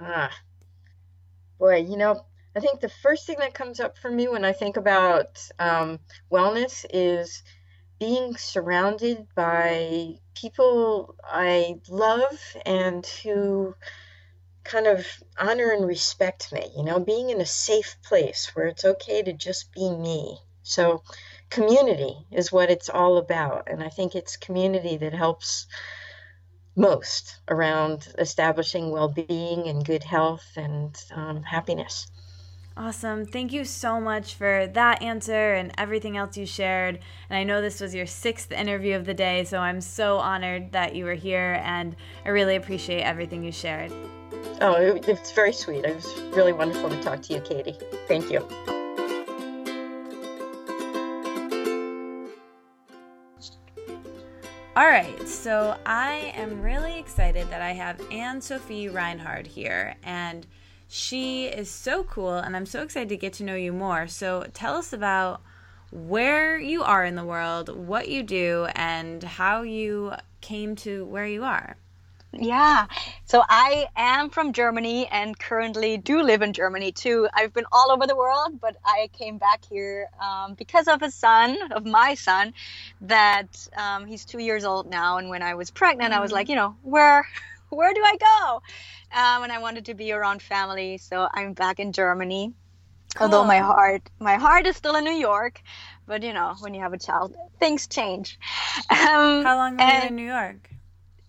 Ah, 0.00 0.30
boy, 1.58 1.76
you 1.76 1.96
know, 1.96 2.24
I 2.56 2.60
think 2.60 2.80
the 2.80 2.88
first 2.88 3.26
thing 3.26 3.36
that 3.38 3.54
comes 3.54 3.78
up 3.78 3.96
for 3.96 4.10
me 4.10 4.28
when 4.28 4.44
I 4.44 4.52
think 4.52 4.76
about 4.76 5.46
um, 5.58 6.00
wellness 6.32 6.84
is 6.92 7.42
being 8.00 8.36
surrounded 8.36 9.26
by 9.34 10.14
people 10.34 11.14
I 11.22 11.80
love 11.88 12.56
and 12.64 13.06
who 13.06 13.74
kind 14.64 14.86
of 14.86 15.06
honor 15.38 15.70
and 15.70 15.86
respect 15.86 16.52
me, 16.52 16.70
you 16.76 16.82
know, 16.84 17.00
being 17.00 17.30
in 17.30 17.40
a 17.40 17.46
safe 17.46 17.96
place 18.02 18.50
where 18.54 18.66
it's 18.66 18.84
okay 18.84 19.22
to 19.22 19.32
just 19.32 19.72
be 19.72 19.90
me. 19.90 20.38
So, 20.62 21.02
community 21.48 22.26
is 22.30 22.52
what 22.52 22.70
it's 22.70 22.88
all 22.88 23.16
about. 23.18 23.68
And 23.70 23.82
I 23.82 23.88
think 23.88 24.14
it's 24.14 24.36
community 24.36 24.96
that 24.98 25.12
helps 25.12 25.66
most 26.76 27.38
around 27.48 28.08
establishing 28.18 28.90
well 28.90 29.08
being 29.08 29.68
and 29.68 29.84
good 29.84 30.04
health 30.04 30.46
and 30.56 30.96
um, 31.12 31.42
happiness. 31.42 32.06
Awesome. 32.76 33.26
Thank 33.26 33.52
you 33.52 33.64
so 33.64 34.00
much 34.00 34.34
for 34.34 34.66
that 34.68 35.02
answer 35.02 35.54
and 35.54 35.70
everything 35.76 36.16
else 36.16 36.38
you 36.38 36.46
shared. 36.46 36.98
And 37.28 37.36
I 37.36 37.44
know 37.44 37.60
this 37.60 37.80
was 37.80 37.94
your 37.94 38.06
sixth 38.06 38.52
interview 38.52 38.96
of 38.96 39.04
the 39.04 39.12
day, 39.12 39.44
so 39.44 39.58
I'm 39.58 39.80
so 39.82 40.16
honored 40.16 40.72
that 40.72 40.94
you 40.94 41.04
were 41.04 41.14
here 41.14 41.60
and 41.62 41.94
I 42.24 42.30
really 42.30 42.56
appreciate 42.56 43.02
everything 43.02 43.44
you 43.44 43.52
shared. 43.52 43.92
Oh, 44.62 44.76
it's 44.78 45.32
very 45.32 45.52
sweet. 45.52 45.84
It 45.84 45.94
was 45.94 46.20
really 46.34 46.52
wonderful 46.52 46.88
to 46.88 47.02
talk 47.02 47.20
to 47.22 47.34
you, 47.34 47.40
Katie. 47.40 47.76
Thank 48.08 48.30
you. 48.30 48.48
All 54.76 54.86
right, 54.86 55.28
so 55.28 55.76
I 55.84 56.32
am 56.34 56.62
really 56.62 56.98
excited 56.98 57.50
that 57.50 57.60
I 57.60 57.72
have 57.72 58.00
Anne 58.10 58.40
Sophie 58.40 58.88
Reinhardt 58.88 59.46
here, 59.46 59.96
and 60.04 60.46
she 60.92 61.46
is 61.46 61.70
so 61.70 62.02
cool, 62.02 62.34
and 62.34 62.56
I'm 62.56 62.66
so 62.66 62.82
excited 62.82 63.10
to 63.10 63.16
get 63.16 63.34
to 63.34 63.44
know 63.44 63.54
you 63.54 63.72
more. 63.72 64.08
So 64.08 64.46
tell 64.52 64.74
us 64.74 64.92
about 64.92 65.40
where 65.92 66.58
you 66.58 66.82
are 66.82 67.04
in 67.04 67.14
the 67.14 67.24
world, 67.24 67.68
what 67.68 68.08
you 68.08 68.24
do, 68.24 68.66
and 68.74 69.22
how 69.22 69.62
you 69.62 70.14
came 70.40 70.74
to 70.76 71.04
where 71.04 71.26
you 71.26 71.44
are. 71.44 71.76
Yeah. 72.32 72.86
So 73.24 73.42
I 73.48 73.86
am 73.96 74.30
from 74.30 74.52
Germany 74.52 75.06
and 75.06 75.38
currently 75.38 75.96
do 75.96 76.22
live 76.22 76.42
in 76.42 76.52
Germany 76.52 76.92
too. 76.92 77.28
I've 77.32 77.52
been 77.52 77.66
all 77.72 77.90
over 77.90 78.06
the 78.06 78.16
world, 78.16 78.60
but 78.60 78.76
I 78.84 79.10
came 79.18 79.38
back 79.38 79.64
here 79.68 80.08
um, 80.20 80.54
because 80.54 80.86
of 80.86 81.02
a 81.02 81.10
son, 81.10 81.72
of 81.72 81.84
my 81.84 82.14
son, 82.14 82.54
that 83.02 83.68
um, 83.76 84.06
he's 84.06 84.24
two 84.24 84.38
years 84.38 84.64
old 84.64 84.88
now. 84.88 85.18
And 85.18 85.28
when 85.28 85.42
I 85.42 85.54
was 85.54 85.70
pregnant, 85.70 86.12
mm-hmm. 86.12 86.18
I 86.18 86.22
was 86.22 86.32
like, 86.32 86.46
mm. 86.46 86.50
you 86.50 86.56
know, 86.56 86.76
where, 86.82 87.26
where 87.70 87.92
do 87.94 88.02
I 88.02 88.16
go? 88.16 88.54
Um, 89.12 89.42
and 89.44 89.52
I 89.52 89.58
wanted 89.58 89.86
to 89.86 89.94
be 89.94 90.12
around 90.12 90.42
family, 90.42 90.98
so 90.98 91.28
I'm 91.32 91.52
back 91.54 91.80
in 91.80 91.92
Germany. 91.92 92.52
Cool. 93.14 93.24
Although 93.24 93.44
my 93.44 93.58
heart, 93.58 94.02
my 94.20 94.36
heart 94.36 94.66
is 94.66 94.76
still 94.76 94.94
in 94.96 95.04
New 95.04 95.10
York, 95.10 95.60
but 96.06 96.22
you 96.22 96.32
know, 96.32 96.54
when 96.60 96.74
you 96.74 96.80
have 96.82 96.92
a 96.92 96.98
child, 96.98 97.34
things 97.58 97.86
change. 97.86 98.38
Um, 98.90 99.44
How 99.44 99.56
long 99.56 99.76
were 99.76 99.82
you 99.82 100.08
in 100.08 100.16
New 100.16 100.26
York? 100.26 100.70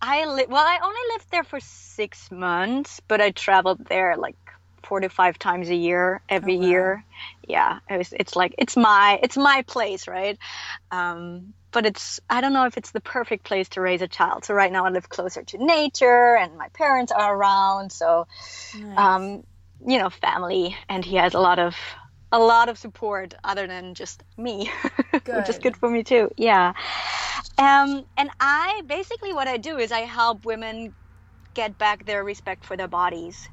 I 0.00 0.26
li- 0.26 0.46
well, 0.48 0.64
I 0.66 0.78
only 0.82 1.00
lived 1.14 1.30
there 1.30 1.44
for 1.44 1.60
six 1.60 2.30
months, 2.30 3.00
but 3.06 3.20
I 3.20 3.30
traveled 3.30 3.84
there 3.86 4.16
like 4.16 4.36
four 4.82 5.00
to 5.00 5.08
five 5.08 5.38
times 5.38 5.68
a 5.70 5.74
year 5.74 6.20
every 6.28 6.54
oh, 6.54 6.58
wow. 6.58 6.66
year. 6.66 7.04
Yeah, 7.46 7.78
it 7.88 7.98
was, 7.98 8.12
it's 8.12 8.36
like 8.36 8.54
it's 8.58 8.76
my 8.76 9.18
it's 9.22 9.36
my 9.36 9.62
place, 9.62 10.08
right? 10.08 10.38
Um, 10.90 11.54
but 11.72 11.86
it's 11.86 12.20
I 12.30 12.40
don't 12.40 12.52
know 12.52 12.66
if 12.66 12.76
it's 12.76 12.92
the 12.92 13.00
perfect 13.00 13.44
place 13.44 13.68
to 13.70 13.80
raise 13.80 14.02
a 14.02 14.08
child. 14.08 14.44
So 14.44 14.54
right 14.54 14.72
now 14.72 14.84
I 14.86 14.90
live 14.90 15.08
closer 15.08 15.42
to 15.42 15.58
nature, 15.64 16.36
and 16.36 16.56
my 16.58 16.68
parents 16.70 17.12
are 17.12 17.34
around, 17.34 17.92
so 17.92 18.26
nice. 18.72 18.98
um, 18.98 19.44
you 19.86 19.98
know, 19.98 20.10
family, 20.10 20.76
and 20.88 21.04
he 21.04 21.16
has 21.16 21.34
a 21.34 21.40
lot 21.40 21.58
of 21.58 21.76
a 22.32 22.38
lot 22.38 22.68
of 22.68 22.78
support 22.78 23.34
other 23.44 23.66
than 23.66 23.94
just 23.94 24.22
me, 24.38 24.70
which 25.30 25.48
is 25.48 25.58
good 25.58 25.76
for 25.76 25.90
me 25.90 26.02
too. 26.04 26.30
Yeah. 26.36 26.72
Um, 27.58 28.04
and 28.16 28.30
I 28.40 28.82
basically 28.86 29.32
what 29.32 29.48
I 29.48 29.58
do 29.58 29.78
is 29.78 29.92
I 29.92 30.00
help 30.00 30.44
women 30.46 30.94
get 31.54 31.78
back 31.78 32.04
their 32.04 32.24
respect 32.24 32.64
for 32.64 32.76
their 32.76 32.88
bodies 32.88 33.48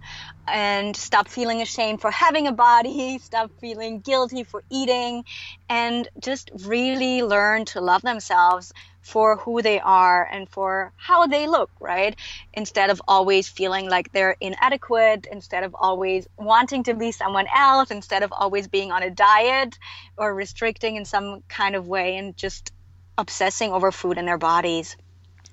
and 0.48 0.96
stop 0.96 1.28
feeling 1.28 1.62
ashamed 1.62 2.02
for 2.02 2.12
having 2.12 2.48
a 2.48 2.52
body, 2.52 3.20
stop 3.24 3.52
feeling 3.60 4.00
guilty 4.00 4.44
for 4.44 4.64
eating, 4.70 5.24
and 5.70 6.08
just 6.22 6.52
really 6.66 7.22
learn 7.22 7.66
to 7.66 7.82
love 7.82 8.02
themselves 8.02 8.72
for 9.02 9.38
who 9.38 9.62
they 9.62 9.80
are 9.80 10.28
and 10.32 10.50
for 10.50 10.92
how 10.98 11.28
they 11.28 11.48
look, 11.48 11.72
right? 11.80 12.16
Instead 12.54 12.90
of 12.90 13.02
always 13.08 13.48
feeling 13.48 13.90
like 13.90 14.12
they're 14.12 14.36
inadequate, 14.40 15.28
instead 15.32 15.64
of 15.64 15.76
always 15.80 16.28
wanting 16.38 16.84
to 16.84 16.94
be 16.94 17.12
someone 17.12 17.48
else, 17.56 17.92
instead 17.92 18.24
of 18.24 18.32
always 18.32 18.68
being 18.68 18.92
on 18.92 19.04
a 19.04 19.10
diet 19.10 19.78
or 20.18 20.34
restricting 20.34 20.96
in 20.96 21.06
some 21.06 21.42
kind 21.48 21.76
of 21.76 21.88
way 21.88 22.18
and 22.18 22.36
just 22.38 22.72
obsessing 23.18 23.72
over 23.72 23.92
food 23.92 24.18
in 24.18 24.26
their 24.26 24.38
bodies. 24.38 24.96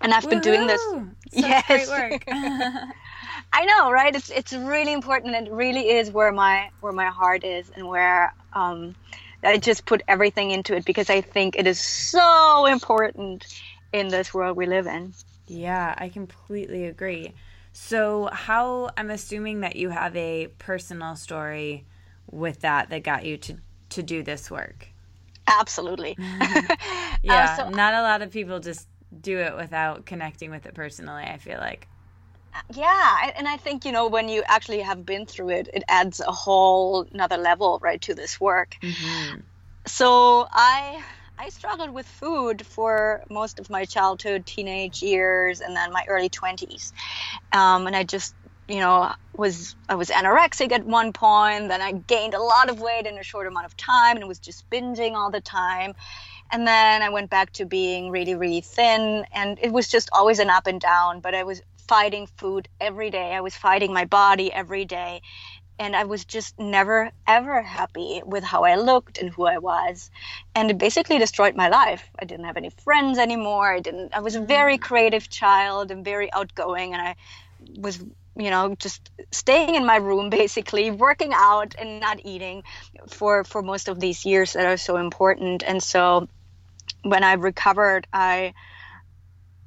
And 0.00 0.12
I've 0.12 0.24
Woo-hoo! 0.24 0.40
been 0.40 0.42
doing 0.42 0.66
this. 0.66 0.82
Such 1.32 1.42
yes. 1.42 1.88
work. 1.88 2.24
I 3.52 3.64
know, 3.64 3.90
right? 3.90 4.14
It's 4.14 4.30
it's 4.30 4.52
really 4.52 4.92
important. 4.92 5.34
It 5.34 5.50
really 5.50 5.88
is 5.90 6.10
where 6.10 6.32
my 6.32 6.70
where 6.80 6.92
my 6.92 7.06
heart 7.06 7.44
is 7.44 7.70
and 7.74 7.86
where 7.86 8.34
um, 8.52 8.94
I 9.42 9.58
just 9.58 9.86
put 9.86 10.02
everything 10.08 10.50
into 10.50 10.74
it 10.74 10.84
because 10.84 11.10
I 11.10 11.20
think 11.20 11.56
it 11.56 11.66
is 11.66 11.80
so 11.80 12.66
important 12.66 13.46
in 13.92 14.08
this 14.08 14.34
world 14.34 14.56
we 14.56 14.66
live 14.66 14.86
in. 14.86 15.14
Yeah, 15.46 15.94
I 15.96 16.08
completely 16.08 16.86
agree. 16.86 17.34
So, 17.72 18.28
how 18.32 18.90
I'm 18.96 19.10
assuming 19.10 19.60
that 19.60 19.76
you 19.76 19.90
have 19.90 20.16
a 20.16 20.48
personal 20.58 21.14
story 21.14 21.84
with 22.30 22.60
that 22.60 22.90
that 22.90 23.02
got 23.02 23.24
you 23.24 23.36
to 23.38 23.56
to 23.90 24.02
do 24.02 24.22
this 24.22 24.50
work. 24.50 24.88
Absolutely. 25.46 26.16
yeah, 26.18 26.66
uh, 27.28 27.56
so, 27.56 27.68
not 27.70 27.94
a 27.94 28.02
lot 28.02 28.22
of 28.22 28.32
people 28.32 28.58
just 28.58 28.88
do 29.20 29.38
it 29.38 29.56
without 29.56 30.06
connecting 30.06 30.50
with 30.50 30.66
it 30.66 30.74
personally. 30.74 31.24
I 31.24 31.38
feel 31.38 31.58
like. 31.58 31.88
Yeah, 32.72 33.30
and 33.36 33.46
I 33.46 33.58
think 33.58 33.84
you 33.84 33.92
know 33.92 34.08
when 34.08 34.28
you 34.28 34.42
actually 34.46 34.80
have 34.80 35.04
been 35.04 35.26
through 35.26 35.50
it, 35.50 35.68
it 35.74 35.84
adds 35.88 36.20
a 36.20 36.32
whole 36.32 37.06
another 37.12 37.36
level 37.36 37.78
right 37.82 38.00
to 38.02 38.14
this 38.14 38.40
work. 38.40 38.76
Mm-hmm. 38.82 39.40
So 39.86 40.48
I 40.50 41.02
I 41.38 41.50
struggled 41.50 41.92
with 41.92 42.06
food 42.06 42.66
for 42.66 43.22
most 43.30 43.58
of 43.58 43.68
my 43.68 43.84
childhood, 43.84 44.46
teenage 44.46 45.02
years, 45.02 45.60
and 45.60 45.76
then 45.76 45.92
my 45.92 46.04
early 46.08 46.30
20s. 46.30 46.92
Um, 47.52 47.86
and 47.86 47.94
I 47.94 48.04
just, 48.04 48.34
you 48.68 48.80
know, 48.80 49.12
was 49.36 49.76
I 49.88 49.96
was 49.96 50.08
anorexic 50.08 50.72
at 50.72 50.86
one 50.86 51.12
point. 51.12 51.68
Then 51.68 51.82
I 51.82 51.92
gained 51.92 52.34
a 52.34 52.42
lot 52.42 52.70
of 52.70 52.80
weight 52.80 53.06
in 53.06 53.18
a 53.18 53.22
short 53.22 53.46
amount 53.46 53.66
of 53.66 53.76
time, 53.76 54.16
and 54.16 54.26
was 54.26 54.38
just 54.38 54.68
binging 54.70 55.14
all 55.14 55.30
the 55.30 55.42
time. 55.42 55.94
And 56.52 56.66
then 56.66 57.02
I 57.02 57.08
went 57.10 57.30
back 57.30 57.52
to 57.54 57.66
being 57.66 58.10
really, 58.10 58.34
really 58.34 58.60
thin, 58.60 59.24
and 59.32 59.58
it 59.60 59.72
was 59.72 59.88
just 59.88 60.08
always 60.12 60.38
an 60.38 60.50
up 60.50 60.66
and 60.66 60.80
down. 60.80 61.20
But 61.20 61.34
I 61.34 61.44
was 61.44 61.62
fighting 61.88 62.26
food 62.36 62.68
every 62.80 63.10
day. 63.10 63.32
I 63.34 63.40
was 63.40 63.54
fighting 63.54 63.92
my 63.92 64.04
body 64.04 64.52
every 64.52 64.84
day 64.84 65.22
and 65.78 65.94
I 65.94 66.04
was 66.04 66.24
just 66.24 66.58
never 66.58 67.10
ever 67.26 67.62
happy 67.62 68.22
with 68.24 68.44
how 68.44 68.64
I 68.64 68.76
looked 68.76 69.18
and 69.18 69.30
who 69.30 69.44
I 69.44 69.58
was, 69.58 70.10
and 70.54 70.70
it 70.70 70.78
basically 70.78 71.18
destroyed 71.18 71.54
my 71.54 71.68
life. 71.68 72.08
I 72.18 72.24
didn't 72.24 72.46
have 72.46 72.56
any 72.56 72.70
friends 72.70 73.18
anymore. 73.18 73.72
I 73.72 73.80
didn't. 73.80 74.14
I 74.14 74.20
was 74.20 74.36
a 74.36 74.40
very 74.40 74.78
mm. 74.78 74.82
creative 74.82 75.28
child 75.28 75.90
and 75.90 76.04
very 76.04 76.32
outgoing, 76.32 76.94
and 76.94 77.02
I 77.02 77.16
was 77.78 77.98
you 78.36 78.50
know 78.50 78.74
just 78.78 79.10
staying 79.32 79.74
in 79.74 79.84
my 79.84 79.96
room 79.96 80.30
basically 80.42 80.90
working 80.90 81.32
out 81.34 81.74
and 81.78 82.00
not 82.00 82.20
eating 82.24 82.62
for 83.08 83.44
for 83.44 83.62
most 83.62 83.88
of 83.88 84.00
these 84.00 84.24
years 84.24 84.54
that 84.54 84.66
are 84.66 84.76
so 84.76 84.96
important 84.96 85.62
and 85.62 85.82
so 85.82 86.28
when 87.08 87.24
i 87.24 87.32
recovered 87.34 88.06
i 88.12 88.52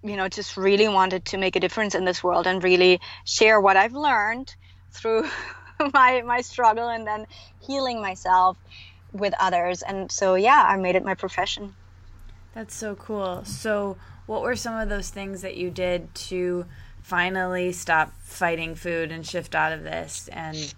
you 0.04 0.16
know 0.16 0.28
just 0.28 0.58
really 0.58 0.88
wanted 0.88 1.26
to 1.26 1.38
make 1.38 1.56
a 1.56 1.60
difference 1.60 1.96
in 1.96 2.06
this 2.06 2.24
world 2.24 2.48
and 2.48 2.64
really 2.64 3.00
share 3.26 3.60
what 3.60 3.76
i've 3.78 3.94
learned 3.94 4.56
through 4.92 5.28
my 5.94 6.22
my 6.22 6.42
struggle 6.42 6.90
and 6.90 7.06
then 7.08 7.26
healing 7.66 8.02
myself 8.02 8.58
with 9.12 9.34
others. 9.40 9.82
And 9.82 10.12
so 10.12 10.36
yeah 10.36 10.66
i 10.68 10.78
made 10.78 10.96
it 10.96 11.04
my 11.04 11.16
profession. 11.16 11.76
That's 12.54 12.76
so 12.76 12.96
cool. 12.96 13.46
So 13.46 13.98
what 14.26 14.42
were 14.42 14.56
some 14.56 14.76
of 14.76 14.90
those 14.90 15.10
things 15.10 15.42
that 15.42 15.56
you 15.56 15.70
did 15.70 16.14
to 16.14 16.66
finally 17.02 17.72
stop 17.72 18.14
fighting 18.22 18.76
food 18.76 19.12
and 19.12 19.26
shift 19.26 19.56
out 19.56 19.72
of 19.72 19.84
this? 19.84 20.28
And 20.32 20.74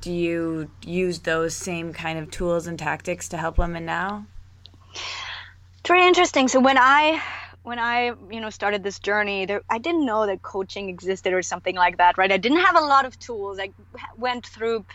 do 0.00 0.12
you 0.12 0.70
use 0.82 1.20
those 1.20 1.54
same 1.54 1.92
kind 1.92 2.18
of 2.18 2.30
tools 2.30 2.66
and 2.66 2.78
tactics 2.78 3.28
to 3.30 3.36
help 3.36 3.58
women 3.58 3.84
now 3.84 4.26
it's 5.86 5.92
very 5.92 6.08
interesting 6.08 6.48
so 6.48 6.60
when 6.60 6.78
i 6.78 7.22
when 7.62 7.80
I, 7.80 8.12
you 8.30 8.40
know, 8.40 8.50
started 8.50 8.84
this 8.84 9.00
journey, 9.00 9.46
there, 9.46 9.62
I 9.68 9.78
didn't 9.78 10.06
know 10.06 10.26
that 10.26 10.42
coaching 10.42 10.88
existed 10.88 11.32
or 11.32 11.42
something 11.42 11.74
like 11.76 11.98
that, 11.98 12.16
right? 12.16 12.30
I 12.32 12.36
didn't 12.36 12.60
have 12.64 12.76
a 12.76 12.80
lot 12.80 13.06
of 13.06 13.18
tools. 13.18 13.58
I 13.60 13.70
went 14.16 14.46
through 14.46 14.86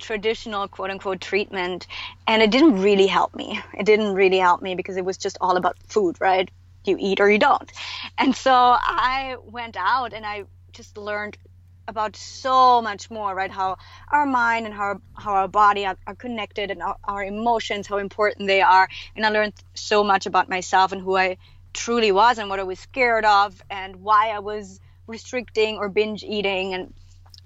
traditional 0.00 0.68
quote 0.68 0.90
unquote 0.90 1.20
treatment 1.20 1.86
and 2.26 2.42
it 2.42 2.50
didn't 2.50 2.82
really 2.82 3.06
help 3.06 3.34
me. 3.34 3.60
It 3.78 3.86
didn't 3.86 4.14
really 4.14 4.38
help 4.38 4.62
me 4.62 4.74
because 4.74 4.98
it 4.98 5.04
was 5.04 5.18
just 5.18 5.38
all 5.42 5.56
about 5.58 5.76
food, 5.88 6.16
right? 6.20 6.50
You 6.86 6.96
eat 7.00 7.20
or 7.20 7.30
you 7.30 7.38
don't. 7.38 7.70
And 8.18 8.36
so 8.36 8.52
I 8.52 9.36
went 9.44 9.76
out 9.78 10.14
and 10.14 10.26
I 10.26 10.44
just 10.72 10.98
learned 10.98 11.38
about 11.90 12.16
so 12.16 12.80
much 12.80 13.10
more, 13.10 13.34
right? 13.34 13.50
How 13.50 13.76
our 14.08 14.24
mind 14.24 14.64
and 14.64 14.74
how, 14.74 15.00
how 15.14 15.32
our 15.32 15.48
body 15.48 15.84
are, 15.84 15.96
are 16.06 16.14
connected 16.14 16.70
and 16.70 16.82
our, 16.82 16.96
our 17.04 17.22
emotions, 17.22 17.86
how 17.86 17.98
important 17.98 18.48
they 18.48 18.62
are. 18.62 18.88
And 19.14 19.26
I 19.26 19.28
learned 19.28 19.52
so 19.74 20.02
much 20.02 20.24
about 20.26 20.48
myself 20.48 20.92
and 20.92 21.02
who 21.02 21.16
I 21.16 21.36
truly 21.74 22.12
was 22.12 22.38
and 22.38 22.48
what 22.48 22.60
I 22.60 22.64
was 22.64 22.80
scared 22.80 23.24
of 23.24 23.60
and 23.68 23.96
why 23.96 24.30
I 24.30 24.38
was 24.38 24.80
restricting 25.06 25.76
or 25.76 25.88
binge 25.88 26.22
eating 26.24 26.72
and, 26.74 26.94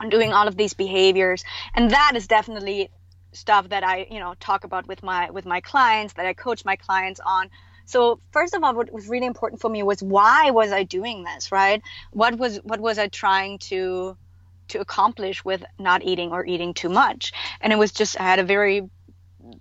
and 0.00 0.10
doing 0.10 0.32
all 0.32 0.46
of 0.46 0.56
these 0.56 0.74
behaviors. 0.74 1.44
And 1.74 1.90
that 1.90 2.12
is 2.14 2.26
definitely 2.26 2.90
stuff 3.32 3.70
that 3.70 3.84
I, 3.84 4.06
you 4.10 4.20
know, 4.20 4.34
talk 4.38 4.64
about 4.64 4.86
with 4.86 5.02
my 5.02 5.30
with 5.30 5.44
my 5.44 5.60
clients 5.60 6.14
that 6.14 6.26
I 6.26 6.34
coach 6.34 6.64
my 6.64 6.76
clients 6.76 7.20
on. 7.24 7.50
So 7.86 8.20
first 8.32 8.54
of 8.54 8.62
all, 8.62 8.74
what 8.74 8.92
was 8.92 9.08
really 9.08 9.26
important 9.26 9.60
for 9.60 9.68
me 9.68 9.82
was 9.82 10.02
why 10.02 10.50
was 10.50 10.72
I 10.72 10.84
doing 10.84 11.24
this, 11.24 11.52
right? 11.52 11.82
What 12.12 12.38
was 12.38 12.58
what 12.62 12.80
was 12.80 12.98
I 12.98 13.08
trying 13.08 13.58
to 13.70 14.16
to 14.68 14.80
accomplish 14.80 15.44
with 15.44 15.64
not 15.78 16.02
eating 16.02 16.32
or 16.32 16.44
eating 16.46 16.74
too 16.74 16.88
much? 16.88 17.32
And 17.60 17.72
it 17.72 17.76
was 17.76 17.92
just 17.92 18.20
I 18.20 18.24
had 18.24 18.38
a 18.38 18.44
very 18.44 18.88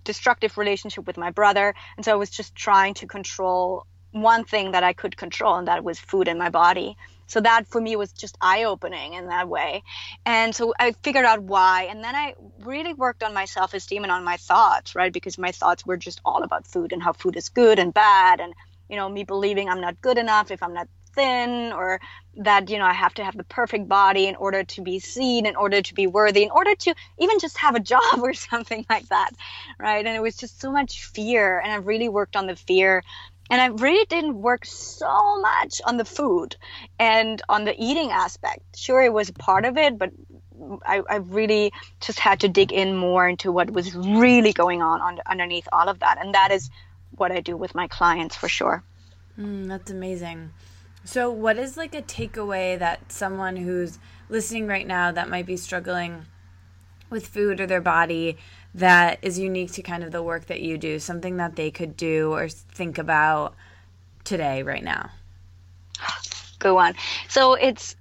destructive 0.04 0.56
relationship 0.56 1.06
with 1.06 1.16
my 1.16 1.30
brother, 1.30 1.74
and 1.96 2.04
so 2.04 2.12
I 2.12 2.16
was 2.16 2.30
just 2.30 2.54
trying 2.54 2.94
to 2.94 3.06
control 3.06 3.86
one 4.12 4.44
thing 4.44 4.72
that 4.72 4.84
I 4.84 4.92
could 4.92 5.16
control, 5.16 5.56
and 5.56 5.68
that 5.68 5.82
was 5.84 5.98
food 5.98 6.28
in 6.28 6.38
my 6.38 6.50
body. 6.50 6.96
So 7.26 7.40
that 7.40 7.66
for 7.66 7.80
me 7.80 7.96
was 7.96 8.12
just 8.12 8.36
eye 8.40 8.64
opening 8.64 9.14
in 9.14 9.28
that 9.28 9.48
way. 9.48 9.82
And 10.24 10.54
so 10.54 10.74
I 10.78 10.92
figured 11.02 11.24
out 11.24 11.42
why. 11.42 11.84
And 11.84 12.04
then 12.04 12.14
I 12.14 12.34
really 12.60 12.92
worked 12.92 13.22
on 13.22 13.32
my 13.34 13.46
self 13.46 13.74
esteem 13.74 14.02
and 14.02 14.12
on 14.12 14.24
my 14.24 14.36
thoughts, 14.36 14.94
right? 14.94 15.12
Because 15.12 15.38
my 15.38 15.50
thoughts 15.50 15.86
were 15.86 15.96
just 15.96 16.20
all 16.24 16.42
about 16.42 16.66
food 16.66 16.92
and 16.92 17.02
how 17.02 17.12
food 17.12 17.36
is 17.36 17.48
good 17.48 17.78
and 17.78 17.94
bad. 17.94 18.40
And, 18.40 18.54
you 18.88 18.96
know, 18.96 19.08
me 19.08 19.24
believing 19.24 19.68
I'm 19.68 19.80
not 19.80 20.00
good 20.00 20.18
enough 20.18 20.50
if 20.50 20.62
I'm 20.62 20.74
not 20.74 20.88
thin 21.14 21.72
or 21.72 22.00
that, 22.36 22.68
you 22.70 22.78
know, 22.78 22.84
I 22.84 22.92
have 22.92 23.14
to 23.14 23.24
have 23.24 23.36
the 23.36 23.44
perfect 23.44 23.88
body 23.88 24.26
in 24.26 24.36
order 24.36 24.64
to 24.64 24.82
be 24.82 24.98
seen, 24.98 25.46
in 25.46 25.56
order 25.56 25.82
to 25.82 25.94
be 25.94 26.06
worthy, 26.06 26.42
in 26.42 26.50
order 26.50 26.74
to 26.74 26.94
even 27.18 27.38
just 27.38 27.56
have 27.58 27.74
a 27.74 27.80
job 27.94 28.18
or 28.18 28.34
something 28.34 28.84
like 28.90 29.08
that, 29.08 29.30
right? 29.78 30.04
And 30.04 30.16
it 30.16 30.20
was 30.20 30.36
just 30.36 30.60
so 30.60 30.72
much 30.72 31.04
fear. 31.04 31.58
And 31.58 31.72
I 31.72 31.76
really 31.76 32.08
worked 32.08 32.36
on 32.36 32.46
the 32.46 32.56
fear 32.56 33.02
and 33.50 33.60
I 33.60 33.66
really 33.66 34.06
didn't 34.06 34.40
work 34.40 34.64
so 34.64 35.40
much 35.40 35.80
on 35.84 35.96
the 35.96 36.04
food 36.04 36.56
and 36.98 37.42
on 37.48 37.64
the 37.64 37.74
eating 37.78 38.10
aspect. 38.10 38.62
Sure, 38.76 39.02
it 39.02 39.12
was 39.12 39.30
part 39.30 39.66
of 39.66 39.76
it, 39.76 39.98
but 39.98 40.10
I, 40.84 41.02
I 41.08 41.16
really 41.16 41.72
just 42.00 42.18
had 42.18 42.40
to 42.40 42.48
dig 42.48 42.72
in 42.72 42.96
more 42.96 43.28
into 43.28 43.52
what 43.52 43.70
was 43.70 43.94
really 43.94 44.52
going 44.52 44.80
on, 44.80 45.00
on 45.00 45.20
underneath 45.26 45.68
all 45.72 45.88
of 45.88 45.98
that. 46.00 46.18
And 46.20 46.34
that 46.34 46.52
is 46.52 46.70
what 47.10 47.32
I 47.32 47.40
do 47.40 47.56
with 47.56 47.74
my 47.74 47.86
clients 47.86 48.34
for 48.34 48.48
sure. 48.48 48.82
Mm, 49.38 49.68
that's 49.68 49.90
amazing. 49.90 50.50
So, 51.04 51.30
what 51.30 51.58
is 51.58 51.76
like 51.76 51.94
a 51.94 52.00
takeaway 52.00 52.78
that 52.78 53.12
someone 53.12 53.56
who's 53.56 53.98
listening 54.30 54.66
right 54.66 54.86
now 54.86 55.12
that 55.12 55.28
might 55.28 55.44
be 55.44 55.56
struggling 55.56 56.24
with 57.10 57.26
food 57.26 57.60
or 57.60 57.66
their 57.66 57.82
body 57.82 58.38
that 58.74 59.18
is 59.20 59.38
unique 59.38 59.70
to 59.72 59.82
kind 59.82 60.02
of 60.02 60.12
the 60.12 60.22
work 60.22 60.46
that 60.46 60.62
you 60.62 60.78
do, 60.78 60.98
something 60.98 61.36
that 61.36 61.56
they 61.56 61.70
could 61.70 61.96
do 61.96 62.32
or 62.32 62.48
think 62.48 62.96
about 62.96 63.54
today, 64.24 64.62
right 64.62 64.82
now? 64.82 65.10
Go 66.58 66.78
on. 66.78 66.94
So 67.28 67.52
it's 67.52 67.96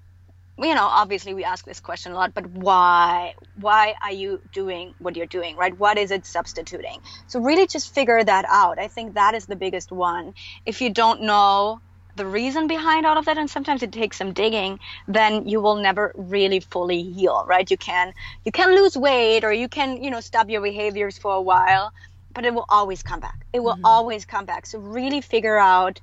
you 0.58 0.74
know 0.74 0.86
obviously 0.86 1.34
we 1.34 1.44
ask 1.44 1.66
this 1.66 1.80
question 1.80 2.12
a 2.12 2.16
lot 2.16 2.32
but 2.36 2.46
why 2.52 3.34
why 3.60 3.96
are 4.04 4.12
you 4.12 4.40
doing 4.52 4.94
what 5.00 5.16
you're 5.16 5.26
doing 5.26 5.56
right 5.56 5.78
what 5.80 5.98
is 5.98 6.12
it 6.12 6.28
substituting 6.28 7.00
so 7.26 7.40
really 7.40 7.66
just 7.66 7.92
figure 7.92 8.24
that 8.24 8.46
out 8.48 8.78
i 8.78 8.88
think 8.88 9.16
that 9.16 9.34
is 9.34 9.48
the 9.48 9.56
biggest 9.56 9.92
one 9.92 10.32
if 10.64 10.80
you 10.80 10.92
don't 10.92 11.22
know 11.22 11.82
the 12.16 12.26
reason 12.26 12.68
behind 12.68 13.06
all 13.06 13.18
of 13.18 13.26
that 13.26 13.38
and 13.38 13.50
sometimes 13.50 13.82
it 13.82 13.92
takes 13.92 14.18
some 14.18 14.34
digging 14.34 14.80
then 15.08 15.48
you 15.48 15.60
will 15.60 15.76
never 15.76 16.12
really 16.16 16.60
fully 16.60 17.04
heal 17.04 17.44
right? 17.48 17.70
You 17.70 17.78
can 17.78 18.14
you 18.46 18.52
can 18.52 18.76
lose 18.76 18.96
weight 18.98 19.44
or 19.44 19.52
you 19.52 19.68
can 19.68 20.04
you 20.04 20.12
know 20.12 20.20
stop 20.20 20.50
your 20.50 20.62
behaviors 20.62 21.18
for 21.18 21.34
a 21.34 21.42
while 21.42 21.92
but 22.34 22.46
it 22.46 22.54
will 22.54 22.66
always 22.70 23.04
come 23.04 23.20
back. 23.20 23.46
It 23.54 23.62
will 23.62 23.76
mm-hmm. 23.76 23.86
always 23.86 24.26
come 24.26 24.46
back. 24.46 24.66
So 24.66 24.80
really 24.80 25.22
figure 25.22 25.58
out 25.58 26.00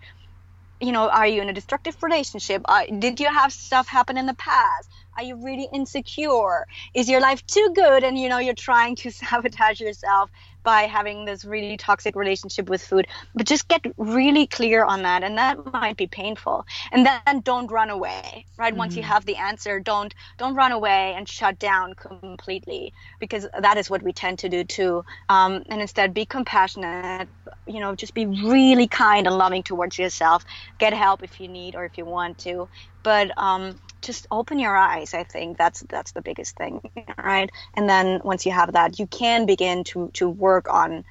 you 0.80 0.92
know 0.92 1.08
are 1.08 1.26
you 1.26 1.42
in 1.42 1.48
a 1.48 1.52
destructive 1.52 2.02
relationship? 2.02 2.62
Uh, 2.64 2.84
did 2.98 3.20
you 3.20 3.28
have 3.28 3.52
stuff 3.52 3.86
happen 3.86 4.16
in 4.16 4.26
the 4.26 4.34
past? 4.34 4.88
Are 5.16 5.22
you 5.22 5.36
really 5.36 5.68
insecure? 5.72 6.66
Is 6.94 7.08
your 7.08 7.20
life 7.20 7.44
too 7.46 7.72
good? 7.74 8.04
And 8.04 8.18
you 8.18 8.28
know 8.28 8.38
you're 8.38 8.54
trying 8.54 8.96
to 8.96 9.10
sabotage 9.20 9.80
yourself 9.80 10.30
by 10.62 10.82
having 10.82 11.24
this 11.24 11.44
really 11.44 11.76
toxic 11.76 12.16
relationship 12.16 12.68
with 12.68 12.82
food. 12.82 13.06
But 13.34 13.46
just 13.46 13.68
get 13.68 13.84
really 13.96 14.46
clear 14.46 14.84
on 14.84 15.02
that, 15.02 15.22
and 15.22 15.38
that 15.38 15.72
might 15.72 15.96
be 15.96 16.06
painful. 16.06 16.66
And 16.92 17.06
then 17.06 17.40
don't 17.40 17.70
run 17.70 17.90
away, 17.90 18.46
right? 18.56 18.72
Mm-hmm. 18.72 18.78
Once 18.78 18.96
you 18.96 19.02
mm-hmm. 19.02 19.12
have 19.12 19.26
the 19.26 19.36
answer, 19.36 19.80
don't 19.80 20.14
don't 20.38 20.54
run 20.54 20.72
away 20.72 21.14
and 21.16 21.28
shut 21.28 21.58
down 21.58 21.94
completely, 21.94 22.92
because 23.18 23.46
that 23.58 23.76
is 23.76 23.90
what 23.90 24.02
we 24.02 24.12
tend 24.12 24.40
to 24.40 24.48
do 24.48 24.64
too. 24.64 25.04
Um, 25.28 25.62
and 25.68 25.80
instead, 25.80 26.14
be 26.14 26.26
compassionate. 26.26 27.28
You 27.66 27.80
know, 27.80 27.94
just 27.94 28.14
be 28.14 28.26
really 28.26 28.86
kind 28.86 29.26
and 29.26 29.36
loving 29.36 29.62
towards 29.62 29.98
yourself. 29.98 30.44
Get 30.78 30.92
help 30.92 31.22
if 31.22 31.40
you 31.40 31.48
need 31.48 31.74
or 31.74 31.84
if 31.84 31.98
you 31.98 32.04
want 32.04 32.38
to. 32.38 32.68
But 33.02 33.36
um, 33.38 33.80
just 34.00 34.26
open 34.30 34.58
your 34.58 34.76
eyes 34.76 35.14
i 35.14 35.24
think 35.24 35.56
that's 35.56 35.80
that's 35.88 36.12
the 36.12 36.22
biggest 36.22 36.56
thing 36.56 36.80
right 37.18 37.50
and 37.74 37.88
then 37.88 38.20
once 38.24 38.46
you 38.46 38.52
have 38.52 38.72
that 38.72 38.98
you 38.98 39.06
can 39.06 39.46
begin 39.46 39.84
to 39.84 40.10
to 40.14 40.28
work 40.28 40.72
on 40.72 41.04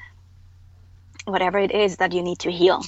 whatever 1.26 1.60
it 1.60 1.72
is 1.72 1.98
that 1.98 2.14
you 2.14 2.22
need 2.22 2.40
to 2.40 2.52
heal 2.52 2.84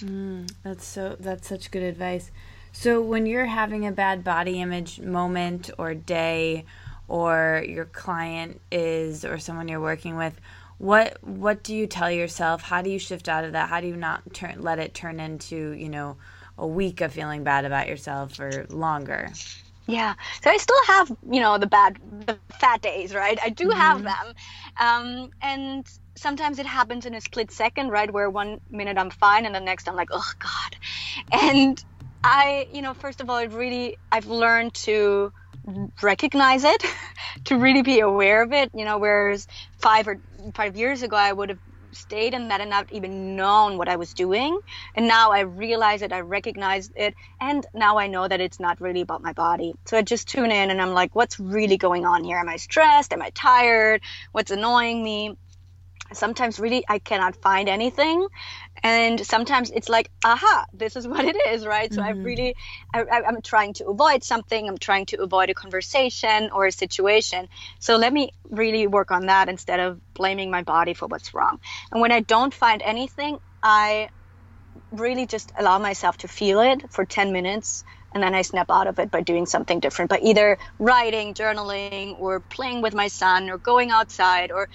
mm, 0.00 0.50
that's 0.62 0.86
so 0.86 1.16
that's 1.20 1.48
such 1.48 1.70
good 1.70 1.82
advice 1.82 2.30
so 2.72 3.02
when 3.02 3.26
you're 3.26 3.46
having 3.46 3.86
a 3.86 3.92
bad 3.92 4.24
body 4.24 4.60
image 4.60 4.98
moment 5.00 5.70
or 5.78 5.94
day 5.94 6.64
or 7.06 7.62
your 7.68 7.84
client 7.84 8.60
is 8.70 9.24
or 9.24 9.38
someone 9.38 9.68
you're 9.68 9.80
working 9.80 10.16
with 10.16 10.40
what 10.82 11.22
what 11.22 11.62
do 11.62 11.76
you 11.76 11.86
tell 11.86 12.10
yourself? 12.10 12.60
How 12.60 12.82
do 12.82 12.90
you 12.90 12.98
shift 12.98 13.28
out 13.28 13.44
of 13.44 13.52
that? 13.52 13.68
How 13.68 13.80
do 13.80 13.86
you 13.86 13.94
not 13.94 14.34
turn 14.34 14.60
let 14.62 14.80
it 14.80 14.94
turn 14.94 15.20
into, 15.20 15.70
you 15.70 15.88
know, 15.88 16.16
a 16.58 16.66
week 16.66 17.00
of 17.00 17.12
feeling 17.12 17.44
bad 17.44 17.64
about 17.64 17.88
yourself 17.88 18.38
or 18.40 18.66
longer? 18.70 19.30
Yeah. 19.86 20.14
So 20.42 20.50
I 20.50 20.56
still 20.58 20.84
have, 20.86 21.12
you 21.30 21.40
know, 21.40 21.58
the 21.58 21.66
bad, 21.66 21.98
the 22.26 22.38
fat 22.60 22.82
days, 22.82 23.14
right? 23.14 23.38
I 23.42 23.48
do 23.48 23.68
mm-hmm. 23.68 23.78
have 23.78 24.02
them. 24.02 24.34
Um, 24.80 25.30
and 25.40 25.86
sometimes 26.14 26.58
it 26.58 26.66
happens 26.66 27.04
in 27.04 27.14
a 27.14 27.20
split 27.20 27.50
second, 27.50 27.90
right? 27.90 28.10
Where 28.10 28.30
one 28.30 28.60
minute 28.70 28.96
I'm 28.96 29.10
fine 29.10 29.44
and 29.44 29.54
the 29.54 29.60
next 29.60 29.88
I'm 29.88 29.96
like, 29.96 30.10
oh 30.12 30.32
God. 30.38 30.76
And 31.32 31.84
I, 32.22 32.68
you 32.72 32.82
know, 32.82 32.94
first 32.94 33.20
of 33.20 33.28
all, 33.28 33.38
it 33.38 33.50
really, 33.50 33.96
I've 34.10 34.26
learned 34.26 34.74
to 34.74 35.32
recognize 36.00 36.64
it, 36.64 36.84
to 37.44 37.56
really 37.56 37.82
be 37.82 38.00
aware 38.00 38.42
of 38.42 38.52
it, 38.52 38.70
you 38.74 38.84
know, 38.84 38.98
whereas 38.98 39.46
five 39.78 40.06
or 40.06 40.20
five 40.54 40.76
years 40.76 41.02
ago, 41.02 41.16
I 41.16 41.32
would 41.32 41.48
have 41.50 41.58
stayed 41.94 42.34
in 42.34 42.48
that 42.48 42.60
and 42.60 42.70
not 42.70 42.86
even 42.92 43.36
known 43.36 43.78
what 43.78 43.88
I 43.88 43.96
was 43.96 44.14
doing. 44.14 44.58
And 44.94 45.08
now 45.08 45.30
I 45.32 45.40
realize 45.40 46.02
it, 46.02 46.12
I 46.12 46.20
recognize 46.20 46.90
it, 46.96 47.14
and 47.40 47.66
now 47.74 47.98
I 47.98 48.06
know 48.08 48.26
that 48.28 48.40
it's 48.40 48.60
not 48.60 48.80
really 48.80 49.02
about 49.02 49.22
my 49.22 49.32
body. 49.32 49.74
So 49.86 49.96
I 49.98 50.02
just 50.02 50.28
tune 50.28 50.50
in 50.52 50.70
and 50.70 50.80
I'm 50.80 50.94
like, 50.94 51.14
what's 51.14 51.38
really 51.40 51.76
going 51.78 52.04
on 52.06 52.24
here? 52.24 52.38
Am 52.38 52.48
I 52.48 52.56
stressed? 52.56 53.12
Am 53.12 53.22
I 53.22 53.30
tired? 53.30 54.02
What's 54.32 54.50
annoying 54.50 55.02
me? 55.02 55.36
Sometimes 56.16 56.58
really 56.58 56.84
I 56.88 56.98
cannot 56.98 57.36
find 57.36 57.68
anything. 57.68 58.26
And 58.82 59.24
sometimes 59.24 59.70
it's 59.70 59.88
like, 59.88 60.10
aha, 60.24 60.66
this 60.72 60.96
is 60.96 61.06
what 61.12 61.24
it 61.24 61.36
is, 61.48 61.66
right? 61.66 61.90
Mm-hmm. 61.90 61.94
So 61.94 62.02
I 62.02 62.10
really, 62.22 62.54
I, 62.94 63.04
I'm 63.26 63.42
trying 63.42 63.74
to 63.74 63.86
avoid 63.86 64.24
something. 64.24 64.68
I'm 64.68 64.78
trying 64.78 65.06
to 65.06 65.22
avoid 65.22 65.50
a 65.50 65.54
conversation 65.54 66.50
or 66.52 66.66
a 66.66 66.72
situation. 66.72 67.48
So 67.78 67.96
let 67.96 68.12
me 68.12 68.30
really 68.50 68.86
work 68.86 69.10
on 69.10 69.26
that 69.26 69.48
instead 69.48 69.80
of 69.80 70.00
blaming 70.14 70.50
my 70.50 70.62
body 70.62 70.94
for 70.94 71.06
what's 71.06 71.34
wrong. 71.34 71.58
And 71.90 72.00
when 72.00 72.12
I 72.12 72.20
don't 72.20 72.54
find 72.54 72.82
anything, 72.82 73.38
I 73.62 74.08
really 74.90 75.26
just 75.26 75.52
allow 75.58 75.78
myself 75.78 76.16
to 76.18 76.28
feel 76.28 76.60
it 76.60 76.82
for 76.90 77.04
10 77.04 77.32
minutes 77.32 77.84
and 78.14 78.22
then 78.22 78.34
I 78.34 78.42
snap 78.42 78.70
out 78.70 78.86
of 78.86 78.98
it 78.98 79.10
by 79.10 79.22
doing 79.22 79.46
something 79.46 79.80
different, 79.80 80.10
by 80.10 80.20
either 80.22 80.58
writing, 80.78 81.34
journaling, 81.34 82.18
or 82.18 82.40
playing 82.40 82.82
with 82.82 82.94
my 82.94 83.08
son, 83.08 83.50
or 83.50 83.58
going 83.58 83.90
outside, 83.90 84.50
or 84.50 84.68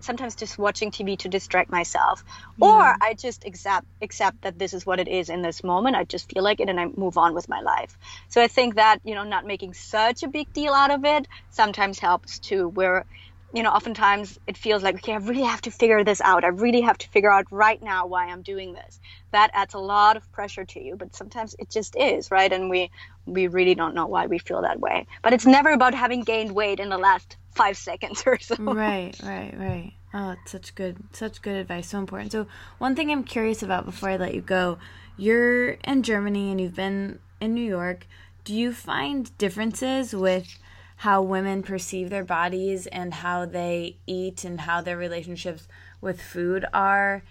sometimes 0.00 0.34
just 0.36 0.58
watching 0.58 0.90
TV 0.90 1.18
to 1.18 1.28
distract 1.28 1.70
myself. 1.70 2.24
Yeah. 2.56 2.66
Or 2.66 2.96
I 3.00 3.14
just 3.14 3.44
accept 3.46 3.86
accept 4.02 4.42
that 4.42 4.58
this 4.58 4.74
is 4.74 4.84
what 4.84 5.00
it 5.00 5.08
is 5.08 5.28
in 5.28 5.42
this 5.42 5.62
moment. 5.62 5.96
I 5.96 6.04
just 6.04 6.30
feel 6.32 6.42
like 6.42 6.60
it, 6.60 6.68
and 6.68 6.80
I 6.80 6.86
move 6.96 7.16
on 7.16 7.34
with 7.34 7.48
my 7.48 7.60
life. 7.60 7.96
So 8.28 8.42
I 8.42 8.48
think 8.48 8.76
that 8.76 8.98
you 9.04 9.14
know, 9.14 9.24
not 9.24 9.46
making 9.46 9.74
such 9.74 10.22
a 10.22 10.28
big 10.28 10.52
deal 10.52 10.72
out 10.72 10.90
of 10.90 11.04
it 11.04 11.26
sometimes 11.50 11.98
helps 11.98 12.38
too. 12.38 12.68
Where 12.68 13.06
you 13.52 13.62
know, 13.62 13.70
oftentimes 13.70 14.38
it 14.46 14.56
feels 14.56 14.82
like, 14.82 14.96
okay, 14.96 15.12
I 15.12 15.16
really 15.16 15.42
have 15.42 15.60
to 15.62 15.70
figure 15.70 16.04
this 16.04 16.20
out. 16.20 16.44
I 16.44 16.48
really 16.48 16.82
have 16.82 16.98
to 16.98 17.08
figure 17.08 17.32
out 17.32 17.46
right 17.50 17.82
now 17.82 18.06
why 18.06 18.26
I'm 18.26 18.42
doing 18.42 18.72
this. 18.72 19.00
That 19.32 19.50
adds 19.54 19.74
a 19.74 19.78
lot 19.78 20.16
of 20.16 20.30
pressure 20.32 20.64
to 20.64 20.80
you, 20.80 20.96
but 20.96 21.14
sometimes 21.16 21.56
it 21.58 21.68
just 21.68 21.96
is, 21.96 22.30
right? 22.30 22.52
And 22.52 22.70
we 22.70 22.90
we 23.26 23.48
really 23.48 23.74
don't 23.74 23.94
know 23.94 24.06
why 24.06 24.26
we 24.26 24.38
feel 24.38 24.62
that 24.62 24.80
way. 24.80 25.06
But 25.22 25.32
it's 25.32 25.46
never 25.46 25.70
about 25.70 25.94
having 25.94 26.22
gained 26.22 26.52
weight 26.52 26.80
in 26.80 26.88
the 26.88 26.98
last 26.98 27.36
five 27.54 27.76
seconds 27.76 28.22
or 28.26 28.38
so. 28.38 28.56
Right, 28.58 29.14
right, 29.22 29.54
right. 29.56 29.92
Oh, 30.12 30.30
it's 30.30 30.50
such 30.50 30.74
good, 30.74 30.96
such 31.12 31.40
good 31.42 31.56
advice. 31.56 31.88
So 31.88 31.98
important. 31.98 32.32
So 32.32 32.46
one 32.78 32.96
thing 32.96 33.10
I'm 33.10 33.24
curious 33.24 33.62
about 33.62 33.84
before 33.84 34.10
I 34.10 34.16
let 34.16 34.34
you 34.34 34.40
go, 34.40 34.78
you're 35.16 35.70
in 35.70 36.02
Germany 36.02 36.50
and 36.50 36.60
you've 36.60 36.74
been 36.74 37.20
in 37.40 37.54
New 37.54 37.64
York. 37.64 38.06
Do 38.44 38.54
you 38.54 38.72
find 38.72 39.36
differences 39.38 40.14
with 40.14 40.58
how 41.00 41.22
women 41.22 41.62
perceive 41.62 42.10
their 42.10 42.24
bodies 42.24 42.86
and 42.88 43.14
how 43.14 43.46
they 43.46 43.96
eat 44.06 44.44
and 44.44 44.60
how 44.60 44.82
their 44.82 44.98
relationships 44.98 45.66
with 46.02 46.20
food 46.20 46.62
are. 46.74 47.22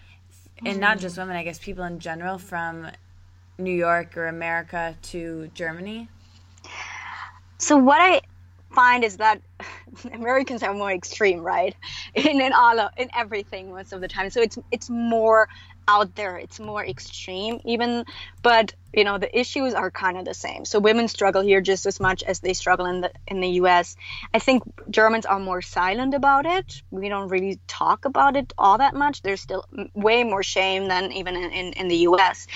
And 0.65 0.79
not 0.79 0.93
mm-hmm. 0.93 1.01
just 1.01 1.17
women 1.19 1.35
i 1.35 1.43
guess 1.43 1.59
people 1.59 1.83
in 1.83 1.99
general 1.99 2.39
from 2.39 2.87
new 3.59 3.71
york 3.71 4.17
or 4.17 4.27
america 4.27 4.97
to 5.03 5.51
germany. 5.53 6.09
So 7.59 7.77
what 7.77 8.01
i 8.01 8.21
find 8.71 9.03
is 9.03 9.17
that 9.17 9.39
americans 10.13 10.63
are 10.63 10.73
more 10.73 10.91
extreme 10.91 11.41
right? 11.41 11.75
In, 12.15 12.41
in 12.41 12.53
all 12.53 12.79
of, 12.79 12.91
in 12.97 13.09
everything 13.15 13.71
most 13.71 13.93
of 13.93 14.01
the 14.01 14.07
time. 14.07 14.31
So 14.31 14.41
it's 14.41 14.57
it's 14.71 14.89
more 14.89 15.47
out 15.89 16.15
there 16.15 16.37
it's 16.37 16.59
more 16.59 16.85
extreme 16.85 17.59
even 17.65 18.05
but 18.43 18.73
you 18.93 19.03
know 19.03 19.17
the 19.17 19.39
issues 19.39 19.73
are 19.73 19.91
kind 19.91 20.17
of 20.17 20.25
the 20.25 20.33
same. 20.33 20.65
So 20.65 20.79
women 20.79 21.07
struggle 21.07 21.41
here 21.41 21.61
just 21.61 21.85
as 21.85 21.99
much 21.99 22.23
as 22.23 22.39
they 22.39 22.53
struggle 22.53 22.85
in 22.85 23.01
the 23.01 23.11
in 23.27 23.39
the 23.39 23.49
US 23.61 23.95
I 24.33 24.39
think 24.39 24.63
Germans 24.89 25.25
are 25.25 25.39
more 25.39 25.61
silent 25.61 26.13
about 26.13 26.45
it. 26.45 26.81
We 26.89 27.09
don't 27.09 27.29
really 27.29 27.59
talk 27.67 28.05
about 28.05 28.35
it 28.35 28.53
all 28.57 28.77
that 28.79 28.95
much. 28.95 29.21
There's 29.21 29.41
still 29.41 29.65
way 29.93 30.23
more 30.23 30.43
shame 30.43 30.87
than 30.87 31.11
even 31.11 31.35
in, 31.35 31.51
in, 31.51 31.73
in 31.73 31.87
the 31.87 31.97
US 32.09 32.47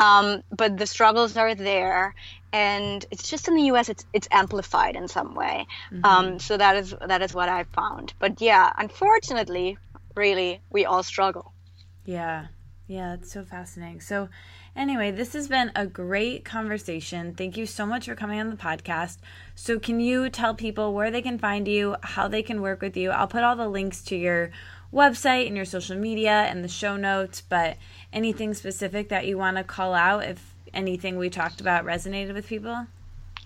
um, 0.00 0.42
but 0.50 0.76
the 0.76 0.86
struggles 0.86 1.36
are 1.36 1.54
there 1.54 2.14
and 2.52 3.04
it's 3.10 3.28
just 3.28 3.48
in 3.48 3.54
the 3.54 3.66
US 3.72 3.88
it's 3.88 4.04
it's 4.12 4.28
amplified 4.30 4.96
in 4.96 5.08
some 5.08 5.34
way. 5.34 5.66
Mm-hmm. 5.92 6.04
um, 6.04 6.38
so 6.38 6.56
that 6.56 6.76
is 6.76 6.94
that 7.06 7.22
is 7.22 7.32
what 7.34 7.48
I 7.48 7.64
found. 7.64 8.12
But 8.18 8.40
yeah 8.40 8.72
unfortunately 8.76 9.78
really 10.16 10.60
we 10.70 10.84
all 10.84 11.02
struggle. 11.02 11.52
Yeah 12.04 12.46
yeah, 12.86 13.14
it's 13.14 13.32
so 13.32 13.44
fascinating. 13.44 14.00
So, 14.00 14.28
anyway, 14.76 15.10
this 15.10 15.32
has 15.32 15.48
been 15.48 15.72
a 15.74 15.86
great 15.86 16.44
conversation. 16.44 17.34
Thank 17.34 17.56
you 17.56 17.66
so 17.66 17.84
much 17.84 18.06
for 18.06 18.14
coming 18.14 18.38
on 18.38 18.50
the 18.50 18.56
podcast. 18.56 19.18
So, 19.56 19.80
can 19.80 19.98
you 19.98 20.30
tell 20.30 20.54
people 20.54 20.94
where 20.94 21.10
they 21.10 21.22
can 21.22 21.38
find 21.38 21.66
you, 21.66 21.96
how 22.02 22.28
they 22.28 22.42
can 22.42 22.62
work 22.62 22.80
with 22.80 22.96
you? 22.96 23.10
I'll 23.10 23.26
put 23.26 23.42
all 23.42 23.56
the 23.56 23.68
links 23.68 24.02
to 24.04 24.16
your 24.16 24.52
website 24.92 25.48
and 25.48 25.56
your 25.56 25.64
social 25.64 25.96
media 25.96 26.46
and 26.48 26.62
the 26.62 26.68
show 26.68 26.96
notes, 26.96 27.40
but 27.40 27.76
anything 28.12 28.54
specific 28.54 29.08
that 29.08 29.26
you 29.26 29.36
want 29.36 29.56
to 29.56 29.64
call 29.64 29.92
out 29.92 30.24
if 30.24 30.54
anything 30.72 31.18
we 31.18 31.28
talked 31.28 31.60
about 31.60 31.84
resonated 31.84 32.34
with 32.34 32.46
people? 32.46 32.86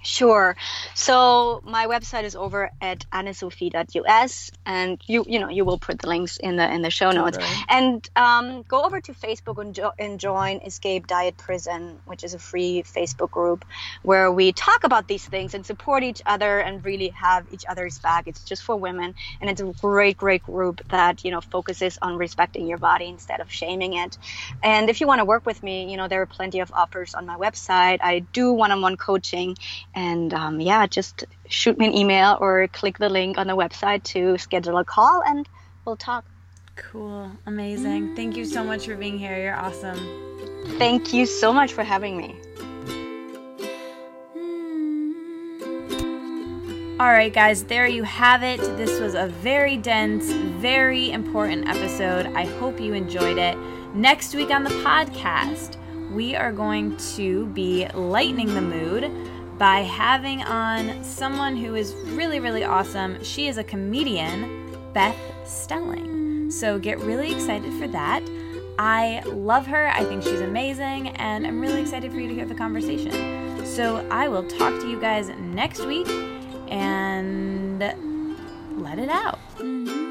Sure. 0.02 0.56
So 0.94 1.60
my 1.64 1.86
website 1.86 2.24
is 2.24 2.34
over 2.34 2.70
at 2.80 3.04
annesophie.us, 3.10 4.50
and 4.64 4.98
you 5.06 5.24
you 5.28 5.38
know 5.38 5.48
you 5.50 5.66
will 5.66 5.78
put 5.78 5.98
the 5.98 6.08
links 6.08 6.38
in 6.38 6.56
the 6.56 6.72
in 6.72 6.80
the 6.80 6.90
show 6.90 7.10
notes. 7.10 7.36
Right. 7.36 7.64
And 7.68 8.10
um, 8.16 8.62
go 8.62 8.82
over 8.82 9.00
to 9.02 9.12
Facebook 9.12 9.60
and, 9.60 9.74
jo- 9.74 9.92
and 9.98 10.18
join 10.18 10.58
Escape 10.58 11.06
Diet 11.06 11.36
Prison, 11.36 11.98
which 12.06 12.24
is 12.24 12.32
a 12.32 12.38
free 12.38 12.82
Facebook 12.82 13.30
group 13.30 13.64
where 14.02 14.32
we 14.32 14.52
talk 14.52 14.84
about 14.84 15.06
these 15.06 15.24
things 15.26 15.52
and 15.52 15.66
support 15.66 16.02
each 16.02 16.22
other 16.24 16.58
and 16.60 16.82
really 16.82 17.08
have 17.08 17.46
each 17.52 17.66
other's 17.68 17.98
back. 17.98 18.26
It's 18.26 18.44
just 18.44 18.62
for 18.62 18.76
women, 18.76 19.14
and 19.40 19.50
it's 19.50 19.60
a 19.60 19.66
great 19.82 20.16
great 20.16 20.42
group 20.42 20.80
that 20.88 21.24
you 21.24 21.30
know 21.30 21.42
focuses 21.42 21.98
on 22.00 22.16
respecting 22.16 22.66
your 22.66 22.78
body 22.78 23.06
instead 23.06 23.40
of 23.40 23.52
shaming 23.52 23.94
it. 23.94 24.16
And 24.62 24.88
if 24.88 25.02
you 25.02 25.06
want 25.06 25.18
to 25.18 25.26
work 25.26 25.44
with 25.44 25.62
me, 25.62 25.90
you 25.90 25.98
know 25.98 26.08
there 26.08 26.22
are 26.22 26.26
plenty 26.26 26.60
of 26.60 26.72
offers 26.72 27.14
on 27.14 27.26
my 27.26 27.36
website. 27.36 27.98
I 28.00 28.20
do 28.32 28.54
one-on-one 28.54 28.96
coaching 28.96 29.56
and 29.94 30.32
um, 30.32 30.60
yeah, 30.60 30.86
just 30.86 31.24
shoot 31.48 31.78
me 31.78 31.86
an 31.86 31.94
email 31.94 32.38
or 32.40 32.68
click 32.68 32.98
the 32.98 33.08
link 33.08 33.38
on 33.38 33.46
the 33.46 33.56
website 33.56 34.02
to 34.04 34.38
schedule 34.38 34.78
a 34.78 34.84
call 34.84 35.22
and 35.26 35.48
we'll 35.84 35.96
talk. 35.96 36.24
Cool. 36.76 37.30
Amazing. 37.46 38.16
Thank 38.16 38.36
you 38.36 38.44
so 38.44 38.64
much 38.64 38.86
for 38.86 38.96
being 38.96 39.18
here. 39.18 39.36
You're 39.36 39.56
awesome. 39.56 39.98
Thank 40.78 41.12
you 41.12 41.26
so 41.26 41.52
much 41.52 41.72
for 41.72 41.82
having 41.82 42.16
me. 42.16 42.36
All 47.00 47.10
right, 47.12 47.32
guys, 47.32 47.64
there 47.64 47.86
you 47.86 48.02
have 48.02 48.42
it. 48.42 48.60
This 48.76 49.00
was 49.00 49.14
a 49.14 49.26
very 49.26 49.78
dense, 49.78 50.30
very 50.60 51.10
important 51.10 51.66
episode. 51.66 52.26
I 52.34 52.44
hope 52.44 52.78
you 52.78 52.92
enjoyed 52.92 53.38
it. 53.38 53.56
Next 53.94 54.34
week 54.34 54.50
on 54.50 54.64
the 54.64 54.70
podcast, 54.84 55.76
we 56.12 56.36
are 56.36 56.52
going 56.52 56.96
to 57.14 57.46
be 57.46 57.88
lightening 57.94 58.54
the 58.54 58.60
mood 58.60 59.04
by 59.60 59.80
having 59.82 60.42
on 60.42 61.04
someone 61.04 61.54
who 61.54 61.74
is 61.74 61.94
really, 62.06 62.40
really 62.40 62.64
awesome. 62.64 63.22
She 63.22 63.46
is 63.46 63.58
a 63.58 63.62
comedian, 63.62 64.74
Beth 64.94 65.14
Stelling. 65.44 66.50
So 66.50 66.78
get 66.78 66.98
really 67.00 67.30
excited 67.30 67.70
for 67.74 67.86
that. 67.88 68.22
I 68.78 69.20
love 69.26 69.66
her. 69.66 69.88
I 69.88 70.02
think 70.04 70.22
she's 70.22 70.40
amazing, 70.40 71.08
and 71.08 71.46
I'm 71.46 71.60
really 71.60 71.82
excited 71.82 72.10
for 72.10 72.18
you 72.18 72.28
to 72.28 72.34
hear 72.34 72.46
the 72.46 72.54
conversation. 72.54 73.66
So 73.66 74.08
I 74.10 74.28
will 74.28 74.48
talk 74.48 74.80
to 74.80 74.88
you 74.88 74.98
guys 74.98 75.28
next 75.28 75.84
week 75.84 76.08
and 76.70 77.80
let 78.78 78.98
it 78.98 79.10
out. 79.10 79.38
Mm-hmm. 79.58 80.09